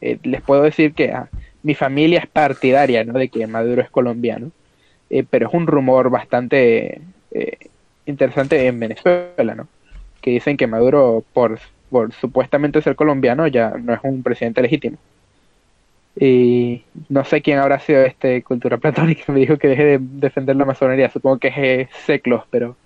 eh, 0.00 0.18
les 0.24 0.42
puedo 0.42 0.62
decir 0.62 0.94
que 0.94 1.12
ah, 1.12 1.28
mi 1.62 1.74
familia 1.74 2.20
es 2.20 2.26
partidaria, 2.26 3.04
¿no? 3.04 3.14
De 3.14 3.28
que 3.28 3.46
Maduro 3.46 3.82
es 3.82 3.90
colombiano, 3.90 4.50
eh, 5.10 5.24
pero 5.28 5.48
es 5.48 5.54
un 5.54 5.66
rumor 5.66 6.10
bastante 6.10 7.00
eh, 7.30 7.58
interesante 8.06 8.66
en 8.66 8.80
Venezuela, 8.80 9.54
¿no? 9.54 9.68
Que 10.22 10.30
dicen 10.30 10.56
que 10.56 10.66
Maduro, 10.66 11.22
por, 11.34 11.58
por 11.90 12.12
supuestamente 12.14 12.80
ser 12.80 12.96
colombiano, 12.96 13.46
ya 13.46 13.70
no 13.70 13.92
es 13.92 14.00
un 14.02 14.22
presidente 14.22 14.62
legítimo. 14.62 14.96
Y 16.18 16.82
no 17.08 17.24
sé 17.24 17.40
quién 17.40 17.58
habrá 17.58 17.78
sido 17.80 18.02
este 18.02 18.42
Cultura 18.42 18.76
Platónica 18.78 19.24
que 19.26 19.32
me 19.32 19.40
dijo 19.40 19.58
que 19.58 19.68
deje 19.68 19.84
de 19.84 19.98
defender 20.00 20.56
la 20.56 20.64
masonería. 20.64 21.10
Supongo 21.10 21.38
que 21.38 21.48
es 21.48 21.58
eh, 21.58 21.88
Seclos, 22.06 22.44
pero. 22.50 22.76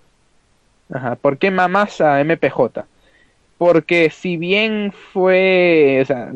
Ajá. 0.91 1.15
¿Por 1.15 1.37
qué 1.37 1.51
mamás 1.51 2.01
a 2.01 2.23
MPJ? 2.23 2.85
Porque 3.57 4.09
si 4.09 4.37
bien 4.37 4.93
fue. 5.13 5.99
O 6.01 6.05
sea, 6.05 6.31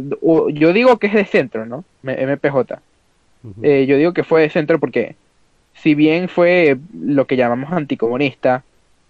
yo 0.54 0.74
digo 0.74 0.98
que 0.98 1.08
es 1.08 1.14
de 1.14 1.26
centro, 1.26 1.66
¿no? 1.66 1.84
MPJ. 2.04 2.80
Eh, 3.64 3.86
yo 3.88 3.98
digo 3.98 4.14
que 4.14 4.24
fue 4.24 4.42
de 4.42 4.50
centro 4.50 4.80
porque, 4.80 5.16
si 5.74 5.96
bien 5.96 6.30
fue 6.30 6.78
lo 6.94 7.26
que 7.26 7.38
llamamos 7.38 7.72
anticomunista, 7.72 8.64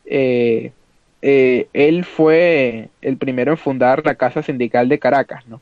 eh, 0.06 0.72
eh, 1.22 1.68
él 1.74 2.04
fue 2.04 2.90
el 3.02 3.18
primero 3.18 3.52
en 3.52 3.58
fundar 3.58 4.04
la 4.06 4.16
Casa 4.16 4.42
Sindical 4.42 4.90
de 4.90 5.00
Caracas, 5.00 5.48
¿no? 5.48 5.62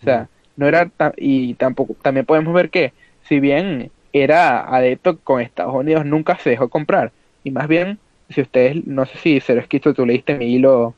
O 0.00 0.04
sea, 0.04 0.28
no 0.56 0.66
era 0.66 0.90
y 1.16 1.54
tampoco 1.54 1.94
también 2.02 2.26
podemos 2.26 2.52
ver 2.52 2.70
que 2.70 2.92
si 3.22 3.40
bien 3.40 3.90
era 4.12 4.60
adepto 4.74 5.18
con 5.18 5.40
Estados 5.40 5.74
Unidos 5.74 6.04
nunca 6.04 6.36
se 6.38 6.50
dejó 6.50 6.68
comprar. 6.68 7.12
Y 7.42 7.50
más 7.50 7.68
bien 7.68 7.98
si 8.28 8.40
ustedes 8.40 8.86
no 8.86 9.06
sé 9.06 9.18
si 9.18 9.40
Cero 9.40 9.60
Esquisto 9.60 9.94
tú 9.94 10.06
leíste 10.06 10.36
mi 10.36 10.52
hilo 10.54 10.94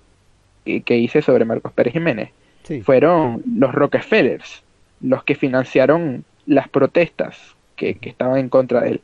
que 0.64 0.82
que 0.82 0.96
hice 0.96 1.22
sobre 1.22 1.44
Marcos 1.44 1.72
Pérez 1.72 1.92
Jiménez. 1.92 2.30
Sí, 2.64 2.82
fueron 2.82 3.42
los 3.46 3.72
Rockefellers 3.72 4.64
los 5.00 5.24
que 5.24 5.34
financiaron 5.34 6.24
las 6.46 6.68
protestas 6.68 7.54
que, 7.76 7.96
que 7.96 8.08
estaban 8.08 8.38
en 8.38 8.48
contra 8.48 8.80
de 8.80 8.90
él. 8.90 9.00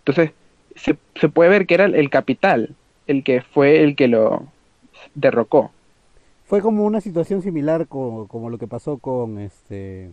Entonces, 0.00 0.32
se, 0.74 0.96
se 1.14 1.28
puede 1.28 1.50
ver 1.50 1.66
que 1.66 1.74
era 1.74 1.84
el, 1.84 1.94
el 1.94 2.10
capital 2.10 2.74
el 3.06 3.24
que 3.24 3.42
fue 3.42 3.82
el 3.82 3.96
que 3.96 4.08
lo 4.08 4.46
derrocó. 5.14 5.72
fue 6.44 6.60
como 6.60 6.84
una 6.84 7.00
situación 7.00 7.42
similar 7.42 7.88
co- 7.88 8.26
como 8.28 8.50
lo 8.50 8.58
que 8.58 8.68
pasó 8.68 8.98
con 8.98 9.38
este 9.38 10.12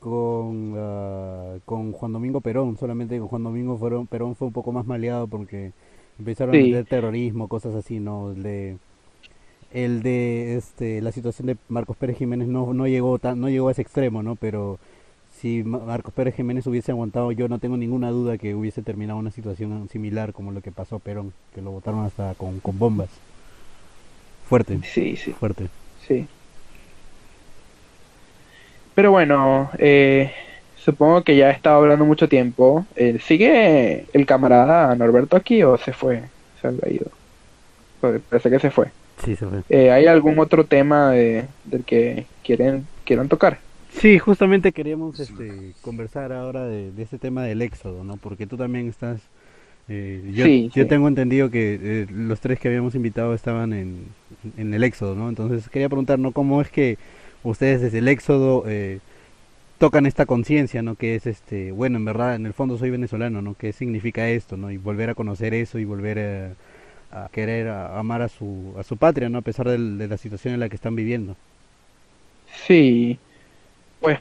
con 0.00 0.74
ah, 0.76 1.56
con 1.64 1.92
Juan 1.92 2.12
Domingo 2.12 2.40
Perón, 2.40 2.76
solamente 2.76 3.18
con 3.18 3.28
Juan 3.28 3.44
Domingo 3.44 3.78
fueron, 3.78 4.06
Perón 4.06 4.34
fue 4.36 4.48
un 4.48 4.52
poco 4.52 4.72
más 4.72 4.86
maleado 4.86 5.28
porque 5.28 5.72
empezaron 6.18 6.56
a 6.56 6.58
meter 6.58 6.84
terrorismo, 6.86 7.48
cosas 7.48 7.74
así, 7.74 8.00
no 8.00 8.30
el 8.32 8.42
de 8.42 8.78
el 9.72 10.02
de 10.02 10.56
este 10.56 11.00
la 11.02 11.12
situación 11.12 11.46
de 11.48 11.56
Marcos 11.68 11.96
Pérez 11.96 12.18
Jiménez 12.18 12.48
no 12.48 12.74
no 12.74 12.86
llegó 12.88 13.18
tan 13.18 13.40
no 13.40 13.48
llegó 13.50 13.68
a 13.68 13.72
ese 13.72 13.82
extremo, 13.82 14.22
¿no? 14.22 14.36
Pero 14.36 14.78
si 15.42 15.62
Ma- 15.64 15.78
Marcos 15.80 16.14
Pérez 16.14 16.34
Jiménez 16.36 16.66
hubiese 16.66 16.92
aguantado, 16.92 17.32
yo 17.32 17.48
no 17.48 17.58
tengo 17.58 17.76
ninguna 17.76 18.10
duda 18.10 18.38
que 18.38 18.54
hubiese 18.54 18.80
terminado 18.80 19.18
una 19.18 19.30
situación 19.32 19.88
similar 19.90 20.32
como 20.32 20.52
lo 20.52 20.62
que 20.62 20.72
pasó 20.72 20.96
a 20.96 21.00
Perón, 21.00 21.34
que 21.54 21.60
lo 21.60 21.72
botaron 21.72 22.06
hasta 22.06 22.32
con, 22.34 22.60
con 22.60 22.78
bombas. 22.78 23.10
Fuerte, 24.48 24.78
Sí, 24.84 25.16
sí, 25.16 25.32
fuerte. 25.32 25.68
sí. 26.06 26.26
Pero 28.94 29.10
bueno, 29.10 29.70
eh, 29.78 30.30
supongo 30.76 31.22
que 31.24 31.36
ya 31.36 31.48
he 31.48 31.52
estado 31.52 31.76
hablando 31.78 32.04
mucho 32.04 32.28
tiempo. 32.28 32.84
Eh, 32.96 33.18
¿Sigue 33.26 34.06
el 34.12 34.26
camarada 34.26 34.94
Norberto 34.94 35.36
aquí 35.36 35.62
o 35.62 35.76
se 35.78 35.92
fue? 35.92 36.24
Se 36.60 36.68
ha 36.68 36.88
ido. 36.90 37.06
Pues, 38.00 38.20
Parece 38.28 38.50
que 38.50 38.58
se 38.58 38.70
fue. 38.70 38.88
Sí, 39.24 39.34
se 39.36 39.46
fue. 39.46 39.62
Eh, 39.70 39.90
¿Hay 39.90 40.06
algún 40.06 40.38
otro 40.38 40.64
tema 40.64 41.10
de- 41.12 41.46
del 41.64 41.84
que 41.84 42.26
quieren 42.44 42.86
quieran 43.04 43.28
tocar? 43.28 43.58
Sí, 43.92 44.18
justamente 44.18 44.72
queríamos 44.72 45.20
este, 45.20 45.74
conversar 45.80 46.32
ahora 46.32 46.64
de, 46.66 46.92
de 46.92 47.02
este 47.02 47.18
tema 47.18 47.42
del 47.44 47.62
éxodo, 47.62 48.04
¿no? 48.04 48.16
Porque 48.16 48.46
tú 48.46 48.56
también 48.56 48.88
estás... 48.88 49.30
eh, 49.88 50.32
yo, 50.34 50.48
Sí, 50.48 50.70
yo 50.74 50.86
sí. 50.86 50.88
tengo 50.88 51.08
entendido 51.08 51.50
que 51.50 51.78
eh, 52.04 52.06
los 52.10 52.40
tres 52.40 52.60
que 52.60 52.68
habíamos 52.68 52.94
invitado 52.96 53.34
estaban 53.34 53.72
en, 53.74 54.16
en 54.56 54.74
el 54.74 54.84
éxodo, 54.84 55.16
¿no? 55.16 55.28
Entonces 55.28 55.68
quería 55.70 55.88
preguntar, 55.90 56.18
¿no? 56.18 56.32
¿Cómo 56.32 56.62
es 56.62 56.70
que 56.70 56.98
ustedes 57.42 57.80
desde 57.82 57.98
el 57.98 58.08
éxodo 58.08 58.64
eh, 58.68 59.00
tocan 59.78 60.06
esta 60.06 60.26
conciencia, 60.26 60.82
¿no? 60.82 60.96
Que 60.96 61.16
es, 61.16 61.26
este, 61.26 61.72
bueno, 61.72 61.98
en 61.98 62.04
verdad, 62.06 62.36
en 62.36 62.46
el 62.46 62.54
fondo 62.54 62.78
soy 62.78 62.90
venezolano, 62.90 63.42
¿no? 63.42 63.54
¿Qué 63.56 63.72
significa 63.72 64.28
esto, 64.30 64.56
¿no? 64.58 64.70
Y 64.72 64.78
volver 64.78 65.10
a 65.10 65.14
conocer 65.16 65.54
eso 65.54 65.78
y 65.80 65.84
volver 65.86 66.56
a, 67.12 67.24
a 67.26 67.30
querer 67.30 67.68
a- 67.68 67.98
amar 67.98 68.22
a 68.22 68.28
su, 68.30 68.74
a 68.78 68.84
su 68.84 68.98
patria, 68.98 69.28
¿no? 69.30 69.38
A 69.38 69.42
pesar 69.42 69.68
de 69.68 70.08
la 70.08 70.18
situación 70.18 70.54
en 70.54 70.60
la 70.60 70.68
que 70.70 70.76
están 70.76 70.96
viviendo. 70.96 71.38
Sí, 72.66 73.18
pues 74.02 74.18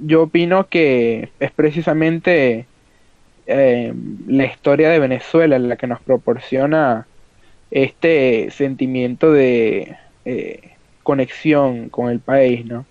yo 0.00 0.22
opino 0.22 0.68
que 0.68 1.30
es 1.38 1.50
precisamente 1.52 2.66
eh, 3.46 3.94
la 4.26 4.44
historia 4.46 4.90
de 4.90 4.98
Venezuela 4.98 5.58
la 5.58 5.76
que 5.76 5.86
nos 5.86 6.00
proporciona 6.00 7.06
este 7.70 8.50
sentimiento 8.50 9.32
de 9.32 9.96
eh, 10.24 10.72
conexión 11.02 11.90
con 11.90 12.10
el 12.10 12.20
país, 12.20 12.64
¿no? 12.66 12.86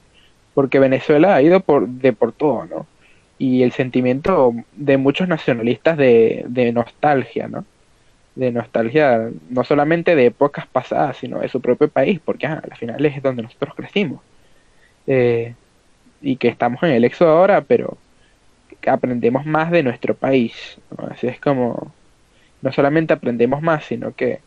Porque 0.53 0.79
Venezuela 0.79 1.35
ha 1.35 1.41
ido 1.41 1.59
por, 1.61 1.87
de 1.87 2.13
por 2.13 2.31
todo, 2.31 2.65
¿no? 2.65 2.87
Y 3.39 3.63
el 3.63 3.71
sentimiento 3.71 4.53
de 4.73 4.97
muchos 4.97 5.27
nacionalistas 5.27 5.97
de, 5.97 6.45
de 6.47 6.71
nostalgia, 6.71 7.47
¿no? 7.47 7.65
De 8.35 8.51
nostalgia 8.51 9.29
no 9.49 9.63
solamente 9.63 10.15
de 10.15 10.27
épocas 10.27 10.67
pasadas, 10.67 11.17
sino 11.17 11.39
de 11.39 11.49
su 11.49 11.61
propio 11.61 11.89
país, 11.89 12.19
porque 12.23 12.47
ajá, 12.47 12.61
al 12.69 12.77
final 12.77 13.05
es 13.05 13.21
donde 13.21 13.43
nosotros 13.43 13.75
crecimos 13.75 14.21
eh, 15.07 15.55
y 16.21 16.37
que 16.37 16.47
estamos 16.47 16.81
en 16.83 16.91
el 16.91 17.03
éxodo 17.03 17.29
ahora, 17.29 17.61
pero 17.61 17.97
que 18.81 18.89
aprendemos 18.89 19.45
más 19.45 19.71
de 19.71 19.83
nuestro 19.83 20.15
país. 20.15 20.77
¿no? 20.97 21.07
Así 21.07 21.27
es 21.27 21.39
como, 21.39 21.93
no 22.61 22.71
solamente 22.71 23.13
aprendemos 23.13 23.61
más, 23.61 23.85
sino 23.85 24.13
que 24.13 24.39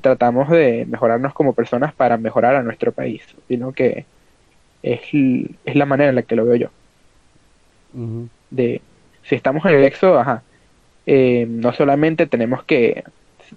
tratamos 0.00 0.50
de 0.50 0.86
mejorarnos 0.86 1.34
como 1.34 1.52
personas 1.52 1.94
para 1.94 2.16
mejorar 2.16 2.56
a 2.56 2.62
nuestro 2.62 2.92
país. 2.92 3.22
Sino 3.48 3.72
que 3.72 4.06
es, 4.82 5.00
es 5.64 5.76
la 5.76 5.86
manera 5.86 6.10
en 6.10 6.16
la 6.16 6.22
que 6.22 6.36
lo 6.36 6.44
veo 6.44 6.56
yo. 6.56 6.68
De, 8.50 8.80
si 9.22 9.34
estamos 9.34 9.64
en 9.66 9.74
el 9.74 9.84
éxodo, 9.84 10.18
ajá, 10.18 10.42
eh, 11.06 11.46
no 11.48 11.72
solamente 11.72 12.26
tenemos 12.26 12.64
que, 12.64 13.04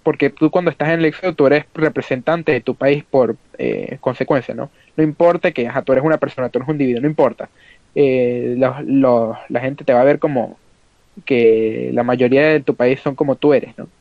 porque 0.03 0.30
tú 0.30 0.51
cuando 0.51 0.71
estás 0.71 0.89
en 0.89 0.99
el 0.99 1.05
éxodo, 1.05 1.34
tú 1.34 1.47
eres 1.47 1.65
representante 1.73 2.51
de 2.51 2.61
tu 2.61 2.75
país 2.75 3.03
por 3.03 3.36
eh, 3.57 3.97
consecuencia, 3.99 4.53
¿no? 4.53 4.69
No 4.98 5.04
importa 5.04 5.52
que 5.54 5.68
ajá, 5.68 5.84
tú 5.84 5.93
eres 5.93 6.04
una 6.06 6.20
persona, 6.20 6.50
tú 6.50 6.60
eres 6.60 6.70
un 6.70 6.76
individuo, 6.76 7.02
no 7.02 7.08
importa. 7.10 7.52
Eh, 7.95 8.56
los- 8.58 8.84
los- 8.86 9.38
la 9.50 9.62
gente 9.62 9.86
te 9.86 9.93
va 9.93 10.02
a 10.02 10.04
ver 10.06 10.20
como 10.20 10.62
que 11.26 11.91
la 11.93 12.04
mayoría 12.04 12.48
de 12.50 12.62
tu 12.64 12.76
país 12.76 13.00
son 13.02 13.16
como 13.16 13.38
tú 13.38 13.54
eres, 13.54 13.78
¿no? 13.78 13.91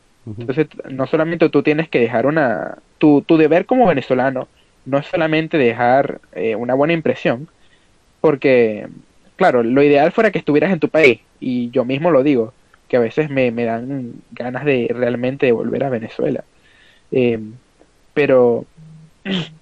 Entonces, 0.40 0.68
no 0.90 1.06
solamente 1.06 1.48
tú 1.50 1.62
tienes 1.62 1.88
que 1.90 2.00
dejar 2.00 2.26
una... 2.26 2.78
Tu, 2.98 3.22
tu 3.22 3.36
deber 3.38 3.66
como 3.66 3.86
venezolano 3.88 4.48
no 4.84 4.98
es 4.98 5.06
solamente 5.06 5.58
dejar 5.58 6.20
eh, 6.32 6.56
una 6.56 6.74
buena 6.74 6.94
impresión, 6.94 7.48
porque, 8.20 8.88
claro, 9.36 9.62
lo 9.62 9.82
ideal 9.82 10.12
fuera 10.12 10.30
que 10.32 10.38
estuvieras 10.38 10.72
en 10.72 10.80
tu 10.80 10.88
país, 10.90 11.22
y 11.40 11.70
yo 11.70 11.84
mismo 11.84 12.10
lo 12.10 12.22
digo, 12.22 12.54
que 12.88 12.96
a 12.96 13.00
veces 13.00 13.30
me, 13.30 13.50
me 13.52 13.64
dan 13.64 14.14
ganas 14.30 14.64
de 14.64 14.88
realmente 14.92 15.52
volver 15.52 15.84
a 15.84 15.90
Venezuela. 15.90 16.44
Eh, 17.10 17.40
pero 18.14 18.68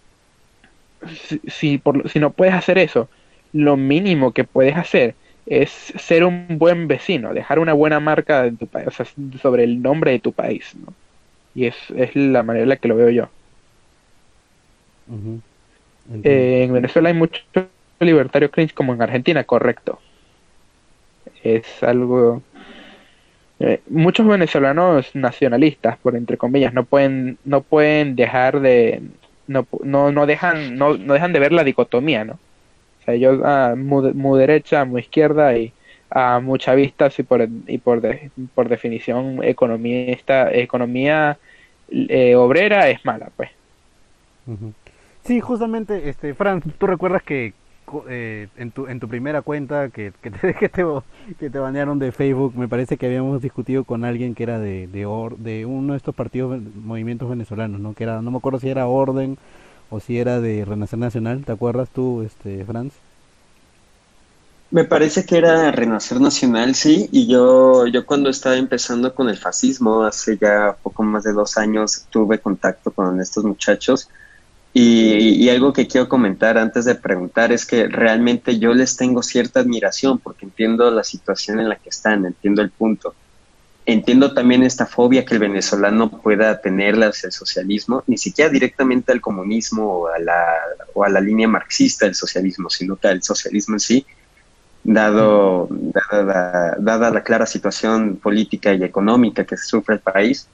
si, 1.09 1.41
si, 1.47 1.79
por, 1.79 2.09
si 2.11 2.19
no 2.21 2.31
puedes 2.31 2.55
hacer 2.55 2.79
eso, 2.79 3.09
lo 3.53 3.77
mínimo 3.77 4.33
que 4.33 4.45
puedes 4.45 4.77
hacer 4.77 5.15
es 5.47 5.71
ser 5.71 6.25
un 6.25 6.59
buen 6.59 6.89
vecino, 6.89 7.35
dejar 7.35 7.59
una 7.59 7.75
buena 7.75 8.01
marca 8.01 8.43
de 8.43 8.53
tu 8.53 8.67
país, 8.67 8.89
o 8.89 8.91
sea, 8.91 9.07
sobre 9.41 9.65
el 9.65 9.83
nombre 9.83 10.11
de 10.13 10.19
tu 10.19 10.33
país, 10.33 10.75
¿no? 10.75 10.95
Y 11.55 11.67
es, 11.67 11.77
es 11.97 12.17
la 12.17 12.43
manera 12.43 12.63
en 12.65 12.69
la 12.71 12.77
que 12.77 12.89
lo 12.89 12.97
veo 12.97 13.11
yo. 13.11 13.29
Eh, 16.23 16.65
en 16.65 16.73
Venezuela 16.73 17.09
hay 17.11 17.15
mucho 17.15 17.43
libertario 18.01 18.51
cringe 18.51 18.75
como 18.75 18.95
en 18.95 19.03
Argentina, 19.03 19.45
correcto. 19.45 20.01
Es 21.43 21.83
algo... 21.83 22.43
eh, 23.61 23.81
muchos 23.89 24.27
venezolanos 24.27 25.15
nacionalistas, 25.15 25.99
por 25.99 26.17
entre 26.17 26.37
comillas, 26.39 26.73
no 26.75 26.85
pueden, 26.85 27.39
no 27.45 27.63
pueden 27.63 28.17
dejar 28.17 28.61
de... 28.61 29.03
No, 29.47 29.67
no, 29.83 30.11
no 30.11 30.27
dejan, 30.27 30.77
no, 30.77 30.97
no 30.97 31.15
dejan 31.15 31.33
de 31.33 31.39
ver 31.39 31.53
la 31.53 31.65
dicotomía, 31.65 32.25
¿no? 32.25 32.35
O 32.35 33.05
sea, 33.05 33.15
ellos 33.15 33.41
ah, 33.45 33.75
muy, 33.77 34.13
muy 34.15 34.39
derecha, 34.41 34.85
muy 34.85 35.03
izquierda 35.03 35.57
y 35.57 35.73
a 36.11 36.41
mucha 36.41 36.75
vista 36.75 37.11
y 37.17 37.23
por, 37.23 37.49
y 37.67 37.79
por, 37.79 38.01
por 38.55 38.69
definición 38.69 39.43
economía 39.43 41.37
eh, 41.91 42.35
obrera 42.37 42.89
es 42.89 43.05
mala, 43.05 43.31
pues. 43.37 43.51
Sí, 45.25 45.41
justamente, 45.41 46.09
este, 46.09 46.35
Fran, 46.35 46.61
¿tú 46.61 46.87
recuerdas 46.87 47.23
que 47.23 47.53
eh, 48.09 48.49
en 48.57 48.71
tu 48.73 48.87
en 48.89 49.01
tu 49.01 49.09
primera 49.09 49.43
cuenta 49.43 49.89
que, 49.91 50.13
te, 50.13 50.55
que 50.55 50.69
te 50.69 50.85
que 51.39 51.51
te 51.51 51.59
banearon 51.59 51.99
de 51.99 52.13
Facebook, 52.13 52.55
me 52.57 52.69
parece 52.69 52.97
que 52.97 53.07
habíamos 53.07 53.43
discutido 53.43 53.85
con 53.85 54.05
alguien 54.05 54.35
que 54.35 54.43
era 54.45 54.59
de 54.59 54.87
de, 54.89 55.07
or- 55.07 55.37
de 55.39 55.67
uno 55.67 55.93
de 55.95 55.97
estos 55.99 56.15
partidos 56.15 56.61
movimientos 56.77 57.29
venezolanos, 57.31 57.81
¿no? 57.81 57.95
Que 57.95 58.05
era 58.05 58.23
no 58.23 58.31
me 58.31 58.39
acuerdo 58.39 58.59
si 58.61 58.69
era 58.69 58.87
Orden 58.87 59.39
o 59.91 60.01
si 60.01 60.19
era 60.19 60.41
de 60.41 60.65
Renacer 60.65 60.99
Nacional, 60.99 61.45
¿te 61.45 61.53
acuerdas 61.53 61.91
tú, 61.91 62.23
este, 62.23 62.65
Franz? 62.65 62.95
Me 64.71 64.85
parece 64.85 65.25
que 65.25 65.39
era 65.39 65.71
Renacer 65.71 66.21
Nacional, 66.21 66.75
sí, 66.75 67.09
y 67.13 67.29
yo, 67.29 67.87
yo 67.87 68.05
cuando 68.05 68.29
estaba 68.29 68.57
empezando 68.57 69.15
con 69.15 69.29
el 69.29 69.39
fascismo, 69.39 70.03
hace 70.03 70.37
ya 70.37 70.77
poco 70.83 71.03
más 71.05 71.23
de 71.25 71.33
dos 71.33 71.57
años, 71.57 72.07
tuve 72.11 72.41
contacto 72.41 72.93
con 72.93 73.21
estos 73.21 73.45
muchachos 73.45 74.09
y, 74.77 75.45
y 75.45 75.49
algo 75.51 75.73
que 75.73 75.87
quiero 75.87 76.09
comentar 76.09 76.59
antes 76.59 76.85
de 76.85 76.97
preguntar 76.97 77.53
es 77.53 77.65
que 77.65 77.87
realmente 77.87 78.59
yo 78.59 78.75
les 78.75 78.97
tengo 78.97 79.23
cierta 79.23 79.61
admiración 79.61 80.19
porque 80.19 80.47
entiendo 80.47 80.91
la 80.91 81.05
situación 81.05 81.61
en 81.61 81.69
la 81.69 81.77
que 81.77 81.91
están, 81.91 82.27
entiendo 82.27 82.61
el 82.61 82.71
punto. 82.71 83.15
Entiendo 83.87 84.35
también 84.35 84.65
esta 84.65 84.87
fobia 84.87 85.25
que 85.25 85.35
el 85.35 85.41
venezolano 85.41 86.11
pueda 86.11 86.61
tener 86.61 86.97
hacia 87.05 87.29
el 87.29 87.33
socialismo, 87.33 88.03
ni 88.09 88.19
siquiera 88.19 88.51
directamente 88.51 89.13
al 89.13 89.21
comunismo 89.21 89.85
o 89.85 90.07
a 90.09 90.19
la, 90.19 90.45
o 90.93 91.05
a 91.05 91.09
la 91.09 91.21
línea 91.21 91.47
marxista 91.47 92.07
del 92.07 92.17
socialismo, 92.17 92.69
sino 92.69 92.97
que 92.97 93.07
al 93.07 93.23
socialismo 93.23 93.77
en 93.77 93.81
sí, 93.81 94.07
dado, 94.83 95.69
dada, 95.71 96.77
dada 96.81 97.11
la 97.11 97.23
clara 97.23 97.47
situación 97.47 98.17
política 98.17 98.75
y 98.75 98.83
económica 98.83 99.45
que 99.45 99.57
sufre 99.57 99.97
el 99.97 100.01
país, 100.01 100.49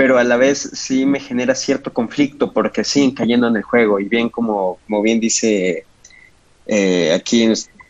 pero 0.00 0.16
a 0.16 0.24
la 0.24 0.38
vez 0.38 0.70
sí 0.72 1.04
me 1.04 1.20
genera 1.20 1.54
cierto 1.54 1.92
conflicto 1.92 2.54
porque 2.54 2.84
siguen 2.84 3.10
cayendo 3.10 3.48
en 3.48 3.56
el 3.56 3.62
juego 3.62 4.00
y 4.00 4.08
bien 4.08 4.30
como, 4.30 4.78
como 4.86 5.02
bien 5.02 5.20
dice 5.20 5.84
eh, 6.66 7.12
aquí 7.12 7.46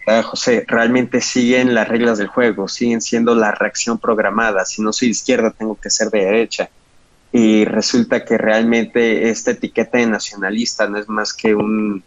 ah, 0.08 0.24
José, 0.24 0.64
realmente 0.66 1.20
siguen 1.20 1.72
las 1.72 1.86
reglas 1.86 2.18
del 2.18 2.26
juego, 2.26 2.66
siguen 2.66 3.00
siendo 3.00 3.36
la 3.36 3.52
reacción 3.52 3.96
programada, 3.96 4.64
si 4.64 4.82
no 4.82 4.92
soy 4.92 5.06
de 5.06 5.12
izquierda 5.12 5.54
tengo 5.56 5.76
que 5.76 5.88
ser 5.88 6.10
de 6.10 6.24
derecha 6.24 6.68
y 7.30 7.64
resulta 7.64 8.24
que 8.24 8.36
realmente 8.36 9.30
esta 9.30 9.52
etiqueta 9.52 9.98
de 9.98 10.06
nacionalista 10.06 10.88
no 10.88 10.98
es 10.98 11.08
más 11.08 11.32
que 11.32 11.54
un, 11.54 12.02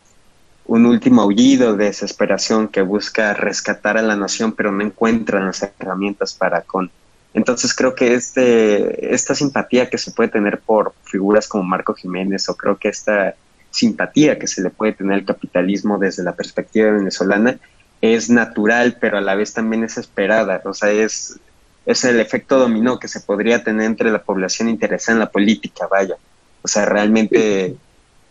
un 0.66 0.86
último 0.86 1.22
aullido 1.22 1.78
de 1.78 1.86
desesperación 1.86 2.68
que 2.68 2.82
busca 2.82 3.34
rescatar 3.36 3.97
a 3.97 4.01
la 4.01 4.18
nación, 4.18 4.51
pero 4.51 4.70
no 4.70 4.84
encuentran 4.84 5.45
las 5.45 5.64
herramientas 5.64 6.34
para 6.34 6.60
con. 6.60 6.91
Entonces 7.34 7.73
creo 7.73 7.95
que 7.95 8.13
este, 8.13 9.13
esta 9.13 9.34
simpatía 9.34 9.89
que 9.89 9.97
se 9.97 10.11
puede 10.11 10.29
tener 10.29 10.59
por 10.59 10.93
figuras 11.03 11.47
como 11.47 11.63
Marco 11.63 11.93
Jiménez, 11.93 12.47
o 12.49 12.55
creo 12.55 12.77
que 12.77 12.89
esta 12.89 13.36
simpatía 13.71 14.38
que 14.38 14.47
se 14.47 14.61
le 14.61 14.69
puede 14.69 14.93
tener 14.93 15.15
al 15.15 15.25
capitalismo 15.25 15.97
desde 15.97 16.23
la 16.23 16.36
perspectiva 16.36 16.91
venezolana, 16.91 17.57
es 18.01 18.29
natural, 18.29 18.97
pero 18.99 19.17
a 19.17 19.21
la 19.21 19.34
vez 19.36 19.53
también 19.53 19.84
es 19.84 19.97
esperada. 19.97 20.61
O 20.65 20.73
sea, 20.73 20.91
es, 20.91 21.39
es 21.86 22.03
el 22.03 22.19
efecto 22.19 22.59
dominó 22.59 22.99
que 22.99 23.07
se 23.07 23.21
podría 23.21 23.63
tener 23.63 23.86
entre 23.86 24.11
la 24.11 24.21
población 24.21 24.69
interesada 24.69 25.15
en 25.15 25.19
la 25.21 25.31
política, 25.31 25.88
vaya. 25.89 26.15
O 26.61 26.67
sea, 26.67 26.86
realmente 26.86 27.75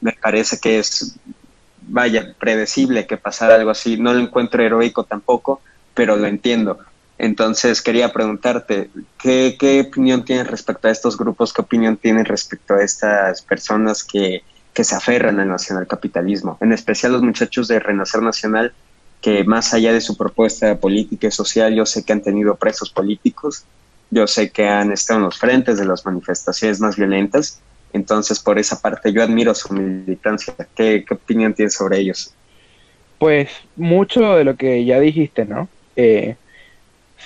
me 0.01 0.13
parece 0.13 0.59
que 0.59 0.79
es 0.79 1.17
vaya, 1.89 2.35
predecible 2.39 3.07
que 3.07 3.17
pasara 3.17 3.57
algo 3.57 3.71
así. 3.71 3.97
No 3.97 4.13
lo 4.13 4.21
encuentro 4.21 4.63
heroico 4.63 5.05
tampoco, 5.05 5.61
pero 5.95 6.17
lo 6.17 6.27
entiendo. 6.27 6.79
Entonces 7.19 7.83
quería 7.83 8.13
preguntarte, 8.13 8.91
¿qué, 9.21 9.57
¿qué, 9.59 9.81
opinión 9.83 10.25
tienes 10.25 10.49
respecto 10.49 10.89
a 10.89 10.91
estos 10.91 11.17
grupos? 11.17 11.53
¿Qué 11.53 11.63
opinión 11.63 11.97
tienes 11.97 12.27
respecto 12.27 12.75
a 12.75 12.83
estas 12.83 13.43
personas 13.43 14.03
que, 14.03 14.43
que 14.73 14.85
se 14.85 14.95
aferran 14.95 15.39
al 15.39 15.49
nacionalcapitalismo? 15.49 16.59
En 16.61 16.73
especial 16.73 17.13
los 17.13 17.23
muchachos 17.23 17.69
de 17.69 17.79
Renacer 17.79 18.23
Nacional, 18.23 18.73
que 19.21 19.45
más 19.45 19.73
allá 19.73 19.93
de 19.93 20.01
su 20.01 20.17
propuesta 20.17 20.77
política 20.79 21.29
y 21.29 21.31
social, 21.31 21.75
yo 21.75 21.87
sé 21.87 22.05
que 22.05 22.13
han 22.13 22.23
tenido 22.23 22.57
presos 22.57 22.91
políticos, 22.91 23.65
yo 24.11 24.27
sé 24.27 24.51
que 24.51 24.67
han 24.67 24.91
estado 24.91 25.21
en 25.21 25.25
los 25.27 25.39
frentes 25.39 25.79
de 25.79 25.85
las 25.85 26.05
manifestaciones 26.05 26.81
más 26.81 26.97
violentas, 26.97 27.61
entonces 27.93 28.41
por 28.41 28.59
esa 28.59 28.81
parte 28.81 29.13
yo 29.13 29.23
admiro 29.23 29.55
su 29.55 29.73
militancia. 29.73 30.55
¿Qué, 30.75 31.05
qué 31.07 31.15
opinión 31.15 31.55
tienes 31.55 31.75
sobre 31.75 32.01
ellos? 32.01 32.35
Pues 33.19 33.51
mucho 33.77 34.35
de 34.35 34.43
lo 34.45 34.57
que 34.57 34.85
ya 34.85 34.99
dijiste, 34.99 35.45
¿no? 35.45 35.69
Eh, 35.95 36.37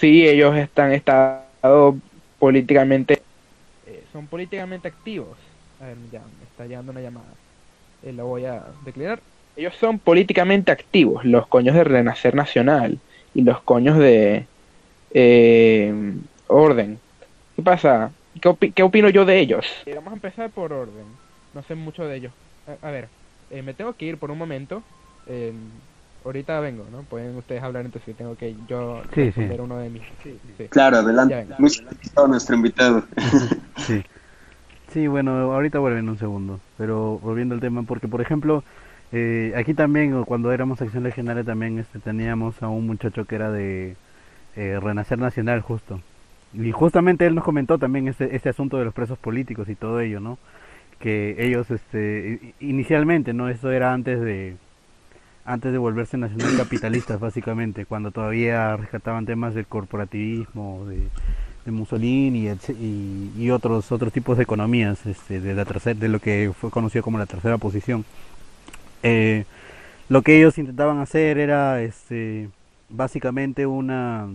sí, 0.00 0.26
ellos 0.28 0.56
están 0.56 0.92
estado 0.92 2.00
políticamente, 2.38 3.26
eh, 3.82 4.06
son 4.12 4.28
políticamente 4.28 4.88
activos. 4.88 5.38
A 5.78 5.86
ver, 5.86 6.08
ya 6.10 6.28
me 6.28 6.44
está 6.44 6.66
llegando 6.66 6.92
una 6.92 7.00
llamada. 7.02 7.38
Eh, 8.02 8.12
la 8.12 8.24
voy 8.24 8.44
a 8.46 8.74
declarar. 8.80 9.24
Ellos 9.56 9.74
son 9.76 9.98
políticamente 10.00 10.70
activos, 10.72 11.24
los 11.24 11.48
coños 11.48 11.74
de 11.74 11.84
Renacer 11.84 12.34
Nacional 12.34 13.00
y 13.32 13.42
los 13.42 13.62
coños 13.62 13.98
de 13.98 14.48
eh, 15.10 15.94
Orden. 16.48 17.00
¿Qué 17.56 17.62
pasa? 17.62 18.14
¿Qué, 18.40 18.48
opi- 18.50 18.74
qué 18.74 18.82
opino 18.84 19.08
yo 19.10 19.24
de 19.24 19.40
ellos? 19.40 19.66
Eh, 19.84 19.94
vamos 19.94 20.12
a 20.12 20.14
empezar 20.16 20.52
por 20.52 20.72
Orden. 20.72 21.20
No 21.52 21.62
sé 21.62 21.74
mucho 21.74 22.04
de 22.04 22.16
ellos. 22.16 22.34
A, 22.66 22.72
a 22.82 22.90
ver, 22.90 23.12
eh, 23.50 23.62
me 23.62 23.74
tengo 23.74 23.96
que 23.96 24.06
ir 24.06 24.18
por 24.18 24.30
un 24.30 24.38
momento. 24.38 24.84
Ahorita 26.26 26.58
vengo, 26.58 26.84
¿no? 26.90 27.02
Pueden 27.02 27.36
ustedes 27.36 27.62
hablar 27.62 27.84
entre 27.86 28.00
sí. 28.02 28.12
Tengo 28.12 28.34
que 28.34 28.56
yo 28.68 29.00
Sí, 29.14 29.32
uno 29.60 29.78
de 29.78 29.90
mis. 29.90 30.02
Sí, 30.24 30.36
sí. 30.58 30.64
Claro, 30.68 30.96
adelante. 30.98 31.36
vengo. 31.36 31.54
Muy 31.58 31.70
solicitado 31.70 32.26
nuestro 32.28 32.56
invitado. 32.56 33.04
Sí. 33.76 34.02
Sí, 34.92 35.06
bueno, 35.06 35.52
ahorita 35.52 35.78
vuelven 35.78 36.04
en 36.04 36.08
un 36.08 36.18
segundo, 36.18 36.58
pero 36.78 37.18
volviendo 37.18 37.54
al 37.54 37.60
tema, 37.60 37.82
porque 37.82 38.08
por 38.08 38.20
ejemplo, 38.20 38.64
eh, 39.12 39.52
aquí 39.56 39.74
también, 39.74 40.14
o 40.14 40.24
cuando 40.24 40.50
éramos 40.52 40.78
sección 40.78 41.04
legionaria, 41.04 41.44
también 41.44 41.78
este, 41.78 41.98
teníamos 42.00 42.62
a 42.62 42.68
un 42.68 42.86
muchacho 42.86 43.24
que 43.26 43.34
era 43.34 43.50
de 43.50 43.96
eh, 44.56 44.80
Renacer 44.80 45.18
Nacional, 45.18 45.60
justo. 45.60 46.00
Y 46.54 46.72
justamente 46.72 47.26
él 47.26 47.34
nos 47.34 47.44
comentó 47.44 47.78
también 47.78 48.08
este, 48.08 48.34
este 48.34 48.48
asunto 48.48 48.78
de 48.78 48.86
los 48.86 48.94
presos 48.94 49.18
políticos 49.18 49.68
y 49.68 49.74
todo 49.76 50.00
ello, 50.00 50.18
¿no? 50.20 50.38
Que 50.98 51.36
ellos, 51.38 51.70
este, 51.70 52.54
inicialmente, 52.60 53.34
¿no? 53.34 53.48
Eso 53.50 53.70
era 53.70 53.92
antes 53.92 54.20
de 54.20 54.56
antes 55.46 55.72
de 55.72 55.78
volverse 55.78 56.18
nacional 56.18 56.56
capitalistas, 56.56 57.20
básicamente, 57.20 57.86
cuando 57.86 58.10
todavía 58.10 58.76
rescataban 58.76 59.24
temas 59.26 59.54
del 59.54 59.66
corporativismo, 59.66 60.84
de, 60.86 61.08
Mussolini 61.68 62.48
y, 62.78 63.32
y 63.36 63.50
otros 63.50 63.90
otros 63.90 64.12
tipos 64.12 64.36
de 64.36 64.44
economías 64.44 65.04
este, 65.04 65.40
de 65.40 65.52
la 65.52 65.64
tercera 65.64 65.98
de 65.98 66.08
lo 66.08 66.20
que 66.20 66.52
fue 66.56 66.70
conocido 66.70 67.02
como 67.02 67.18
la 67.18 67.26
tercera 67.26 67.58
posición 67.58 68.04
Eh, 69.02 69.44
lo 70.08 70.22
que 70.22 70.38
ellos 70.38 70.58
intentaban 70.58 70.98
hacer 71.00 71.38
era 71.38 71.82
este 71.82 72.50
básicamente 72.88 73.66
una 73.66 74.28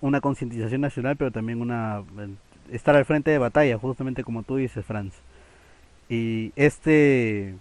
una 0.00 0.20
concientización 0.20 0.80
nacional 0.80 1.16
pero 1.16 1.32
también 1.32 1.60
una 1.60 2.04
estar 2.70 2.94
al 2.94 3.04
frente 3.04 3.32
de 3.32 3.38
batalla 3.38 3.76
justamente 3.76 4.22
como 4.22 4.44
tú 4.44 4.54
dices 4.56 4.84
Franz. 4.84 5.12
Y 6.08 6.52
este 6.54 7.56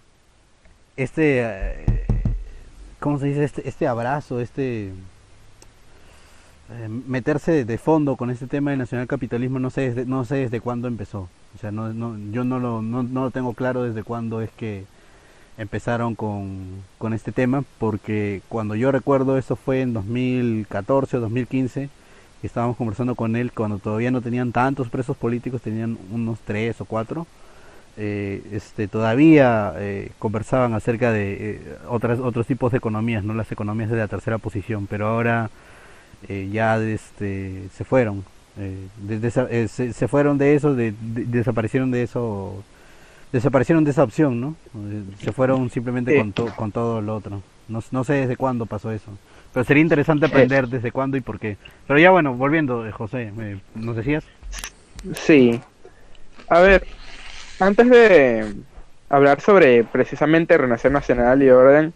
este 0.95 1.41
eh, 1.41 1.85
cómo 2.99 3.19
se 3.19 3.27
dice 3.27 3.43
este 3.43 3.67
este 3.67 3.87
abrazo 3.87 4.39
este 4.39 4.93
eh, 6.69 6.87
meterse 6.87 7.65
de, 7.65 7.77
fondo 7.77 8.15
con 8.15 8.29
este 8.29 8.47
tema 8.47 8.71
del 8.71 8.79
nacionalcapitalismo 8.79 9.59
no 9.59 9.69
sé 9.69 9.81
desde, 9.81 10.05
no 10.05 10.23
sé 10.23 10.35
desde 10.35 10.61
cuándo 10.61 10.87
empezó. 10.87 11.27
O 11.55 11.57
sea 11.59 11.71
no, 11.71 11.93
no 11.93 12.17
yo 12.31 12.43
no 12.43 12.59
lo 12.59 12.81
no, 12.81 13.03
no 13.03 13.23
lo 13.23 13.31
tengo 13.31 13.53
claro 13.53 13.83
desde 13.83 14.03
cuándo 14.03 14.41
es 14.41 14.49
que 14.51 14.85
empezaron 15.57 16.15
con, 16.15 16.83
con 16.97 17.13
este 17.13 17.31
tema 17.31 17.63
porque 17.79 18.41
cuando 18.49 18.75
yo 18.75 18.91
recuerdo 18.91 19.37
eso 19.37 19.55
fue 19.55 19.81
en 19.81 19.93
2014 19.93 21.17
o 21.17 21.19
2015 21.19 21.89
que 22.41 22.47
estábamos 22.47 22.75
conversando 22.77 23.13
con 23.15 23.35
él 23.35 23.51
cuando 23.51 23.77
todavía 23.77 24.09
no 24.09 24.21
tenían 24.21 24.51
tantos 24.51 24.89
presos 24.89 25.15
políticos 25.15 25.61
tenían 25.61 25.97
unos 26.11 26.39
tres 26.39 26.81
o 26.81 26.85
cuatro 26.85 27.27
eh, 27.97 28.41
este 28.51 28.87
todavía 28.87 29.73
eh, 29.77 30.11
conversaban 30.19 30.73
acerca 30.73 31.11
de 31.11 31.33
eh, 31.33 31.61
otras 31.89 32.19
otros 32.19 32.47
tipos 32.47 32.71
de 32.71 32.79
economías 32.79 33.23
no 33.23 33.33
las 33.33 33.51
economías 33.51 33.89
de 33.91 33.97
la 33.97 34.07
tercera 34.07 34.39
posición 34.39 34.87
pero 34.87 35.07
ahora 35.07 35.49
eh, 36.27 36.49
ya 36.51 36.77
este 36.81 37.63
se 37.75 37.83
fueron 37.83 38.23
eh, 38.57 38.87
de- 38.97 39.19
de 39.19 39.67
se, 39.67 39.93
se 39.93 40.07
fueron 40.07 40.37
de 40.39 40.55
eso 40.55 40.73
de- 40.73 40.91
de- 40.99 41.25
desaparecieron 41.25 41.91
de 41.91 42.03
eso 42.03 42.63
desaparecieron 43.31 43.83
de 43.83 43.91
esa 43.91 44.03
opción 44.03 44.39
no 44.41 44.55
se 45.19 45.31
fueron 45.31 45.69
simplemente 45.69 46.15
con, 46.17 46.33
to- 46.33 46.55
con 46.55 46.71
todo 46.71 47.01
lo 47.01 47.15
otro. 47.15 47.41
No, 47.67 47.81
no 47.91 48.03
sé 48.03 48.13
desde 48.13 48.35
cuándo 48.37 48.65
pasó 48.65 48.91
eso 48.91 49.11
pero 49.53 49.63
sería 49.65 49.81
interesante 49.83 50.25
aprender 50.25 50.67
desde 50.67 50.91
cuándo 50.91 51.15
y 51.15 51.21
por 51.21 51.39
qué. 51.39 51.57
Pero 51.87 51.99
ya 51.99 52.09
bueno 52.09 52.33
volviendo 52.33 52.85
José 52.91 53.31
nos 53.75 53.95
decías 53.95 54.23
Sí. 55.15 55.59
A 56.49 56.59
ver, 56.59 56.85
antes 57.65 57.89
de 57.89 58.53
hablar 59.09 59.41
sobre 59.41 59.83
precisamente 59.83 60.57
Renacer 60.57 60.91
Nacional 60.91 61.41
y 61.43 61.49
Orden, 61.49 61.93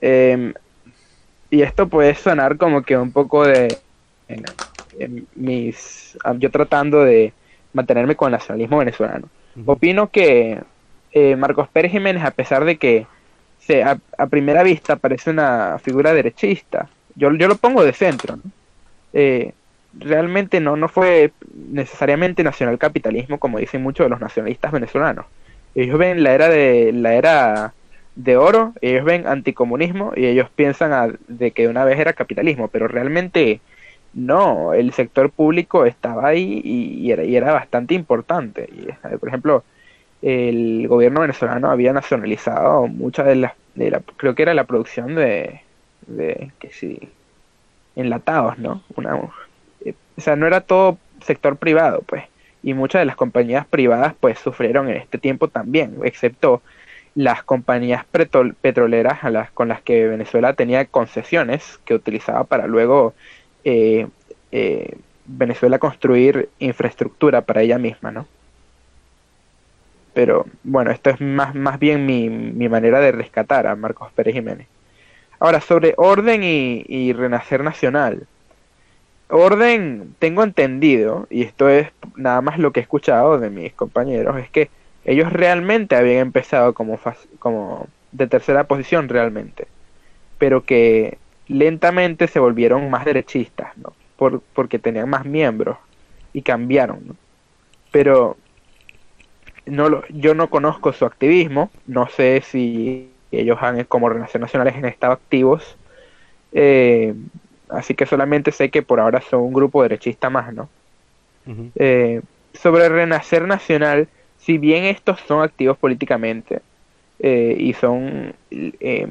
em, 0.00 0.52
y 1.50 1.62
esto 1.62 1.88
puede 1.88 2.14
sonar 2.14 2.56
como 2.56 2.82
que 2.82 2.96
un 2.96 3.12
poco 3.12 3.44
de 3.46 3.76
en- 4.28 4.44
en 4.98 5.26
mis 5.34 6.16
ah, 6.24 6.34
yo 6.38 6.50
tratando 6.50 7.02
de 7.04 7.32
mantenerme 7.72 8.16
con 8.16 8.28
el 8.28 8.32
nacionalismo 8.38 8.78
venezolano. 8.78 9.28
Opino 9.66 10.10
que 10.10 10.60
eh, 11.12 11.36
Marcos 11.36 11.68
Pérez 11.68 11.92
Jiménez, 11.92 12.24
a 12.24 12.30
pesar 12.30 12.64
de 12.64 12.76
que 12.78 13.06
se, 13.58 13.82
a, 13.82 13.98
a 14.18 14.26
primera 14.26 14.62
vista 14.62 14.96
parece 14.96 15.30
una 15.30 15.78
figura 15.78 16.14
derechista, 16.14 16.88
yo, 17.14 17.30
yo 17.34 17.48
lo 17.48 17.56
pongo 17.56 17.84
de 17.84 17.92
centro, 17.92 18.36
¿no? 18.36 18.42
Eh, 19.12 19.52
realmente 19.92 20.60
no, 20.60 20.76
no 20.76 20.88
fue 20.88 21.34
necesariamente 21.54 22.42
nacionalcapitalismo 22.44 23.38
como 23.38 23.58
dicen 23.58 23.82
muchos 23.82 24.04
de 24.06 24.10
los 24.10 24.20
nacionalistas 24.20 24.72
venezolanos. 24.72 25.26
Ellos 25.74 25.98
ven 25.98 26.22
la 26.22 26.34
era 26.34 26.48
de 26.48 26.92
la 26.92 27.14
era 27.14 27.76
de 28.14 28.36
oro, 28.36 28.74
ellos 28.80 29.04
ven 29.04 29.26
anticomunismo 29.26 30.12
y 30.16 30.26
ellos 30.26 30.50
piensan 30.54 30.92
a- 30.92 31.08
de 31.28 31.52
que 31.52 31.68
una 31.68 31.84
vez 31.84 31.98
era 31.98 32.12
capitalismo, 32.14 32.68
pero 32.70 32.88
realmente 32.88 33.62
no, 34.12 34.74
el 34.74 34.92
sector 34.92 35.32
público 35.32 35.86
estaba 35.86 36.28
ahí 36.28 36.60
y, 36.64 37.10
era, 37.10 37.24
y 37.24 37.36
era 37.36 37.52
bastante 37.52 37.94
importante. 37.94 38.68
Y, 38.70 38.88
eh, 38.90 39.18
por 39.18 39.28
ejemplo, 39.28 39.64
el 40.22 40.88
gobierno 40.88 41.20
venezolano 41.22 41.70
había 41.70 41.92
nacionalizado 41.92 42.86
mucha 42.88 43.24
de 43.24 43.36
la, 43.36 43.56
de 43.74 43.90
la 43.90 44.02
creo 44.16 44.34
que 44.34 44.42
era 44.42 44.54
la 44.54 44.66
producción 44.66 45.14
de, 45.16 45.62
de 46.02 46.52
que 46.60 46.70
sí, 46.72 46.98
enlatados, 47.94 48.58
¿no? 48.58 48.84
Una, 48.96 49.16
o 50.16 50.20
sea, 50.20 50.36
no 50.36 50.46
era 50.46 50.60
todo 50.60 50.98
sector 51.24 51.56
privado, 51.56 52.02
pues. 52.06 52.24
Y 52.62 52.74
muchas 52.74 53.00
de 53.00 53.06
las 53.06 53.16
compañías 53.16 53.66
privadas, 53.66 54.14
pues, 54.20 54.38
sufrieron 54.38 54.88
en 54.88 54.96
este 54.96 55.18
tiempo 55.18 55.48
también, 55.48 55.96
excepto 56.04 56.62
las 57.14 57.42
compañías 57.42 58.04
petroleras 58.06 59.22
a 59.24 59.30
las, 59.30 59.50
con 59.50 59.68
las 59.68 59.82
que 59.82 60.06
Venezuela 60.06 60.54
tenía 60.54 60.86
concesiones 60.86 61.78
que 61.84 61.94
utilizaba 61.94 62.44
para 62.44 62.66
luego 62.66 63.14
eh, 63.64 64.06
eh, 64.50 64.96
Venezuela 65.26 65.78
construir 65.78 66.48
infraestructura 66.58 67.42
para 67.42 67.62
ella 67.62 67.78
misma, 67.78 68.12
¿no? 68.12 68.26
Pero 70.14 70.46
bueno, 70.62 70.90
esto 70.90 71.10
es 71.10 71.20
más, 71.20 71.54
más 71.54 71.78
bien 71.78 72.06
mi, 72.06 72.28
mi 72.28 72.68
manera 72.68 73.00
de 73.00 73.12
rescatar 73.12 73.66
a 73.66 73.76
Marcos 73.76 74.12
Pérez 74.12 74.34
Jiménez. 74.34 74.66
Ahora, 75.38 75.60
sobre 75.60 75.94
orden 75.96 76.42
y 76.44 77.12
renacer 77.12 77.64
nacional. 77.64 78.26
Orden, 79.34 80.14
tengo 80.18 80.44
entendido, 80.44 81.26
y 81.30 81.42
esto 81.42 81.70
es 81.70 81.88
nada 82.16 82.42
más 82.42 82.58
lo 82.58 82.70
que 82.72 82.80
he 82.80 82.82
escuchado 82.82 83.38
de 83.38 83.48
mis 83.48 83.72
compañeros, 83.72 84.36
es 84.38 84.50
que 84.50 84.68
ellos 85.06 85.32
realmente 85.32 85.96
habían 85.96 86.18
empezado 86.18 86.74
como, 86.74 87.00
como 87.38 87.88
de 88.12 88.26
tercera 88.26 88.64
posición 88.64 89.08
realmente, 89.08 89.66
pero 90.36 90.64
que 90.64 91.16
lentamente 91.48 92.28
se 92.28 92.40
volvieron 92.40 92.90
más 92.90 93.06
derechistas, 93.06 93.76
¿no? 93.78 93.94
Por, 94.16 94.42
porque 94.52 94.78
tenían 94.78 95.08
más 95.08 95.24
miembros 95.24 95.78
y 96.34 96.42
cambiaron, 96.42 97.00
¿no? 97.06 97.16
Pero 97.90 98.36
no 99.64 99.88
lo, 99.88 100.06
yo 100.08 100.34
no 100.34 100.50
conozco 100.50 100.92
su 100.92 101.06
activismo, 101.06 101.70
no 101.86 102.06
sé 102.08 102.42
si 102.44 103.10
ellos 103.30 103.56
han, 103.62 103.82
como 103.84 104.10
Relaciones 104.10 104.48
Nacionales 104.48 104.76
han 104.76 104.84
estado 104.84 105.14
activos, 105.14 105.78
eh, 106.52 107.14
así 107.72 107.94
que 107.94 108.06
solamente 108.06 108.52
sé 108.52 108.70
que 108.70 108.82
por 108.82 109.00
ahora 109.00 109.20
son 109.20 109.40
un 109.40 109.52
grupo 109.52 109.82
derechista 109.82 110.30
más, 110.30 110.52
¿no? 110.52 110.68
Eh, 111.74 112.22
sobre 112.54 112.88
Renacer 112.88 113.46
Nacional, 113.46 114.08
si 114.38 114.58
bien 114.58 114.84
estos 114.84 115.20
son 115.26 115.42
activos 115.42 115.76
políticamente 115.76 116.60
eh, 117.18 117.56
y 117.58 117.72
son 117.72 118.34
eh, 118.50 119.08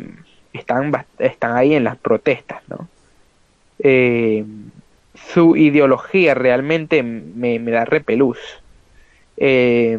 están, 0.54 0.94
están 1.20 1.58
ahí 1.58 1.74
en 1.74 1.84
las 1.84 1.98
protestas, 1.98 2.62
¿no? 2.68 2.88
Su 5.34 5.56
ideología 5.58 6.34
realmente 6.34 7.04
me, 7.04 7.60
me 7.60 7.72
da 7.72 7.86
repelús. 7.86 8.38
Y, 9.38 9.96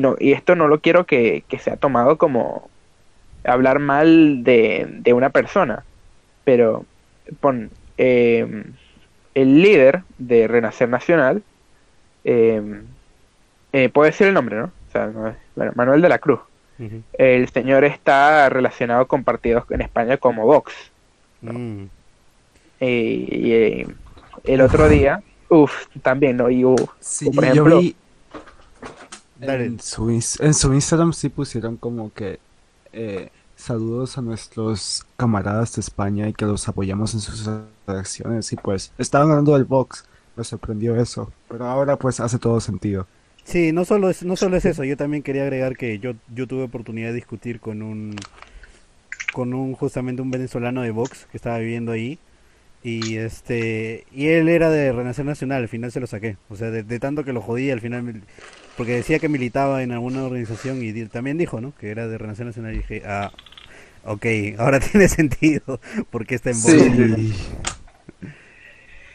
no, 0.00 0.16
y 0.18 0.32
esto 0.32 0.56
no 0.56 0.66
lo 0.66 0.80
quiero 0.80 1.04
que, 1.04 1.44
que 1.46 1.58
sea 1.58 1.76
tomado 1.76 2.16
como 2.16 2.70
hablar 3.44 3.78
mal 3.78 4.42
de, 4.44 4.86
de 4.88 5.12
una 5.12 5.30
persona, 5.30 5.84
pero 6.44 6.84
pon 7.40 7.70
eh, 7.98 8.64
el 9.34 9.62
líder 9.62 10.02
de 10.18 10.48
Renacer 10.48 10.88
Nacional, 10.88 11.42
eh, 12.24 12.82
eh, 13.72 13.88
puede 13.90 14.12
ser 14.12 14.28
el 14.28 14.34
nombre, 14.34 14.56
¿no? 14.56 14.64
O 14.64 14.92
sea, 14.92 15.06
no 15.08 15.28
es- 15.28 15.36
bueno, 15.54 15.72
Manuel 15.74 16.02
de 16.02 16.08
la 16.08 16.18
Cruz. 16.18 16.40
El 17.14 17.48
señor 17.48 17.84
está 17.84 18.50
relacionado 18.50 19.06
con 19.08 19.24
partidos 19.24 19.64
en 19.70 19.80
España 19.80 20.18
como 20.18 20.44
Vox. 20.44 20.74
Mm. 21.40 21.84
Y, 22.80 23.52
eh, 23.52 23.86
el 24.44 24.60
otro 24.60 24.86
día, 24.88 25.22
uff, 25.48 25.86
también, 26.02 26.36
¿no? 26.36 26.50
Y, 26.50 26.64
uf, 26.66 26.80
Sí, 27.00 27.30
por 27.30 27.44
yo 27.46 27.50
ejemplo, 27.52 27.78
vi 27.80 27.96
en 29.40 29.80
su, 29.80 30.10
ins- 30.10 30.42
en 30.44 30.52
su 30.54 30.72
Instagram 30.74 31.12
sí 31.12 31.28
pusieron 31.30 31.76
como 31.78 32.12
que 32.12 32.38
eh, 32.92 33.30
saludos 33.66 34.16
a 34.16 34.22
nuestros 34.22 35.04
camaradas 35.16 35.74
de 35.74 35.80
España 35.80 36.28
y 36.28 36.32
que 36.32 36.44
los 36.44 36.68
apoyamos 36.68 37.14
en 37.14 37.20
sus 37.20 37.50
acciones. 37.86 38.52
Y 38.52 38.56
pues 38.56 38.92
estaban 38.96 39.28
hablando 39.30 39.54
del 39.54 39.64
Vox, 39.64 40.04
me 40.36 40.44
sorprendió 40.44 40.96
eso, 40.96 41.32
pero 41.48 41.66
ahora 41.66 41.96
pues 41.96 42.20
hace 42.20 42.38
todo 42.38 42.60
sentido. 42.60 43.06
Sí, 43.44 43.72
no 43.72 43.84
solo 43.84 44.08
es, 44.10 44.22
no 44.24 44.36
solo 44.36 44.56
es 44.56 44.64
eso, 44.64 44.84
yo 44.84 44.96
también 44.96 45.22
quería 45.22 45.42
agregar 45.42 45.76
que 45.76 45.98
yo, 45.98 46.14
yo 46.34 46.46
tuve 46.46 46.62
oportunidad 46.62 47.08
de 47.08 47.14
discutir 47.14 47.60
con 47.60 47.82
un 47.82 48.16
con 49.32 49.52
un 49.52 49.74
justamente 49.74 50.22
un 50.22 50.30
venezolano 50.30 50.82
de 50.82 50.90
Vox 50.90 51.26
que 51.30 51.36
estaba 51.36 51.58
viviendo 51.58 51.92
ahí. 51.92 52.18
Y 52.82 53.16
este 53.16 54.06
y 54.12 54.28
él 54.28 54.48
era 54.48 54.70
de 54.70 54.92
Renacer 54.92 55.24
Nacional, 55.24 55.62
al 55.62 55.68
final 55.68 55.90
se 55.90 55.98
lo 56.00 56.06
saqué, 56.06 56.36
o 56.48 56.56
sea, 56.56 56.70
de, 56.70 56.84
de 56.84 57.00
tanto 57.00 57.24
que 57.24 57.32
lo 57.32 57.40
jodía 57.40 57.72
al 57.72 57.80
final 57.80 58.22
porque 58.76 58.92
decía 58.92 59.18
que 59.18 59.28
militaba 59.28 59.82
en 59.82 59.90
alguna 59.92 60.22
organización 60.24 60.82
y 60.82 61.06
también 61.06 61.38
dijo, 61.38 61.60
¿no? 61.60 61.74
Que 61.76 61.90
era 61.90 62.06
de 62.08 62.18
Renacer 62.18 62.46
Nacional. 62.46 62.74
Y 62.74 62.78
dije, 62.78 63.02
ah, 63.06 63.32
ok, 64.06 64.26
ahora 64.58 64.80
tiene 64.92 65.08
sentido 65.08 65.80
porque 66.10 66.34
está 66.36 66.50
en. 66.50 66.56
Sí. 66.62 67.36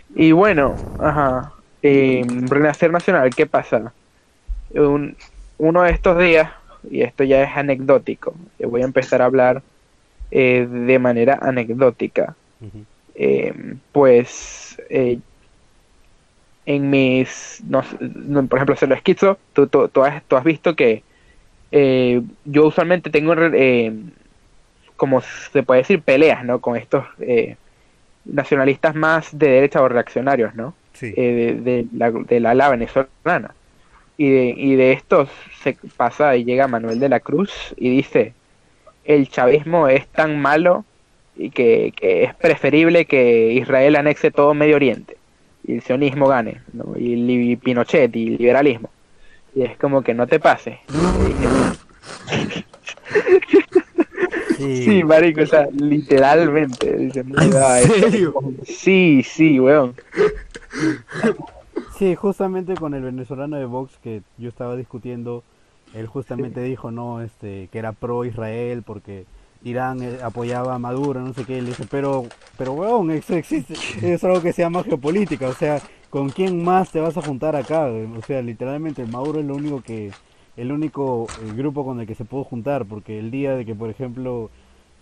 Y 0.10 0.32
bueno, 0.32 0.76
ajá. 0.98 1.54
eh, 1.82 2.24
Renacer 2.50 2.92
Nacional, 2.92 3.34
¿qué 3.36 3.46
pasa? 3.48 3.94
Un- 4.70 5.18
uno 5.58 5.84
de 5.84 5.92
estos 5.92 6.18
días, 6.20 6.52
y 6.84 7.02
esto 7.04 7.24
ya 7.24 7.44
es 7.44 7.58
anecdótico, 7.58 8.36
voy 8.60 8.82
a 8.82 8.86
empezar 8.86 9.22
a 9.22 9.26
hablar 9.26 9.64
eh, 10.32 10.68
de 10.70 11.00
manera 11.00 11.40
anecdótica. 11.42 12.38
Eh, 13.16 13.54
pues 13.94 14.78
eh, 14.90 15.20
en 16.66 16.90
mis, 16.90 17.62
no 17.68 17.82
por 18.48 18.58
ejemplo, 18.60 18.76
se 18.76 18.88
lo 18.88 18.96
esquizo, 18.96 19.40
tú, 19.54 19.68
tú, 19.68 19.90
tú 19.90 20.04
has, 20.04 20.24
tú 20.28 20.36
has 20.36 20.44
visto 20.44 20.76
que 20.76 21.04
eh, 21.72 22.22
yo 22.46 22.68
usualmente 22.68 23.10
tengo, 23.10 23.34
eh, 23.36 23.94
como 25.02 25.22
se 25.22 25.64
puede 25.64 25.82
decir, 25.82 26.04
peleas, 26.04 26.46
¿no? 26.46 26.62
Con 26.62 26.78
estos 26.78 27.04
eh, 27.22 27.56
nacionalistas 28.24 28.94
más 28.94 29.36
de 29.36 29.50
derecha 29.50 29.82
o 29.82 29.90
reaccionarios, 29.90 30.54
¿no? 30.54 30.76
Sí. 30.94 31.12
Eh, 31.18 31.60
de, 31.60 31.62
de 31.72 31.88
la, 31.92 32.12
de 32.12 32.40
la 32.40 32.52
ala 32.52 32.70
venezolana. 32.70 33.56
Y 34.16 34.30
de, 34.30 34.54
y 34.56 34.76
de 34.76 34.92
estos 34.92 35.28
se 35.64 35.76
pasa 35.98 36.36
y 36.36 36.44
llega 36.44 36.68
Manuel 36.68 37.00
de 37.00 37.10
la 37.10 37.20
Cruz 37.20 37.74
y 37.78 37.90
dice, 37.90 38.36
el 39.04 39.28
chavismo 39.28 39.88
es 39.88 40.08
tan 40.08 40.40
malo 40.40 40.86
y 41.36 41.50
que, 41.50 41.94
que 41.96 42.26
es 42.26 42.36
preferible 42.36 43.06
que 43.06 43.54
Israel 43.54 43.96
anexe 43.96 44.30
todo 44.30 44.54
Medio 44.54 44.76
Oriente 44.76 45.18
y 45.64 45.74
el 45.74 45.82
sionismo 45.82 46.28
gane, 46.28 46.62
¿no? 46.74 46.94
y, 46.96 47.56
Pinochet 47.56 48.16
y 48.16 48.38
liberalismo. 48.38 48.92
Y 49.56 49.64
es 49.64 49.76
como 49.78 50.04
que 50.04 50.14
no 50.14 50.28
te 50.28 50.40
pases. 50.40 50.78
Sí. 54.62 54.84
Sí, 54.84 55.04
marico, 55.04 55.42
o 55.42 55.46
sea, 55.46 55.68
literalmente. 55.72 56.98
Dice, 56.98 57.24
"No, 57.24 57.42
¿En 57.42 57.88
serio? 57.90 58.34
Sí, 58.64 59.24
sí, 59.24 59.60
weón. 59.60 59.96
Sí, 61.98 62.16
justamente 62.16 62.74
con 62.76 62.94
el 62.94 63.04
venezolano 63.04 63.58
de 63.58 63.66
Vox 63.66 63.98
que 64.02 64.22
yo 64.38 64.50
estaba 64.50 64.76
discutiendo, 64.76 65.44
él 65.94 66.08
justamente 66.08 66.62
dijo, 66.62 66.92
no, 66.92 67.22
este, 67.22 67.70
que 67.72 67.80
era 67.80 67.92
pro 67.92 68.26
Israel 68.26 68.84
porque 68.84 69.26
Irán 69.64 70.02
eh, 70.02 70.18
apoyaba 70.24 70.76
a 70.76 70.80
Maduro, 70.80 71.22
no 71.22 71.34
sé 71.34 71.46
qué, 71.46 71.58
y 71.58 71.62
le 71.62 71.68
dije, 71.68 71.86
pero, 71.90 72.26
pero 72.58 72.74
weón, 72.74 73.12
eso 73.12 73.36
existe, 73.36 73.76
es 74.02 74.24
algo 74.24 74.42
que 74.42 74.54
se 74.54 74.64
llama 74.64 74.84
geopolítica, 74.84 75.48
o 75.48 75.54
sea, 75.54 75.80
¿con 76.10 76.30
quién 76.30 76.64
más 76.64 76.92
te 76.92 77.00
vas 77.00 77.18
a 77.18 77.22
juntar 77.22 77.56
acá? 77.56 77.86
O 77.86 78.22
sea, 78.26 78.42
literalmente 78.42 79.06
Maduro 79.06 79.40
es 79.40 79.46
lo 79.46 79.56
único 79.56 79.82
que, 79.82 80.12
el 80.62 80.72
único 80.72 81.28
eh, 81.44 81.54
grupo 81.56 81.84
con 81.86 82.00
el 82.00 82.08
que 82.08 82.16
se 82.16 82.26
pudo 82.26 82.44
juntar, 82.44 82.86
porque 82.86 83.20
el 83.20 83.32
día 83.32 83.56
de 83.56 83.66
que, 83.66 83.76
por 83.76 83.90
ejemplo, 83.90 84.50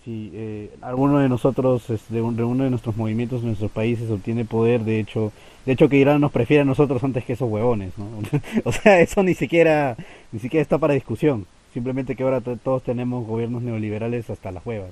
si 0.06 0.32
eh, 0.34 0.70
alguno 0.82 1.20
de 1.20 1.30
nosotros, 1.30 1.90
es 1.90 2.02
de, 2.10 2.22
un- 2.22 2.36
de 2.36 2.44
uno 2.44 2.64
de 2.64 2.70
nuestros 2.70 2.96
movimientos, 2.98 3.42
de 3.42 3.48
nuestros 3.48 3.72
países 3.72 4.10
obtiene 4.10 4.46
poder, 4.46 4.82
de 4.82 5.00
hecho, 5.00 5.32
de 5.66 5.74
hecho 5.74 5.90
que 5.90 5.98
Irán 5.98 6.22
nos 6.22 6.32
prefiere 6.32 6.62
a 6.62 6.66
nosotros 6.66 7.04
antes 7.04 7.26
que 7.26 7.34
esos 7.34 7.50
huevones, 7.52 7.92
¿no? 7.98 8.06
o 8.64 8.72
sea, 8.72 9.02
eso 9.02 9.22
ni 9.24 9.34
siquiera, 9.34 9.98
ni 10.32 10.40
siquiera 10.40 10.62
está 10.62 10.78
para 10.78 10.94
discusión. 10.94 11.46
Simplemente 11.74 12.16
que 12.16 12.24
ahora 12.24 12.42
to- 12.42 12.58
todos 12.58 12.82
tenemos 12.84 13.28
gobiernos 13.28 13.62
neoliberales 13.62 14.30
hasta 14.30 14.52
las 14.52 14.66
huevas. 14.66 14.92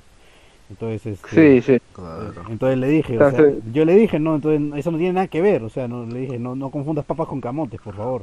Entonces, 0.70 1.06
este, 1.06 1.60
Sí, 1.60 1.72
sí. 1.72 1.78
Claro. 1.94 2.34
entonces 2.50 2.78
le 2.78 2.88
dije, 2.88 3.18
o 3.18 3.30
sea, 3.30 3.40
yo 3.72 3.84
le 3.86 3.94
dije, 3.96 4.18
no, 4.20 4.34
entonces 4.36 4.78
eso 4.78 4.90
no 4.90 4.98
tiene 4.98 5.14
nada 5.14 5.26
que 5.26 5.40
ver, 5.40 5.62
o 5.64 5.70
sea, 5.70 5.88
no 5.88 6.04
le 6.04 6.20
dije, 6.20 6.38
no, 6.38 6.54
no 6.54 6.68
confundas 6.70 7.06
papas 7.06 7.26
con 7.26 7.40
camotes, 7.40 7.80
por 7.80 7.94
favor. 7.96 8.22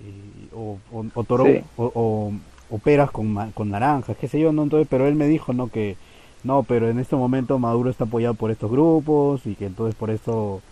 Y- 0.00 0.41
o, 0.54 0.78
o, 0.92 1.04
o 1.14 1.24
toro- 1.24 1.44
Sí. 1.46 1.60
o, 1.76 1.90
o- 1.94 2.32
o 2.74 2.78
peras 2.78 3.10
con, 3.10 3.50
con 3.52 3.70
naranjas, 3.70 4.16
qué 4.18 4.28
sé 4.28 4.40
yo, 4.40 4.52
no, 4.52 4.62
entonces, 4.62 4.88
pero 4.90 5.06
él 5.06 5.14
me 5.14 5.26
dijo, 5.26 5.52
no, 5.52 5.68
que 5.68 5.96
no, 6.42 6.62
pero 6.62 6.88
en 6.88 6.98
este 6.98 7.16
momento 7.16 7.58
Maduro 7.58 7.90
está 7.90 8.04
apoyado 8.04 8.34
por 8.34 8.50
estos 8.50 8.70
grupos 8.70 9.46
y 9.46 9.54
que 9.54 9.66
entonces 9.66 9.94
por 9.94 10.08
eso, 10.10 10.62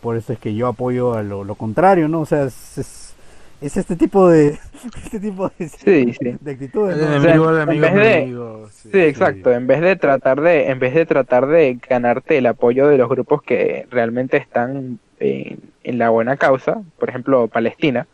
por 0.00 0.16
eso 0.16 0.32
es 0.32 0.38
que 0.38 0.54
yo 0.54 0.66
apoyo 0.68 1.12
a 1.14 1.22
lo, 1.22 1.44
lo 1.44 1.54
contrario, 1.56 2.08
¿no? 2.08 2.20
O 2.22 2.26
sea, 2.26 2.44
es, 2.44 2.78
es, 2.78 3.14
es 3.60 3.76
este 3.76 3.94
tipo 3.94 4.26
de, 4.30 4.58
este 5.04 5.20
tipo 5.20 5.50
de, 5.58 5.68
Sí, 5.68 6.14
sí. 6.18 6.34
de 6.40 6.50
actitudes, 6.50 6.96
¿no? 6.96 7.14
enemigo 7.14 7.50
en 7.50 7.54
del 7.54 7.60
amigo 7.60 7.82
vez 7.82 7.90
es 7.90 7.94
mi 7.94 8.00
de- 8.00 8.22
amigo. 8.22 8.68
Sí. 8.72 8.88
Sí, 8.92 8.98
exacto. 9.00 9.52
En 9.52 9.66
vez 9.66 9.82
de 9.82 9.96
tratar 9.96 10.40
de, 10.40 10.70
en 10.70 10.78
vez 10.78 10.94
de 10.94 11.04
tratar 11.04 11.46
de 11.46 11.78
ganarte 11.88 12.38
el 12.38 12.46
apoyo 12.46 12.88
de 12.88 12.96
los 12.96 13.08
grupos 13.10 13.42
que 13.42 13.86
realmente 13.90 14.38
están 14.38 14.98
en, 15.20 15.58
en 15.84 15.98
la 15.98 16.08
buena 16.08 16.38
causa, 16.38 16.80
por 16.98 17.10
ejemplo, 17.10 17.48
Palestina, 17.48 18.06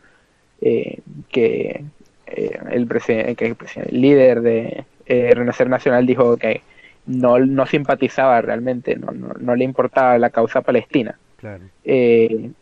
eh, 0.61 0.99
que 1.29 1.83
eh, 2.27 2.59
el, 2.71 2.87
que 2.87 3.45
el 3.45 3.57
presi- 3.57 3.85
el 3.89 4.01
líder 4.01 4.41
de 4.41 4.85
eh, 5.05 5.31
Renacer 5.33 5.69
Nacional 5.69 6.05
dijo 6.05 6.37
que 6.37 6.61
no, 7.05 7.39
no 7.39 7.65
simpatizaba 7.65 8.41
realmente, 8.41 8.95
no, 8.97 9.11
no, 9.11 9.33
no 9.39 9.55
le 9.55 9.63
importaba 9.63 10.17
la 10.17 10.29
causa 10.29 10.61
palestina. 10.61 11.17
Claro. 11.37 11.63
en 11.83 12.55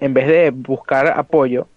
vez 0.00 0.26
de 0.26 0.50
buscar 0.50 1.06
apoyo 1.08 1.68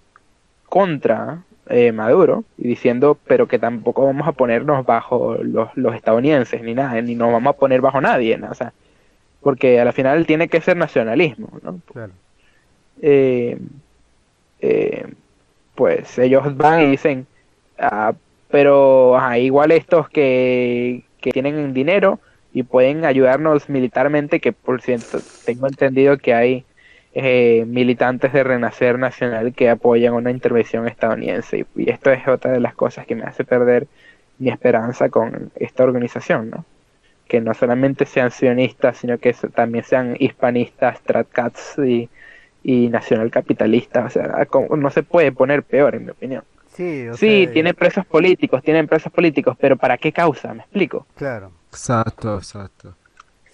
contra 0.69 1.43
eh, 1.69 1.91
Maduro 1.91 2.45
y 2.57 2.67
diciendo, 2.67 3.17
pero 3.27 3.47
que 3.47 3.59
tampoco 3.59 4.05
vamos 4.05 4.27
a 4.27 4.31
ponernos 4.31 4.85
bajo 4.85 5.35
los, 5.41 5.75
los 5.75 5.95
estadounidenses 5.95 6.61
ni 6.63 6.73
nada, 6.73 7.01
ni 7.01 7.15
nos 7.15 7.31
vamos 7.31 7.55
a 7.55 7.57
poner 7.57 7.81
bajo 7.81 7.99
nadie, 7.99 8.37
¿no? 8.37 8.49
o 8.51 8.55
sea, 8.55 8.71
porque 9.41 9.79
a 9.79 9.85
la 9.85 9.91
final 9.91 10.25
tiene 10.25 10.47
que 10.47 10.61
ser 10.61 10.77
nacionalismo, 10.77 11.49
¿no? 11.61 11.79
Claro. 11.91 12.13
Eh, 13.01 13.57
eh, 14.61 15.05
pues 15.75 16.17
ellos 16.17 16.57
van 16.57 16.81
y 16.81 16.85
dicen, 16.87 17.27
ah, 17.79 18.13
pero 18.49 19.17
ajá, 19.17 19.37
igual 19.37 19.71
estos 19.71 20.09
que, 20.09 21.03
que 21.21 21.31
tienen 21.31 21.73
dinero 21.73 22.19
y 22.53 22.63
pueden 22.63 23.05
ayudarnos 23.05 23.69
militarmente, 23.69 24.39
que 24.39 24.53
por 24.53 24.81
cierto 24.81 25.19
tengo 25.45 25.67
entendido 25.67 26.17
que 26.17 26.33
hay 26.33 26.65
eh, 27.13 27.65
militantes 27.67 28.33
de 28.33 28.43
Renacer 28.43 28.97
Nacional 28.99 29.53
que 29.53 29.69
apoyan 29.69 30.13
una 30.13 30.31
intervención 30.31 30.87
estadounidense 30.87 31.59
y, 31.75 31.83
y 31.83 31.89
esto 31.91 32.11
es 32.11 32.27
otra 32.27 32.51
de 32.51 32.59
las 32.59 32.75
cosas 32.75 33.05
que 33.05 33.15
me 33.15 33.23
hace 33.23 33.43
perder 33.43 33.87
mi 34.39 34.49
esperanza 34.49 35.09
con 35.09 35.51
esta 35.55 35.83
organización, 35.83 36.49
¿no? 36.49 36.65
Que 37.27 37.41
no 37.41 37.53
solamente 37.53 38.05
sean 38.05 38.31
sionistas, 38.31 38.97
sino 38.97 39.17
que 39.17 39.33
también 39.53 39.83
sean 39.83 40.15
hispanistas, 40.19 41.01
tratcats 41.01 41.77
y, 41.79 42.09
y 42.69 42.89
nacionalcapitalistas, 42.89 44.05
o 44.07 44.09
sea, 44.09 44.45
como- 44.45 44.75
no 44.75 44.89
se 44.91 45.01
puede 45.01 45.31
poner 45.31 45.63
peor 45.63 45.95
en 45.95 46.03
mi 46.03 46.11
opinión. 46.11 46.43
Sí, 46.75 47.07
o 47.07 47.15
Sí, 47.15 47.45
sea, 47.45 47.53
tiene 47.53 47.73
presos 47.73 48.05
políticos, 48.05 48.61
tienen 48.61 48.87
presos 48.87 49.09
políticos, 49.11 49.55
pero 49.57 49.77
¿para 49.77 49.97
qué 49.97 50.11
causa? 50.11 50.53
¿Me 50.53 50.59
explico? 50.63 51.07
Claro. 51.15 51.49
Exacto, 51.71 52.35
exacto. 52.37 52.93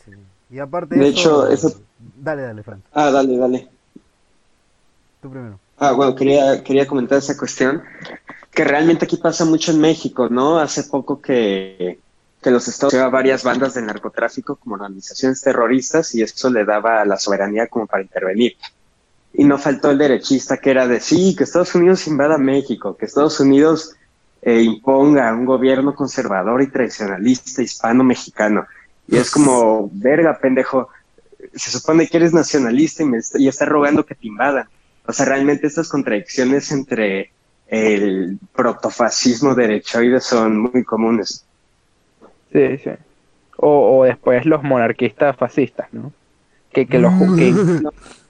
sí. 0.04 0.12
Y 0.50 0.58
aparte 0.58 0.96
De 0.96 1.10
eso- 1.10 1.46
hecho, 1.48 1.48
eso- 1.68 1.82
Dale, 2.18 2.42
dale, 2.42 2.64
Fran. 2.64 2.82
Ah, 2.92 3.12
dale, 3.12 3.38
dale. 3.38 3.68
Tú 5.22 5.30
primero. 5.30 5.60
Ah, 5.78 5.92
bueno, 5.92 6.16
quería, 6.16 6.64
quería 6.64 6.88
comentar 6.88 7.20
esa 7.20 7.38
cuestión, 7.38 7.84
que 8.52 8.64
realmente 8.64 9.06
aquí 9.06 9.18
pasa 9.18 9.46
mucho 9.46 9.72
en 9.72 9.80
México, 9.80 10.28
¿no? 10.28 10.58
Hace 10.60 10.84
poco 10.86 11.22
que, 11.22 12.00
que 12.42 12.52
los 12.52 12.68
Estados 12.68 12.94
Unidos 12.96 13.12
varias 13.12 13.44
bandas 13.44 13.76
de 13.76 13.84
narcotráfico 13.84 14.56
como 14.58 14.74
organizaciones 14.76 15.40
terroristas 15.42 16.14
y 16.16 16.24
eso 16.24 16.50
le 16.50 16.66
daba 16.66 17.06
la 17.06 17.18
soberanía 17.18 17.68
como 17.68 17.86
para 17.88 18.02
intervenir. 18.04 18.58
Y 19.34 19.44
no 19.46 19.58
faltó 19.58 19.90
el 19.90 19.98
derechista 19.98 20.58
que 20.58 20.72
era 20.72 20.88
de 20.88 21.00
sí, 21.00 21.36
que 21.36 21.44
Estados 21.44 21.74
Unidos 21.74 22.08
invada 22.08 22.38
México, 22.38 22.96
que 22.96 23.06
Estados 23.06 23.40
Unidos 23.40 23.96
e 24.42 24.62
imponga 24.62 25.34
un 25.34 25.46
gobierno 25.46 25.96
conservador 25.96 26.62
y 26.62 26.68
tradicionalista 26.68 27.62
hispano-mexicano. 27.62 28.66
Y 29.08 29.18
es 29.18 29.32
como, 29.32 29.90
verga, 29.94 30.38
pendejo, 30.40 30.90
se 31.54 31.72
supone 31.72 32.08
que 32.08 32.18
eres 32.18 32.34
nacionalista 32.34 33.04
y, 33.04 33.06
me 33.06 33.18
está, 33.18 33.40
y 33.40 33.48
está 33.48 33.66
rogando 33.66 34.06
que 34.06 34.16
te 34.16 34.28
invadan. 34.28 34.68
O 35.06 35.14
sea, 35.14 35.26
realmente 35.26 35.68
estas 35.68 35.88
contradicciones 35.88 36.72
entre 36.72 37.32
el 37.68 38.38
protofascismo 38.54 39.56
derechoide 39.56 40.20
son 40.20 40.60
muy 40.60 40.84
comunes. 40.84 41.46
Sí, 42.52 42.78
sí. 42.84 42.92
O, 43.58 43.98
o 43.98 44.04
después 44.04 44.46
los 44.46 44.62
monarquistas 44.62 45.38
fascistas, 45.38 45.88
¿no? 45.94 46.12
Que, 46.72 46.86
que 46.86 47.00
los... 47.00 47.14
Que, 47.38 47.54
Es 47.90 48.23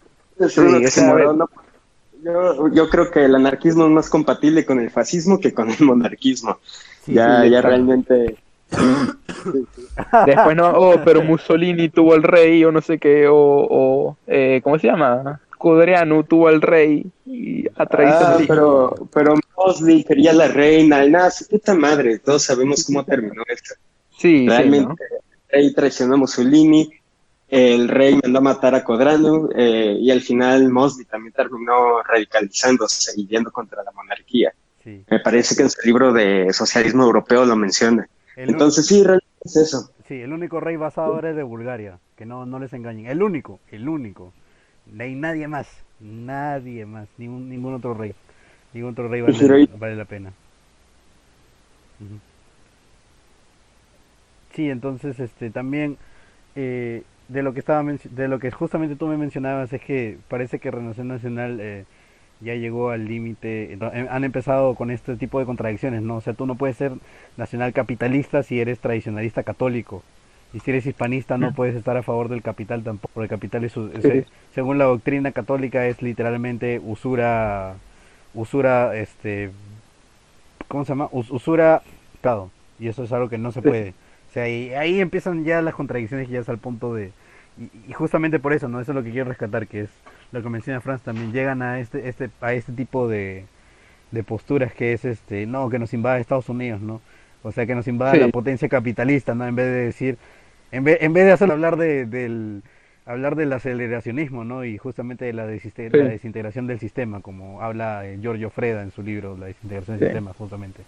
Sí, 0.49 0.61
que 0.61 1.01
¿no? 1.01 1.49
Yo, 2.23 2.69
yo 2.69 2.89
creo 2.89 3.11
que 3.11 3.25
el 3.25 3.35
anarquismo 3.35 3.85
es 3.85 3.91
más 3.91 4.09
compatible 4.09 4.65
con 4.65 4.79
el 4.79 4.89
fascismo 4.89 5.39
que 5.39 5.53
con 5.53 5.69
el 5.69 5.81
monarquismo. 5.81 6.57
Sí, 7.05 7.13
ya, 7.13 7.41
sí, 7.41 7.49
ya 7.49 7.61
claro. 7.61 7.69
realmente. 7.69 8.37
Después 10.25 10.55
no, 10.55 10.69
oh, 10.69 11.01
pero 11.03 11.21
Mussolini 11.21 11.89
tuvo 11.89 12.15
el 12.15 12.23
rey 12.23 12.63
o 12.63 12.71
no 12.71 12.81
sé 12.81 12.97
qué, 12.97 13.27
o, 13.27 13.35
o 13.35 14.17
eh, 14.25 14.61
¿cómo 14.63 14.79
se 14.79 14.87
llama? 14.87 15.41
Cudriano 15.57 16.23
tuvo 16.23 16.49
el 16.49 16.61
rey 16.61 17.05
y 17.25 17.67
a 17.67 17.87
Ah, 17.89 18.37
pero, 18.47 18.93
pero 19.13 19.35
Mosley 19.55 20.03
quería 20.03 20.33
la 20.33 20.47
reina 20.47 21.05
y 21.05 21.11
nada, 21.11 21.31
su 21.31 21.47
puta 21.47 21.73
madre, 21.73 22.19
todos 22.19 22.43
sabemos 22.43 22.83
cómo 22.85 23.03
terminó 23.05 23.43
esto. 23.47 23.75
Sí, 24.17 24.39
sí, 24.39 24.47
Realmente, 24.47 25.03
¿no? 25.09 25.17
el 25.49 25.63
rey 25.63 25.73
traicionó 25.73 26.15
a 26.15 26.17
Mussolini, 26.17 26.89
el 27.53 27.88
rey 27.88 28.19
mandó 28.21 28.39
a 28.39 28.41
matar 28.41 28.73
a 28.73 28.84
Codrano 28.84 29.47
eh, 29.55 29.95
y 29.99 30.09
al 30.09 30.21
final 30.21 30.69
Mosley 30.69 31.05
también 31.05 31.34
terminó 31.34 32.01
radicalizándose 32.01 33.11
y 33.15 33.27
yendo 33.27 33.51
contra 33.51 33.84
la 33.84 33.91
monarquía. 33.91 34.51
Sí. 34.84 35.03
Me 35.07 35.19
parece 35.19 35.55
que 35.55 35.61
en 35.61 35.69
su 35.69 35.80
libro 35.85 36.11
de 36.11 36.51
Socialismo 36.51 37.03
Europeo 37.03 37.45
lo 37.45 37.55
menciona. 37.55 38.07
El, 38.35 38.49
Entonces 38.49 38.88
sí, 38.88 39.03
realmente 39.03 39.27
es 39.45 39.55
eso. 39.55 39.91
sí, 40.07 40.15
el 40.15 40.34
único 40.34 40.59
rey 40.59 40.75
basado 40.77 41.13
ahora 41.13 41.30
es 41.30 41.35
de 41.35 41.43
Bulgaria, 41.43 41.99
que 42.17 42.25
no, 42.25 42.45
no 42.47 42.57
les 42.57 42.73
engañen. 42.73 43.05
El 43.05 43.21
único, 43.21 43.59
el 43.71 43.88
único. 43.88 44.34
No 44.91 45.03
hay 45.03 45.13
nadie 45.13 45.47
más, 45.47 45.67
nadie 45.99 46.85
más, 46.88 47.07
ningún, 47.17 47.49
ningún 47.49 47.75
otro 47.75 47.93
rey. 47.93 48.15
Ningún 48.73 48.93
otro 48.93 49.07
rey 49.07 49.21
vale, 49.21 49.38
pero- 49.39 49.77
vale 49.77 49.95
la 49.95 50.05
pena. 50.05 50.34
Ujú. 51.99 52.19
Sí, 54.55 54.69
entonces 54.69 55.19
este 55.19 55.49
también 55.49 55.97
eh, 56.55 57.03
de 57.34 57.43
lo 57.43 57.53
que 57.53 57.60
estaba 57.60 57.84
de 57.84 58.27
lo 58.27 58.39
que 58.39 58.51
justamente 58.51 58.95
tú 58.95 59.07
me 59.07 59.18
mencionabas 59.18 59.73
es 59.73 59.81
que 59.81 60.18
parece 60.27 60.60
que 60.60 60.72
Renovación 60.72 61.07
Nacional 61.07 61.57
eh, 61.61 61.85
ya 62.41 62.55
llegó 62.55 62.89
al 62.89 63.05
límite, 63.05 63.73
eh, 63.73 64.07
han 64.10 64.23
empezado 64.23 64.76
con 64.76 64.91
este 64.91 65.15
tipo 65.15 65.39
de 65.39 65.45
contradicciones, 65.45 66.01
¿no? 66.01 66.18
O 66.18 66.22
sea, 66.22 66.34
tú 66.34 66.45
no 66.45 66.55
puedes 66.55 66.77
ser 66.77 66.93
nacional 67.38 67.73
capitalista 67.73 68.43
si 68.43 68.60
eres 68.60 68.80
tradicionalista 68.80 69.43
católico. 69.43 70.03
Y 70.53 70.60
si 70.60 70.69
eres 70.69 70.85
hispanista 70.85 71.38
no 71.39 71.51
puedes 71.53 71.76
estar 71.76 71.97
a 71.97 72.03
favor 72.03 72.30
del 72.30 72.43
capital 72.43 72.84
tampoco, 72.84 73.11
porque 73.15 73.26
el 73.26 73.30
capital 73.39 73.64
es, 73.64 73.73
Sí. 73.73 74.23
según 74.53 74.77
la 74.77 74.85
doctrina 74.85 75.31
católica 75.31 75.88
es 75.88 76.01
literalmente 76.03 76.80
usura 76.84 77.76
usura 78.35 78.95
este 78.95 79.49
¿cómo 80.68 80.85
se 80.85 80.89
llama? 80.89 81.10
Us- 81.11 81.31
usura 81.31 81.81
claro, 82.22 82.51
y 82.80 82.88
eso 82.88 83.03
es 83.03 83.11
algo 83.11 83.30
que 83.30 83.38
no 83.38 83.51
se 83.51 83.61
puede. 83.61 83.89
O 84.30 84.34
sea, 84.34 84.47
y 84.49 84.73
ahí 84.73 84.99
empiezan 84.99 85.43
ya 85.43 85.61
las 85.61 85.76
contradicciones 85.76 86.27
y 86.30 86.34
ya 86.34 86.39
es 86.39 86.49
al 86.49 86.57
punto 86.57 86.93
de 86.95 87.11
y, 87.57 87.69
y 87.89 87.93
justamente 87.93 88.39
por 88.39 88.53
eso, 88.53 88.67
¿no? 88.67 88.80
Eso 88.80 88.91
es 88.91 88.95
lo 88.95 89.03
que 89.03 89.11
quiero 89.11 89.30
rescatar, 89.30 89.67
que 89.67 89.81
es 89.81 89.89
lo 90.31 90.41
que 90.41 90.49
menciona 90.49 90.81
Franz 90.81 91.01
también 91.01 91.31
llegan 91.31 91.61
a 91.61 91.80
este 91.80 92.07
este 92.09 92.30
a 92.41 92.53
este 92.53 92.71
tipo 92.73 93.07
de 93.07 93.45
de 94.11 94.23
posturas 94.23 94.73
que 94.73 94.93
es 94.93 95.05
este, 95.05 95.45
no, 95.45 95.69
que 95.69 95.80
nos 95.80 95.93
invada 95.93 96.19
Estados 96.19 96.49
Unidos, 96.49 96.81
¿no? 96.81 97.01
O 97.41 97.51
sea, 97.51 97.65
que 97.65 97.75
nos 97.75 97.88
invada 97.88 98.13
Sí. 98.13 98.19
la 98.19 98.27
potencia 98.30 98.69
capitalista, 98.69 99.34
¿no? 99.35 99.45
En 99.47 99.55
vez 99.55 99.65
de 99.65 99.85
decir 99.85 100.17
en 100.71 100.84
vez, 100.84 100.97
en 101.01 101.13
vez 101.13 101.25
de 101.25 101.31
hacer 101.31 101.51
hablar 101.51 101.77
de, 101.77 102.05
del 102.05 102.61
hablar 103.05 103.35
del 103.35 103.51
aceleracionismo, 103.53 104.43
¿no? 104.45 104.63
Y 104.65 104.77
justamente 104.77 105.25
de 105.25 105.34
la, 105.34 105.45
desiste- 105.45 105.91
Sí. 105.91 105.97
la 105.97 106.05
desintegración 106.09 106.67
del 106.67 106.80
sistema, 106.80 107.19
como 107.21 107.61
habla 107.61 108.07
eh, 108.07 108.17
Giorgio 108.21 108.49
Freda 108.49 108.81
en 108.81 108.91
su 108.91 109.03
libro 109.03 109.35
La 109.38 109.47
desintegración 109.47 109.97
del 109.99 110.07
Sí. 110.09 110.13
sistema, 110.13 110.34
justamente. 110.34 110.81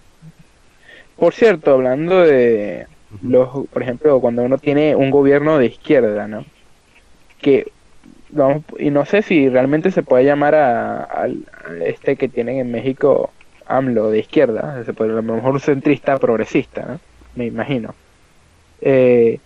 Por 1.18 1.34
cierto, 1.34 1.74
hablando 1.74 2.22
de 2.22 2.88
los, 3.22 3.68
por 3.68 3.82
ejemplo, 3.84 4.20
cuando 4.20 4.44
uno 4.44 4.58
tiene 4.58 4.96
un 4.96 5.12
gobierno 5.12 5.58
de 5.58 5.68
izquierda, 5.68 6.28
¿no? 6.28 6.46
Que 7.41 7.72
vamos, 8.30 8.64
y 8.80 8.90
no 8.90 9.06
sé 9.06 9.22
si 9.22 9.49
realmente 9.49 9.91
se 9.91 10.03
puede 10.03 10.26
llamar 10.26 10.56
a, 10.56 11.03
a 11.03 11.28
este 11.84 12.16
que 12.16 12.28
tienen 12.28 12.57
en 12.57 12.72
México 12.72 13.32
AMLO 13.68 14.10
de 14.10 14.20
izquierda, 14.20 14.84
se 14.86 14.94
puede, 14.94 15.12
a 15.12 15.16
lo 15.16 15.24
mejor 15.24 15.53
un 15.53 15.60
centrista 15.60 16.18
progresista, 16.18 16.86
¿no? 16.86 16.99
Me 17.36 17.45
imagino. 17.45 17.94
Eh, 18.82 19.40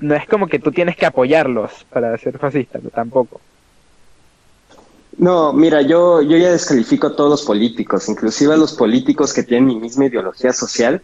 no 0.00 0.14
es 0.14 0.26
como 0.26 0.46
que 0.46 0.58
tú 0.58 0.72
tienes 0.72 0.96
que 0.96 1.06
apoyarlos 1.06 1.84
para 1.90 2.16
ser 2.18 2.38
fascista, 2.38 2.78
tampoco. 2.94 3.40
No, 5.18 5.52
mira, 5.52 5.80
yo, 5.82 6.20
yo 6.20 6.36
ya 6.36 6.50
descalifico 6.50 7.06
a 7.06 7.16
todos 7.16 7.30
los 7.30 7.42
políticos, 7.44 8.08
inclusive 8.08 8.54
a 8.54 8.56
los 8.56 8.74
políticos 8.74 9.32
que 9.32 9.42
tienen 9.42 9.66
mi 9.66 9.76
misma 9.76 10.06
ideología 10.06 10.52
social, 10.52 11.02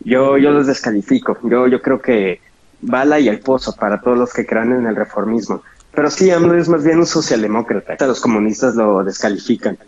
yo, 0.00 0.38
yo 0.38 0.50
los 0.50 0.66
descalifico. 0.66 1.36
Yo, 1.42 1.66
yo 1.66 1.82
creo 1.82 2.00
que 2.00 2.40
bala 2.82 3.18
y 3.18 3.28
el 3.28 3.40
pozo 3.40 3.74
para 3.76 4.00
todos 4.00 4.18
los 4.18 4.32
que 4.32 4.44
crean 4.46 4.72
en 4.72 4.86
el 4.86 4.96
reformismo. 4.96 5.62
Pero 5.94 6.10
sí, 6.10 6.30
AMLO 6.30 6.56
es 6.58 6.68
más 6.68 6.84
bien 6.84 6.98
un 6.98 7.06
socialdemócrata. 7.06 8.06
Los 8.06 8.20
comunistas 8.20 8.74
lo 8.74 9.02
descalifican. 9.04 9.78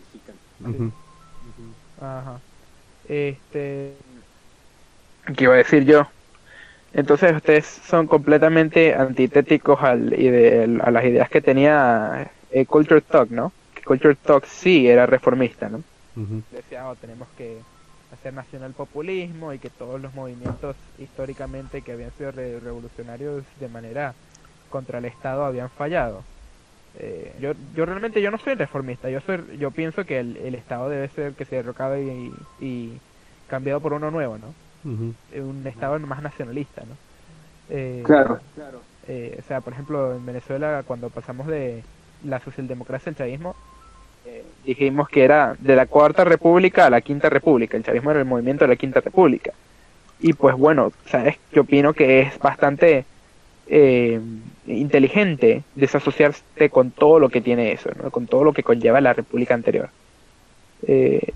Ajá. 2.00 2.38
Este. 3.08 3.94
¿Qué 5.36 5.44
iba 5.44 5.54
a 5.54 5.58
decir 5.58 5.84
yo? 5.84 6.06
Entonces 6.92 7.34
ustedes 7.34 7.66
son 7.66 8.06
completamente 8.06 8.94
antitéticos 8.94 9.82
al, 9.82 10.12
ide- 10.12 10.80
a 10.82 10.90
las 10.90 11.04
ideas 11.04 11.28
que 11.28 11.40
tenía 11.40 12.30
eh, 12.50 12.66
Culture 12.66 13.00
Talk, 13.00 13.30
¿no? 13.30 13.52
Culture 13.84 14.14
Talk 14.14 14.44
sí 14.46 14.86
era 14.88 15.06
reformista, 15.06 15.68
¿no? 15.68 15.82
Decía, 16.52 16.86
"Oh, 16.88 16.94
tenemos 16.94 17.26
que 17.36 17.58
hacer 18.24 18.34
nacional 18.34 18.74
populismo 18.74 19.52
y 19.52 19.58
que 19.58 19.70
todos 19.70 20.00
los 20.00 20.14
movimientos 20.14 20.76
históricamente 20.96 21.82
que 21.82 21.92
habían 21.92 22.12
sido 22.12 22.32
re- 22.32 22.58
revolucionarios 22.60 23.46
de 23.56 23.68
manera 23.68 24.16
contra 24.68 24.98
el 24.98 25.04
Estado 25.06 25.44
habían 25.44 25.70
fallado. 25.70 26.26
Eh, 26.94 27.36
yo, 27.40 27.52
yo 27.74 27.86
realmente 27.86 28.22
yo 28.22 28.30
no 28.30 28.38
soy 28.38 28.54
reformista, 28.54 29.10
yo 29.10 29.20
soy, 29.20 29.58
yo 29.58 29.72
pienso 29.72 30.04
que 30.06 30.20
el, 30.20 30.36
el 30.38 30.54
Estado 30.54 30.88
debe 30.88 31.08
ser 31.08 31.34
que 31.36 31.44
se 31.46 31.56
derrocado 31.56 31.98
y, 31.98 32.48
y 32.58 33.02
cambiado 33.46 33.80
por 33.82 33.94
uno 33.94 34.10
nuevo, 34.10 34.38
¿no? 34.38 34.56
Ujú. 34.84 35.14
Eh, 35.30 35.42
Un 35.42 35.66
Estado 35.66 35.98
más 36.00 36.22
nacionalista, 36.22 36.84
¿no? 36.86 36.98
Eh, 37.68 38.04
Claro. 38.06 38.40
eh, 39.02 39.36
o 39.38 39.42
sea, 39.42 39.60
por 39.60 39.72
ejemplo, 39.72 40.14
en 40.14 40.24
Venezuela, 40.26 40.82
cuando 40.86 41.10
pasamos 41.10 41.46
de 41.46 41.84
la 42.20 42.40
socialdemocracia 42.40 43.10
al 43.10 43.16
chavismo, 43.16 43.56
eh, 44.26 44.44
dijimos 44.64 45.08
que 45.08 45.24
era 45.24 45.56
de 45.58 45.76
la 45.76 45.86
cuarta 45.86 46.24
república 46.24 46.86
a 46.86 46.90
la 46.90 47.00
quinta 47.00 47.28
república. 47.30 47.76
El 47.76 47.84
chavismo 47.84 48.10
era 48.10 48.20
el 48.20 48.26
movimiento 48.26 48.64
de 48.64 48.68
la 48.68 48.76
quinta 48.76 49.00
república. 49.00 49.52
Y 50.20 50.32
pues 50.32 50.56
bueno, 50.56 50.92
¿sabes? 51.06 51.36
Yo 51.52 51.62
opino 51.62 51.92
que 51.92 52.20
es 52.20 52.38
bastante 52.38 53.04
eh, 53.66 54.20
inteligente 54.66 55.62
desasociarse 55.74 56.70
con 56.70 56.90
todo 56.90 57.18
lo 57.18 57.28
que 57.28 57.40
tiene 57.40 57.72
eso. 57.72 57.90
Con 58.10 58.26
todo 58.26 58.44
lo 58.44 58.52
que 58.52 58.62
conlleva 58.62 59.00
la 59.00 59.12
república 59.12 59.54
anterior. 59.54 59.88
Eh, 60.86 61.32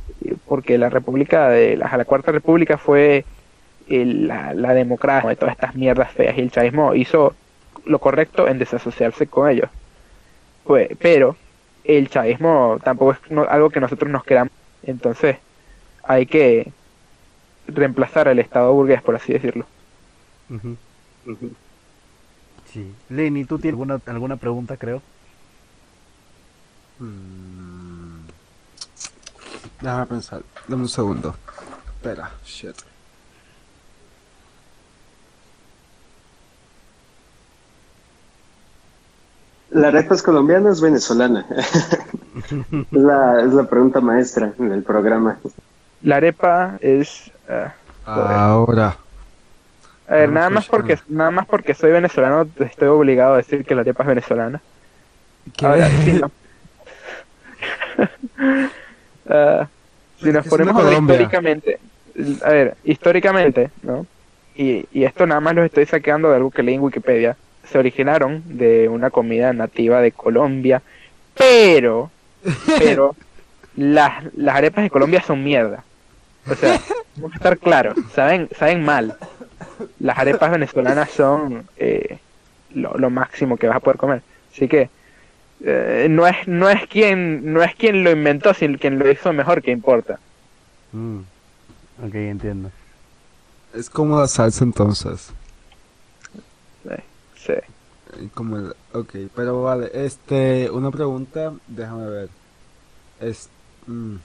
porque 0.47 0.79
la 0.79 0.89
república 0.91 1.49
de 1.49 1.77
la, 1.77 1.95
la 1.97 2.05
cuarta 2.05 2.33
república 2.33 2.79
fue 2.79 3.25
el- 3.89 4.27
la, 4.29 4.55
la 4.55 4.75
democracia 4.75 5.29
de 5.31 5.37
todas 5.37 5.55
estas 5.55 5.75
mierdas 5.75 6.13
feas 6.13 6.37
y 6.37 6.41
el 6.43 6.51
chavismo 6.51 6.95
hizo 6.95 7.35
lo 7.87 7.99
correcto 7.99 8.49
en 8.49 8.59
desasociarse 8.59 9.27
con 9.27 9.49
ellos. 9.51 9.71
Pues, 10.65 10.89
pero 10.99 11.37
el 11.89 12.09
chavismo 12.09 12.79
tampoco 12.85 13.13
es 13.13 13.19
no- 13.31 13.49
algo 13.49 13.71
que 13.71 13.81
nosotros 13.81 14.11
nos 14.11 14.23
queramos. 14.23 14.53
Entonces 14.85 15.39
hay 16.05 16.27
que 16.27 16.71
reemplazar 17.67 18.29
el 18.29 18.39
Estado 18.39 18.73
burgués, 18.73 19.03
por 19.03 19.17
así 19.17 19.33
decirlo. 19.33 19.67
Ujú. 20.51 20.77
Sí. 22.73 22.95
Lenny, 23.09 23.45
¿tú 23.45 23.59
tienes 23.59 23.75
alguna, 23.75 24.01
alguna 24.07 24.37
pregunta, 24.37 24.77
creo? 24.77 25.03
Mm. 26.99 28.27
Déjame 29.81 30.07
pensar. 30.07 30.43
Dame 30.67 30.83
un 30.83 30.89
segundo. 30.89 31.35
Espera, 31.97 32.31
shit. 32.45 32.77
¿La 39.71 39.89
arepa 39.89 40.15
es 40.15 40.23
colombiana 40.23 40.71
o 40.71 40.73
es 40.73 40.81
venezolana? 40.81 41.47
es, 41.53 42.87
la, 42.93 43.43
es 43.43 43.53
la 43.53 43.65
pregunta 43.65 44.01
maestra 44.01 44.53
del 44.59 44.83
programa. 44.83 45.39
La 46.03 46.17
arepa 46.17 46.79
es... 46.81 47.31
ah, 47.49 47.75
Ahora. 48.05 48.97
a 50.09 50.15
ver, 50.15 50.31
No 50.31 50.35
nada 50.35 50.51
más 50.51 50.67
porque 50.67 50.99
nada 51.09 51.31
más 51.31 51.47
porque 51.47 51.75
soy 51.75 51.91
venezolano 51.93 52.49
estoy 52.59 52.89
obligado 52.89 53.35
a 53.35 53.39
decir 53.39 53.65
que 53.65 53.75
la 53.75 53.83
arepa 53.83 54.05
es 54.05 54.09
venezolana. 54.09 54.63
¿Qué? 55.57 55.67
Ahora, 55.67 55.89
sí, 56.05 56.13
no. 56.13 56.31
Ah, 59.31 59.69
si 60.23 60.33
nos 60.33 60.47
ponemos 60.47 60.83
a 60.83 60.91
históricamente, 60.91 61.79
a 62.43 62.49
ver, 62.49 62.77
históricamente, 62.83 63.71
¿no? 63.83 64.07
Y, 64.55 64.87
y 64.91 65.05
esto 65.05 65.27
nada 65.27 65.41
más 65.41 65.55
lo 65.55 65.65
estoy 65.65 65.85
sacando 65.85 66.31
de 66.31 66.37
algo 66.37 66.51
que 66.51 66.63
leí 66.63 66.77
en 66.77 66.81
Wikipedia. 66.81 67.37
Se 67.71 67.79
originaron 67.79 68.43
de 68.47 68.89
una 68.89 69.11
comida 69.11 69.53
nativa 69.53 70.01
de 70.01 70.13
Colombia, 70.13 70.83
pero, 71.37 72.11
pero, 72.79 73.15
las, 73.77 74.25
las 74.35 74.57
arepas 74.57 74.85
de 74.85 74.91
Colombia 74.91 75.23
son 75.23 75.45
mierda. 75.45 75.85
O 76.51 76.55
sea, 76.55 76.81
vamos 77.17 77.33
a 77.33 77.37
estar 77.37 77.59
claros, 77.59 77.97
saben, 78.15 78.49
saben 78.59 78.85
mal. 78.85 79.17
Las 80.01 80.19
arepas 80.19 80.51
venezolanas 80.51 81.11
son 81.11 81.69
eh, 81.77 82.19
lo, 82.75 82.97
lo 82.97 83.11
máximo 83.11 83.57
que 83.57 83.69
vas 83.69 83.77
a 83.77 83.81
poder 83.81 83.99
comer. 83.99 84.23
Así 84.53 84.67
que 84.67 84.89
eh, 85.61 86.07
no 86.09 86.27
es 86.27 86.47
no 86.47 86.71
es 86.71 86.87
quien 86.87 87.53
no 87.53 87.63
es 87.63 87.75
quien 87.75 88.05
lo 88.05 88.11
inventó, 88.11 88.55
sino 88.55 88.79
quien 88.79 88.99
lo 88.99 89.11
hizo 89.11 89.33
mejor 89.33 89.63
que 89.63 89.73
importa. 89.73 90.19
Mm. 90.93 91.19
Ok, 92.07 92.15
entiendo. 92.15 92.71
Es 93.75 93.91
como 93.91 94.19
la 94.19 94.29
salsa 94.29 94.65
entonces. 94.65 95.31
Sí. 96.85 96.95
Eh, 97.49 97.63
Como 98.35 98.57
el... 98.57 98.75
Ok, 98.93 99.15
pero 99.35 99.63
vale, 99.63 99.91
este, 99.93 100.71
una 100.71 100.91
pregunta, 100.91 101.53
déjame 101.67 102.09
ver. 102.09 102.29
Es... 103.21 103.49
mm. 103.87 104.17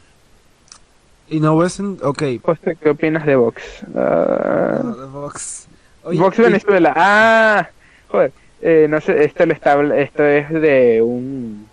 Y 1.30 1.40
no 1.40 1.58
ves 1.58 1.80
en... 1.80 1.98
Ok. 2.04 2.24
¿qué 2.82 2.90
opinas 2.90 3.26
de 3.26 3.36
Vox? 3.36 3.62
Ah, 3.96 4.82
no, 4.84 4.96
de 4.96 5.06
Vox. 5.08 5.68
Oye, 6.04 6.20
Vox 6.20 6.38
y- 6.40 6.42
Venezuela. 6.42 6.94
Ah, 6.96 7.70
joder. 8.10 8.32
Eh, 8.62 8.88
no 8.90 9.00
sé, 9.02 9.24
esto 9.26 9.46
lo 9.46 9.54
está, 9.54 9.82
esto 9.96 10.24
es 10.24 10.50
de 10.50 11.02
un 11.02 11.68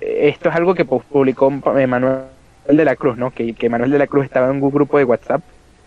esto 0.00 0.48
es 0.50 0.54
algo 0.54 0.74
que 0.74 0.86
pu- 0.86 1.02
publicó 1.02 1.50
Manuel 1.50 2.24
de 2.68 2.84
la 2.84 2.94
Cruz, 2.96 3.16
¿no? 3.16 3.30
Que, 3.30 3.54
que 3.54 3.68
Manuel 3.68 3.90
de 3.90 3.98
la 3.98 4.06
Cruz 4.06 4.24
estaba 4.26 4.50
en 4.50 4.62
un 4.62 4.70
grupo 4.70 4.98
de 4.98 5.04
WhatsApp 5.04 5.42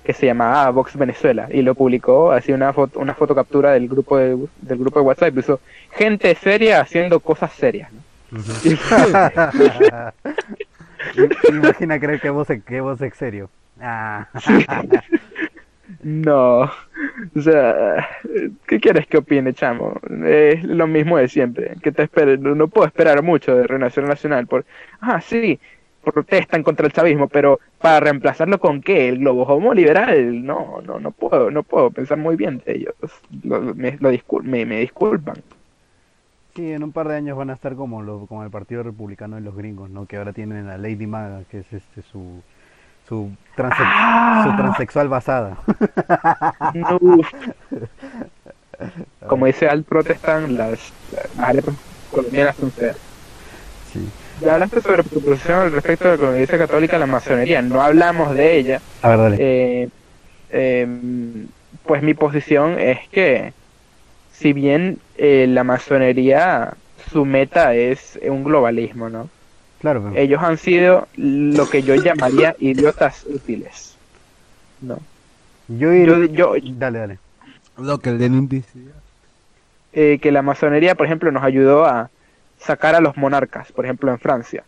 que 0.07 0.13
se 0.13 0.25
llamaba 0.25 0.69
Vox 0.71 0.97
Venezuela 0.97 1.49
y 1.51 1.61
lo 1.61 1.75
publicó 1.75 2.31
así 2.31 2.53
una 2.53 2.71
foto, 2.71 2.97
una 2.97 3.13
fotocaptura 3.13 3.73
del 3.73 3.89
grupo 3.89 4.17
de, 4.17 4.37
del 4.61 4.77
grupo 4.77 5.01
de 5.01 5.05
WhatsApp 5.05 5.27
y 5.27 5.31
puso 5.31 5.59
gente 5.91 6.33
seria 6.35 6.79
haciendo 6.79 7.19
cosas 7.19 7.51
serias, 7.51 7.91
¿no? 7.91 7.99
Imagina 11.49 11.99
creer 11.99 12.21
que 12.21 12.29
vos, 12.29 12.47
que 12.65 12.79
vos 12.79 13.01
es 13.01 13.15
serio. 13.15 13.49
Ah. 13.81 14.29
No, 16.03 16.61
o 16.61 17.41
sea, 17.41 18.07
¿qué 18.67 18.79
quieres 18.79 19.07
que 19.07 19.17
opine, 19.17 19.53
chamo? 19.53 19.99
Es 20.25 20.63
lo 20.63 20.85
mismo 20.85 21.17
de 21.17 21.27
siempre. 21.27 21.75
que 21.81 21.91
te 21.91 22.03
espere? 22.03 22.37
No, 22.37 22.55
no 22.55 22.67
puedo 22.67 22.85
esperar 22.85 23.23
mucho 23.23 23.55
de 23.55 23.65
Renación 23.65 24.05
Nacional. 24.05 24.47
Por, 24.47 24.65
ah, 25.01 25.21
sí, 25.21 25.59
protestan 26.03 26.63
contra 26.63 26.85
el 26.85 26.93
chavismo, 26.93 27.27
pero 27.27 27.59
para 27.79 27.99
reemplazarlo 27.99 28.59
con 28.59 28.81
qué? 28.81 29.09
El 29.09 29.19
globo 29.19 29.43
homo 29.43 29.73
liberal. 29.73 30.45
No, 30.45 30.81
no, 30.85 30.99
no 30.99 31.11
puedo, 31.11 31.51
no 31.51 31.63
puedo 31.63 31.91
pensar 31.91 32.17
muy 32.17 32.35
bien 32.35 32.61
de 32.65 32.73
ellos. 32.75 32.95
Lo- 33.43 33.73
me, 33.75 33.97
lo 33.99 34.11
discul- 34.11 34.43
me, 34.43 34.65
me 34.65 34.79
disculpan. 34.79 35.35
Sí, 36.55 36.71
en 36.71 36.83
un 36.83 36.91
par 36.91 37.07
de 37.07 37.15
años 37.17 37.37
van 37.37 37.51
a 37.51 37.53
estar 37.53 37.75
como, 37.75 38.01
lo, 38.01 38.25
como 38.25 38.43
el 38.43 38.49
Partido 38.49 38.81
Republicano 38.83 39.35
de 39.35 39.41
los 39.43 39.55
gringos, 39.55 39.89
¿no? 39.91 40.05
Que 40.07 40.17
ahora 40.17 40.33
tienen 40.33 40.67
a 40.69 40.77
Lady 40.77 41.05
Maga, 41.05 41.41
que 41.51 41.59
es 41.59 41.71
este 41.73 42.01
su 42.11 42.41
su, 43.07 43.29
transe- 43.55 43.75
Ah. 43.79 44.43
su 44.49 44.55
transexual 44.57 45.07
basada. 45.07 45.57
No. 46.73 46.99
Como 49.27 49.45
dice 49.45 49.67
Al 49.67 49.83
Protestan, 49.83 50.57
las, 50.57 50.93
las 51.37 51.65
colombianas 52.11 52.55
son. 52.57 52.71
Sí. 53.91 54.07
Ya 54.39 54.53
hablaste 54.53 54.81
sobre 54.81 55.03
tu 55.03 55.21
posición 55.21 55.59
al 55.59 55.71
respecto 55.71 56.09
de 56.09 56.17
la 56.17 56.33
Iglesia 56.33 56.57
Católica 56.57 56.97
la 56.99 57.05
masonería. 57.07 57.61
No 57.61 57.81
hablamos 57.81 58.35
de 58.35 58.57
ella. 58.57 58.81
A 59.01 59.09
ver, 59.09 59.17
dale. 59.17 59.37
Eh, 59.39 59.89
eh, 60.49 60.87
pues 61.83 62.03
mi 62.03 62.13
posición 62.13 62.79
es 62.79 62.99
que, 63.09 63.53
si 64.27 64.53
bien 64.53 64.99
eh, 65.15 65.47
la 65.47 65.63
masonería, 65.63 66.77
su 67.09 67.25
meta 67.25 67.73
es 67.75 68.19
un 68.27 68.43
globalismo, 68.43 69.09
¿no? 69.09 69.29
claro, 69.79 70.03
pero- 70.03 70.15
Ellos 70.17 70.41
han 70.41 70.57
sido 70.57 71.07
lo 71.15 71.67
que 71.69 71.83
yo 71.83 71.95
llamaría 71.95 72.55
idiotas 72.59 73.25
útiles, 73.27 73.99
¿no? 74.79 74.99
yo, 75.67 75.89
ir- 75.93 76.29
Yo, 76.33 76.55
yo, 76.55 76.75
Dale, 76.77 76.99
dale. 76.99 77.19
Lo 77.77 77.99
que 77.99 78.11
decía. 78.11 79.03
eh, 79.91 80.19
que 80.21 80.31
la 80.31 80.41
masonería, 80.41 80.95
por 80.95 81.05
ejemplo, 81.05 81.31
nos 81.31 81.43
ayudó 81.43 81.85
a 81.85 82.09
sacar 82.57 82.95
a 82.95 83.01
los 83.01 83.15
monarcas, 83.17 83.71
por 83.71 83.85
ejemplo, 83.85 84.11
en 84.11 84.19
Francia. 84.19 84.63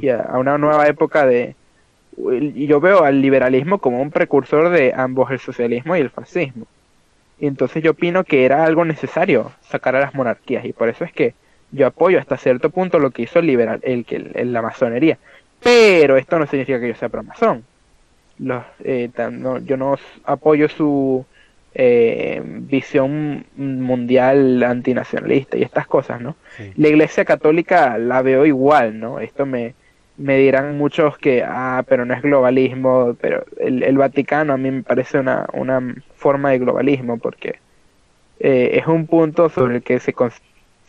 Y 0.00 0.08
a, 0.10 0.20
a 0.22 0.38
una 0.38 0.58
nueva 0.58 0.86
época 0.86 1.26
de 1.26 1.54
y 2.16 2.66
yo 2.66 2.78
veo 2.80 3.04
al 3.04 3.20
liberalismo 3.22 3.78
como 3.78 4.00
un 4.02 4.10
precursor 4.10 4.68
de 4.68 4.92
ambos 4.94 5.30
el 5.30 5.38
socialismo 5.38 5.96
y 5.96 6.00
el 6.00 6.10
fascismo. 6.10 6.66
Y 7.40 7.46
entonces 7.46 7.82
yo 7.82 7.92
opino 7.92 8.22
que 8.24 8.44
era 8.44 8.64
algo 8.64 8.84
necesario 8.84 9.50
sacar 9.62 9.96
a 9.96 10.00
las 10.00 10.14
monarquías 10.14 10.64
y 10.64 10.72
por 10.72 10.88
eso 10.88 11.04
es 11.04 11.12
que 11.12 11.34
yo 11.72 11.86
apoyo 11.86 12.18
hasta 12.18 12.36
cierto 12.36 12.68
punto 12.70 12.98
lo 12.98 13.10
que 13.10 13.22
hizo 13.22 13.38
el 13.38 13.46
liberal 13.46 13.80
el 13.82 14.04
que 14.04 14.16
el- 14.16 14.52
la 14.52 14.60
masonería. 14.62 15.18
Pero 15.62 16.16
esto 16.16 16.38
no 16.38 16.46
significa 16.46 16.78
que 16.80 16.88
yo 16.88 16.94
sea 16.94 17.08
pro 17.08 17.22
masón 17.22 17.64
los, 18.38 18.62
eh, 18.84 19.08
tan- 19.14 19.40
no- 19.42 19.58
yo 19.58 19.76
no 19.76 19.96
apoyo 20.24 20.68
su 20.68 21.24
eh, 21.74 22.42
visión 22.44 23.46
mundial 23.56 24.62
antinacionalista 24.62 25.56
y 25.56 25.62
estas 25.62 25.86
cosas 25.86 26.20
no 26.20 26.36
Sí. 26.56 26.70
la 26.76 26.88
iglesia 26.88 27.24
católica 27.24 27.96
la 27.98 28.20
veo 28.22 28.44
igual, 28.46 28.98
¿no? 29.00 29.20
Esto 29.20 29.46
me, 29.46 29.74
me 30.18 30.36
dirán 30.38 30.76
muchos 30.76 31.16
que, 31.18 31.42
ah, 31.46 31.82
pero 31.88 32.04
no 32.04 32.12
es 32.14 32.22
globalismo, 32.22 33.16
pero 33.20 33.44
el, 33.58 33.82
el 33.82 33.96
Vaticano 33.98 34.52
a 34.52 34.58
mí 34.58 34.70
me 34.70 34.82
parece 34.82 35.18
una, 35.18 35.46
una 35.54 35.80
forma 36.16 36.50
de 36.50 36.58
globalismo 36.58 37.18
porque 37.18 37.56
eh, 38.40 38.72
es 38.74 38.86
un 38.86 39.06
punto 39.06 39.48
sobre 39.48 39.76
el 39.76 39.82
que 39.82 39.98
se, 40.00 40.12
con- 40.12 40.30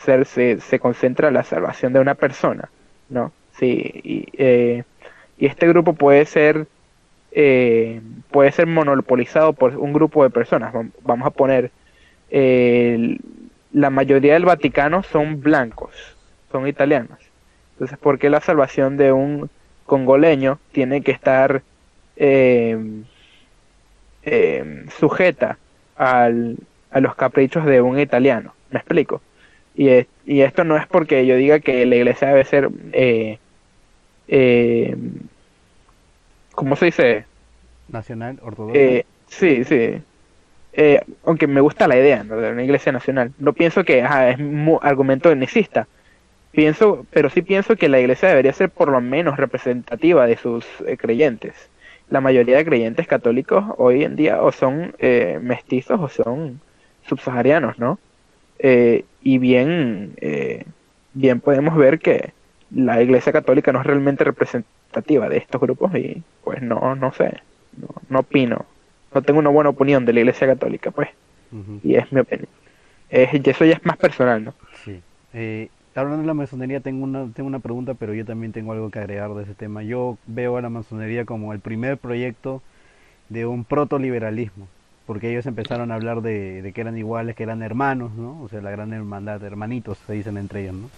se, 0.00 0.24
se, 0.24 0.60
se 0.60 0.78
concentra 0.78 1.30
la 1.30 1.42
salvación 1.44 1.92
de 1.92 2.00
una 2.00 2.14
persona, 2.14 2.68
¿no? 3.08 3.32
Sí, 3.58 3.90
y, 4.04 4.26
eh, 4.36 4.82
y 5.38 5.46
este 5.46 5.66
grupo 5.68 5.94
puede 5.94 6.26
ser 6.26 6.66
eh, 7.34 8.02
puede 8.30 8.52
ser 8.52 8.66
monopolizado 8.68 9.54
por 9.54 9.76
un 9.78 9.92
grupo 9.94 10.24
de 10.24 10.30
personas. 10.30 10.74
Vam- 10.74 10.92
Vamos 11.02 11.26
a 11.28 11.32
poner 11.32 11.72
la 13.70 13.90
mayoría 13.90 14.34
del 14.34 14.44
Vaticano 14.44 15.02
son 15.02 15.40
blancos, 15.40 16.18
son 16.50 16.66
italianos. 16.68 17.18
Entonces, 17.72 17.98
¿por 17.98 18.18
qué 18.18 18.30
la 18.30 18.40
salvación 18.40 18.96
de 18.96 19.12
un 19.12 19.50
congoleño 19.84 20.60
tiene 20.72 21.02
que 21.02 21.10
estar 21.12 21.64
eh, 22.16 23.04
eh, 24.22 24.84
sujeta 24.98 25.58
al, 25.94 26.56
a 26.90 27.00
los 27.00 27.14
caprichos 27.16 27.64
de 27.66 27.80
un 27.82 27.98
italiano? 27.98 28.54
¿Me 28.70 28.78
explico? 28.78 29.22
Y, 29.74 29.88
y 30.24 30.42
esto 30.42 30.64
no 30.64 30.76
es 30.76 30.86
porque 30.86 31.26
yo 31.26 31.36
diga 31.36 31.60
que 31.60 31.84
la 31.86 31.96
iglesia 31.96 32.28
debe 32.28 32.44
ser, 32.44 32.70
eh, 32.92 33.38
eh, 34.28 34.96
¿cómo 36.54 36.76
se 36.76 36.86
dice? 36.86 37.24
Nacional, 37.88 38.38
ortodoxo. 38.42 38.78
Eh, 38.78 39.04
sí, 39.26 39.64
sí. 39.64 40.00
Eh, 40.72 41.00
aunque 41.24 41.46
me 41.46 41.60
gusta 41.60 41.86
la 41.86 41.96
idea 41.96 42.24
¿no? 42.24 42.36
de 42.36 42.50
una 42.50 42.62
iglesia 42.62 42.92
nacional. 42.92 43.32
No 43.38 43.52
pienso 43.52 43.84
que 43.84 44.02
ajá, 44.02 44.30
es 44.30 44.38
un 44.38 44.78
argumento 44.82 45.30
etnicista. 45.30 45.86
Pienso, 46.50 47.06
pero 47.10 47.30
sí 47.30 47.42
pienso 47.42 47.76
que 47.76 47.88
la 47.88 48.00
iglesia 48.00 48.28
debería 48.28 48.52
ser 48.52 48.70
por 48.70 48.88
lo 48.88 49.00
menos 49.00 49.36
representativa 49.36 50.26
de 50.26 50.36
sus 50.36 50.64
eh, 50.86 50.96
creyentes. 50.96 51.54
La 52.10 52.20
mayoría 52.20 52.56
de 52.56 52.64
creyentes 52.64 53.06
católicos 53.06 53.64
hoy 53.76 54.04
en 54.04 54.14
día 54.16 54.42
o 54.42 54.52
son 54.52 54.94
eh, 54.98 55.38
mestizos 55.42 56.00
o 56.00 56.08
son 56.08 56.60
subsaharianos, 57.06 57.78
¿no? 57.78 57.98
Y 58.60 59.38
bien, 59.38 60.14
bien 61.12 61.40
podemos 61.40 61.76
ver 61.76 61.98
que 61.98 62.32
la 62.70 63.02
iglesia 63.02 63.30
católica 63.30 63.72
no 63.72 63.80
es 63.80 63.86
realmente 63.86 64.24
representativa 64.24 64.83
de 65.02 65.36
estos 65.36 65.60
grupos 65.60 65.94
y 65.94 66.22
pues 66.42 66.62
no, 66.62 66.94
no 66.94 67.12
sé, 67.12 67.40
no, 67.76 67.88
no 68.08 68.20
opino, 68.20 68.64
no 69.14 69.22
tengo 69.22 69.38
una 69.38 69.50
buena 69.50 69.70
opinión 69.70 70.04
de 70.04 70.12
la 70.12 70.20
iglesia 70.20 70.46
católica, 70.46 70.90
pues, 70.90 71.08
Ujú. 71.52 71.80
y 71.82 71.96
es 71.96 72.10
mi 72.12 72.20
opinión. 72.20 72.48
Es, 73.10 73.32
eso 73.32 73.64
ya 73.64 73.74
es 73.74 73.84
más 73.84 73.96
personal, 73.96 74.44
¿no? 74.44 74.54
Sí. 74.84 75.00
Eh, 75.32 75.68
hablando 75.94 76.22
de 76.22 76.26
la 76.26 76.34
masonería, 76.34 76.80
tengo 76.80 77.04
una, 77.04 77.26
tengo 77.32 77.46
una 77.46 77.60
pregunta, 77.60 77.94
pero 77.94 78.14
yo 78.14 78.24
también 78.24 78.52
tengo 78.52 78.72
algo 78.72 78.90
que 78.90 78.98
agregar 78.98 79.32
de 79.34 79.44
ese 79.44 79.54
tema. 79.54 79.82
Yo 79.82 80.18
veo 80.26 80.56
a 80.56 80.62
la 80.62 80.68
masonería 80.70 81.24
como 81.24 81.52
el 81.52 81.60
primer 81.60 81.98
proyecto 81.98 82.62
de 83.28 83.46
un 83.46 83.64
protoliberalismo, 83.64 84.68
porque 85.06 85.30
ellos 85.30 85.46
empezaron 85.46 85.92
a 85.92 85.94
hablar 85.94 86.22
de, 86.22 86.62
de 86.62 86.72
que 86.72 86.80
eran 86.80 86.98
iguales, 86.98 87.36
que 87.36 87.42
eran 87.42 87.62
hermanos, 87.62 88.12
¿no? 88.14 88.42
O 88.42 88.48
sea, 88.48 88.60
la 88.60 88.70
gran 88.70 88.92
hermandad, 88.92 89.42
hermanitos, 89.42 89.98
se 90.06 90.12
dicen 90.14 90.36
entre 90.36 90.62
ellos, 90.62 90.74
¿no? 90.74 90.90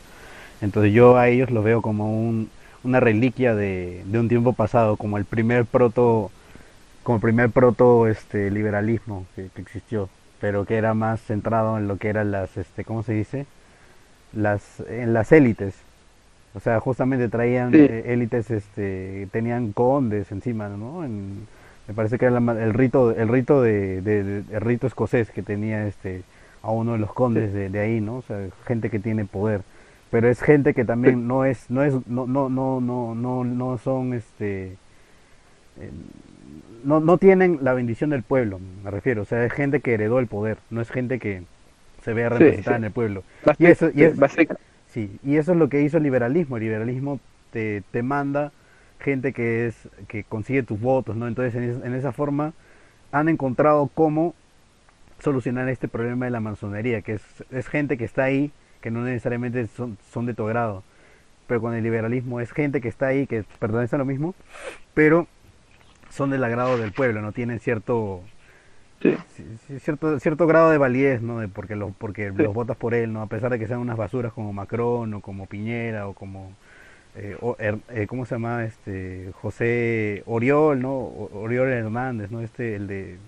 Entonces 0.62 0.92
yo 0.92 1.18
a 1.18 1.28
ellos 1.28 1.50
los 1.50 1.62
veo 1.64 1.82
como 1.82 2.18
un, 2.18 2.48
una 2.86 3.00
reliquia 3.00 3.54
de, 3.54 4.02
de 4.06 4.20
un 4.20 4.28
tiempo 4.28 4.52
pasado, 4.54 4.96
como 4.96 5.18
el 5.18 5.24
primer 5.26 5.66
proto, 5.66 6.30
como 7.04 7.16
el 7.16 7.22
primer 7.22 7.50
proto 7.50 8.08
este 8.08 8.50
liberalismo 8.50 9.26
que, 9.36 9.48
que 9.54 9.62
existió, 9.62 10.08
pero 10.40 10.64
que 10.66 10.76
era 10.76 10.94
más 10.94 11.20
centrado 11.22 11.78
en 11.78 11.88
lo 11.88 11.98
que 11.98 12.08
eran 12.08 12.30
las, 12.32 12.56
este, 12.56 12.84
¿cómo 12.84 13.02
se 13.02 13.14
dice? 13.14 13.46
las 14.32 14.80
en 14.88 15.14
las 15.14 15.32
élites 15.32 15.74
o 16.54 16.60
sea 16.60 16.80
justamente 16.80 17.28
traían 17.28 17.72
Sí. 17.72 17.78
eh, 17.78 18.04
élites 18.12 18.50
este 18.50 19.28
tenían 19.32 19.72
condes 19.72 20.32
encima 20.32 20.68
no 20.68 21.04
en- 21.04 21.46
Me 21.88 21.94
parece 21.94 22.18
que 22.18 22.26
era 22.26 22.40
la 22.40 22.52
el 22.64 22.74
rito, 22.74 23.12
el 23.12 23.28
rito 23.28 23.62
de, 23.62 24.02
de, 24.02 24.42
el 24.50 24.60
rito 24.60 24.88
escocés 24.88 25.30
que 25.30 25.42
tenía 25.42 25.86
este 25.86 26.22
a 26.62 26.70
uno 26.72 26.92
de 26.94 26.98
los 26.98 27.12
condes 27.12 27.52
de, 27.54 27.68
de, 27.70 27.78
ahí, 27.80 28.00
¿no? 28.00 28.16
O 28.16 28.22
sea, 28.22 28.38
gente 28.66 28.90
que 28.90 28.98
tiene 28.98 29.24
poder, 29.24 29.62
pero 30.10 30.28
es 30.28 30.40
gente 30.40 30.74
que 30.74 30.84
también 30.84 31.26
no 31.26 31.44
es, 31.44 31.70
no 31.70 31.82
es, 31.82 31.94
no, 32.06 32.26
no, 32.26 32.48
no, 32.48 32.80
no, 32.80 33.14
no, 33.14 33.44
no 33.44 33.78
son, 33.78 34.14
este, 34.14 34.76
eh, 35.78 35.90
no, 36.84 37.00
no 37.00 37.18
tienen 37.18 37.58
la 37.62 37.74
bendición 37.74 38.10
del 38.10 38.22
pueblo, 38.22 38.60
me 38.84 38.90
refiero, 38.90 39.22
o 39.22 39.24
sea, 39.24 39.44
es 39.44 39.52
gente 39.52 39.80
que 39.80 39.94
heredó 39.94 40.18
el 40.18 40.26
poder, 40.26 40.58
no 40.70 40.80
es 40.80 40.90
gente 40.90 41.18
que 41.18 41.42
se 42.06 42.14
vea 42.14 42.28
representada 42.28 42.76
en 42.76 42.84
el 42.84 42.92
pueblo. 42.92 43.24
y 43.58 43.66
eso, 43.66 43.90
y 43.92 44.04
es, 44.04 44.14
sí, 44.86 45.18
y 45.24 45.36
eso 45.36 45.52
es 45.52 45.58
lo 45.58 45.68
que 45.68 45.82
hizo 45.82 45.96
el 45.96 46.04
liberalismo. 46.04 46.56
El 46.56 46.62
liberalismo 46.62 47.18
te, 47.50 47.82
te 47.90 48.04
manda 48.04 48.52
gente 49.00 49.32
que 49.32 49.66
es 49.66 49.88
que 50.06 50.22
consigue 50.22 50.62
tus 50.62 50.80
votos, 50.80 51.16
¿no? 51.16 51.26
Entonces, 51.26 51.56
en, 51.56 51.84
en, 51.84 51.94
esa 51.94 52.12
forma 52.12 52.52
han 53.10 53.28
encontrado 53.28 53.90
cómo 53.92 54.36
solucionar 55.18 55.68
este 55.68 55.88
problema 55.88 56.26
de 56.26 56.30
la 56.30 56.38
masonería, 56.38 57.02
que 57.02 57.14
es, 57.14 57.22
es 57.50 57.66
gente 57.66 57.98
que 57.98 58.04
está 58.04 58.22
ahí, 58.22 58.52
que 58.86 58.92
no 58.92 59.02
necesariamente 59.02 59.66
son, 59.66 59.98
son 60.12 60.26
de 60.26 60.34
tu 60.34 60.46
grado, 60.46 60.84
pero 61.48 61.60
con 61.60 61.74
el 61.74 61.82
liberalismo 61.82 62.38
es 62.38 62.52
gente 62.52 62.80
que 62.80 62.86
está 62.86 63.08
ahí, 63.08 63.26
que 63.26 63.42
pertenece 63.58 63.96
a 63.96 63.98
lo 63.98 64.04
mismo, 64.04 64.36
pero 64.94 65.26
son 66.08 66.30
del 66.30 66.44
agrado 66.44 66.78
del 66.78 66.92
pueblo, 66.92 67.20
no 67.20 67.32
tienen 67.32 67.58
cierto 67.58 68.20
cierto 69.80 70.20
cierto 70.20 70.46
grado 70.46 70.70
de 70.70 70.78
validez, 70.78 71.20
¿no? 71.20 71.40
De 71.40 71.48
porque 71.48 71.74
los 71.74 71.96
porque 71.96 72.30
los 72.30 72.54
votas 72.54 72.76
por 72.76 72.94
él, 72.94 73.12
¿no? 73.12 73.22
A 73.22 73.26
pesar 73.26 73.50
de 73.50 73.58
que 73.58 73.66
sean 73.66 73.80
unas 73.80 73.96
basuras 73.96 74.32
como 74.32 74.52
Macron 74.52 75.14
o 75.14 75.20
como 75.20 75.46
Piñera 75.46 76.06
o 76.06 76.12
como 76.12 76.52
eh, 77.16 77.36
eh, 77.58 78.06
¿cómo 78.06 78.24
se 78.24 78.36
llama? 78.36 78.66
Este 78.66 79.32
José 79.42 80.22
Oriol, 80.26 80.80
¿no? 80.80 80.94
Oriol 80.94 81.70
Hernández, 81.70 82.30
¿no? 82.30 82.40
Este 82.40 82.76
el 82.76 82.86
de 82.86 83.18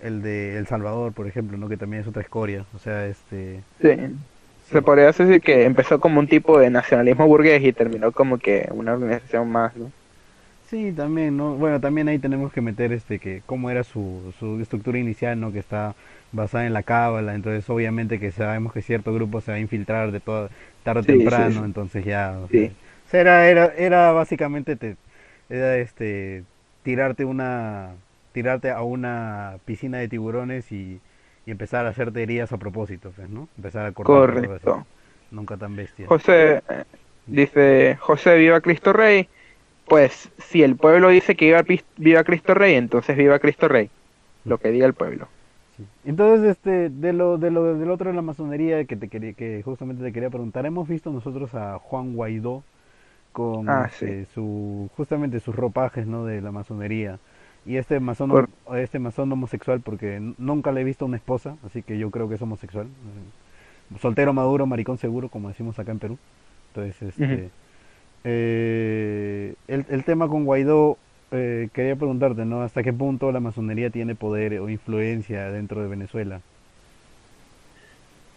el 0.00 0.22
de 0.22 0.56
El 0.56 0.66
Salvador, 0.66 1.12
por 1.12 1.26
ejemplo, 1.26 1.58
¿no? 1.58 1.68
Que 1.68 1.76
también 1.76 2.00
es 2.00 2.08
otra 2.08 2.22
escoria, 2.22 2.64
o 2.74 2.78
sea, 2.78 3.04
este 3.06 3.60
Sí. 3.82 4.16
Se 4.72 4.82
podría 4.82 5.06
decir 5.06 5.40
que 5.40 5.64
empezó 5.64 6.00
como 6.00 6.18
un 6.18 6.26
tipo 6.26 6.58
de 6.58 6.70
nacionalismo 6.70 7.26
burgués 7.26 7.62
y 7.62 7.72
terminó 7.72 8.10
como 8.12 8.38
que 8.38 8.68
una 8.72 8.94
organización 8.94 9.50
más, 9.50 9.76
¿no? 9.76 9.90
Sí, 10.70 10.92
también, 10.92 11.36
¿no? 11.36 11.56
Bueno, 11.56 11.80
también 11.80 12.08
ahí 12.08 12.18
tenemos 12.18 12.50
que 12.50 12.62
meter 12.62 12.92
este 12.92 13.18
que 13.18 13.42
cómo 13.44 13.70
era 13.70 13.84
su, 13.84 14.32
su 14.38 14.58
estructura 14.60 14.98
inicial, 14.98 15.38
¿no? 15.38 15.52
Que 15.52 15.58
está 15.58 15.94
basada 16.32 16.66
en 16.66 16.72
la 16.72 16.82
cábala, 16.82 17.34
entonces 17.34 17.68
obviamente 17.68 18.18
que 18.18 18.32
sabemos 18.32 18.72
que 18.72 18.80
cierto 18.80 19.12
grupo 19.12 19.42
se 19.42 19.50
va 19.50 19.58
a 19.58 19.60
infiltrar 19.60 20.10
de 20.12 20.20
toda 20.20 20.48
tarde 20.82 21.00
o 21.00 21.04
temprano, 21.04 21.66
entonces 21.66 22.04
ya, 22.06 22.38
o 22.42 22.48
sea, 22.48 23.20
era, 23.20 23.46
era, 23.46 23.66
era 23.76 24.12
básicamente 24.12 24.76
te, 24.76 24.96
era 25.50 25.76
este 25.76 26.44
tirarte 26.82 27.26
una 27.26 27.90
tirarte 28.32 28.70
a 28.70 28.80
una 28.80 29.58
piscina 29.66 29.98
de 29.98 30.08
tiburones 30.08 30.72
y, 30.72 31.00
y 31.46 31.50
empezar 31.50 31.86
a 31.86 31.90
hacerte 31.90 32.22
heridas 32.22 32.52
a 32.52 32.56
propósito, 32.58 33.12
pues, 33.14 33.28
¿no? 33.28 33.48
Empezar 33.56 33.86
a 33.86 33.92
cortar. 33.92 34.14
Correcto. 34.14 34.86
Nunca 35.30 35.56
tan 35.56 35.74
bestia. 35.74 36.06
José 36.06 36.62
eh, 36.68 36.84
dice, 37.26 37.96
José 38.00 38.36
viva 38.36 38.60
Cristo 38.60 38.92
Rey 38.92 39.28
pues 39.92 40.30
si 40.38 40.62
el 40.62 40.76
pueblo 40.76 41.08
dice 41.08 41.36
que 41.36 41.46
viva, 41.46 41.64
viva 41.96 42.24
Cristo 42.24 42.54
Rey, 42.54 42.76
entonces 42.76 43.16
viva 43.16 43.38
Cristo 43.38 43.68
Rey, 43.68 43.90
lo 44.44 44.58
que 44.58 44.70
diga 44.70 44.86
el 44.86 44.94
pueblo. 44.94 45.28
Entonces, 46.04 46.52
este, 46.52 46.88
de 46.90 47.12
lo, 47.12 47.38
de 47.38 47.50
lo 47.50 47.76
del 47.76 47.90
otro 47.90 48.10
de 48.10 48.16
la 48.16 48.22
masonería 48.22 48.84
que 48.84 48.96
te 48.96 49.08
quería, 49.08 49.32
que 49.32 49.62
justamente 49.62 50.02
te 50.02 50.12
quería 50.12 50.30
preguntar, 50.30 50.64
hemos 50.64 50.88
visto 50.88 51.10
nosotros 51.10 51.54
a 51.54 51.78
Juan 51.78 52.14
Guaidó 52.14 52.62
con 53.32 53.68
ah, 53.68 53.88
este, 53.90 54.26
su, 54.34 54.88
justamente 54.96 55.40
sus 55.40 55.56
ropajes, 55.56 56.06
¿no? 56.06 56.24
De 56.24 56.40
la 56.40 56.52
masonería 56.52 57.18
y 57.64 57.76
este 57.76 58.00
masón, 58.00 58.48
este 58.74 58.98
masón 58.98 59.30
homosexual 59.32 59.80
porque 59.80 60.20
nunca 60.38 60.72
le 60.72 60.80
he 60.80 60.84
visto 60.84 61.06
una 61.06 61.16
esposa, 61.16 61.56
así 61.64 61.82
que 61.82 61.98
yo 61.98 62.10
creo 62.10 62.28
que 62.28 62.34
es 62.34 62.42
homosexual, 62.42 62.86
soltero 64.00 64.32
maduro, 64.32 64.66
maricón 64.66 64.98
seguro, 64.98 65.28
como 65.28 65.48
decimos 65.48 65.78
acá 65.78 65.92
en 65.92 65.98
Perú. 65.98 66.18
Entonces, 66.74 67.02
este. 67.02 67.50
Eh, 68.24 69.54
el, 69.66 69.84
el, 69.88 70.04
tema 70.04 70.28
con 70.28 70.44
Guaidó, 70.44 70.96
eh, 71.32 71.68
quería 71.72 71.96
preguntarte, 71.96 72.44
¿no? 72.44 72.62
¿Hasta 72.62 72.82
qué 72.82 72.92
punto 72.92 73.32
la 73.32 73.40
masonería 73.40 73.90
tiene 73.90 74.14
poder 74.14 74.60
o 74.60 74.68
influencia 74.68 75.50
dentro 75.50 75.82
de 75.82 75.88
Venezuela? 75.88 76.40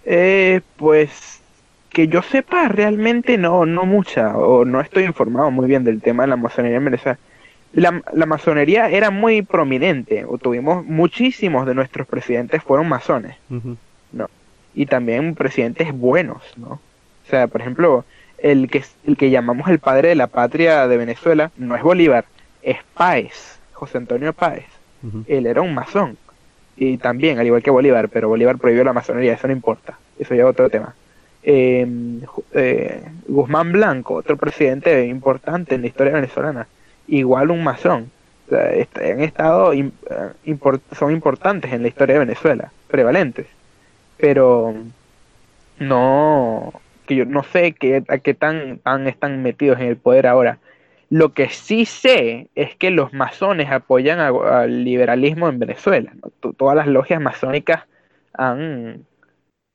Eh, 0.05 0.61
pues 0.77 1.41
que 1.89 2.07
yo 2.07 2.21
sepa 2.21 2.67
realmente 2.67 3.37
no, 3.37 3.65
no 3.65 3.85
mucha, 3.85 4.37
o 4.37 4.65
no 4.65 4.81
estoy 4.81 5.03
informado 5.03 5.49
muy 5.51 5.67
bien 5.67 5.83
del 5.83 6.01
tema 6.01 6.23
de 6.23 6.29
la 6.29 6.35
masonería 6.35 6.77
en 6.77 6.85
Venezuela. 6.85 7.19
La, 7.75 8.01
la 8.13 8.25
masonería 8.25 8.89
era 8.89 9.11
muy 9.11 9.41
prominente, 9.41 10.25
o 10.25 10.37
tuvimos 10.37 10.85
muchísimos 10.85 11.67
de 11.67 11.75
nuestros 11.75 12.07
presidentes 12.07 12.63
fueron 12.63 12.87
masones, 12.87 13.35
¿no? 14.11 14.29
Y 14.73 14.85
también 14.85 15.35
presidentes 15.35 15.91
buenos, 15.91 16.41
¿no? 16.57 16.79
O 17.25 17.29
sea, 17.29 17.47
por 17.47 17.59
ejemplo, 17.61 18.05
el 18.37 18.69
que, 18.69 18.83
el 19.05 19.17
que 19.17 19.29
llamamos 19.29 19.67
el 19.69 19.79
padre 19.79 20.09
de 20.09 20.15
la 20.15 20.27
patria 20.27 20.87
de 20.87 20.97
Venezuela 20.97 21.51
no 21.57 21.75
es 21.75 21.83
Bolívar, 21.83 22.25
es 22.61 22.77
Páez, 22.93 23.59
José 23.73 23.97
Antonio 23.97 24.33
Páez. 24.33 24.65
Él 25.27 25.45
era 25.45 25.61
un 25.61 25.73
masón. 25.73 26.17
Y 26.77 26.97
también, 26.97 27.39
al 27.39 27.45
igual 27.45 27.61
que 27.61 27.69
Bolívar, 27.69 28.09
pero 28.09 28.27
Bolívar 28.27 28.57
prohibió 28.57 28.83
la 28.83 28.93
masonería, 28.93 29.33
eso 29.33 29.47
no 29.47 29.53
importa. 29.53 29.97
Eso 30.17 30.33
ya 30.33 30.43
es 30.43 30.49
otro 30.49 30.69
tema. 30.69 30.95
Em, 31.43 32.21
eh, 32.53 33.03
Guzmán 33.27 33.71
Blanco, 33.71 34.15
otro 34.15 34.35
presidente 34.35 35.05
importante 35.05 35.75
en 35.75 35.81
la 35.81 35.87
historia 35.87 36.13
venezolana, 36.13 36.67
igual 37.07 37.51
un 37.51 37.63
masón. 37.63 38.11
Han 38.51 39.21
estado, 39.21 39.73
eh, 39.73 39.89
son 40.91 41.11
importantes 41.11 41.73
en 41.73 41.81
la 41.81 41.87
historia 41.87 42.13
de 42.13 42.19
Venezuela, 42.19 42.71
prevalentes. 42.87 43.47
Pero 44.17 44.75
no, 45.79 46.73
que 47.07 47.15
yo 47.15 47.25
no 47.25 47.43
sé 47.43 47.73
qué, 47.73 48.03
a 48.07 48.17
qué 48.19 48.33
tan, 48.33 48.79
tan 48.79 49.07
están 49.07 49.41
metidos 49.41 49.79
en 49.79 49.87
el 49.87 49.97
poder 49.97 50.27
ahora. 50.27 50.59
Lo 51.09 51.33
que 51.33 51.49
sí 51.49 51.85
sé 51.85 52.47
es 52.55 52.75
que 52.75 52.91
los 52.91 53.13
masones 53.13 53.71
apoyan 53.71 54.19
al 54.19 54.83
liberalismo 54.83 55.49
en 55.49 55.59
Venezuela. 55.59 56.13
Todas 56.57 56.75
las 56.75 56.87
logias 56.87 57.21
masónicas 57.21 57.83
han, 58.33 59.05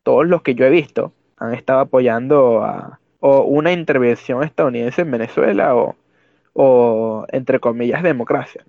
todos 0.03 0.27
los 0.27 0.43
que 0.43 0.55
yo 0.55 0.65
he 0.65 0.71
visto, 0.71 1.13
han 1.39 1.55
estado 1.55 1.81
apoyando 1.81 2.63
a 2.63 3.01
o 3.21 3.43
una 3.43 3.73
intervención 3.73 4.43
estadounidense 4.43 5.03
en 5.03 5.11
Venezuela 5.11 5.77
o, 5.77 5.95
o 6.53 7.27
entre 7.33 7.61
comillas, 7.61 8.03
democracia. 8.03 8.65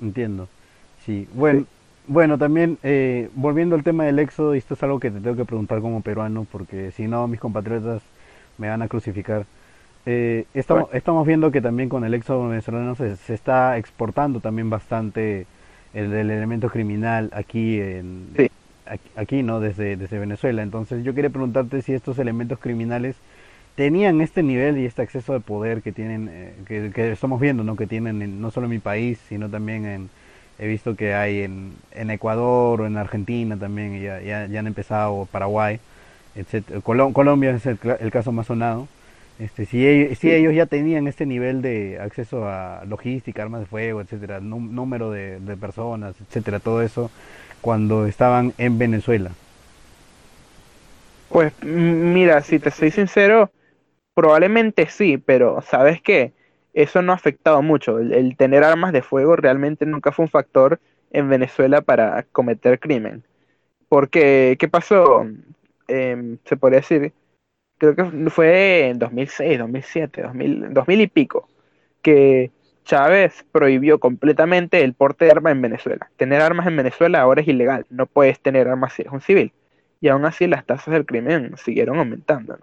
entiendo. 0.00 0.48
Sí, 1.04 1.28
bueno. 1.34 1.66
Bueno, 2.06 2.38
también 2.38 2.76
eh, 2.82 3.30
volviendo 3.34 3.76
al 3.76 3.84
tema 3.84 4.04
del 4.04 4.18
éxodo, 4.18 4.56
y 4.56 4.58
esto 4.58 4.74
es 4.74 4.82
algo 4.82 4.98
que 4.98 5.12
te 5.12 5.20
tengo 5.20 5.36
que 5.36 5.44
preguntar 5.44 5.80
como 5.80 6.00
peruano, 6.00 6.44
porque 6.50 6.90
si 6.90 7.06
no 7.06 7.28
mis 7.28 7.38
compatriotas 7.38 8.02
me 8.58 8.68
van 8.68 8.82
a 8.82 8.88
crucificar. 8.88 9.46
Eh, 10.06 10.46
estamos, 10.52 10.92
estamos 10.92 11.24
viendo 11.24 11.52
que 11.52 11.60
también 11.60 11.88
con 11.88 12.04
el 12.04 12.14
éxodo 12.14 12.48
venezolano 12.48 12.96
se, 12.96 13.14
se 13.14 13.34
está 13.34 13.78
exportando 13.78 14.40
también 14.40 14.70
bastante 14.70 15.46
el, 15.94 16.12
elemento 16.12 16.68
criminal 16.68 17.30
aquí 17.32 17.80
en 17.80 18.28
aquí, 19.14 19.44
no 19.44 19.60
desde, 19.60 19.96
desde 19.96 20.18
Venezuela. 20.18 20.62
Entonces 20.62 21.04
yo 21.04 21.14
quería 21.14 21.30
preguntarte 21.30 21.80
si 21.82 21.92
estos 21.92 22.18
elementos 22.18 22.58
criminales 22.58 23.14
tenían 23.74 24.20
este 24.20 24.42
nivel 24.42 24.78
y 24.78 24.86
este 24.86 25.02
acceso 25.02 25.32
de 25.32 25.40
poder 25.40 25.82
que 25.82 25.92
tienen, 25.92 26.28
eh, 26.30 26.54
que, 26.66 26.90
que, 26.90 27.12
estamos 27.12 27.40
viendo, 27.40 27.64
no 27.64 27.76
que 27.76 27.86
tienen 27.86 28.40
no 28.40 28.50
solo 28.50 28.66
en 28.66 28.72
mi 28.72 28.78
país, 28.78 29.18
sino 29.28 29.48
también 29.48 29.86
en 29.86 30.10
He 30.60 30.66
visto 30.66 30.94
que 30.94 31.14
hay 31.14 31.40
en, 31.40 31.72
en 31.92 32.10
Ecuador 32.10 32.82
o 32.82 32.86
en 32.86 32.98
Argentina 32.98 33.56
también, 33.56 33.98
ya, 34.02 34.20
ya, 34.20 34.46
ya 34.46 34.60
han 34.60 34.66
empezado, 34.66 35.26
Paraguay, 35.32 35.80
etc. 36.34 36.82
Colombia 36.82 37.52
es 37.52 37.64
el, 37.64 37.78
el, 37.98 38.10
caso 38.10 38.30
más 38.30 38.46
sonado. 38.46 38.86
Este, 39.38 39.64
si, 39.64 39.88
ellos, 39.88 40.18
si 40.18 40.30
ellos 40.30 40.54
ya 40.54 40.66
tenían 40.66 41.06
este 41.06 41.24
nivel 41.24 41.62
de 41.62 41.98
acceso 41.98 42.46
a 42.46 42.84
logística, 42.86 43.42
armas 43.42 43.60
de 43.60 43.66
fuego, 43.68 44.02
etcétera, 44.02 44.40
número 44.40 45.10
de, 45.10 45.40
de 45.40 45.56
personas, 45.56 46.14
etcétera, 46.20 46.60
todo 46.60 46.82
eso, 46.82 47.10
cuando 47.62 48.04
estaban 48.04 48.52
en 48.58 48.76
Venezuela. 48.76 49.30
Pues 51.30 51.54
mira, 51.62 52.42
si 52.42 52.58
te 52.58 52.70
soy 52.70 52.90
sincero, 52.90 53.50
probablemente 54.14 54.88
sí, 54.88 55.18
pero 55.18 55.60
¿sabes 55.62 56.00
qué? 56.02 56.32
eso 56.74 57.02
no 57.02 57.12
ha 57.12 57.16
afectado 57.16 57.62
mucho. 57.62 57.98
El, 57.98 58.36
tener 58.36 58.64
armas 58.64 58.92
de 58.92 59.02
fuego 59.02 59.36
realmente 59.36 59.86
nunca 59.86 60.12
fue 60.12 60.24
un 60.24 60.30
factor 60.30 60.80
en 61.10 61.28
Venezuela 61.28 61.80
para 61.82 62.24
cometer 62.32 62.78
crimen. 62.78 63.24
Porque, 63.88 64.56
¿qué 64.58 64.68
pasó? 64.68 65.26
Em, 65.88 66.38
se 66.44 66.56
podría 66.56 66.80
decir, 66.80 67.12
creo 67.78 67.96
que 67.96 68.30
fue 68.30 68.88
en 68.90 68.98
2006, 68.98 69.58
2007, 69.58 70.22
2000, 70.22 70.74
2000 70.74 71.00
y 71.00 71.06
pico, 71.08 71.48
que 72.02 72.50
Chávez 72.84 73.44
prohibió 73.52 74.00
completamente 74.00 74.82
el 74.84 74.94
porte 74.94 75.26
de 75.26 75.32
armas 75.32 75.52
en 75.52 75.62
Venezuela. 75.62 76.10
Tener 76.16 76.40
armas 76.42 76.66
en 76.66 76.76
Venezuela 76.76 77.20
ahora 77.20 77.42
es 77.42 77.48
ilegal, 77.48 77.86
no 77.90 78.06
puedes 78.06 78.40
tener 78.40 78.68
armas 78.68 78.94
si 78.94 79.02
eres 79.02 79.12
un 79.12 79.20
civil. 79.20 79.52
Y 80.00 80.08
aún 80.08 80.24
así 80.24 80.46
las 80.46 80.64
tasas 80.66 80.94
del 80.94 81.06
crimen 81.06 81.56
siguieron 81.56 81.98
aumentando. 81.98 82.58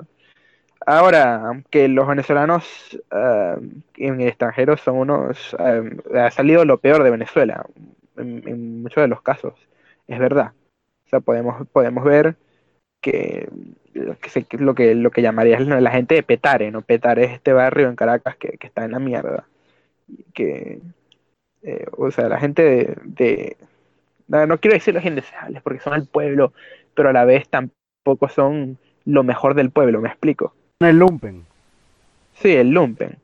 Ahora, 0.85 1.63
que 1.69 1.87
los 1.87 2.07
venezolanos 2.07 2.65
eh, 3.11 3.55
en 3.97 4.21
el 4.21 4.27
extranjero 4.27 4.77
son 4.77 4.97
unos... 4.97 5.55
eh, 5.59 5.97
ha 6.15 6.31
salido 6.31 6.65
lo 6.65 6.79
peor 6.79 7.03
de 7.03 7.11
Venezuela, 7.11 7.65
en, 8.17 8.81
muchos 8.83 9.01
de 9.01 9.07
los 9.07 9.21
casos, 9.21 9.53
es 10.07 10.19
verdad. 10.19 10.53
O 11.05 11.09
sea, 11.09 11.19
podemos, 11.19 11.67
podemos 11.69 12.03
ver 12.03 12.35
que, 13.01 13.49
que, 14.21 14.29
se- 14.29 14.47
lo 14.59 14.75
que 14.75 14.95
lo 14.95 15.11
que 15.11 15.21
llamaría 15.23 15.59
la, 15.61 15.91
gente 15.91 16.15
de 16.15 16.23
Petare, 16.23 16.71
¿no? 16.71 16.81
Petare 16.83 17.25
es 17.25 17.31
este 17.33 17.53
barrio 17.53 17.89
en 17.89 17.95
Caracas 17.97 18.37
que, 18.37 18.57
que 18.57 18.67
está 18.67 18.85
en 18.85 18.91
la 18.93 18.99
mierda. 18.99 19.47
Que, 20.33 20.81
eh, 21.63 21.85
o 21.97 22.11
sea, 22.11 22.29
la 22.29 22.39
gente 22.39 22.95
de, 23.05 23.57
no, 24.27 24.59
quiero 24.59 24.75
decir 24.75 24.93
los 24.93 25.05
indeseables 25.05 25.61
porque 25.63 25.79
son 25.81 25.93
el 25.95 26.07
pueblo, 26.07 26.53
pero 26.95 27.09
a 27.09 27.13
la 27.13 27.25
vez 27.25 27.49
tampoco 27.49 28.29
son 28.29 28.77
lo 29.05 29.23
mejor 29.23 29.55
del 29.55 29.71
pueblo, 29.71 30.01
¿me 30.01 30.09
explico? 30.09 30.53
El 30.79 30.99
lumpen. 30.99 31.45
Sí, 32.33 32.51
el 32.51 32.69
lumpen 32.69 33.17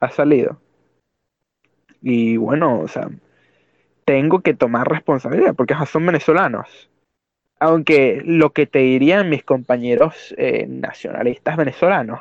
ha 0.00 0.08
salido. 0.08 0.58
Y 2.00 2.36
bueno, 2.36 2.80
o 2.80 2.88
sea, 2.88 3.10
tengo 4.04 4.40
que 4.40 4.54
tomar 4.54 4.88
responsabilidad 4.88 5.54
porque 5.54 5.74
son 5.86 6.06
venezolanos. 6.06 6.88
Aunque 7.58 8.22
lo 8.24 8.52
que 8.52 8.66
te 8.66 8.80
dirían 8.80 9.30
mis 9.30 9.42
compañeros 9.44 10.34
eh, 10.38 10.66
nacionalistas 10.68 11.56
venezolanos 11.56 12.20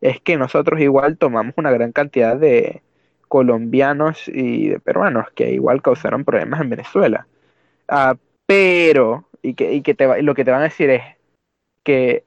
es 0.00 0.20
que 0.20 0.36
nosotros 0.36 0.80
igual 0.80 1.18
tomamos 1.18 1.54
una 1.56 1.70
gran 1.70 1.92
cantidad 1.92 2.36
de 2.36 2.82
colombianos 3.28 4.28
y 4.28 4.70
de 4.70 4.80
peruanos 4.80 5.26
que 5.34 5.52
igual 5.52 5.82
causaron 5.82 6.24
problemas 6.24 6.60
en 6.60 6.70
Venezuela. 6.70 7.26
Ah, 7.88 8.16
pero, 8.46 9.28
y 9.42 9.54
que, 9.54 9.72
y 9.74 9.82
que 9.82 9.94
te 9.94 10.20
y 10.20 10.22
lo 10.22 10.34
que 10.34 10.44
te 10.44 10.50
van 10.50 10.60
a 10.62 10.64
decir 10.64 10.90
es 10.90 11.02
que 11.84 12.24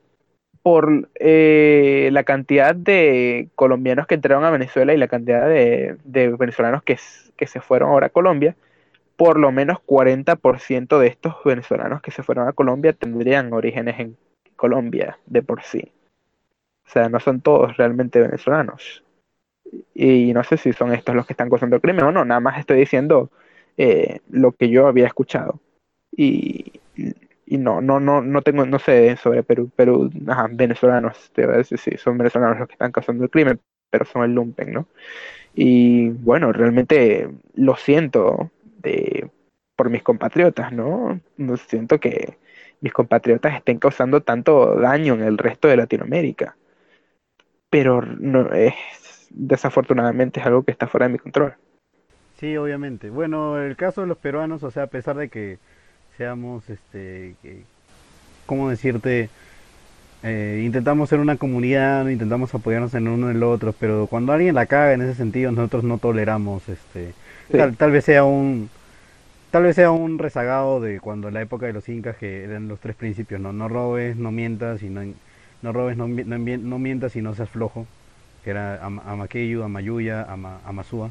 por 0.64 1.10
eh, 1.20 2.10
la 2.12 2.24
cantidad 2.24 2.74
de 2.74 3.50
colombianos 3.56 4.08
que 4.08 4.16
entraron 4.16 4.46
a 4.46 4.50
Venezuela 4.50 4.94
y 4.94 4.98
la 4.98 5.10
cantidad 5.10 5.48
de, 5.48 5.98
venezolanos 6.40 6.84
que 6.84 6.98
se 6.98 7.62
fueron 7.62 7.90
ahora 7.90 8.08
a 8.08 8.10
Colombia, 8.10 8.56
por 9.16 9.40
lo 9.40 9.52
menos 9.52 9.78
40% 9.86 11.00
de 11.00 11.08
estos 11.08 11.36
venezolanos 11.46 12.02
que 12.02 12.12
se 12.12 12.24
fueron 12.24 12.48
a 12.48 12.54
Colombia 12.54 12.94
tendrían 12.94 13.54
orígenes 13.54 14.00
en 14.00 14.18
Colombia 14.56 15.20
de 15.26 15.42
por 15.42 15.64
sí. 15.64 15.92
O 16.86 16.90
sea, 16.90 17.10
no 17.10 17.20
son 17.20 17.42
todos 17.42 17.78
realmente 17.78 18.20
venezolanos. 18.20 19.04
Y 19.94 20.34
no 20.34 20.44
sé 20.44 20.58
si 20.58 20.74
son 20.74 20.94
estos 20.94 21.16
los 21.16 21.26
que 21.26 21.34
están 21.34 21.50
causando 21.50 21.76
el 21.76 21.82
crimen 21.82 22.06
o 22.06 22.12
no, 22.12 22.26
nada 22.26 22.40
más 22.40 22.60
estoy 22.60 22.78
diciendo 22.78 23.30
eh, 23.78 24.20
lo 24.30 24.52
que 24.52 24.70
yo 24.70 24.88
había 24.88 25.08
escuchado. 25.08 25.60
Y, 26.12 26.73
y 27.54 27.60
no, 27.60 27.82
no, 27.82 28.00
no, 28.00 28.24
no 28.24 28.42
tengo, 28.42 28.66
no 28.66 28.80
sé 28.80 29.16
sobre 29.16 29.44
Perú, 29.44 29.70
Perú, 29.76 30.10
ajá, 30.28 30.48
venezolanos, 30.52 31.30
te 31.34 31.46
voy 31.46 31.54
a 31.54 31.58
decir, 31.60 31.78
sí, 31.78 31.92
son 31.98 32.18
venezolanos 32.18 32.58
los 32.58 32.68
que 32.68 32.74
están 32.74 32.92
causando 32.92 33.24
el 33.24 33.30
crimen, 33.30 33.60
pero 33.92 34.06
son 34.06 34.24
el 34.24 34.34
lumpen, 34.34 34.74
¿no? 34.74 34.88
Y 35.54 36.10
bueno, 36.10 36.52
realmente 36.52 37.30
lo 37.54 37.76
siento 37.76 38.50
de, 38.80 39.30
por 39.76 39.92
mis 39.92 40.02
compatriotas, 40.02 40.74
¿no? 40.74 41.22
No 41.38 41.58
siento 41.58 42.00
que 42.00 42.40
mis 42.82 42.92
compatriotas 42.92 43.54
estén 43.54 43.78
causando 43.78 44.22
tanto 44.22 44.74
daño 44.80 45.14
en 45.14 45.22
el 45.22 45.38
resto 45.38 45.68
de 45.68 45.78
Latinoamérica. 45.78 46.58
Pero 47.70 48.02
no 48.02 48.52
es, 48.52 48.74
desafortunadamente 49.30 50.40
es 50.40 50.46
algo 50.48 50.64
que 50.64 50.72
está 50.72 50.88
fuera 50.88 51.06
de 51.06 51.14
mi 51.14 51.20
control. 51.20 51.54
Sí, 52.38 52.58
obviamente. 52.58 53.12
Bueno, 53.12 53.62
el 53.62 53.76
caso 53.76 54.02
de 54.02 54.08
los 54.08 54.18
peruanos, 54.18 54.64
o 54.64 54.72
sea, 54.72 54.84
a 54.84 54.88
pesar 54.88 55.18
de 55.18 55.30
que 55.30 55.60
seamos, 56.18 56.70
este, 56.70 57.36
que- 57.42 57.64
¿cómo 58.46 58.70
decirte? 58.70 59.30
Eh, 60.24 60.62
intentamos 60.66 61.10
ser 61.10 61.20
una 61.20 61.36
comunidad, 61.36 62.08
intentamos 62.08 62.54
apoyarnos 62.54 62.94
en 62.94 63.08
uno 63.10 63.30
en 63.30 63.38
el 63.38 63.44
otro, 63.44 63.74
pero 63.78 64.08
cuando 64.08 64.32
alguien 64.32 64.56
la 64.56 64.68
caga 64.68 64.94
en 64.94 65.02
ese 65.02 65.16
sentido, 65.16 65.52
nosotros 65.52 65.84
no 65.84 65.98
toleramos, 65.98 66.68
este, 66.70 67.14
Sí. 67.52 67.58
tal, 67.58 67.76
tal 67.76 67.92
vez 67.92 68.06
sea 68.06 68.24
un, 68.24 68.70
tal 69.52 69.64
vez 69.64 69.76
sea 69.76 69.92
un 69.92 70.18
rezagado 70.20 70.80
de 70.80 71.02
cuando 71.02 71.30
la 71.30 71.42
época 71.42 71.66
de 71.66 71.74
los 71.74 71.90
incas 71.90 72.16
que 72.16 72.46
eran 72.46 72.70
los 72.70 72.80
tres 72.80 72.96
principios, 72.96 73.42
no, 73.42 73.52
no 73.52 73.68
robes, 73.68 74.16
no 74.16 74.32
mientas 74.32 74.82
y 74.82 74.90
no, 74.90 75.02
no 75.62 75.74
robes, 75.74 75.98
no, 75.98 76.08
no, 76.08 76.38
no 76.38 76.80
mientas 76.80 77.16
y 77.18 77.22
no 77.22 77.36
seas 77.36 77.50
flojo, 77.50 77.86
que 78.46 78.52
era 78.52 78.84
Ama- 78.86 79.04
Amaqueyu, 79.06 79.62
Amayuya, 79.64 80.24
Ama, 80.24 80.60
Amasúa. 80.66 81.10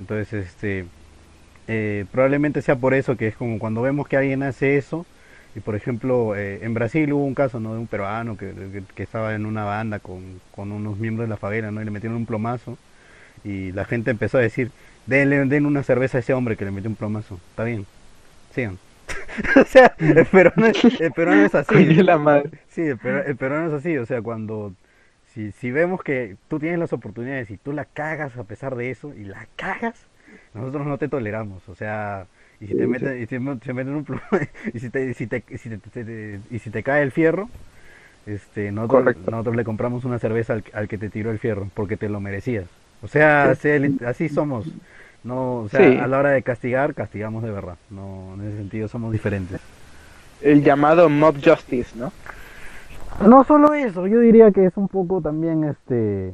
Entonces, 0.00 0.32
este, 0.46 0.86
eh, 1.70 2.06
probablemente 2.12 2.62
sea 2.62 2.76
por 2.76 2.94
eso 2.94 3.16
que 3.16 3.28
es 3.28 3.36
como 3.36 3.58
cuando 3.58 3.82
vemos 3.82 4.08
que 4.08 4.16
alguien 4.16 4.42
hace 4.42 4.76
eso, 4.76 5.06
y 5.54 5.60
por 5.60 5.74
ejemplo, 5.76 6.36
eh, 6.36 6.60
en 6.62 6.74
Brasil 6.74 7.12
hubo 7.12 7.24
un 7.24 7.34
caso, 7.34 7.60
¿no? 7.60 7.74
De 7.74 7.80
un 7.80 7.86
peruano 7.88 8.36
que, 8.36 8.52
que- 8.52 8.82
que 8.94 9.02
estaba 9.02 9.34
en 9.34 9.46
una 9.46 9.64
banda 9.64 9.98
con, 10.00 10.40
con 10.52 10.72
unos 10.72 10.98
miembros 10.98 11.26
de 11.28 11.30
la 11.30 11.36
favela, 11.38 11.70
¿no? 11.72 11.82
Y 11.82 11.84
le 11.84 11.90
metieron 11.92 12.16
un 12.18 12.26
plomazo, 12.26 12.78
y 13.44 13.72
la 13.72 13.84
gente 13.84 14.10
empezó 14.10 14.38
a 14.38 14.42
decir, 14.42 14.72
denle, 15.06 15.44
den 15.46 15.66
una 15.66 15.82
cerveza 15.82 16.18
a 16.18 16.20
ese 16.20 16.34
hombre 16.34 16.56
que 16.56 16.64
le 16.64 16.70
metió 16.72 16.90
un 16.90 16.96
plomazo. 16.96 17.40
Está 17.50 17.64
bien, 17.64 17.86
sigan. 18.54 18.78
o 19.56 19.64
sea, 19.64 19.94
el 19.98 20.26
peruano, 20.26 20.74
el 20.98 21.12
peruano 21.12 21.44
es 21.44 21.54
así. 21.54 21.94
La 22.02 22.18
madre. 22.18 22.50
Sí, 22.68 22.82
el 22.82 23.36
peruano 23.36 23.68
es 23.68 23.72
así, 23.74 23.96
o 23.98 24.06
sea, 24.06 24.22
cuando 24.22 24.74
si, 25.34 25.52
si 25.52 25.70
vemos 25.70 26.02
que 26.02 26.36
tú 26.48 26.58
tienes 26.58 26.78
las 26.78 26.92
oportunidades 26.92 27.50
y 27.50 27.56
tú 27.56 27.72
la 27.72 27.84
cagas 27.84 28.36
a 28.36 28.44
pesar 28.44 28.76
de 28.76 28.90
eso 28.90 29.14
y 29.14 29.24
la 29.24 29.46
cagas, 29.56 30.06
nosotros 30.54 30.86
no 30.86 30.98
te 30.98 31.08
toleramos, 31.08 31.68
o 31.68 31.74
sea, 31.74 32.26
y 32.60 32.66
si 32.66 32.74
te 32.74 32.86
meten, 32.86 33.16
y 33.22 33.26
si 33.26 33.38
se 33.64 33.72
meten 33.72 33.94
un 33.94 34.04
plomo, 34.04 34.22
y 34.74 34.78
si 34.78 34.90
te, 34.90 35.10
y 35.10 35.14
si 35.14 35.26
te, 35.26 35.42
y 35.48 35.58
si 35.58 35.68
te- 35.70 35.78
te- 35.78 36.04
te- 36.04 36.40
y 36.50 36.58
si 36.58 36.70
te 36.70 36.82
cae 36.82 37.02
el 37.02 37.12
fierro, 37.12 37.48
este, 38.26 38.70
nosotros, 38.70 39.02
Correcto. 39.02 39.30
nosotros 39.30 39.56
le 39.56 39.64
compramos 39.64 40.04
una 40.04 40.18
cerveza 40.18 40.52
al, 40.54 40.64
al 40.74 40.88
que 40.88 40.98
te 40.98 41.08
tiró 41.08 41.30
el 41.30 41.38
fierro, 41.38 41.68
porque 41.74 41.96
te 41.96 42.08
lo 42.08 42.20
merecías. 42.20 42.66
O 43.02 43.08
sea, 43.08 43.52
así 44.06 44.28
somos. 44.28 44.66
No, 45.24 45.56
o 45.60 45.68
sea, 45.68 45.80
Sí. 45.90 45.98
a 45.98 46.06
la 46.06 46.18
hora 46.18 46.30
de 46.30 46.42
castigar, 46.42 46.94
castigamos 46.94 47.42
de 47.42 47.50
verdad. 47.50 47.76
No, 47.90 48.34
en 48.34 48.46
ese 48.48 48.56
sentido 48.58 48.88
somos 48.88 49.12
diferentes. 49.12 49.60
El 50.42 50.62
llamado 50.62 51.08
mob 51.08 51.36
justice, 51.44 51.98
¿no? 51.98 52.12
No 53.26 53.44
solo 53.44 53.74
eso, 53.74 54.06
yo 54.06 54.20
diría 54.20 54.50
que 54.50 54.64
es 54.64 54.76
un 54.76 54.88
poco 54.88 55.20
también 55.20 55.64
este 55.64 56.32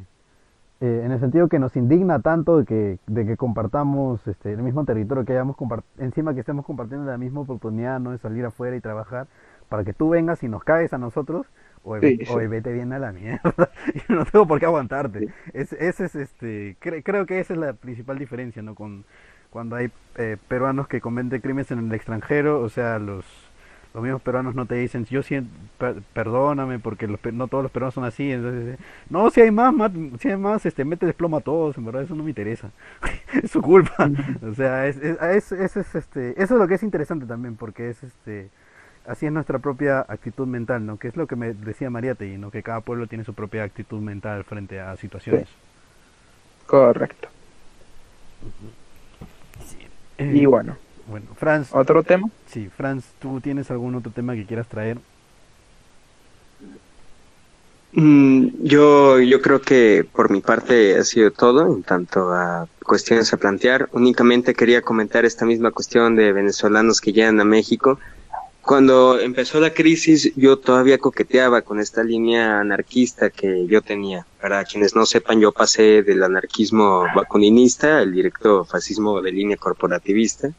eh, 0.81 1.03
en 1.05 1.13
el 1.13 1.21
sentido 1.21 1.49
que 1.49 1.59
nos 1.59 1.77
indigna 1.77 2.21
tanto 2.21 2.59
de 2.59 2.65
que, 2.65 2.99
de 3.07 3.27
que 3.27 3.37
compartamos 3.37 4.27
este, 4.27 4.53
el 4.53 4.63
mismo 4.63 4.85
territorio, 4.85 5.25
que 5.25 5.33
hayamos 5.33 5.57
encima 5.99 6.35
que 6.35 6.41
estemos 6.41 6.65
compartiendo 6.67 7.11
la 7.11 7.19
misma 7.19 7.41
oportunidad, 7.41 8.01
no 8.01 8.13
de 8.13 8.19
salir 8.19 8.45
afuera 8.45 8.77
y 8.77 8.81
trabajar, 8.81 9.27
para 9.69 9.85
que 9.85 9.93
tú 9.95 10.11
vengas 10.11 10.43
y 10.43 10.49
nos 10.49 10.65
caes 10.65 10.93
a 10.93 10.99
nosotros, 10.99 11.47
o 11.83 11.97
Sí, 12.01 12.19
sí. 12.27 12.35
vete 12.49 12.73
bien 12.73 12.93
a 12.93 12.99
la 12.99 13.13
mierda, 13.13 13.71
y 13.95 14.13
no 14.13 14.25
tengo 14.25 14.47
por 14.47 14.59
qué 14.59 14.67
aguantarte. 14.67 15.25
Es, 15.53 15.73
ese 15.75 16.05
es 16.07 16.15
este, 16.17 16.77
cre- 16.81 17.03
creo 17.05 17.27
que 17.27 17.41
esa 17.41 17.55
es 17.55 17.59
la 17.61 17.73
principal 17.75 18.19
diferencia, 18.19 18.63
¿no? 18.63 18.75
Con 18.75 19.05
cuando 19.51 19.77
hay 19.77 19.91
eh, 20.17 20.37
peruanos 20.49 20.89
que 20.89 21.01
cometen 21.01 21.41
crímenes 21.41 21.71
en 21.71 21.79
el 21.79 21.95
extranjero, 21.95 22.61
o 22.61 22.69
sea, 22.69 22.99
los 22.99 23.25
los 23.97 24.05
mismos 24.05 24.23
peruanos 24.23 24.55
no 24.55 24.67
te 24.67 24.77
dicen, 24.77 25.05
yo 25.07 25.25
siento, 25.25 25.51
per- 25.79 26.03
perdóname 26.15 26.79
porque 26.79 27.09
los, 27.09 27.21
no 27.33 27.49
todos 27.49 27.65
los 27.65 27.73
peruanos 27.73 27.95
son 27.95 28.05
así, 28.05 28.31
entonces, 28.33 28.79
no, 29.11 29.31
si 29.31 29.41
hay 29.43 29.51
más, 29.51 29.75
mat- 29.75 29.93
si 30.21 30.29
hay 30.29 30.37
más, 30.39 30.67
este, 30.67 30.85
mete 30.85 31.07
desploma 31.07 31.39
a 31.39 31.43
todos, 31.43 31.79
en 31.79 31.87
verdad 31.87 32.03
eso 32.05 32.15
no 32.15 32.25
me 32.25 32.31
interesa, 32.31 32.71
es 33.43 33.51
su 33.51 33.63
culpa, 33.63 34.11
o 34.43 34.55
sea, 34.55 34.87
es, 34.87 34.99
es, 34.99 35.19
es- 35.23 35.53
es- 35.53 35.77
es, 35.79 35.95
este, 35.97 36.31
eso 36.43 36.55
es 36.55 36.61
lo 36.61 36.69
que 36.69 36.75
es 36.75 36.85
interesante 36.85 37.27
también, 37.27 37.57
porque 37.57 37.91
es, 37.91 38.03
este, 38.05 38.51
así 39.07 39.27
es 39.27 39.33
nuestra 39.33 39.59
propia 39.61 40.01
actitud 40.09 40.47
mental, 40.47 40.85
¿no? 40.87 40.99
Que 40.99 41.09
es 41.09 41.17
lo 41.17 41.27
que 41.27 41.37
me 41.37 41.55
decía 41.55 41.91
Mariate, 41.91 42.39
¿no? 42.39 42.51
Que 42.51 42.63
cada 42.63 42.81
pueblo 42.83 43.07
tiene 43.09 43.25
su 43.25 43.35
propia 43.35 43.65
actitud 43.65 44.01
mental 44.01 44.45
frente 44.45 44.81
a 44.81 44.97
situaciones. 44.97 45.49
Correcto. 46.67 47.29
Eh, 50.19 50.33
Y 50.35 50.47
bueno, 50.47 50.79
bueno, 51.09 51.27
Franz, 51.37 51.69
otro 51.73 52.03
tema. 52.03 52.29
sí, 52.47 52.69
Franz, 52.77 53.05
¿tú 53.19 53.41
tienes 53.41 53.71
algún 53.71 53.95
otro 53.95 54.13
tema 54.13 54.35
que 54.35 54.45
quieras 54.45 54.67
traer? 54.69 54.99
Mm, 57.93 58.49
yo, 58.63 59.21
yo 59.21 59.41
creo 59.41 59.63
que 59.63 60.07
por 60.13 60.31
mi 60.31 60.43
parte 60.43 60.99
ha 60.99 61.05
sido 61.05 61.31
todo 61.31 61.75
en 61.75 61.83
tanto 61.83 62.31
a 62.31 62.69
cuestiones 62.85 63.33
a 63.33 63.39
plantear. 63.39 63.89
Únicamente 63.93 64.55
quería 64.55 64.83
comentar 64.83 65.25
esta 65.25 65.47
misma 65.47 65.71
cuestión 65.71 66.15
de 66.15 66.33
venezolanos 66.33 67.01
que 67.01 67.15
llegan 67.15 67.41
a 67.41 67.45
México. 67.45 67.99
Cuando 68.61 69.19
empezó 69.19 69.61
la 69.61 69.73
crisis, 69.73 70.35
yo 70.35 70.59
todavía 70.59 70.99
coqueteaba 70.99 71.63
con 71.63 71.81
esta 71.81 72.03
línea 72.03 72.61
anarquista 72.61 73.31
que 73.31 73.67
yo 73.67 73.81
tenía. 73.81 74.27
Para 74.43 74.65
quienes 74.65 74.95
no 74.95 75.07
sepan, 75.07 75.41
yo 75.41 75.53
pasé 75.53 76.03
del 76.03 76.23
anarquismo 76.23 77.07
vacuninista 77.15 77.99
al 77.99 78.13
directo 78.13 78.65
fascismo 78.65 79.23
de 79.23 79.33
línea 79.33 79.57
corporativista. 79.57 80.51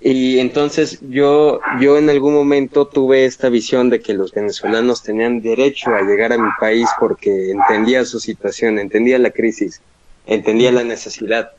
Y 0.00 0.38
entonces 0.38 0.98
yo, 1.02 1.60
yo 1.78 1.98
en 1.98 2.08
algún 2.08 2.32
momento 2.32 2.86
tuve 2.86 3.26
esta 3.26 3.50
visión 3.50 3.90
de 3.90 4.00
que 4.00 4.14
los 4.14 4.32
venezolanos 4.32 5.02
tenían 5.02 5.42
derecho 5.42 5.90
a 5.90 6.02
llegar 6.02 6.32
a 6.32 6.38
mi 6.38 6.50
país 6.58 6.88
porque 6.98 7.50
entendía 7.50 8.04
su 8.06 8.18
situación, 8.18 8.78
entendía 8.78 9.18
la 9.18 9.30
crisis, 9.30 9.82
entendía 10.26 10.72
la 10.72 10.84
necesidad. 10.84 11.50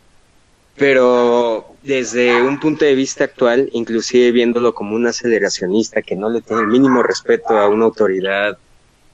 Pero 0.76 1.76
desde 1.84 2.42
un 2.42 2.60
punto 2.60 2.86
de 2.86 2.96
vista 2.96 3.26
actual, 3.26 3.70
inclusive 3.74 4.32
viéndolo 4.32 4.74
como 4.74 4.96
un 4.96 5.06
aceleracionista 5.06 6.02
que 6.02 6.16
no 6.16 6.30
le 6.30 6.42
tiene 6.42 6.64
el 6.64 6.68
mínimo 6.68 7.04
respeto 7.04 7.58
a 7.58 7.68
una 7.68 7.86
autoridad 7.86 8.58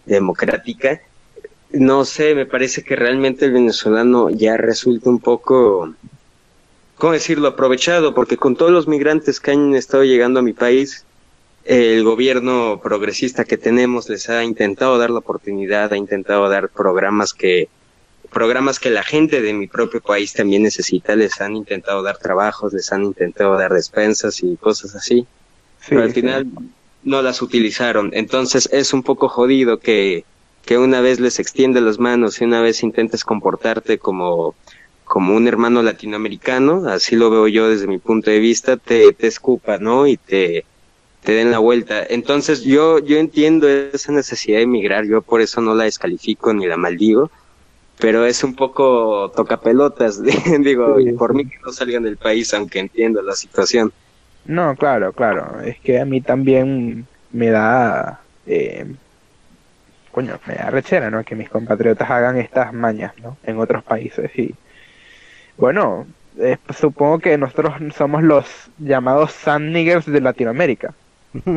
democrática, 0.05 1.01
no 1.71 2.05
sé, 2.05 2.33
me 2.33 2.45
parece 2.45 2.83
que 2.83 2.95
realmente 2.95 3.45
el 3.45 3.51
venezolano 3.51 4.29
ya 4.29 4.55
resulta 4.55 5.09
un 5.09 5.19
poco, 5.19 5.93
¿cómo 6.97 7.13
decirlo?, 7.13 7.47
aprovechado, 7.47 8.13
porque 8.13 8.37
con 8.37 8.55
todos 8.55 8.71
los 8.71 8.87
migrantes 8.87 9.39
que 9.39 9.51
han 9.51 9.75
estado 9.75 10.03
llegando 10.03 10.39
a 10.39 10.43
mi 10.43 10.53
país, 10.53 11.05
el 11.65 12.03
gobierno 12.03 12.79
progresista 12.81 13.43
que 13.43 13.57
tenemos 13.57 14.09
les 14.09 14.29
ha 14.29 14.43
intentado 14.43 14.97
dar 14.97 15.09
la 15.09 15.19
oportunidad, 15.19 15.91
ha 15.91 15.97
intentado 15.97 16.47
dar 16.49 16.69
programas 16.69 17.33
que 17.33 17.67
programas 18.31 18.79
que 18.79 18.89
la 18.89 19.03
gente 19.03 19.41
de 19.41 19.53
mi 19.53 19.67
propio 19.67 20.01
país 20.01 20.33
también 20.33 20.63
necesita, 20.63 21.15
les 21.15 21.39
han 21.39 21.55
intentado 21.55 22.03
dar 22.03 22.17
trabajos, 22.17 22.73
les 22.73 22.91
han 22.91 23.03
intentado 23.03 23.57
dar 23.57 23.71
despensas 23.73 24.43
y 24.43 24.57
cosas 24.57 24.95
así, 24.95 25.25
pero 25.87 26.03
al 26.03 26.11
final 26.11 26.47
no 27.03 27.21
las 27.21 27.41
utilizaron. 27.41 28.11
Entonces 28.13 28.69
es 28.71 28.93
un 28.93 29.03
poco 29.03 29.29
jodido 29.29 29.79
que, 29.79 30.25
que 30.65 30.77
una 30.77 30.99
vez 30.99 31.19
les 31.19 31.39
extiende 31.39 31.79
las 31.79 31.99
manos 31.99 32.41
y 32.41 32.43
una 32.43 32.61
vez 32.61 32.83
intentes 32.83 33.23
comportarte 33.23 33.97
como, 33.97 34.55
como 35.07 35.35
un 35.35 35.47
hermano 35.47 35.81
latinoamericano, 35.81 36.89
así 36.89 37.15
lo 37.15 37.29
veo 37.29 37.47
yo 37.47 37.69
desde 37.69 37.87
mi 37.87 37.97
punto 37.97 38.29
de 38.29 38.39
vista, 38.39 38.77
te, 38.77 39.13
te 39.13 39.27
escupa, 39.27 39.77
¿no? 39.77 40.05
Y 40.05 40.17
te, 40.17 40.65
te 41.23 41.31
den 41.31 41.49
la 41.49 41.59
vuelta. 41.59 42.05
Entonces 42.09 42.63
yo, 42.63 42.99
yo 42.99 43.17
entiendo 43.17 43.69
esa 43.69 44.11
necesidad 44.11 44.57
de 44.57 44.63
emigrar, 44.63 45.05
yo 45.05 45.21
por 45.21 45.41
eso 45.41 45.61
no 45.61 45.73
la 45.75 45.85
descalifico 45.85 46.53
ni 46.53 46.67
la 46.67 46.77
maldigo, 46.77 47.31
pero 47.99 48.25
es 48.25 48.43
un 48.43 48.55
poco 48.55 49.31
tocapelotas, 49.35 50.21
digo, 50.59 50.99
y 50.99 51.13
por 51.13 51.33
mí 51.33 51.45
que 51.45 51.57
no 51.65 51.71
salgan 51.71 52.03
del 52.03 52.17
país, 52.17 52.53
aunque 52.53 52.79
entiendo 52.79 53.21
la 53.21 53.33
situación. 53.33 53.91
No, 54.45 54.75
claro, 54.75 55.13
claro. 55.13 55.61
Es 55.61 55.79
que 55.79 55.99
a 55.99 56.05
mí 56.05 56.21
también 56.21 57.07
me 57.31 57.49
da, 57.49 58.21
eh, 58.45 58.85
coño, 60.11 60.39
me 60.45 60.55
da 60.55 60.69
rechera, 60.69 61.09
¿no? 61.09 61.23
Que 61.23 61.35
mis 61.35 61.49
compatriotas 61.49 62.09
hagan 62.09 62.37
estas 62.37 62.73
mañas, 62.73 63.13
¿no? 63.21 63.37
En 63.43 63.57
otros 63.57 63.83
países 63.83 64.31
y, 64.37 64.53
bueno, 65.57 66.05
eh, 66.39 66.57
supongo 66.69 67.19
que 67.19 67.37
nosotros 67.37 67.73
somos 67.95 68.23
los 68.23 68.45
llamados 68.79 69.31
sun 69.31 69.71
niggers 69.73 70.05
de 70.05 70.21
Latinoamérica. 70.21 70.93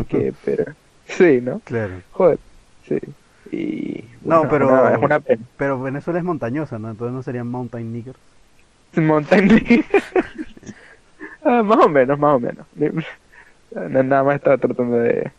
que, 0.08 0.32
pero, 0.44 0.64
sí, 1.06 1.40
¿no? 1.42 1.60
Claro. 1.64 1.92
Joder, 2.12 2.38
sí. 2.88 2.98
Y, 3.52 4.04
No, 4.24 4.48
pero, 4.48 4.68
una- 4.68 4.94
es 4.94 5.02
una 5.02 5.20
pena. 5.20 5.42
pero 5.56 5.80
Venezuela 5.80 6.18
es 6.18 6.24
montañosa, 6.24 6.78
¿no? 6.78 6.90
Entonces 6.90 7.14
no 7.14 7.22
serían 7.22 7.48
mountain 7.48 7.92
niggers. 7.92 8.18
Mountain 8.96 9.48
Dew. 9.48 9.58
Ah, 11.42 11.62
más 11.62 11.78
o 11.78 11.88
menos, 11.88 12.18
más 12.18 12.36
o 12.36 12.40
menos. 12.40 12.66
No, 13.72 14.02
Nada 14.02 14.24
más 14.24 14.34
estaba 14.34 14.58
tratando 14.58 14.96
de 14.98 15.30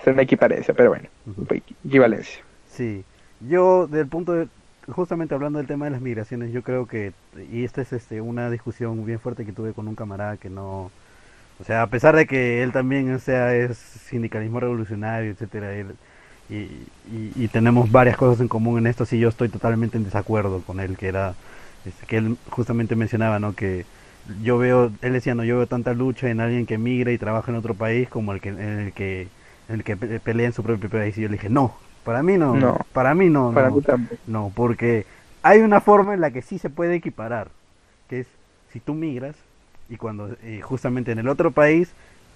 hacer 0.00 0.12
una 0.12 0.22
equiparancia, 0.22 0.72
pero 0.72 0.90
bueno, 0.90 1.08
equi- 1.48 1.74
equivalencia. 1.84 2.40
Sí, 2.70 3.02
yo 3.40 3.88
del 3.88 4.06
punto 4.06 4.32
de, 4.34 4.46
justamente 4.88 5.34
hablando 5.34 5.58
del 5.58 5.66
tema 5.68 5.86
de 5.86 5.92
las 5.92 6.00
migraciones, 6.00 6.52
yo 6.52 6.62
creo 6.62 6.86
que, 6.86 7.12
y 7.50 7.64
esta 7.64 7.82
es 7.82 7.92
este, 7.92 8.20
una 8.20 8.50
discusión 8.50 9.04
bien 9.04 9.20
fuerte 9.20 9.44
que 9.46 9.52
tuve 9.52 9.74
con 9.74 9.88
un 9.88 9.94
camarada 9.94 10.36
que 10.38 10.50
no, 10.50 10.92
o 11.60 11.64
sea, 11.64 11.82
a 11.82 11.90
pesar 11.90 12.16
de 12.16 12.26
que 12.26 12.62
él 12.62 12.72
también, 12.72 13.12
o 13.14 13.18
sea, 13.18 13.54
es 13.56 13.78
sindicalismo 13.78 14.60
revolucionario, 14.60 15.30
etcétera, 15.32 15.74
él- 15.74 15.96
y, 16.48 17.48
tenemos 17.48 17.90
varias 17.90 18.16
cosas 18.16 18.40
en 18.40 18.48
común 18.48 18.78
en 18.78 18.86
esto, 18.86 19.04
sí, 19.06 19.18
yo 19.18 19.28
estoy 19.28 19.48
totalmente 19.48 19.96
en 19.98 20.04
desacuerdo 20.04 20.62
con 20.62 20.80
él, 20.80 20.96
que 20.96 21.08
era, 21.08 21.34
este, 21.84 22.06
que 22.06 22.16
él 22.18 22.36
justamente 22.50 22.96
mencionaba, 22.96 23.38
¿no? 23.38 23.54
Que 23.54 23.86
yo 24.42 24.58
veo, 24.58 24.92
él 25.00 25.12
decía, 25.12 25.34
no, 25.34 25.44
yo 25.44 25.56
veo 25.58 25.66
tanta 25.66 25.94
lucha 25.94 26.28
en 26.30 26.40
alguien 26.40 26.66
que 26.66 26.78
migra 26.78 27.12
y 27.12 27.18
trabaja 27.18 27.50
en 27.50 27.56
otro 27.58 27.74
país 27.74 28.08
como 28.08 28.32
el 28.32 28.40
que, 28.40 28.50
en 28.50 28.60
el 28.60 28.92
que, 28.92 29.22
en 29.68 29.74
el 29.76 29.84
que 29.84 29.96
pe- 29.96 30.20
pelea 30.20 30.46
en 30.46 30.52
su 30.52 30.62
propio 30.62 30.90
país, 30.90 31.16
y 31.18 31.22
yo 31.22 31.28
le 31.28 31.34
dije, 31.34 31.48
no, 31.50 31.76
para 32.04 32.22
mí 32.22 32.36
no, 32.38 32.54
No. 32.56 32.78
para 32.92 33.14
mí 33.14 33.28
no, 33.30 33.52
Para 33.52 33.70
no. 33.70 33.76
mí 33.76 33.82
tampoco. 33.82 34.20
No, 34.26 34.52
porque 34.54 35.06
hay 35.42 35.60
una 35.60 35.80
forma 35.80 36.14
en 36.14 36.20
la 36.20 36.30
que 36.30 36.42
sí 36.42 36.58
se 36.58 36.70
puede 36.70 36.94
equiparar, 36.94 37.48
que 38.08 38.20
es 38.20 38.26
si 38.72 38.80
tú 38.80 38.94
migras 38.94 39.36
y 39.88 39.96
cuando 39.96 40.30
eh, 40.42 40.60
justamente 40.62 41.12
en 41.12 41.18
el 41.18 41.28
otro 41.28 41.50
país 41.50 41.90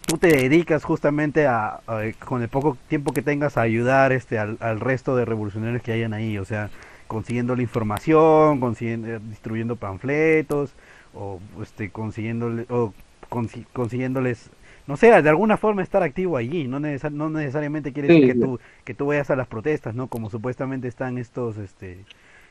tú 0.07 0.19
te 0.19 0.29
dedicas 0.29 0.85
justamente 0.85 1.47
a, 1.47 1.81
a, 1.87 2.03
con 2.25 2.43
el 2.43 2.49
poco 2.49 2.77
tiempo 2.89 3.13
que 3.13 3.23
tengas 3.23 3.57
a 3.57 3.63
ayudar 3.63 4.13
este 4.13 4.39
al, 4.39 4.57
al 4.61 4.79
resto 4.81 5.17
de 5.17 5.25
revolucionarios 5.25 5.83
que 5.83 5.93
hayan 5.93 6.13
ahí, 6.15 6.39
o 6.39 6.45
sea, 6.45 6.71
consiguiendo 7.09 7.57
la 7.57 7.63
información, 7.63 8.61
consiguiendo, 8.61 9.09
eh, 9.09 9.19
distribuyendo 9.31 9.77
panfletos 9.77 10.73
o 11.15 11.41
este 11.63 11.91
consiguiéndole 11.91 12.67
o 12.69 12.93
consi- 13.31 13.65
consiguiéndoles 13.73 14.51
no 14.87 14.97
sé, 14.97 15.09
de 15.23 15.29
alguna 15.29 15.57
forma 15.57 15.83
estar 15.83 16.03
activo 16.03 16.37
allí, 16.37 16.69
no, 16.69 16.79
no 16.81 17.31
necesariamente 17.31 17.93
quiere 17.93 18.09
decir 18.09 18.23
Sí, 18.25 18.33
que 18.33 18.35
tú 18.47 18.61
que 18.85 18.95
tú 18.95 19.07
vayas 19.07 19.31
a 19.31 19.37
las 19.37 19.49
protestas, 19.49 19.95
¿no? 19.95 20.07
Como 20.09 20.31
supuestamente 20.31 20.89
están 20.89 21.19
estos, 21.19 21.57
este, 21.59 21.99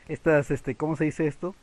estas, 0.08 0.50
este, 0.50 0.74
¿cómo 0.74 0.96
se 0.96 1.04
dice 1.04 1.26
esto? 1.26 1.54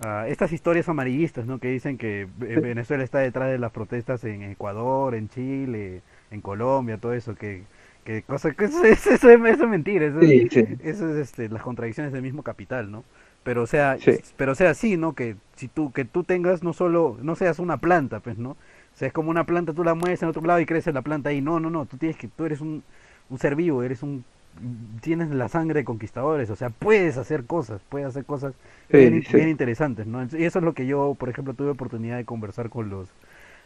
Ah, 0.00 0.26
estas 0.28 0.52
historias 0.52 0.88
amarillistas, 0.88 1.46
¿no? 1.46 1.58
Que 1.58 1.68
dicen 1.70 1.98
que 1.98 2.28
Venezuela 2.38 3.02
está 3.02 3.18
detrás 3.18 3.50
de 3.50 3.58
las 3.58 3.72
protestas 3.72 4.22
en 4.24 4.42
Ecuador, 4.44 5.14
en 5.16 5.28
Chile, 5.28 6.02
en 6.30 6.40
Colombia, 6.40 6.98
todo 6.98 7.14
eso, 7.14 7.34
que, 7.34 7.64
que 8.04 8.22
cosa, 8.22 8.52
que 8.52 8.66
eso, 8.66 8.84
es- 8.84 9.04
eso, 9.08 9.28
es- 9.30 9.40
eso 9.44 9.64
es 9.64 9.68
mentira, 9.68 10.06
eso, 10.06 10.20
es- 10.20 10.52
sí. 10.52 10.66
eso 10.84 11.08
es 11.10 11.16
este, 11.16 11.48
las 11.48 11.62
contradicciones 11.62 12.12
del 12.12 12.22
mismo 12.22 12.44
capital, 12.44 12.92
¿no? 12.92 13.02
Pero 13.42 13.62
o 13.62 13.66
sea, 13.66 13.96
Sí. 13.98 14.12
pero 14.36 14.52
o 14.52 14.54
sea, 14.54 14.74
sí, 14.74 14.96
¿no? 14.96 15.14
Que 15.14 15.34
si 15.56 15.66
tú, 15.68 15.90
que 15.92 16.04
tú 16.04 16.22
tengas 16.22 16.62
no 16.62 16.72
solo, 16.72 17.18
no 17.22 17.34
seas 17.34 17.58
una 17.58 17.78
planta, 17.78 18.20
pues, 18.20 18.38
¿no? 18.38 18.56
O 18.98 19.00
sea, 19.00 19.06
es 19.08 19.14
como 19.14 19.30
una 19.30 19.46
planta, 19.46 19.72
tú 19.74 19.84
la 19.84 19.94
mueves 19.94 20.22
en 20.24 20.28
otro 20.28 20.42
lado 20.42 20.58
y 20.60 20.66
crece 20.66 20.92
la 20.92 21.02
planta 21.02 21.30
ahí. 21.30 21.40
No, 21.40 21.60
no, 21.60 21.70
no, 21.70 21.86
tú 21.86 21.96
tienes 21.98 22.16
que, 22.16 22.26
tú 22.28 22.44
eres 22.46 22.60
un, 22.60 22.82
un 23.28 23.38
ser 23.38 23.54
vivo, 23.54 23.84
eres 23.84 24.02
un, 24.02 24.24
tienes 25.00 25.30
la 25.30 25.48
sangre 25.48 25.80
de 25.80 25.84
conquistadores, 25.84 26.50
o 26.50 26.56
sea, 26.56 26.70
puedes 26.70 27.16
hacer 27.16 27.46
cosas, 27.46 27.84
puedes 27.88 28.08
hacer 28.08 28.24
cosas 28.24 28.54
Sí, 28.90 28.98
bien, 28.98 29.24
sí. 29.30 29.38
bien 29.38 29.48
interesantes, 29.50 30.06
¿no? 30.08 30.22
Y 30.24 30.44
eso 30.44 30.58
es 30.58 30.64
lo 30.64 30.74
que 30.74 30.86
yo, 30.86 31.14
por 31.14 31.28
ejemplo, 31.28 31.54
tuve 31.54 31.70
oportunidad 31.70 32.16
de 32.16 32.24
conversar 32.24 32.70
con 32.70 32.90
los 32.90 33.08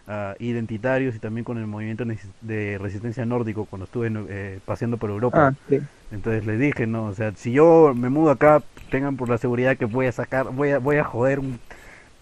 ah, 0.07 0.35
identitarios 0.39 1.17
y 1.17 1.21
también 1.21 1.45
con 1.45 1.59
el 1.59 1.67
movimiento 1.67 2.05
de 2.41 2.79
resistencia 2.79 3.27
nórdico 3.27 3.67
cuando 3.67 3.85
estuve 3.87 4.11
eh, 4.31 4.61
paseando 4.65 4.99
por 4.99 5.11
Europa. 5.11 5.43
Ah, 5.43 5.53
sí. 5.69 5.89
Entonces 6.11 6.45
les 6.47 6.61
dije, 6.61 6.87
no, 6.87 7.07
o 7.07 7.15
sea, 7.15 7.33
si 7.37 7.53
yo 7.53 7.95
me 7.95 8.11
mudo 8.11 8.31
acá, 8.33 8.65
tengan 8.91 9.17
por 9.17 9.29
la 9.31 9.39
seguridad 9.39 9.77
que 9.79 9.87
voy 9.87 10.07
a 10.07 10.13
sacar, 10.13 10.51
voy 10.53 10.71
a, 10.71 10.79
voy 10.79 10.97
a 10.97 11.05
joder 11.05 11.39
un- 11.41 11.61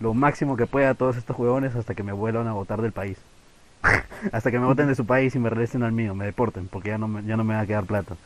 lo 0.01 0.15
máximo 0.15 0.57
que 0.57 0.67
pueda 0.67 0.91
a 0.91 0.95
todos 0.95 1.17
estos 1.17 1.39
huevones 1.39 1.75
hasta 1.77 1.95
que 1.95 2.03
me 2.03 2.13
vuelvan 2.13 2.47
a 2.49 2.53
votar 2.53 2.81
del 2.83 2.93
país. 2.93 3.19
hasta 4.33 4.51
que 4.51 4.59
me 4.59 4.67
voten 4.67 4.89
de 4.89 4.95
su 4.95 5.07
país 5.07 5.35
y 5.35 5.39
me 5.39 5.49
regresen 5.51 5.83
al 5.83 5.93
mío, 5.93 6.15
me 6.15 6.25
deporten, 6.27 6.69
porque 6.69 6.89
ya 6.91 6.99
no 6.99 7.09
me, 7.09 7.23
ya 7.25 7.37
no 7.37 7.45
me 7.45 7.55
va 7.55 7.61
a 7.61 7.67
quedar 7.67 7.85
plata. 7.85 8.17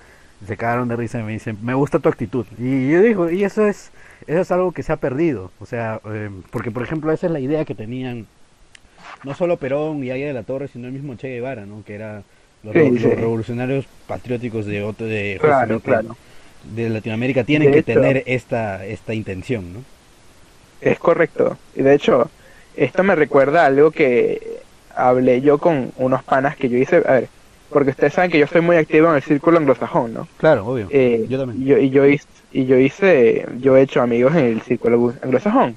Se 0.47 0.57
cagaron 0.57 0.89
de 0.89 0.97
risa 0.97 1.21
y 1.21 1.23
me 1.23 1.33
dicen, 1.33 1.57
me 1.63 1.75
gusta 1.75 1.99
tu 2.01 2.09
actitud. 2.09 2.45
Y 2.59 2.91
yo 2.91 3.01
digo, 3.03 3.31
y 3.31 3.45
eso 3.45 3.67
es, 3.67 3.91
eso 4.27 4.41
es 4.41 4.51
algo 4.51 4.73
que 4.73 4.83
se 4.83 4.93
ha 4.93 4.97
perdido. 4.97 5.51
O 5.61 5.67
sea, 5.67 6.01
eh, 6.07 6.31
porque 6.51 6.71
por 6.71 6.83
ejemplo 6.83 7.13
esa 7.13 7.27
es 7.27 7.33
la 7.33 7.41
idea 7.41 7.65
que 7.65 7.75
tenían 7.75 8.27
no 9.23 9.35
solo 9.35 9.57
Perón 9.59 10.03
y 10.05 10.11
Aya 10.11 10.27
de 10.27 10.33
la 10.33 10.43
Torre, 10.43 10.69
sino 10.69 10.87
el 10.87 10.93
mismo 10.93 11.15
Che 11.15 11.29
Guevara, 11.29 11.67
¿no? 11.67 11.83
Que 11.85 11.95
era 11.95 12.23
los, 12.63 12.73
Sí, 12.75 12.99
revolucionarios 12.99 13.87
patrióticos 14.07 14.67
de, 14.67 14.83
otro- 14.83 15.07
de, 15.07 15.39
Claro, 15.41 15.81
claro. 15.81 16.17
de 16.75 16.91
Latinoamérica 16.91 17.45
tienen 17.45 17.69
De 17.71 17.83
que 17.83 17.91
hecho- 17.93 18.01
tener 18.01 18.23
esta, 18.27 18.85
esta 18.85 19.15
intención, 19.15 19.73
¿no? 19.73 19.81
Es 20.85 20.99
correcto. 20.99 21.57
Y 21.75 21.83
de 21.83 21.95
hecho, 21.95 22.31
esto 22.77 23.03
me 23.03 23.15
recuerda 23.15 23.63
a 23.63 23.67
algo 23.67 23.91
que 23.91 24.41
hablé 24.95 25.41
yo 25.41 25.59
con 25.59 25.93
unos 25.97 26.23
panas 26.23 26.57
que 26.57 26.69
yo 26.69 26.77
hice. 26.79 26.97
A 27.07 27.13
ver, 27.13 27.29
porque 27.71 27.91
ustedes 27.91 28.13
saben 28.13 28.31
que 28.31 28.39
yo 28.39 28.47
soy 28.47 28.61
muy 28.61 28.77
activo 28.77 29.09
en 29.09 29.17
el 29.17 29.23
círculo 29.23 29.59
anglosajón, 29.59 30.15
¿no? 30.15 30.29
Claro, 30.37 30.67
obvio. 30.67 30.87
Eh, 30.91 31.27
Yo 31.29 31.39
también. 31.39 31.63
Y 31.63 31.67
yo, 31.67 31.79
y 31.79 31.91
yo 31.91 32.07
hice, 32.07 32.27
y 32.53 32.67
yo 32.67 32.79
hice, 32.79 33.47
yo 33.61 33.77
he 33.77 33.83
hecho 33.83 34.03
amigos 34.03 34.35
en 34.37 34.45
el 34.47 34.63
círculo 34.63 35.13
anglosajón. 35.23 35.77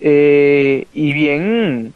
Eh, 0.00 0.86
y 0.92 1.12
bien, 1.12 1.92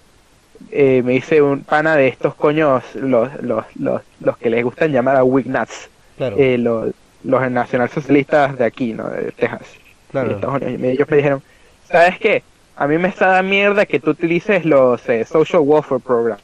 eh, 0.70 1.02
me 1.04 1.14
hice 1.14 1.42
un 1.42 1.62
pana 1.62 1.96
de 1.96 2.08
estos 2.08 2.34
coños, 2.34 2.82
los, 2.94 3.30
los, 3.42 3.64
los, 3.76 4.02
los 4.20 4.36
que 4.38 4.50
les 4.50 4.64
gustan 4.64 4.92
llamar 4.92 5.16
a 5.16 5.24
Wignuts, 5.24 5.88
Claro, 6.16 6.36
eh, 6.38 6.58
los, 6.58 6.92
los 7.24 7.50
nacionalsocialistas 7.50 8.58
de 8.58 8.64
aquí, 8.64 8.92
¿no? 8.92 9.08
De 9.08 9.32
Texas. 9.32 9.60
de 9.60 10.10
claro. 10.10 10.30
Estados 10.32 10.62
Unidos. 10.62 10.82
Ellos 10.82 11.08
me 11.08 11.16
dijeron, 11.16 11.42
¿sabes 11.90 12.18
qué? 12.18 12.42
A 12.76 12.86
mí 12.86 12.96
me 12.98 13.08
está 13.08 13.28
da 13.28 13.42
mierda 13.42 13.84
que 13.86 14.00
tú 14.00 14.10
utilices 14.10 14.64
los 14.64 15.06
eh, 15.08 15.24
social 15.24 15.62
welfare 15.64 16.00
programs, 16.00 16.42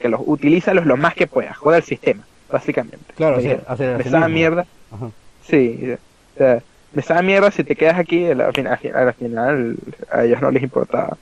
que 0.00 0.08
los 0.08 0.20
utilízalos 0.24 0.86
lo 0.86 0.96
más 0.96 1.14
que 1.14 1.26
puedas, 1.26 1.56
joder 1.56 1.78
el 1.78 1.84
sistema, 1.84 2.24
básicamente. 2.50 3.12
Claro, 3.14 3.36
Me 3.36 3.42
hacer- 3.66 3.96
me 3.96 4.02
está 4.02 4.20
da 4.20 4.28
mierda, 4.28 4.66
Ajá. 4.90 5.10
sí, 5.46 5.92
o 6.34 6.38
sea, 6.38 6.62
me 6.92 7.00
está 7.00 7.14
da 7.14 7.22
mierda 7.22 7.50
si 7.50 7.64
te 7.64 7.76
quedas 7.76 7.98
aquí, 7.98 8.24
al 8.26 8.52
final, 8.54 8.78
al 8.94 9.14
final 9.14 9.76
a 10.10 10.24
ellos 10.24 10.40
no 10.40 10.50
les 10.50 10.62
importaba. 10.62 11.16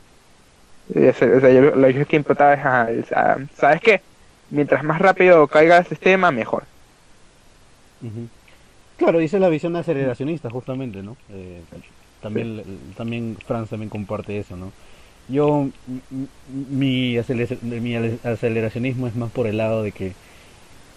O 0.94 1.12
sea, 1.12 1.28
lo 1.50 2.06
que 2.06 2.16
importaba 2.16 2.54
es, 2.90 3.10
ajá, 3.12 3.38
¿sabes 3.56 3.80
qué? 3.80 4.00
Mientras 4.50 4.84
más 4.84 5.00
rápido 5.00 5.48
caiga 5.48 5.78
el 5.78 5.86
sistema, 5.86 6.30
mejor. 6.30 6.64
Claro, 8.98 9.18
es 9.18 9.32
la 9.32 9.48
visión 9.48 9.74
aceleracionista, 9.76 10.50
justamente, 10.50 11.02
¿no? 11.02 11.16
Eh, 11.30 11.62
también, 12.24 12.62
también 12.96 13.36
Franz 13.46 13.70
también 13.70 13.90
comparte 13.90 14.38
eso, 14.38 14.56
¿no? 14.56 14.72
Yo, 15.28 15.70
mi, 16.10 16.28
mi 16.48 17.18
aceleracionismo 17.18 19.06
es 19.06 19.16
más 19.16 19.32
por 19.32 19.46
el 19.46 19.56
lado 19.58 19.82
de 19.82 19.92
que 19.92 20.12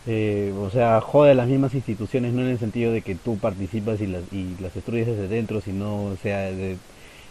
eh, 0.05 0.53
o 0.57 0.69
sea, 0.69 1.01
jode 1.01 1.31
a 1.31 1.35
las 1.35 1.47
mismas 1.47 1.73
instituciones, 1.75 2.33
no 2.33 2.41
en 2.41 2.47
el 2.49 2.59
sentido 2.59 2.91
de 2.93 3.01
que 3.01 3.15
tú 3.15 3.37
participas 3.39 3.99
y 4.01 4.07
las, 4.07 4.23
y 4.31 4.55
las 4.61 4.73
destruyes 4.73 5.07
desde 5.07 5.27
dentro, 5.27 5.61
sino, 5.61 6.05
o 6.05 6.15
sea, 6.17 6.39
de- 6.51 6.77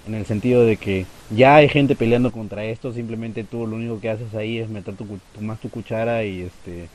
en 0.06 0.14
el 0.14 0.26
sentido 0.26 0.64
de 0.64 0.76
que 0.76 1.06
ya 1.30 1.56
hay 1.56 1.68
gente 1.68 1.96
peleando 1.96 2.30
contra 2.32 2.64
esto, 2.64 2.92
simplemente 2.92 3.44
tú 3.44 3.66
lo 3.66 3.76
único 3.76 4.00
que 4.00 4.10
haces 4.10 4.34
ahí 4.34 4.58
es 4.58 4.68
meter 4.68 4.94
tu, 4.96 5.06
más 5.40 5.60
tu 5.60 5.70
cuchara 5.70 6.24
y 6.24 6.42
este 6.42 6.88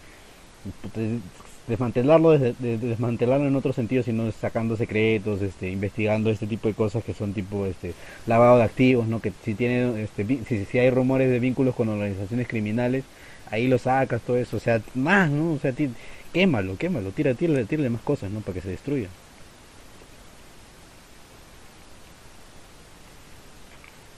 te- 0.93 1.19
desmantelarlo 1.67 2.31
desde, 2.31 2.53
de- 2.53 2.77
de- 2.77 2.87
desmantelarlo 2.89 3.47
en 3.47 3.55
otro 3.55 3.73
sentido, 3.73 4.03
sino 4.03 4.31
sacando 4.31 4.75
secretos, 4.75 5.41
este, 5.41 5.69
investigando 5.69 6.29
este 6.29 6.47
tipo 6.47 6.67
de 6.69 6.75
cosas 6.75 7.03
que 7.03 7.13
son 7.13 7.33
tipo 7.33 7.65
este 7.65 7.95
lavado 8.25 8.57
de 8.57 8.63
activos, 8.63 9.07
¿no? 9.07 9.21
Que 9.21 9.33
si 9.41 9.55
tiene 9.55 10.01
este 10.03 10.25
si, 10.45 10.65
si 10.65 10.79
hay 10.79 10.89
rumores 10.89 11.29
de 11.31 11.39
vínculos 11.39 11.75
con 11.75 11.89
organizaciones 11.89 12.47
criminales, 12.47 13.09
ahí 13.45 13.67
lo 13.67 13.77
sacas 13.77 14.23
todo 14.23 14.37
eso, 14.37 14.57
o 14.57 14.59
sea, 14.59 14.83
más, 14.93 15.31
¿no? 15.31 15.53
O 15.53 15.59
sea, 15.59 15.73
ti- 15.73 15.93
quémalo, 16.31 16.77
quémalo, 16.77 17.11
tira, 17.13 17.35
tírale, 17.35 17.65
tírale 17.65 17.89
más 17.89 18.01
cosas, 18.03 18.31
¿no? 18.31 18.41
Para 18.41 18.55
que 18.55 18.61
se 18.61 18.69
destruya. 18.69 19.09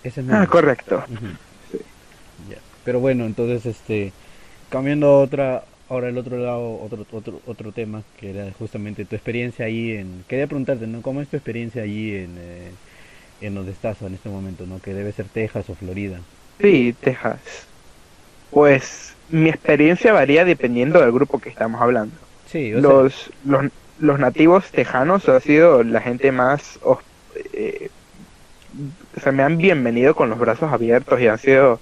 Ese 0.03 0.21
es 0.21 0.27
Ah, 0.29 0.45
correcto. 0.47 1.03
Ujú. 1.09 1.27
Ya. 2.37 2.63
Pero 2.83 2.99
bueno, 2.99 3.25
entonces 3.25 3.65
este 3.65 4.13
cambiando 4.69 5.07
a 5.09 5.19
otra 5.21 5.67
ahora 5.87 6.09
el 6.09 6.17
otro 6.17 6.37
lado, 6.37 6.79
otro 6.79 7.05
otro 7.11 7.41
otro 7.45 7.73
tema 7.73 8.05
que 8.15 8.29
era 8.31 8.51
justamente 8.53 9.05
tu 9.05 9.15
experiencia 9.15 9.65
ahí 9.65 9.91
en 9.91 10.23
quería 10.25 10.47
preguntarte, 10.47 10.87
¿no? 10.87 11.01
¿Cómo 11.01 11.21
es 11.21 11.29
tu 11.29 11.37
experiencia 11.37 11.83
allí 11.83 12.15
en 12.15 12.37
eh, 12.39 12.79
en 13.39 13.55
donde 13.55 13.71
estás 13.73 14.01
en 14.01 14.15
este 14.15 14.29
momento, 14.29 14.65
¿no? 14.67 14.81
Que 14.81 14.93
debe 14.95 15.13
ser 15.13 15.29
Texas 15.29 15.69
o 15.69 15.75
Florida. 15.75 16.27
Sí, 16.59 16.93
Texas. 16.99 17.69
Pues 18.49 19.17
mi 19.27 19.49
experiencia 19.49 20.13
varía 20.13 20.45
dependiendo 20.45 21.01
del 21.01 21.11
grupo 21.11 21.39
que 21.39 21.49
estamos 21.49 21.81
hablando. 21.81 22.29
Sí, 22.45 22.73
o 22.75 22.81
sea, 22.81 22.95
Los, 22.95 23.31
los, 23.41 23.65
los 23.97 24.19
nativos 24.19 24.71
tejanos 24.71 25.27
han 25.29 25.41
sido 25.41 25.83
la 25.83 26.01
gente 26.01 26.31
más... 26.31 26.79
eh, 27.53 27.91
o 29.15 29.19
sea, 29.19 29.31
me 29.31 29.43
han 29.43 29.57
bienvenido 29.57 30.15
con 30.15 30.29
los 30.29 30.39
brazos 30.39 30.71
abiertos 30.71 31.19
y 31.21 31.27
han 31.27 31.37
sido 31.37 31.81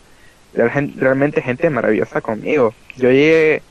real- 0.53 0.93
realmente 0.97 1.41
gente 1.41 1.69
maravillosa 1.69 2.21
conmigo. 2.21 2.77
Yo 2.95 3.09
llegué 3.11 3.65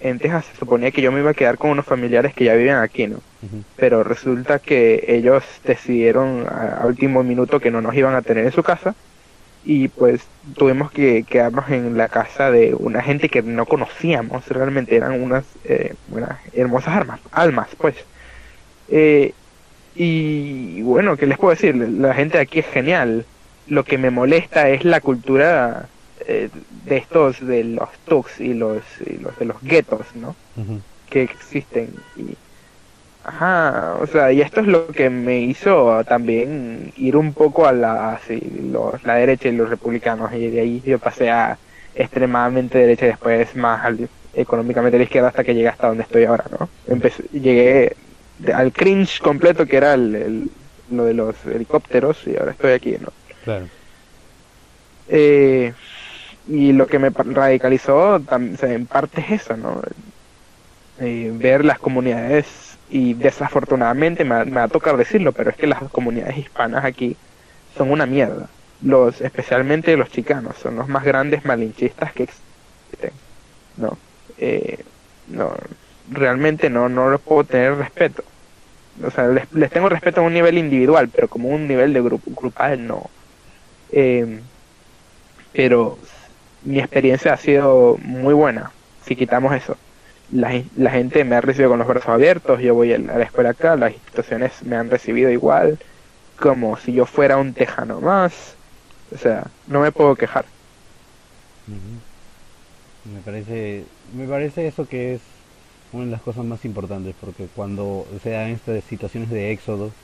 en 0.00 0.18
Texas, 0.18 0.46
se 0.46 0.56
suponía 0.56 0.90
que 0.90 1.02
yo 1.02 1.12
me 1.12 1.20
iba 1.20 1.30
a 1.30 1.34
quedar 1.34 1.58
con 1.58 1.70
unos 1.70 1.84
familiares 1.84 2.34
que 2.34 2.44
ya 2.44 2.54
viven 2.54 2.76
aquí, 2.76 3.06
¿no? 3.06 3.20
pero 3.76 4.02
resulta 4.02 4.58
que 4.58 5.04
ellos 5.06 5.44
decidieron 5.64 6.46
a, 6.48 6.78
a 6.82 6.86
último 6.86 7.22
minuto 7.22 7.60
que 7.60 7.70
no 7.70 7.80
nos 7.80 7.94
iban 7.94 8.16
a 8.16 8.22
tener 8.22 8.44
en 8.44 8.52
su 8.52 8.64
casa 8.64 8.96
y 9.64 9.88
pues 9.88 10.26
tuvimos 10.56 10.90
que 10.90 11.24
quedarnos 11.24 11.68
en 11.70 11.96
la 11.98 12.08
casa 12.08 12.50
de 12.50 12.74
una 12.74 13.02
gente 13.02 13.28
que 13.28 13.42
no 13.42 13.66
conocíamos 13.66 14.48
realmente. 14.48 14.96
Eran 14.96 15.20
unas, 15.20 15.44
eh, 15.64 15.94
unas 16.10 16.38
hermosas 16.54 16.96
armas, 16.96 17.20
almas 17.32 17.68
pues. 17.76 17.96
Eh, 18.88 19.34
y 19.94 20.80
bueno 20.82 21.16
qué 21.16 21.26
les 21.26 21.36
puedo 21.36 21.50
decir 21.50 21.76
la 21.76 22.14
gente 22.14 22.38
de 22.38 22.44
aquí 22.44 22.60
es 22.60 22.66
genial. 22.66 23.26
Lo 23.66 23.84
que 23.84 23.98
me 23.98 24.10
molesta 24.10 24.70
es 24.70 24.86
la 24.86 25.02
cultura 25.02 25.88
eh, 26.28 26.50
de 26.52 26.96
estos 26.98 27.40
de 27.46 27.64
los 27.64 27.90
tucs 28.04 28.40
y 28.40 28.54
los, 28.54 28.84
y 29.02 29.18
los 29.18 29.36
de 29.38 29.46
los 29.46 29.60
guetos 29.62 30.14
no 30.14 30.38
que 31.06 31.22
existen. 31.24 32.06
Y 32.14 32.38
ajá 33.20 33.96
o 34.00 34.06
sea 34.06 34.32
y 34.32 34.40
esto 34.40 34.60
es 34.60 34.66
lo 34.68 34.88
que 34.88 35.10
me 35.10 35.40
hizo 35.40 36.04
también 36.04 36.90
ir 36.94 37.16
un 37.16 37.34
poco 37.34 37.66
a 37.66 37.72
la 37.72 38.14
así, 38.14 38.40
los, 38.40 39.02
la 39.04 39.16
derecha 39.16 39.48
y 39.48 39.52
los 39.52 39.70
republicanos. 39.70 40.32
Y 40.34 40.50
de 40.50 40.60
ahí 40.60 40.82
yo 40.82 40.98
pasé 41.00 41.30
a 41.30 41.60
extremadamente 41.94 42.78
derecha 42.78 43.06
y 43.06 43.08
después 43.10 43.54
más 43.56 43.84
al- 43.84 44.10
económicamente 44.32 44.96
a 44.96 45.00
la 45.00 45.04
izquierda 45.04 45.28
hasta 45.28 45.44
que 45.44 45.54
llegué 45.54 45.68
hasta 45.68 45.88
donde 45.88 46.04
estoy 46.04 46.24
ahora 46.24 46.44
no 46.50 46.72
Empecé, 46.84 47.24
llegué 47.32 47.96
al 48.54 48.72
cringe 48.72 49.20
completo 49.20 49.66
que 49.66 49.76
era 49.78 49.94
el, 49.94 50.14
el- 50.14 50.52
lo 50.88 51.04
de 51.04 51.14
los 51.14 51.44
helicópteros 51.46 52.26
y 52.26 52.36
ahora 52.36 52.52
estoy 52.52 52.72
aquí 52.72 52.96
no 52.98 53.12
Claro. 53.40 53.68
eh, 55.06 55.74
y 56.48 56.72
lo 56.72 56.86
que 56.86 56.98
me 56.98 57.10
radicalizó 57.10 58.20
en 58.62 58.86
parte 58.86 59.20
es 59.20 59.42
eso, 59.42 59.56
¿no? 59.56 59.82
Eh, 61.00 61.30
ver 61.34 61.64
las 61.64 61.78
comunidades 61.78 62.46
y 62.90 63.14
desafortunadamente 63.14 64.24
me, 64.24 64.44
me 64.46 64.52
va 64.52 64.64
a 64.64 64.68
tocar 64.68 64.96
decirlo, 64.96 65.32
pero 65.32 65.50
es 65.50 65.56
que 65.56 65.66
las 65.66 65.82
comunidades 65.90 66.38
hispanas 66.38 66.84
aquí 66.84 67.16
son 67.76 67.90
una 67.90 68.06
mierda. 68.06 68.48
Los, 68.82 69.20
especialmente 69.20 69.96
los 69.96 70.10
chicanos, 70.10 70.56
son 70.56 70.76
los 70.76 70.88
más 70.88 71.04
grandes 71.04 71.44
malinchistas 71.44 72.12
que 72.12 72.24
existen. 72.24 73.12
No, 73.76 73.98
eh, 74.38 74.84
no, 75.28 75.54
realmente 76.10 76.70
no, 76.70 76.88
no 76.88 77.10
les 77.10 77.20
puedo 77.20 77.44
tener 77.44 77.76
respeto. 77.76 78.24
O 79.04 79.10
sea, 79.10 79.28
les, 79.28 79.52
les 79.52 79.70
tengo 79.70 79.88
respeto 79.88 80.20
a 80.20 80.24
un 80.24 80.34
nivel 80.34 80.58
individual, 80.58 81.08
pero 81.08 81.28
como 81.28 81.48
un 81.50 81.68
nivel 81.68 81.92
de 81.92 82.00
grupo 82.02 82.30
grupal 82.34 82.86
no. 82.86 83.10
Eh, 83.90 84.40
pero 85.52 85.98
mi 86.60 86.78
experiencia 86.78 87.32
ha 87.34 87.36
sido 87.36 87.96
muy 87.98 88.34
buena, 88.34 88.76
si 89.00 89.16
quitamos 89.16 89.54
eso. 89.54 89.78
La, 90.28 90.50
gen- 90.50 90.70
la 90.74 90.90
gente 90.90 91.24
me 91.24 91.36
ha 91.36 91.40
recibido 91.40 91.70
con 91.70 91.78
los 91.78 91.88
brazos 91.88 92.10
abiertos, 92.10 92.60
yo 92.60 92.74
voy 92.74 92.92
a 92.92 92.98
la 92.98 93.22
escuela 93.24 93.50
acá, 93.50 93.76
las 93.76 93.92
instituciones 93.94 94.62
me 94.64 94.76
han 94.76 94.90
recibido 94.90 95.30
igual, 95.30 95.78
como 96.36 96.76
si 96.76 96.92
yo 96.94 97.06
fuera 97.06 97.38
un 97.38 97.54
tejano 97.54 98.00
más. 98.00 98.60
O 99.12 99.16
sea, 99.18 99.54
no 99.66 99.80
me 99.80 99.92
puedo 99.92 100.16
quejar. 100.16 100.52
Me 103.04 103.22
parece, 103.22 103.92
me 104.02 104.26
parece 104.28 104.66
eso 104.66 104.86
que 104.86 105.14
es 105.14 105.46
una 105.90 106.04
de 106.04 106.10
las 106.10 106.22
cosas 106.22 106.44
más 106.44 106.64
importantes, 106.64 107.14
porque 107.16 107.48
cuando 107.48 108.08
se 108.20 108.30
dan 108.30 108.50
estas 108.50 108.84
situaciones 108.84 109.30
de 109.30 109.50
éxodo, 109.52 109.96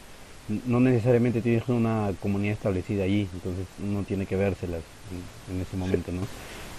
no 0.48 0.81
necesariamente 0.81 1.43
tienes 1.43 1.68
una 1.68 2.16
comunidad 2.20 2.55
establecida 2.55 3.05
allí, 3.05 3.31
entonces 3.32 3.74
uno 3.78 4.05
tiene 4.05 4.26
que 4.26 4.36
vérselas 4.36 4.93
en, 5.51 5.61
ese 5.61 5.77
momento, 5.77 6.12
¿no? 6.12 6.23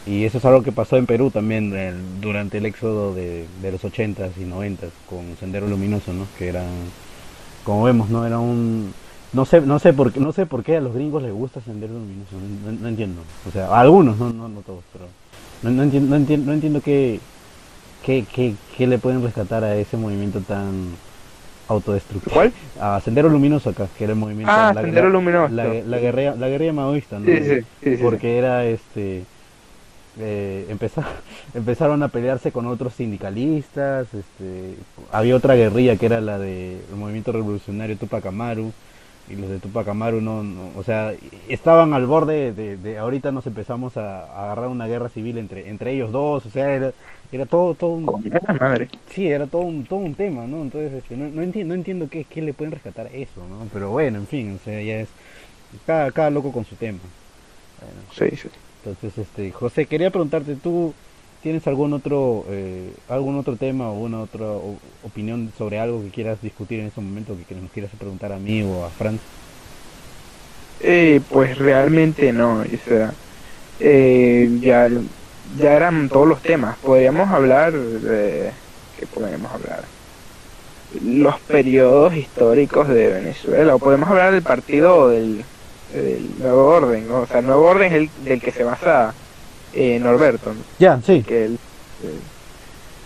Y 0.06 0.24
eso 0.26 0.38
es 0.38 0.46
algo 0.46 0.62
que 0.62 0.72
pasó 0.72 0.98
en 0.98 1.08
Perú 1.08 1.32
también 1.32 1.74
durante 2.22 2.60
el 2.60 2.66
éxodo 2.68 3.14
de, 3.16 3.46
de 3.62 3.72
los 3.72 3.84
80s 3.84 4.32
y 4.38 4.46
90s 4.46 4.92
con 5.10 5.36
Sendero 5.40 5.68
Luminoso, 5.68 6.14
¿no? 6.14 6.28
Que 6.38 6.50
era, 6.50 6.64
como 7.64 7.84
vemos, 7.84 8.10
¿no? 8.10 8.26
Era 8.26 8.40
un... 8.40 8.94
No 9.34 9.44
sé, 9.46 9.60
no 9.62 9.80
sé 9.80 9.92
por 9.94 10.14
qué, 10.14 10.20
no 10.20 10.32
sé 10.32 10.46
por 10.46 10.64
qué 10.64 10.78
a 10.78 10.82
los 10.82 10.94
gringos 10.94 11.22
les 11.24 11.34
gusta 11.34 11.60
Sendero 11.62 11.94
Luminoso, 11.94 12.36
no, 12.40 12.72
no- 12.72 12.80
no 12.80 12.88
entiendo. 12.88 13.22
O 13.50 13.52
sea, 13.52 13.68
a 13.68 13.82
algunos, 13.82 14.18
no, 14.18 14.30
no, 14.30 14.48
no 14.48 14.62
todos, 14.62 14.84
pero 14.94 15.06
no, 15.64 15.72
no 15.72 15.84
entiendo, 15.84 16.10
no 16.10 16.16
entiendo, 16.16 16.46
no 16.48 16.54
entiendo 16.54 16.82
qué, 16.82 17.20
qué, 18.06 18.26
qué, 18.34 18.54
qué 18.78 18.88
le 18.88 19.00
pueden 19.00 19.24
rescatar 19.24 19.64
a 19.64 19.76
ese 19.76 19.98
movimiento 19.98 20.40
tan 20.42 20.90
autodestructivo. 21.68 22.34
¿Cuál? 22.34 22.54
A 22.80 23.00
Sendero 23.02 23.30
Luminoso 23.30 23.70
acá, 23.70 23.88
que 23.98 24.04
era 24.04 24.14
el 24.14 24.20
movimiento... 24.20 24.52
Ah, 24.54 24.72
la, 24.74 24.82
Sendero 24.82 25.10
Luminoso. 25.10 25.54
La, 25.54 25.66
la 25.66 25.98
guerrilla, 26.00 26.36
la 26.36 26.48
guerrilla 26.48 26.74
maoísta, 26.74 27.20
¿no? 27.20 27.26
Sí, 27.26 27.44
sí, 27.44 27.98
sí, 27.98 27.98
Porque 28.02 28.38
era 28.38 28.66
este... 28.66 29.24
Eh, 30.18 30.66
empeza- 30.70 31.06
empezaron 31.54 32.02
a 32.04 32.08
pelearse 32.08 32.52
con 32.52 32.68
otros 32.68 32.94
sindicalistas, 32.94 34.08
este, 34.14 34.76
había 35.12 35.36
otra 35.36 35.56
guerrilla 35.56 35.98
que 35.98 36.06
era 36.06 36.22
la 36.22 36.40
del 36.40 36.78
movimiento 36.96 37.34
revolucionario 37.34 37.98
Tupac 37.98 38.26
Amaru, 38.26 38.72
y 39.30 39.36
los 39.36 39.50
de 39.50 39.60
Tupac 39.60 39.88
Amaru 39.90 40.22
no, 40.22 40.42
no- 40.44 40.70
o 40.78 40.84
sea, 40.84 41.12
estaban 41.50 41.94
al 41.94 42.06
borde 42.06 42.54
de, 42.54 42.78
de 42.78 42.98
ahorita 42.98 43.34
nos 43.34 43.46
empezamos 43.48 43.98
a, 43.98 44.20
a 44.26 44.46
agarrar 44.46 44.68
una 44.70 44.88
guerra 44.88 45.10
civil 45.10 45.38
entre 45.38 45.68
entre 45.70 45.92
ellos 45.94 46.14
dos, 46.14 46.46
o 46.46 46.50
sea, 46.50 46.72
era, 46.74 46.92
era 47.32 47.46
todo 47.48 47.76
todo 47.76 47.92
un, 47.92 48.28
madre. 48.60 48.92
sí, 49.08 49.28
era 49.28 49.48
todo 49.48 49.64
un 49.64 49.88
todo 49.88 50.00
un 50.00 50.16
tema, 50.16 50.48
¿no? 50.48 50.62
Entonces, 50.64 50.94
este, 50.94 51.18
no, 51.18 51.30
no 51.30 51.44
entiendo 51.44 51.74
no 51.74 51.76
entiendo 51.80 52.10
qué, 52.10 52.26
qué 52.28 52.42
le 52.42 52.54
pueden 52.54 52.72
rescatar 52.74 53.08
a 53.08 53.12
eso, 53.12 53.48
¿no? 53.48 53.70
Pero 53.72 53.92
bueno, 53.92 54.20
en 54.20 54.28
fin, 54.28 54.56
o 54.56 54.60
sea, 54.60 54.82
ya 54.84 55.00
es 55.02 55.16
cada 55.86 56.12
cada 56.14 56.30
loco 56.32 56.52
con 56.54 56.66
su 56.66 56.78
tema. 56.78 57.16
Bueno, 57.78 58.10
Sí, 58.10 58.36
sí. 58.36 58.50
entonces, 58.78 59.18
este, 59.18 59.52
José, 59.52 59.88
quería 59.88 60.12
preguntarte, 60.12 60.58
¿tú 60.58 60.98
tienes 61.40 61.68
algún 61.68 61.94
otro, 61.94 62.46
eh, 62.50 62.98
algún 63.08 63.38
otro 63.38 63.58
tema 63.58 63.92
o 63.92 64.00
una 64.00 64.22
otra 64.22 64.52
o- 64.54 65.00
opinión 65.02 65.52
sobre 65.54 65.80
algo 65.80 66.04
que 66.04 66.12
quieras 66.12 66.42
discutir 66.42 66.80
en 66.80 66.88
este 66.88 67.02
momento, 67.02 67.36
que, 67.38 67.46
que 67.46 67.56
nos 67.56 67.72
quieras 67.72 67.96
preguntar 67.98 68.32
a 68.34 68.40
mí 68.40 68.64
o 68.64 68.86
a 68.86 68.94
Franz? 68.94 69.24
Eh, 70.80 71.22
pues 71.30 71.58
realmente 71.58 72.34
no, 72.34 72.62
o 72.62 72.78
sea, 72.78 73.18
eh, 73.80 74.50
ya, 74.62 74.90
ya 75.60 75.74
eran 75.74 76.10
todos 76.10 76.28
los 76.28 76.42
temas. 76.42 76.78
Podríamos 76.78 77.30
hablar 77.30 77.74
de... 77.74 78.52
¿Qué 79.00 79.06
podemos 79.08 79.52
hablar? 79.52 79.84
Los 81.04 81.40
periodos 81.42 82.16
históricos 82.16 82.88
de 82.88 83.08
Venezuela, 83.10 83.76
o 83.76 83.80
podemos 83.80 84.10
hablar 84.10 84.32
del 84.32 84.42
partido 84.42 85.10
del, 85.10 85.44
del 85.94 86.30
Nuevo 86.40 86.68
Orden, 86.68 87.08
¿no? 87.08 87.22
O 87.22 87.28
sea, 87.28 87.40
el 87.40 87.48
Nuevo 87.48 87.66
Orden 87.66 87.92
es 87.92 87.94
el 87.94 88.10
del 88.24 88.42
que 88.42 88.52
se 88.52 88.64
basa 88.64 89.14
eh, 89.74 90.00
Norberto, 90.00 90.54
¿no? 90.54 90.62
Ya, 90.80 91.02
sí. 91.06 91.24
que 91.24 91.46
él, 91.46 91.60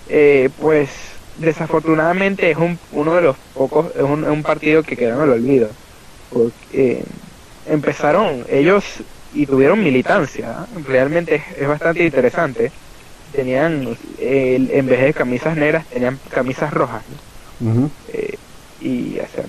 eh, 0.09 0.49
pues 0.59 0.89
desafortunadamente 1.37 2.51
es 2.51 2.57
un, 2.57 2.77
uno 2.91 3.15
de 3.15 3.21
los 3.21 3.37
pocos, 3.55 3.87
es 3.95 4.03
un, 4.03 4.23
un 4.23 4.43
partido 4.43 4.83
que 4.83 4.95
quedó 4.95 5.17
en 5.17 5.23
el 5.23 5.29
olvido. 5.31 5.69
Porque 6.31 6.53
eh, 6.73 7.03
empezaron 7.65 8.45
ellos 8.49 8.83
y 9.29 9.45
tuvieron 9.47 9.83
militancia, 9.83 10.67
realmente 10.71 11.43
es, 11.57 11.67
bastante 11.67 12.03
interesante. 12.05 12.73
tenían, 13.31 13.97
eh, 14.17 14.55
en 14.71 14.87
vez 14.87 15.01
de 15.01 15.13
camisas 15.13 15.55
negras, 15.57 15.87
tenían 15.89 16.19
camisas 16.19 16.71
rojas. 16.73 17.05
Eh, 18.05 18.37
y, 18.77 19.19
o 19.19 19.27
sea, 19.27 19.45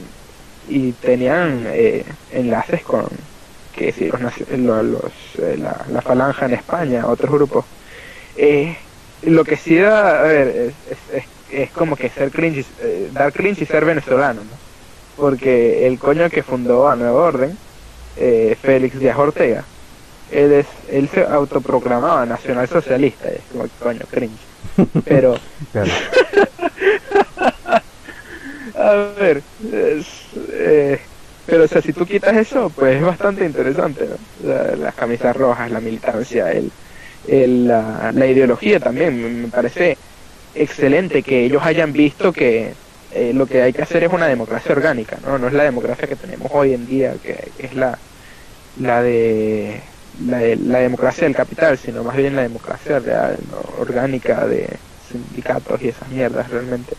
y 0.63 0.95
tenían 0.95 1.65
eh, 1.69 2.05
enlaces 2.29 2.83
con 2.85 3.09
que 3.73 3.93
si 3.93 4.09
los, 4.09 4.41
los, 4.85 5.37
eh, 5.37 5.57
la, 5.57 5.87
la 5.89 6.03
falange 6.03 6.45
en 6.45 6.55
España, 6.55 7.07
otros 7.09 7.31
grupos. 7.33 7.67
Eh, 8.35 8.77
lo 9.23 9.45
que 9.45 9.57
sí 9.57 9.77
da, 9.79 10.21
a 10.21 10.23
ver, 10.25 10.49
es, 10.87 11.09
es, 11.09 11.25
es- 11.47 11.73
como 11.73 11.97
que 11.97 12.11
ser 12.11 12.31
cringe, 12.31 12.75
dar 13.13 13.33
cringe 13.33 13.63
y 13.63 13.67
ser 13.67 13.85
venezolano, 13.85 14.45
¿no? 14.45 14.63
Porque 15.15 15.87
el 15.87 15.99
coño 15.99 16.31
que 16.31 16.43
fundó 16.45 16.89
a 16.89 16.97
Nueva 16.97 17.23
Orden, 17.25 17.61
eh, 18.15 18.55
Félix 18.57 18.99
Díaz 18.99 19.19
Ortega, 19.19 19.71
él, 20.27 20.53
es, 20.53 20.69
él 20.89 21.09
se 21.09 21.23
autoproclamaba 21.25 22.25
nacional 22.27 22.69
socialista, 22.69 23.31
y 23.33 23.37
es 23.41 23.49
como 23.49 23.65
coño, 23.79 24.07
cringe. 24.09 24.49
Pero, 25.05 25.43
a 28.75 28.95
ver, 29.19 29.47
es, 29.59 30.31
eh, 30.53 31.01
pero 31.45 31.65
o 31.65 31.69
sea, 31.69 31.83
si 31.83 31.93
tú 31.93 32.07
quitas 32.07 32.37
eso, 32.37 32.73
pues 32.73 32.97
es 32.97 33.03
bastante 33.03 33.45
interesante, 33.45 34.07
¿no? 34.07 34.19
Las 34.37 34.95
camisas 34.95 35.35
rojas, 35.37 35.71
la 35.71 35.81
militancia, 35.81 36.53
el, 36.53 36.75
el, 37.23 37.67
la, 37.67 38.13
la 38.15 38.27
ideología 38.27 38.79
también, 38.81 39.21
me- 39.21 39.29
me 39.31 39.49
parece 39.51 39.99
excelente 40.53 41.23
que 41.23 41.45
ellos 41.45 41.63
hayan 41.65 41.93
visto 41.93 42.33
que 42.33 42.77
eh, 43.11 43.33
lo 43.35 43.47
que 43.47 43.63
hay 43.63 43.73
que 43.73 43.83
hacer 43.83 44.05
es 44.05 44.13
una 44.13 44.27
democracia 44.29 44.73
orgánica, 44.73 45.19
¿no? 45.21 45.39
No 45.39 45.49
es 45.49 45.55
la 45.55 45.65
democracia 45.65 46.09
que 46.09 46.17
tenemos 46.17 46.49
hoy 46.53 46.73
en 46.75 46.87
día, 46.87 47.19
que 47.21 47.53
es 47.57 47.75
la, 47.75 48.05
la 48.75 49.03
de 49.03 49.85
la, 50.13 50.39
de- 50.39 50.57
la 50.57 50.81
democracia 50.81 51.25
del 51.27 51.37
capital, 51.37 51.79
sino 51.79 52.05
más 52.05 52.17
bien 52.17 52.37
la 52.37 52.43
democracia 52.43 53.01
real, 53.01 53.41
¿no? 53.47 53.59
orgánica 53.61 54.47
de 54.47 54.83
sindicatos 54.99 55.81
y 55.83 55.89
esas 55.89 56.11
mierdas 56.11 56.49
realmente. 56.51 56.99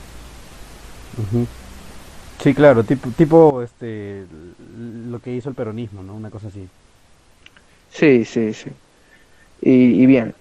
Sí, 2.39 2.53
claro, 2.55 2.83
tipo, 2.85 3.11
tipo 3.13 3.61
este, 3.61 4.27
lo 4.57 5.21
que 5.21 5.31
hizo 5.35 5.49
el 5.49 5.55
peronismo, 5.55 6.01
¿no? 6.03 6.15
Una 6.15 6.31
cosa 6.31 6.47
así. 6.47 6.71
Sí, 7.87 8.25
sí, 8.25 8.53
sí. 8.53 8.69
Y, 9.61 10.03
y 10.03 10.07
bien, 10.07 10.35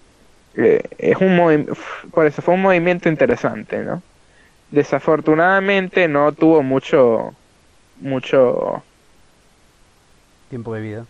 eh, 0.55 0.83
es 0.99 1.17
un 1.19 1.67
por 2.13 2.27
eso 2.27 2.43
fue 2.43 2.55
un 2.55 2.63
movimiento 2.63 3.09
interesante, 3.09 3.85
¿no? 3.85 4.05
Desafortunadamente 4.71 6.07
no 6.07 6.33
tuvo 6.33 6.63
mucho, 6.63 7.35
mucho, 8.01 8.83
Tiempo 10.49 10.75
de 10.75 10.81
vida. 10.81 11.07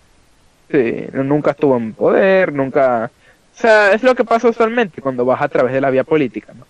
sí, 0.70 1.06
nunca 1.12 1.52
estuvo 1.52 1.76
en 1.76 1.92
poder, 1.94 2.52
nunca, 2.52 3.10
o 3.54 3.58
sea, 3.58 3.92
es 3.92 4.02
lo 4.02 4.14
que 4.14 4.24
pasa 4.24 4.48
usualmente 4.48 5.00
cuando 5.02 5.24
vas 5.24 5.40
a 5.42 5.48
través 5.48 5.72
de 5.72 5.80
la 5.80 5.90
vía 5.90 6.04
política, 6.04 6.52
¿no? 6.54 6.66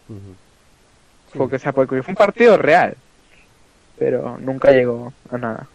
Sí. 1.32 1.38
Porque, 1.38 1.56
o 1.56 1.58
sea, 1.58 1.72
porque 1.72 2.02
fue 2.02 2.12
un 2.12 2.16
partido 2.16 2.56
real, 2.56 2.96
pero 3.98 4.38
nunca 4.38 4.72
llegó 4.72 5.12
a 5.30 5.38
nada. 5.38 5.66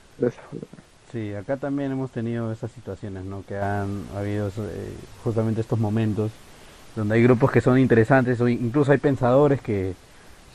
Sí, 1.12 1.34
acá 1.34 1.56
también 1.58 1.92
hemos 1.94 2.12
tenido 2.12 2.52
esas 2.52 2.72
situaciones, 2.72 3.24
¿no? 3.24 3.44
Que 3.48 3.58
han 3.58 4.06
habido 4.16 4.50
eh, 4.50 4.94
justamente 5.24 5.62
estos 5.62 5.80
momentos 5.80 6.32
donde 6.96 7.16
hay 7.16 7.24
grupos 7.24 7.52
que 7.52 7.62
son 7.62 7.80
interesantes, 7.80 8.40
o 8.42 8.50
incluso 8.50 8.92
hay 8.92 8.98
pensadores 8.98 9.62
que 9.62 9.94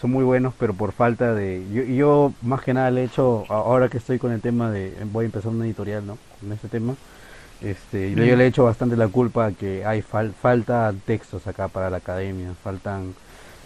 son 0.00 0.10
muy 0.12 0.24
buenos, 0.24 0.54
pero 0.58 0.72
por 0.74 0.92
falta 0.92 1.34
de... 1.34 1.62
Yo, 1.72 1.82
yo 1.82 2.32
más 2.42 2.62
que 2.62 2.72
nada 2.72 2.90
le 2.90 3.02
he 3.02 3.04
hecho, 3.04 3.44
ahora 3.48 3.88
que 3.88 3.98
estoy 3.98 4.18
con 4.18 4.32
el 4.32 4.40
tema 4.40 4.70
de... 4.70 4.94
Voy 5.12 5.24
a 5.24 5.26
empezar 5.26 5.52
una 5.52 5.66
editorial, 5.66 6.06
¿no? 6.06 6.16
En 6.44 6.52
este 6.52 6.68
tema. 6.68 6.94
Este, 7.60 8.10
yo, 8.12 8.16
le 8.36 8.44
he 8.44 8.46
hecho 8.46 8.64
bastante 8.64 8.96
la 8.96 9.08
culpa 9.08 9.52
que 9.52 9.84
hay 9.84 10.00
fal- 10.02 10.32
falta 10.32 10.94
textos 11.04 11.46
acá 11.46 11.68
para 11.68 11.90
la 11.90 11.98
academia, 11.98 12.54
faltan 12.64 13.14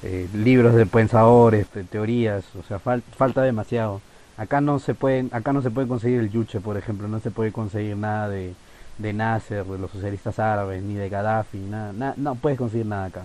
eh, 0.02 0.26
libros 0.34 0.74
de 0.74 0.84
pensadores, 0.86 1.72
de 1.72 1.84
teorías, 1.84 2.44
o 2.58 2.64
sea, 2.64 2.80
fal- 2.80 3.02
falta 3.16 3.42
demasiado. 3.42 4.00
Acá 4.36 4.60
no 4.60 4.80
se 4.80 4.94
pueden, 4.94 5.30
acá 5.32 5.52
no 5.52 5.62
se 5.62 5.70
puede 5.70 5.86
conseguir 5.86 6.18
el 6.18 6.30
yuche, 6.30 6.58
por 6.58 6.76
ejemplo, 6.76 7.06
no 7.06 7.20
se 7.20 7.30
puede 7.30 7.52
conseguir 7.52 7.96
nada 7.96 8.28
de, 8.28 8.54
de 8.98 9.12
Nasser, 9.12 9.64
de 9.64 9.78
los 9.78 9.92
socialistas 9.92 10.40
árabes, 10.40 10.82
ni 10.82 10.94
de 10.94 11.08
Gaddafi, 11.08 11.58
nada, 11.58 11.92
na- 11.92 12.14
no 12.16 12.34
puedes 12.34 12.58
conseguir 12.58 12.86
nada 12.86 13.04
acá. 13.04 13.22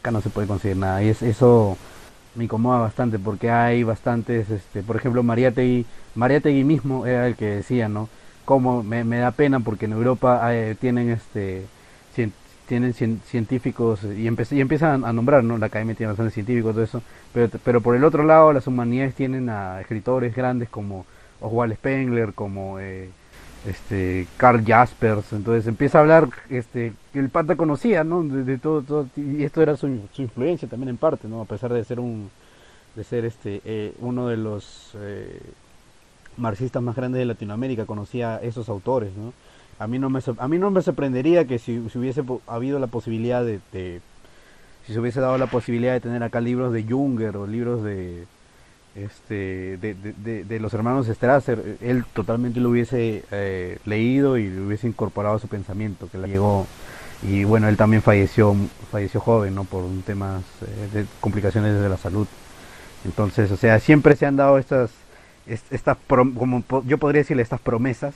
Acá 0.00 0.10
no 0.10 0.22
se 0.22 0.30
puede 0.30 0.46
conseguir 0.48 0.78
nada. 0.78 1.02
Y 1.02 1.08
es, 1.10 1.20
eso 1.20 1.76
me 2.34 2.44
incomoda 2.44 2.78
bastante 2.80 3.18
porque 3.18 3.50
hay 3.50 3.82
bastantes, 3.82 4.50
este, 4.50 4.82
por 4.82 4.96
ejemplo, 4.96 5.22
Mariátegui, 5.22 5.86
Mariátegui 6.14 6.64
mismo 6.64 7.06
era 7.06 7.26
el 7.26 7.36
que 7.36 7.46
decía, 7.46 7.88
¿no? 7.88 8.08
Como 8.44 8.82
me, 8.82 9.04
me 9.04 9.18
da 9.18 9.32
pena 9.32 9.60
porque 9.60 9.86
en 9.86 9.92
Europa 9.92 10.40
eh, 10.54 10.76
tienen 10.80 11.10
este 11.10 11.68
cien- 12.14 12.32
tienen 12.66 12.92
cien- 12.94 13.20
científicos 13.24 14.04
y, 14.04 14.26
empe- 14.28 14.50
y 14.56 14.60
empiezan 14.60 15.04
a 15.04 15.12
nombrar, 15.12 15.44
¿no? 15.44 15.58
La 15.58 15.66
academia 15.66 15.94
tiene 15.94 16.08
bastantes 16.12 16.34
científicos, 16.34 16.74
todo 16.74 16.84
eso. 16.84 17.02
Pero, 17.32 17.50
pero 17.64 17.80
por 17.80 17.96
el 17.96 18.04
otro 18.04 18.22
lado, 18.24 18.52
las 18.52 18.66
humanidades 18.66 19.14
tienen 19.14 19.48
a 19.48 19.80
escritores 19.80 20.34
grandes 20.34 20.68
como 20.68 21.06
Oswald 21.40 21.74
Spengler, 21.74 22.32
como 22.34 22.78
eh, 22.80 23.10
este 23.66 24.26
Carl 24.36 24.64
Jaspers. 24.64 25.32
Entonces 25.32 25.66
empieza 25.66 25.98
a 25.98 26.00
hablar, 26.02 26.28
este, 26.50 26.92
que 27.12 27.18
el 27.18 27.28
pata 27.30 27.56
conocía, 27.56 28.04
¿no? 28.04 28.22
De, 28.22 28.58
todo, 28.58 28.82
todo, 28.82 29.06
y 29.16 29.42
esto 29.44 29.62
era 29.62 29.76
su, 29.76 30.00
su 30.12 30.22
influencia 30.22 30.68
también 30.68 30.90
en 30.90 30.96
parte, 30.96 31.28
¿no? 31.28 31.40
A 31.40 31.44
pesar 31.44 31.72
de 31.72 31.84
ser 31.84 32.00
un, 32.00 32.30
de 32.96 33.04
ser 33.04 33.24
este, 33.24 33.60
eh, 33.64 33.94
uno 34.00 34.28
de 34.28 34.36
los 34.36 34.92
eh, 34.96 35.40
marxistas 36.36 36.82
más 36.82 36.96
grandes 36.96 37.18
de 37.18 37.24
Latinoamérica, 37.26 37.84
conocía 37.86 38.38
esos 38.42 38.68
autores, 38.68 39.10
¿no? 39.16 39.32
A 39.78 39.86
mí 39.86 39.98
no 39.98 40.10
me, 40.10 40.20
a 40.38 40.48
mí 40.48 40.58
no 40.58 40.70
me 40.70 40.82
sorprendería 40.82 41.44
que 41.46 41.58
si, 41.58 41.88
si 41.90 41.98
hubiese 41.98 42.24
habido 42.48 42.78
la 42.78 42.88
posibilidad 42.88 43.44
de, 43.44 43.60
de- 43.72 44.00
si 44.86 44.92
se 44.94 45.00
hubiese 45.00 45.20
dado 45.20 45.36
la 45.38 45.46
posibilidad 45.46 45.92
de 45.92 46.00
tener 46.00 46.22
acá 46.22 46.40
libros 46.40 46.72
de 46.72 46.82
Junger 46.82 47.36
o 47.36 47.46
libros 47.46 47.84
de 47.84 48.24
este 48.94 49.78
de, 49.78 49.94
de, 49.94 50.44
de- 50.44 50.60
los 50.60 50.74
hermanos 50.74 51.06
Strasser, 51.06 51.76
él 51.80 52.04
totalmente 52.14 52.60
lo 52.60 52.70
hubiese 52.70 53.24
eh, 53.30 53.78
leído 53.84 54.38
y 54.38 54.48
lo 54.48 54.66
hubiese 54.66 54.88
incorporado 54.88 55.36
a 55.36 55.38
su 55.38 55.48
pensamiento, 55.48 56.08
que 56.10 56.18
le 56.18 56.28
llegó 56.28 56.66
y 57.22 57.44
bueno, 57.44 57.68
él 57.68 57.76
también 57.76 58.02
falleció 58.02 58.54
falleció 58.90 59.20
joven, 59.20 59.54
¿no? 59.54 59.64
por 59.64 59.84
un 59.84 60.02
temas 60.02 60.42
eh, 60.62 60.88
de 61.00 61.06
complicaciones 61.20 61.80
de 61.80 61.88
la 61.88 61.96
salud. 61.96 62.26
Entonces, 63.04 63.50
o 63.50 63.56
sea, 63.56 63.78
siempre 63.80 64.16
se 64.16 64.26
han 64.26 64.36
dado 64.36 64.58
estas 64.58 64.90
est- 65.46 65.72
estas 65.72 65.96
como 66.08 66.64
yo 66.86 66.98
podría 66.98 67.20
decirle 67.22 67.42
estas 67.42 67.60
promesas 67.60 68.14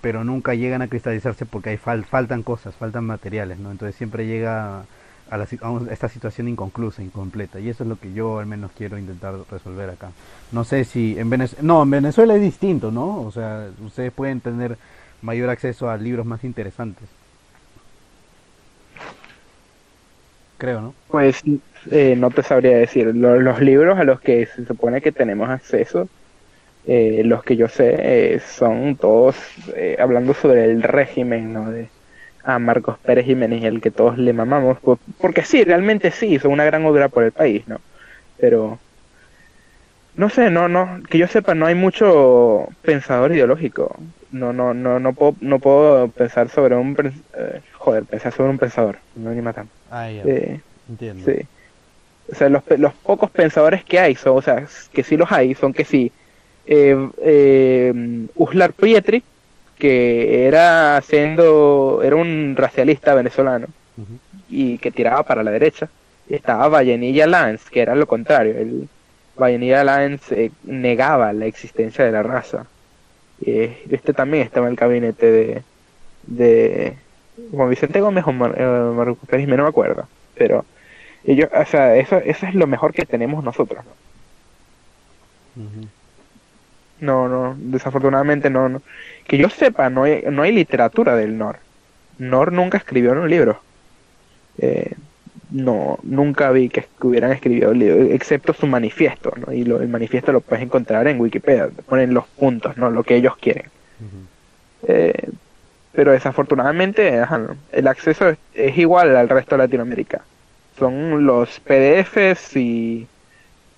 pero 0.00 0.22
nunca 0.24 0.54
llegan 0.54 0.82
a 0.82 0.88
cristalizarse 0.88 1.46
porque 1.46 1.70
hay 1.70 1.78
fal- 1.78 2.04
faltan 2.04 2.42
cosas, 2.42 2.74
faltan 2.74 3.04
materiales, 3.04 3.58
¿no? 3.58 3.70
Entonces 3.70 3.96
siempre 3.96 4.26
llega 4.26 4.84
a, 5.30 5.36
la 5.38 5.44
a 5.44 5.92
esta 5.92 6.08
situación 6.08 6.48
inconclusa, 6.48 7.02
incompleta, 7.02 7.60
y 7.60 7.68
eso 7.68 7.84
es 7.84 7.88
lo 7.88 7.96
que 7.98 8.12
yo 8.12 8.38
al 8.38 8.46
menos 8.46 8.72
quiero 8.76 8.98
intentar 8.98 9.34
resolver 9.50 9.90
acá. 9.90 10.12
No 10.50 10.64
sé 10.64 10.84
si 10.84 11.18
en 11.18 11.30
Venezuela, 11.30 11.62
no, 11.66 11.82
en 11.82 11.90
Venezuela 11.90 12.34
es 12.34 12.40
distinto, 12.42 12.90
¿no? 12.90 13.22
O 13.22 13.30
sea, 13.32 13.70
ustedes 13.80 14.12
pueden 14.12 14.40
tener 14.40 14.78
mayor 15.22 15.50
acceso 15.50 15.90
a 15.90 15.96
libros 15.96 16.26
más 16.26 16.44
interesantes. 16.44 17.08
Creo, 20.58 20.80
¿no? 20.80 20.94
Pues 21.06 21.40
eh, 21.90 22.16
no 22.16 22.30
te 22.30 22.42
sabría 22.42 22.76
decir. 22.78 23.14
Lo- 23.14 23.40
los 23.40 23.60
libros 23.60 23.98
a 23.98 24.04
los 24.04 24.20
que 24.20 24.46
se 24.46 24.64
supone 24.66 25.00
que 25.00 25.12
tenemos 25.12 25.48
acceso, 25.50 26.10
eh, 26.84 27.22
los 27.24 27.44
que 27.44 27.56
yo 27.56 27.68
sé, 27.68 28.34
eh, 28.36 28.40
son 28.40 28.98
todos 28.98 29.36
eh, 29.76 29.96
hablando 30.00 30.34
sobre 30.34 30.66
el 30.66 30.82
régimen, 30.84 31.54
¿no? 31.54 31.70
De 31.72 31.93
a 32.44 32.58
Marcos 32.58 32.98
Pérez 32.98 33.26
Jiménez, 33.26 33.64
el 33.64 33.80
que 33.80 33.90
todos 33.90 34.18
le 34.18 34.32
mamamos. 34.32 34.78
por- 34.80 34.98
porque 35.20 35.42
sí, 35.44 35.64
realmente 35.64 36.10
sí, 36.10 36.38
son 36.38 36.52
una 36.52 36.64
gran 36.64 36.84
obra 36.86 37.08
por 37.08 37.24
el 37.24 37.32
país, 37.32 37.66
¿no? 37.68 37.80
Pero 38.38 38.78
no 40.16 40.28
sé, 40.30 40.50
no, 40.50 40.68
no, 40.68 41.02
que 41.10 41.18
yo 41.18 41.26
sepa, 41.26 41.54
no 41.54 41.66
hay 41.66 41.74
mucho 41.74 42.68
pensador 42.82 43.32
ideológico. 43.32 43.96
No, 44.30 44.52
no, 44.52 44.74
no, 44.74 44.98
no 45.00 45.12
puedo, 45.12 45.36
no 45.40 45.58
puedo 45.58 46.08
pensar 46.08 46.48
sobre 46.48 46.76
un, 46.76 46.96
eh, 47.36 47.60
joder, 47.74 48.04
pensar 48.04 48.32
sobre 48.32 48.50
un 48.50 48.58
pensador, 48.58 48.98
no 49.16 49.30
ni 49.30 49.40
matando. 49.42 49.70
Ah, 49.90 50.10
ya, 50.10 50.22
Eh, 50.24 50.60
entiendo. 50.88 51.24
Sí. 51.24 51.40
O 52.32 52.34
sea, 52.34 52.48
los, 52.48 52.62
los 52.78 52.94
pocos 52.94 53.30
pensadores 53.30 53.84
que 53.84 53.98
hay, 53.98 54.14
son, 54.14 54.38
o 54.38 54.42
sea, 54.42 54.66
que 54.92 55.02
sí 55.04 55.16
los 55.16 55.30
hay, 55.30 55.54
son 55.54 55.72
que 55.72 55.84
sí. 55.84 56.10
Eh, 56.66 56.96
eh, 57.22 58.26
Uslar 58.36 58.72
Pietri, 58.72 59.22
que 59.78 60.46
era 60.46 61.00
siendo, 61.02 62.00
era 62.02 62.16
un 62.16 62.54
racialista 62.56 63.14
venezolano 63.14 63.66
y 64.48 64.78
que 64.78 64.90
tiraba 64.90 65.22
para 65.22 65.42
la 65.42 65.50
derecha. 65.50 65.88
Y 66.28 66.34
estaba 66.34 66.68
Vallenilla 66.68 67.26
Lance, 67.26 67.66
que 67.70 67.80
era 67.80 67.94
lo 67.94 68.06
contrario. 68.06 68.56
El, 68.56 68.88
Vallenilla 69.36 69.84
Lance 69.84 70.46
eh, 70.46 70.52
negaba 70.64 71.32
la 71.32 71.46
existencia 71.46 72.04
de 72.04 72.12
la 72.12 72.22
raza. 72.22 72.66
Eh, 73.44 73.84
este 73.90 74.12
también 74.12 74.44
estaba 74.44 74.66
en 74.66 74.72
el 74.72 74.76
gabinete 74.76 75.30
de, 75.30 75.62
de 76.26 76.94
Juan 77.50 77.70
Vicente 77.70 78.00
Gómez 78.00 78.24
o 78.26 78.32
Mar, 78.32 78.54
eh, 78.56 78.92
Marco 78.94 79.26
Pérez, 79.26 79.48
no 79.48 79.56
me 79.56 79.68
acuerdo. 79.68 80.06
Pero 80.36 80.64
ellos, 81.24 81.48
o 81.52 81.64
sea, 81.66 81.96
eso, 81.96 82.16
eso 82.18 82.46
es 82.46 82.54
lo 82.54 82.66
mejor 82.66 82.92
que 82.92 83.06
tenemos 83.06 83.42
nosotros. 83.44 83.84
¿no? 83.84 83.92
No, 87.00 87.28
no, 87.28 87.54
desafortunadamente 87.58 88.50
no, 88.50 88.68
no. 88.68 88.82
Que 89.26 89.38
yo 89.38 89.48
sepa, 89.48 89.90
no 89.90 90.04
hay, 90.04 90.24
no 90.30 90.42
hay 90.42 90.52
literatura 90.52 91.16
del 91.16 91.38
NOR. 91.38 91.58
NOR 92.18 92.52
nunca 92.52 92.78
escribió 92.78 93.12
en 93.12 93.18
un 93.18 93.30
libro. 93.30 93.60
Eh, 94.58 94.92
no 95.50 95.98
nunca 96.02 96.50
vi 96.50 96.68
que, 96.68 96.86
hubieran 97.00 97.32
escrito 97.32 97.70
el 97.70 97.78
libro, 97.78 98.02
excepto 98.12 98.52
su 98.52 98.66
manifiesto, 98.66 99.32
¿no? 99.36 99.52
Y 99.52 99.64
lo, 99.64 99.80
el 99.80 99.88
manifiesto 99.88 100.32
lo 100.32 100.40
puedes 100.40 100.64
encontrar 100.64 101.06
en 101.06 101.20
Wikipedia, 101.20 101.68
ponen 101.86 102.12
los 102.12 102.26
puntos, 102.26 102.76
¿no? 102.76 102.90
Lo 102.90 103.04
que 103.04 103.16
ellos 103.16 103.36
quieren. 103.36 103.66
Eh, 104.86 105.30
pero 105.92 106.12
desafortunadamente 106.12 107.22
el 107.72 107.86
acceso 107.86 108.34
es, 108.54 108.78
igual 108.78 109.16
al 109.16 109.28
resto 109.28 109.54
de 109.54 109.62
Latinoamérica. 109.62 110.22
Son 110.78 111.24
los 111.24 111.60
PDFs 111.60 112.56
y 112.56 113.06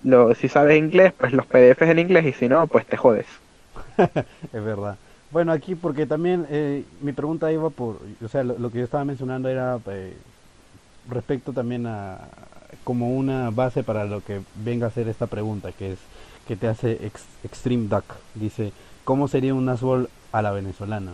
los, 0.03 0.37
si 0.37 0.47
sabes 0.47 0.77
inglés, 0.77 1.13
pues 1.15 1.31
los 1.31 1.45
PDFs 1.45 1.83
en 1.83 1.99
inglés 1.99 2.25
y 2.25 2.33
si 2.33 2.49
no, 2.49 2.65
pues 2.65 2.87
te 2.87 2.97
jodes. 2.97 3.27
es 3.97 4.63
verdad. 4.63 4.97
Bueno, 5.31 5.51
aquí 5.51 5.75
porque 5.75 6.05
también 6.05 6.47
eh, 6.49 6.83
mi 7.01 7.11
pregunta 7.11 7.51
iba 7.51 7.69
por, 7.69 7.99
o 8.23 8.27
sea, 8.27 8.43
lo, 8.43 8.71
que 8.71 8.79
yo 8.79 8.83
estaba 8.85 9.03
mencionando 9.03 9.49
era 9.49 9.79
eh, 9.87 10.13
respecto 11.09 11.51
también 11.51 11.85
a 11.85 12.19
como 12.83 13.15
una 13.15 13.49
base 13.49 13.83
para 13.83 14.05
lo 14.05 14.23
que 14.23 14.41
venga 14.55 14.87
a 14.87 14.91
ser 14.91 15.07
esta 15.09 15.27
pregunta, 15.27 15.71
que 15.71 15.93
es 15.93 15.99
que 16.47 16.55
te 16.55 16.67
hace 16.67 17.11
Extreme 17.43 17.87
Duck. 17.87 18.05
Dice, 18.33 18.71
¿cómo 19.03 19.27
sería 19.27 19.53
un 19.53 19.65
Nasbol 19.65 20.09
a 20.31 20.41
la 20.41 20.51
venezolana? 20.51 21.11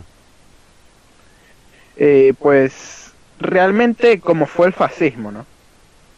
Eh, 1.96 2.34
pues 2.38 3.12
realmente 3.40 4.20
como 4.20 4.46
fue 4.46 4.66
el 4.68 4.72
fascismo, 4.72 5.32
¿no? 5.32 5.46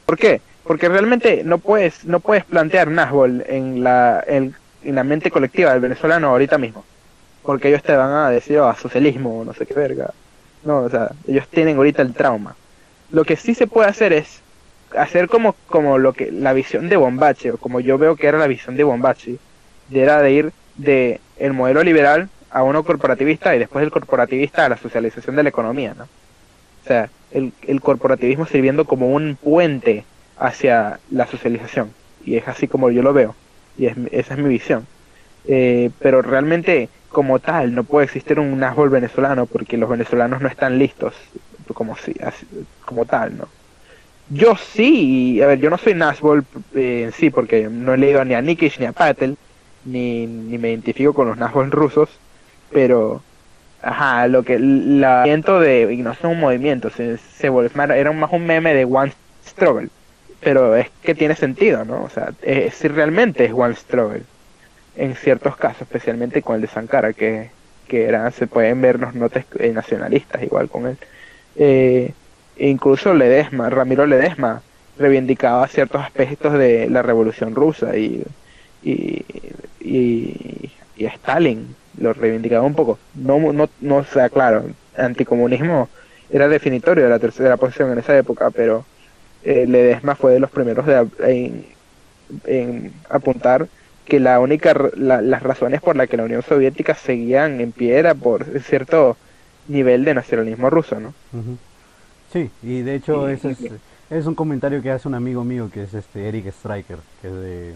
¿Por 0.04 0.18
qué? 0.18 0.40
Porque 0.64 0.88
realmente 0.88 1.42
no 1.44 1.58
puedes 1.58 2.04
no 2.04 2.20
puedes 2.20 2.44
plantear 2.44 2.88
Nasbol 2.88 3.44
en 3.46 3.82
la 3.82 4.22
en, 4.26 4.54
la 4.82 5.04
mente 5.04 5.30
colectiva 5.30 5.72
del 5.72 5.80
venezolano 5.80 6.28
ahorita 6.28 6.58
mismo, 6.58 6.84
porque 7.46 7.68
ellos 7.68 7.82
te 7.82 7.96
van 7.96 8.10
a 8.10 8.30
decir 8.30 8.58
oh, 8.58 8.68
a 8.68 8.76
socialismo, 8.76 9.44
no 9.44 9.54
sé 9.54 9.66
qué 9.66 9.74
verga. 9.74 10.12
No, 10.64 10.80
o 10.80 10.90
sea, 10.90 11.10
ellos 11.26 11.46
tienen 11.48 11.76
ahorita 11.76 12.02
el 12.02 12.12
trauma. 12.12 12.56
Lo 13.10 13.24
que 13.24 13.36
sí 13.36 13.54
se 13.54 13.66
puede 13.66 13.88
hacer 13.88 14.12
es 14.12 14.40
hacer 14.96 15.28
como 15.28 15.54
como 15.66 15.98
lo 15.98 16.12
que 16.12 16.30
la 16.30 16.52
visión 16.52 16.88
de 16.88 16.96
Bombache 16.96 17.52
o 17.52 17.58
como 17.58 17.80
yo 17.80 17.98
veo 17.98 18.16
que 18.16 18.26
era 18.26 18.38
la 18.38 18.46
visión 18.46 18.76
de 18.76 18.84
Bombache, 18.84 19.36
era 19.92 20.20
de 20.20 20.32
ir 20.32 20.52
de 20.76 21.20
el 21.38 21.52
modelo 21.52 21.82
liberal 21.82 22.28
a 22.50 22.62
uno 22.62 22.84
corporativista 22.84 23.54
y 23.54 23.58
después 23.58 23.82
del 23.82 23.90
corporativista 23.90 24.64
a 24.64 24.68
la 24.68 24.76
socialización 24.76 25.36
de 25.36 25.42
la 25.44 25.48
economía, 25.48 25.94
¿no? 25.96 26.04
O 26.04 26.86
sea, 26.86 27.10
el, 27.30 27.52
el 27.66 27.80
corporativismo 27.80 28.46
sirviendo 28.46 28.84
como 28.84 29.08
un 29.08 29.36
puente 29.36 30.04
hacia 30.38 31.00
la 31.10 31.26
socialización. 31.26 31.92
Y 32.24 32.36
es 32.36 32.48
así 32.48 32.68
como 32.68 32.90
yo 32.90 33.02
lo 33.02 33.12
veo. 33.12 33.34
Y 33.78 33.86
es, 33.86 33.96
esa 34.12 34.34
es 34.34 34.40
mi 34.40 34.48
visión. 34.48 34.86
Eh, 35.46 35.90
pero 35.98 36.22
realmente, 36.22 36.88
como 37.08 37.38
tal, 37.38 37.74
no 37.74 37.84
puede 37.84 38.06
existir 38.06 38.38
un 38.38 38.58
Nasbol 38.58 38.90
venezolano 38.90 39.46
porque 39.46 39.76
los 39.76 39.88
venezolanos 39.88 40.40
no 40.40 40.48
están 40.48 40.78
listos 40.78 41.14
como, 41.74 41.96
si, 41.96 42.14
como 42.84 43.04
tal, 43.04 43.36
¿no? 43.36 43.48
Yo 44.28 44.56
sí, 44.56 45.40
a 45.40 45.46
ver, 45.46 45.60
yo 45.60 45.70
no 45.70 45.78
soy 45.78 45.94
Nasbol 45.94 46.44
eh, 46.74 47.04
en 47.04 47.12
sí 47.12 47.30
porque 47.30 47.68
no 47.68 47.94
he 47.94 47.98
leído 47.98 48.24
ni 48.24 48.34
a 48.34 48.42
Nikish 48.42 48.78
ni 48.80 48.86
a 48.86 48.92
Patel, 48.92 49.36
ni, 49.84 50.26
ni 50.26 50.58
me 50.58 50.70
identifico 50.70 51.14
con 51.14 51.28
los 51.28 51.38
Nasbol 51.38 51.70
rusos, 51.70 52.10
pero 52.72 53.22
ajá, 53.82 54.26
lo 54.26 54.42
que 54.42 54.54
el 54.54 55.00
movimiento 55.00 55.60
de 55.60 55.94
y 55.94 55.98
no 55.98 56.12
es 56.12 56.18
un 56.24 56.40
movimiento, 56.40 56.90
se, 56.90 57.18
se 57.18 57.52
era 57.94 58.12
más 58.12 58.32
un 58.32 58.46
meme 58.46 58.74
de 58.74 58.84
One 58.84 59.12
Struggle, 59.46 59.88
pero 60.40 60.74
es 60.74 60.90
que 61.02 61.14
tiene 61.14 61.36
sentido, 61.36 61.84
¿no? 61.84 62.02
O 62.02 62.10
sea, 62.10 62.32
es, 62.42 62.82
realmente 62.92 63.44
es 63.44 63.52
One 63.52 63.76
Struggle 63.76 64.22
en 64.96 65.14
ciertos 65.14 65.56
casos, 65.56 65.82
especialmente 65.82 66.42
con 66.42 66.56
el 66.56 66.62
de 66.62 66.68
Sankara, 66.68 67.12
que, 67.12 67.50
que 67.88 68.04
era, 68.04 68.30
se 68.30 68.46
pueden 68.46 68.80
ver 68.80 68.98
los 68.98 69.14
notas 69.14 69.44
eh, 69.58 69.72
nacionalistas 69.72 70.42
igual 70.42 70.68
con 70.68 70.86
él. 70.86 70.98
Eh, 71.56 72.12
incluso 72.58 73.14
Ledesma, 73.14 73.70
Ramiro 73.70 74.06
Ledesma, 74.06 74.62
reivindicaba 74.98 75.68
ciertos 75.68 76.02
aspectos 76.02 76.54
de 76.54 76.88
la 76.88 77.02
revolución 77.02 77.54
rusa 77.54 77.96
y, 77.96 78.24
y, 78.82 79.24
y, 79.80 80.70
Stalin 80.98 81.76
lo 81.98 82.12
reivindicaba 82.12 82.64
un 82.64 82.74
poco. 82.74 82.98
No, 83.14 83.52
no, 83.52 83.68
no 83.80 84.04
sea 84.04 84.28
claro, 84.28 84.64
anticomunismo 84.96 85.88
era 86.30 86.48
definitorio 86.48 87.04
de 87.04 87.10
la 87.10 87.18
tercera 87.18 87.56
posición 87.56 87.92
en 87.92 87.98
esa 87.98 88.16
época, 88.16 88.50
pero 88.50 88.84
eh, 89.42 89.66
Ledesma 89.66 90.16
fue 90.16 90.32
de 90.32 90.40
los 90.40 90.50
primeros 90.50 90.86
de, 90.86 91.64
en, 92.46 92.92
apuntar 93.08 93.68
que 94.06 94.20
la 94.20 94.40
única 94.40 94.74
las 94.96 95.42
razones 95.42 95.80
por 95.80 95.96
las 95.96 96.08
que 96.08 96.16
la 96.16 96.24
Unión 96.24 96.42
Soviética 96.42 96.94
seguían 96.94 97.60
en 97.60 97.72
pie 97.72 97.98
era 97.98 98.14
por 98.14 98.44
cierto 98.60 99.16
nivel 99.68 100.04
de 100.04 100.14
nacionalismo 100.14 100.70
ruso, 100.70 100.98
¿no? 101.00 101.12
Sí, 102.32 102.50
y 102.62 102.82
de 102.82 102.94
hecho 102.94 103.28
es, 103.28 103.44
es, 103.44 104.26
un 104.26 104.34
comentario 104.34 104.80
que 104.82 104.90
hace 104.90 105.08
un 105.08 105.14
amigo 105.14 105.44
mío 105.44 105.70
que 105.72 105.82
es 105.82 105.94
este 105.94 106.28
Eric 106.28 106.52
Stryker, 106.52 106.98
que 107.20 107.28
es 107.28 107.34
de 107.34 107.74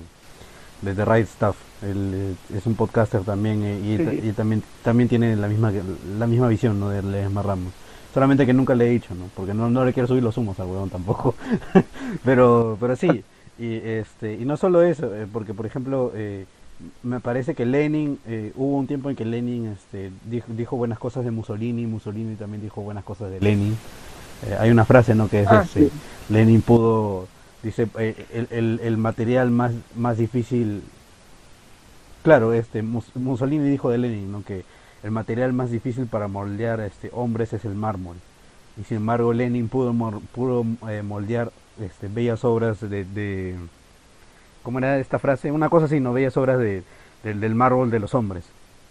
de 0.82 0.94
The 0.94 1.04
Right 1.04 1.26
Stuff. 1.26 1.56
Él 1.82 2.12
eh, 2.14 2.56
es 2.56 2.66
un 2.66 2.74
podcaster 2.74 3.22
también 3.22 3.62
eh, 3.64 4.20
y, 4.24 4.32
también 4.32 4.62
también 4.82 5.08
tiene 5.08 5.36
la 5.36 5.48
misma 5.48 5.72
la 6.18 6.26
misma 6.26 6.48
visión 6.48 6.78
¿no? 6.78 6.90
de 6.90 7.02
Ledesma 7.02 7.42
Ramos. 7.42 7.72
Solamente 8.12 8.44
que 8.44 8.52
nunca 8.52 8.74
le 8.74 8.86
he 8.86 8.90
dicho, 8.90 9.14
¿no? 9.14 9.26
Porque 9.36 9.54
no, 9.54 9.70
no 9.70 9.84
le 9.84 9.92
quiero 9.92 10.08
subir 10.08 10.22
los 10.22 10.36
humos 10.36 10.58
al 10.58 10.66
huevón 10.66 10.90
tampoco. 10.90 11.34
pero 12.24 12.76
pero 12.80 12.96
sí. 12.96 13.24
Y 13.60 13.76
este 13.84 14.34
y 14.34 14.44
no 14.44 14.56
solo 14.56 14.82
eso, 14.82 15.14
eh, 15.14 15.26
porque 15.30 15.54
por 15.54 15.66
ejemplo 15.66 16.12
me 17.02 17.20
parece 17.20 17.54
que 17.54 17.66
Lenin 17.66 18.18
hubo 18.56 18.78
un 18.78 18.86
tiempo 18.86 19.10
en 19.10 19.16
que 19.16 19.26
Lenin 19.26 19.66
este, 19.66 20.10
dijo, 20.24 20.46
dijo, 20.48 20.76
buenas 20.76 20.98
cosas 20.98 21.26
de 21.26 21.30
Mussolini, 21.30 21.84
Mussolini 21.86 22.36
también 22.36 22.62
dijo 22.62 22.80
buenas 22.80 23.04
cosas 23.04 23.30
de 23.30 23.38
Lenin. 23.38 23.76
hay 24.58 24.70
una 24.70 24.86
frase, 24.86 25.14
¿no? 25.14 25.28
Que 25.28 25.42
es 25.42 25.48
ah, 25.48 25.62
este, 25.62 25.90
Lenin 26.30 26.62
pudo 26.62 27.28
Dice, 27.62 27.88
eh, 27.98 28.26
el, 28.32 28.48
el, 28.50 28.80
el, 28.82 28.96
material 28.96 29.50
más, 29.50 29.72
más 29.94 30.16
difícil, 30.16 30.82
claro, 32.22 32.54
este 32.54 32.82
Mussolini 32.82 33.68
dijo 33.68 33.90
de 33.90 33.98
Lenin, 33.98 34.32
¿no? 34.32 34.42
que 34.44 34.64
el 35.02 35.10
material 35.10 35.52
más 35.52 35.70
difícil 35.70 36.06
para 36.06 36.26
moldear 36.26 36.80
este, 36.80 37.10
hombres 37.12 37.52
es 37.52 37.66
el 37.66 37.74
mármol. 37.74 38.16
Y 38.80 38.84
sin 38.84 38.98
embargo 38.98 39.34
Lenin 39.34 39.68
pudo, 39.68 39.92
pudo 40.34 40.64
eh, 40.88 41.02
moldear 41.02 41.52
este, 41.80 42.08
bellas 42.08 42.44
obras 42.44 42.80
de, 42.80 43.04
de, 43.04 43.54
¿cómo 44.62 44.78
era 44.78 44.98
esta 44.98 45.18
frase? 45.18 45.50
Una 45.50 45.68
cosa 45.68 45.86
así, 45.86 46.00
¿no? 46.00 46.12
Bellas 46.12 46.36
obras 46.36 46.58
de, 46.58 46.82
del 47.22 47.54
mármol 47.54 47.90
de 47.90 48.00
los 48.00 48.14
hombres. 48.14 48.44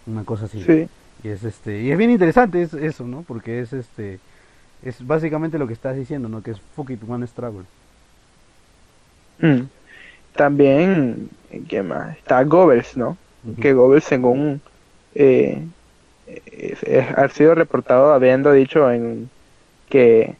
Una 0.06 0.24
cosa 0.24 0.46
así. 0.46 0.62
Sí. 0.62 0.88
Y 1.22 1.28
es, 1.28 1.44
este, 1.44 1.82
y 1.82 1.90
es 1.90 1.98
bien 1.98 2.10
interesante 2.10 2.62
es, 2.62 2.74
eso, 2.74 3.04
¿no? 3.04 3.22
Porque 3.22 3.60
es, 3.60 3.72
este, 3.72 4.18
es 4.82 5.06
básicamente 5.06 5.58
lo 5.58 5.66
que 5.66 5.74
estás 5.74 5.96
diciendo, 5.96 6.28
¿no? 6.28 6.42
Que 6.42 6.52
es 6.52 6.60
fuck 6.74 6.90
it, 6.90 7.00
one 7.06 7.26
struggle. 7.26 7.64
Mm. 9.40 9.62
También, 10.34 11.28
¿qué 11.68 11.82
más? 11.82 12.16
Está 12.16 12.42
Goebbels, 12.44 12.96
¿no? 12.96 13.16
Que 13.60 13.72
Goebbels, 13.72 14.04
según 14.04 14.60
eh, 15.14 15.62
ha 17.16 17.28
sido 17.28 17.54
reportado 17.54 18.12
habiendo 18.12 18.52
dicho 18.52 18.90
en 18.90 19.30
que 19.88 20.34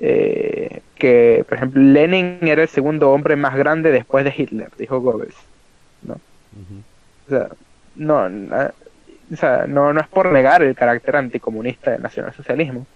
eh, 0.00 0.57
que, 0.98 1.44
por 1.48 1.56
ejemplo, 1.56 1.80
Lenin 1.80 2.38
era 2.42 2.62
el 2.62 2.68
segundo 2.68 3.10
hombre 3.10 3.36
más 3.36 3.56
grande 3.56 3.90
después 3.90 4.24
de 4.24 4.34
Hitler, 4.36 4.68
dijo 4.76 5.00
Goebbels, 5.00 5.36
¿no? 6.02 6.14
O 7.26 7.30
sea, 7.30 7.48
no, 7.96 8.26
o 9.32 9.36
sea, 9.36 9.66
no, 9.66 9.92
no 9.92 10.00
es 10.00 10.08
por 10.08 10.30
negar 10.32 10.62
el 10.62 10.74
carácter 10.74 11.16
anticomunista 11.16 11.92
del 11.92 12.02
nacionalsocialismo, 12.02 12.86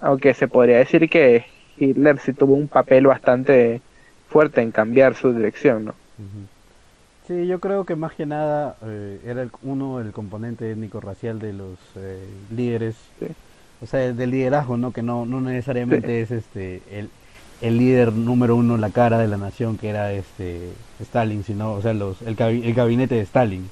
aunque 0.00 0.34
se 0.34 0.48
podría 0.48 0.78
decir 0.78 1.08
que 1.08 1.46
Hitler 1.78 2.18
sí 2.18 2.32
tuvo 2.32 2.54
un 2.54 2.68
papel 2.68 3.06
bastante 3.06 3.80
fuerte 4.28 4.60
en 4.60 4.70
cambiar 4.70 5.14
su 5.14 5.32
dirección, 5.32 5.86
¿no? 5.86 5.94
Sí, 7.26 7.46
yo 7.46 7.58
creo 7.58 7.84
que 7.84 7.96
más 7.96 8.12
que 8.12 8.24
nada 8.24 8.76
eh, 8.84 9.20
era 9.24 9.42
el, 9.42 9.50
uno 9.62 10.00
el 10.00 10.12
componente 10.12 10.70
étnico-racial 10.70 11.40
de 11.40 11.52
los 11.52 11.78
eh, 11.96 12.24
líderes, 12.54 12.94
o 13.80 13.86
sea, 13.86 14.12
del 14.12 14.30
liderazgo, 14.30 14.76
¿no? 14.76 14.92
Que 14.92 15.02
no, 15.02 15.26
no 15.26 15.40
necesariamente 15.40 16.20
es 16.20 16.30
este 16.30 16.82
el, 16.90 17.10
el 17.60 17.78
líder 17.78 18.12
número 18.12 18.56
uno, 18.56 18.76
la 18.76 18.90
cara 18.90 19.18
de 19.18 19.28
la 19.28 19.36
nación, 19.36 19.78
que 19.78 19.88
era 19.88 20.12
este 20.12 20.70
Stalin, 21.00 21.44
sino, 21.44 21.72
o 21.72 21.82
sea, 21.82 21.94
los, 21.94 22.20
el, 22.22 22.38
el 22.40 22.74
gabinete 22.74 23.14
de 23.14 23.22
Stalin, 23.22 23.68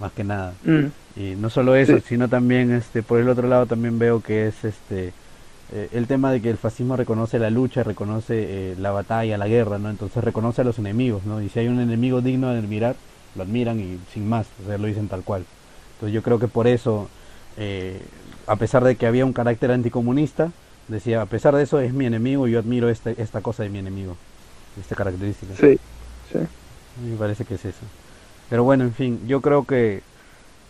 más 0.00 0.12
que 0.12 0.24
nada. 0.24 0.54
Mm. 0.64 0.86
Y 1.16 1.34
no 1.36 1.50
solo 1.50 1.74
eso, 1.76 1.98
sino 2.00 2.28
también, 2.28 2.72
este, 2.72 3.02
por 3.02 3.20
el 3.20 3.28
otro 3.28 3.48
lado 3.48 3.66
también 3.66 3.98
veo 3.98 4.20
que 4.20 4.48
es 4.48 4.64
este 4.64 5.12
eh, 5.72 5.88
el 5.92 6.06
tema 6.06 6.30
de 6.30 6.40
que 6.40 6.50
el 6.50 6.56
fascismo 6.56 6.96
reconoce 6.96 7.38
la 7.38 7.50
lucha, 7.50 7.82
reconoce 7.82 8.34
eh, 8.36 8.76
la 8.78 8.90
batalla, 8.90 9.38
la 9.38 9.48
guerra, 9.48 9.78
¿no? 9.78 9.90
Entonces 9.90 10.22
reconoce 10.22 10.60
a 10.60 10.64
los 10.64 10.78
enemigos, 10.78 11.24
¿no? 11.24 11.40
Y 11.40 11.48
si 11.48 11.58
hay 11.58 11.68
un 11.68 11.80
enemigo 11.80 12.20
digno 12.20 12.50
de 12.50 12.58
admirar, 12.58 12.96
lo 13.34 13.42
admiran 13.42 13.80
y 13.80 13.98
sin 14.12 14.28
más, 14.28 14.46
o 14.62 14.68
sea, 14.68 14.78
lo 14.78 14.86
dicen 14.86 15.08
tal 15.08 15.22
cual. 15.22 15.44
Entonces 15.94 16.14
yo 16.14 16.22
creo 16.22 16.38
que 16.38 16.48
por 16.48 16.66
eso, 16.66 17.08
eh, 17.56 18.00
a 18.46 18.56
pesar 18.56 18.84
de 18.84 18.96
que 18.96 19.06
había 19.06 19.24
un 19.24 19.32
carácter 19.32 19.70
anticomunista, 19.70 20.52
decía, 20.88 21.22
a 21.22 21.26
pesar 21.26 21.54
de 21.56 21.62
eso 21.62 21.80
es 21.80 21.92
mi 21.94 22.06
enemigo 22.06 22.48
y 22.48 22.52
yo 22.52 22.58
admiro 22.58 22.88
este, 22.88 23.20
esta 23.22 23.42
cosa 23.42 23.62
de 23.62 23.70
mi 23.70 23.78
enemigo, 23.78 24.18
esta 24.76 24.94
característica. 24.94 25.54
Sí, 25.54 25.76
sí. 26.30 26.38
Me 26.96 27.16
parece 27.16 27.44
que 27.44 27.54
es 27.54 27.64
eso. 27.64 27.84
Pero 28.48 28.64
bueno, 28.64 28.84
en 28.84 28.94
fin, 28.94 29.26
yo 29.26 29.42
creo 29.42 29.66
que 29.66 30.02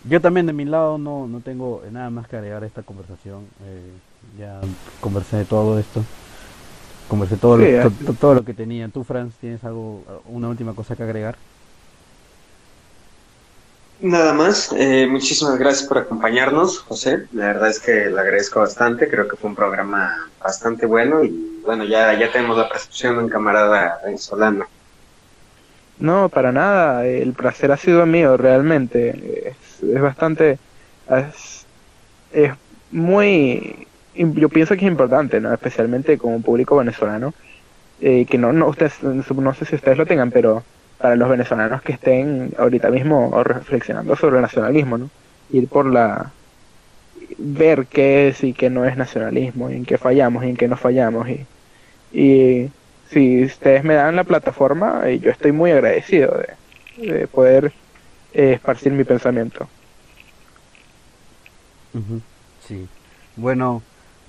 yo 0.05 0.21
también 0.21 0.47
de 0.47 0.53
mi 0.53 0.65
lado 0.65 0.99
no, 0.99 1.29
no 1.29 1.41
tengo 1.43 1.83
nada 1.91 2.11
más 2.11 2.29
que 2.29 2.37
agregar 2.37 2.65
a 2.65 2.67
esta 2.67 2.83
conversación. 2.83 3.49
Eh, 3.65 3.93
ya 4.39 4.61
conversé 5.01 5.39
de 5.39 5.47
todo 5.47 5.79
esto. 5.79 6.05
conversé 7.09 7.37
todo, 7.37 7.57
Sí, 7.57 7.65
lo, 7.67 7.67
to- 7.81 7.91
to- 8.05 8.15
todo 8.15 8.35
lo 8.35 8.45
que 8.45 8.55
tenía. 8.55 8.89
¿Tú, 8.89 9.05
Franz, 9.05 9.39
tienes 9.39 9.65
algo, 9.65 10.23
una 10.27 10.49
última 10.49 10.75
cosa 10.75 10.97
que 10.97 11.03
agregar? 11.03 11.39
Nada 13.99 14.35
más, 14.35 14.73
eh, 14.77 15.07
muchísimas 15.09 15.59
gracias 15.59 15.89
por 15.89 15.99
acompañarnos, 15.99 16.79
José. 16.81 17.27
La 17.33 17.47
verdad 17.47 17.71
es 17.71 17.81
que 17.81 18.07
le 18.11 18.21
agradezco 18.21 18.61
bastante, 18.61 19.09
creo 19.09 19.27
que 19.29 19.37
fue 19.37 19.51
un 19.51 19.57
programa 19.57 20.15
bastante 20.41 20.87
bueno 20.87 21.25
y 21.25 21.61
bueno, 21.65 21.85
ya, 21.85 22.13
ya 22.19 22.31
tenemos 22.31 22.57
la 22.59 22.69
percepción 22.69 23.17
de 23.17 23.25
un 23.25 23.31
camarada 23.31 24.01
venezolano. 24.05 24.67
No, 25.99 26.29
para 26.29 26.53
nada. 26.53 27.07
El 27.07 27.35
placer 27.35 27.71
ha 27.73 27.77
sido 27.77 28.07
mío, 28.07 28.37
realmente. 28.37 29.51
Es, 29.51 29.83
es 29.83 30.01
bastante. 30.01 30.59
Es, 31.09 31.67
es 32.31 32.53
muy. 32.91 33.89
Yo 34.15 34.49
pienso 34.51 34.75
que 34.77 34.85
es 34.87 34.91
importante, 34.91 35.41
¿no? 35.41 35.53
Especialmente 35.53 36.19
como 36.19 36.43
público 36.43 36.77
venezolano. 36.77 37.35
eh, 38.01 38.27
que 38.27 38.39
no, 38.39 38.53
no, 38.53 38.69
ustedes, 38.69 39.03
no 39.03 39.55
sé 39.55 39.67
si 39.67 39.77
ustedes 39.77 39.99
lo 39.99 40.07
tengan, 40.07 40.33
pero 40.33 40.67
para 41.05 41.17
los 41.17 41.29
venezolanos 41.29 41.83
que 41.83 41.93
estén 41.93 42.55
ahorita 42.57 42.89
mismo 42.89 43.31
reflexionando 43.45 44.17
sobre 44.17 44.37
el 44.37 44.43
nacionalismo, 44.43 44.97
¿no? 44.97 45.11
Ir 45.51 45.69
por 45.69 45.85
la. 45.85 46.33
ver 47.37 47.85
qué 47.89 48.29
es 48.29 48.43
y 48.43 48.55
qué 48.55 48.71
no 48.71 48.87
es 48.87 48.97
nacionalismo, 48.97 49.69
y 49.71 49.75
en 49.75 49.85
qué 49.85 49.99
fallamos 49.99 50.45
y 50.45 50.49
en 50.49 50.57
qué 50.57 50.67
no 50.67 50.79
fallamos. 50.79 51.29
Y, 51.29 51.47
y 52.19 52.71
si 53.11 53.45
ustedes 53.45 53.85
me 53.85 53.93
dan 53.93 54.17
la 54.17 54.25
plataforma, 54.25 55.03
eh, 55.05 55.19
yo 55.19 55.31
estoy 55.31 55.53
muy 55.53 55.73
agradecido 55.73 56.43
de, 56.97 57.07
de 57.07 57.27
poder 57.27 57.75
eh, 58.33 58.55
esparcir 58.55 58.91
mi 58.95 59.05
pensamiento. 59.05 59.69
Sí. 62.67 62.89
Bueno, 63.37 63.83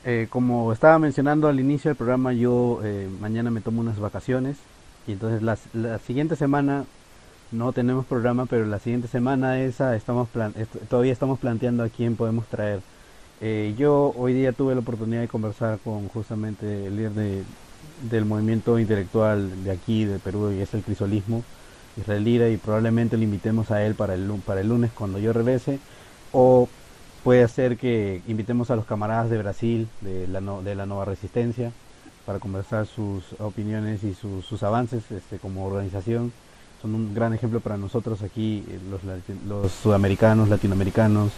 eh, 0.04 0.28
como 0.30 0.74
estaba 0.74 1.00
mencionando 1.00 1.48
al 1.48 1.58
inicio 1.58 1.88
del 1.88 1.96
programa, 1.96 2.34
yo 2.34 2.82
eh, 2.84 3.08
mañana 3.22 3.50
me 3.50 3.62
tomo 3.62 3.80
unas 3.80 3.98
vacaciones 3.98 4.58
y 5.08 5.14
entonces 5.14 5.42
la, 5.42 5.58
la 5.74 6.00
siguiente 6.00 6.36
semana 6.36 6.86
no 7.52 7.72
tenemos 7.74 8.06
programa, 8.06 8.46
pero 8.46 8.66
la 8.66 8.80
siguiente 8.80 9.08
semana 9.08 9.62
esa 9.62 9.96
estamos 9.96 10.28
todavía 10.90 11.14
estamos 11.14 11.40
planteando 11.40 11.84
a 11.84 11.90
quién 11.90 12.16
podemos 12.16 12.46
traer. 12.48 12.82
Eh, 13.42 13.76
yo 13.78 14.14
hoy 14.18 14.34
día 14.34 14.52
tuve 14.54 14.74
la 14.74 14.82
oportunidad 14.82 15.22
de 15.22 15.28
conversar 15.28 15.80
con 15.84 16.08
justamente 16.08 16.88
el 16.88 16.96
líder 16.96 17.12
de, 17.12 17.44
del 18.10 18.26
movimiento 18.26 18.80
intelectual 18.80 19.64
de 19.64 19.72
aquí, 19.72 20.06
de 20.06 20.20
Perú, 20.20 20.52
y 20.52 20.62
es 20.62 20.74
el 20.74 20.82
crisolismo, 20.82 21.44
Israel 21.98 22.24
Lira, 22.24 22.50
y 22.50 22.58
probablemente 22.58 23.18
lo 23.18 23.24
invitemos 23.24 23.72
a 23.72 23.84
él 23.84 23.96
para 23.96 24.16
el, 24.16 24.30
para 24.46 24.62
el 24.62 24.70
lunes 24.70 24.92
cuando 24.94 25.20
yo 25.20 25.34
regrese, 25.34 25.80
o 26.32 26.70
puede 27.24 27.48
ser 27.48 27.78
que 27.78 28.22
invitemos 28.28 28.72
a 28.72 28.76
los 28.76 28.86
camaradas 28.86 29.30
de 29.30 29.38
Brasil, 29.38 29.88
de 30.02 30.28
la, 30.28 30.42
de 30.42 30.76
la 30.76 30.86
Nueva 30.86 31.06
Resistencia, 31.06 31.72
para 32.26 32.40
conversar 32.40 32.86
sus 32.88 33.24
opiniones 33.40 34.04
y 34.04 34.14
sus, 34.14 34.64
avances 34.64 35.04
este, 35.12 35.38
como 35.38 35.66
organización. 35.66 36.32
Son 36.82 36.94
un 36.94 37.14
gran 37.14 37.34
ejemplo 37.34 37.60
para 37.60 37.78
nosotros 37.78 38.22
aquí, 38.22 38.64
eh, 38.68 38.80
los, 38.90 39.02
los 39.48 39.72
sudamericanos, 39.72 40.50
latinoamericanos 40.50 41.32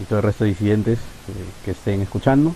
y 0.00 0.04
todo 0.04 0.18
el 0.20 0.24
resto 0.24 0.44
de 0.44 0.50
disidentes 0.50 0.98
eh, 0.98 1.32
que 1.64 1.72
estén 1.72 2.00
escuchando. 2.02 2.52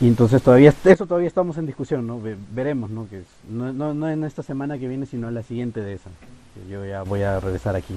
Y 0.00 0.08
entonces 0.08 0.42
todavía, 0.42 0.72
eso 0.84 1.06
todavía 1.06 1.28
estamos 1.28 1.56
en 1.56 1.66
discusión, 1.66 2.06
¿no? 2.06 2.20
Ve- 2.20 2.36
veremos, 2.54 2.90
¿no? 2.90 3.06
Que 3.08 3.18
es- 3.20 3.26
no, 3.50 3.72
no, 3.72 3.94
no 3.94 4.08
en 4.08 4.24
esta 4.24 4.42
semana 4.42 4.78
que 4.78 4.88
viene, 4.88 5.06
sino 5.06 5.28
en 5.28 5.34
la 5.34 5.42
siguiente 5.42 5.80
de 5.80 5.94
esa. 5.94 6.10
Yo 6.70 6.84
ya 6.84 7.02
voy 7.02 7.22
a 7.22 7.40
regresar 7.40 7.76
aquí. 7.76 7.94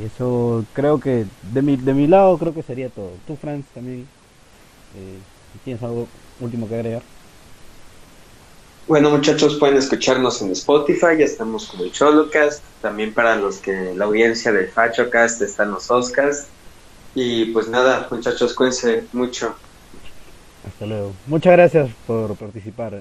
Y 0.00 0.04
eso 0.04 0.64
creo 0.72 0.98
que 0.98 1.24
de 1.52 1.62
mi, 1.62 1.76
de 1.76 1.94
mi 1.94 2.06
lado 2.06 2.36
creo 2.38 2.54
que 2.54 2.62
sería 2.62 2.88
todo. 2.88 3.10
Tú, 3.26 3.36
Franz, 3.36 3.64
también 3.74 4.06
eh, 4.96 5.18
tienes 5.64 5.82
algo 5.82 6.06
último 6.40 6.68
que 6.68 6.74
agregar. 6.74 7.02
Bueno, 8.86 9.10
muchachos, 9.10 9.56
pueden 9.56 9.78
escucharnos 9.78 10.42
en 10.42 10.52
Spotify, 10.52 11.16
ya 11.18 11.24
estamos 11.24 11.66
como 11.66 11.84
el 11.84 11.92
Cholocast, 11.92 12.62
también 12.82 13.14
para 13.14 13.36
los 13.36 13.56
que 13.56 13.94
la 13.94 14.04
audiencia 14.04 14.52
del 14.52 14.68
Fachocast 14.68 15.40
están 15.40 15.70
los 15.70 15.90
Oscars. 15.90 16.46
Y 17.14 17.46
pues 17.46 17.68
nada, 17.68 18.06
muchachos, 18.10 18.52
cuídense 18.52 19.04
mucho. 19.12 19.54
Hasta 20.66 20.86
luego. 20.86 21.12
Muchas 21.26 21.52
gracias 21.52 21.90
por 22.06 22.34
participar. 22.36 23.00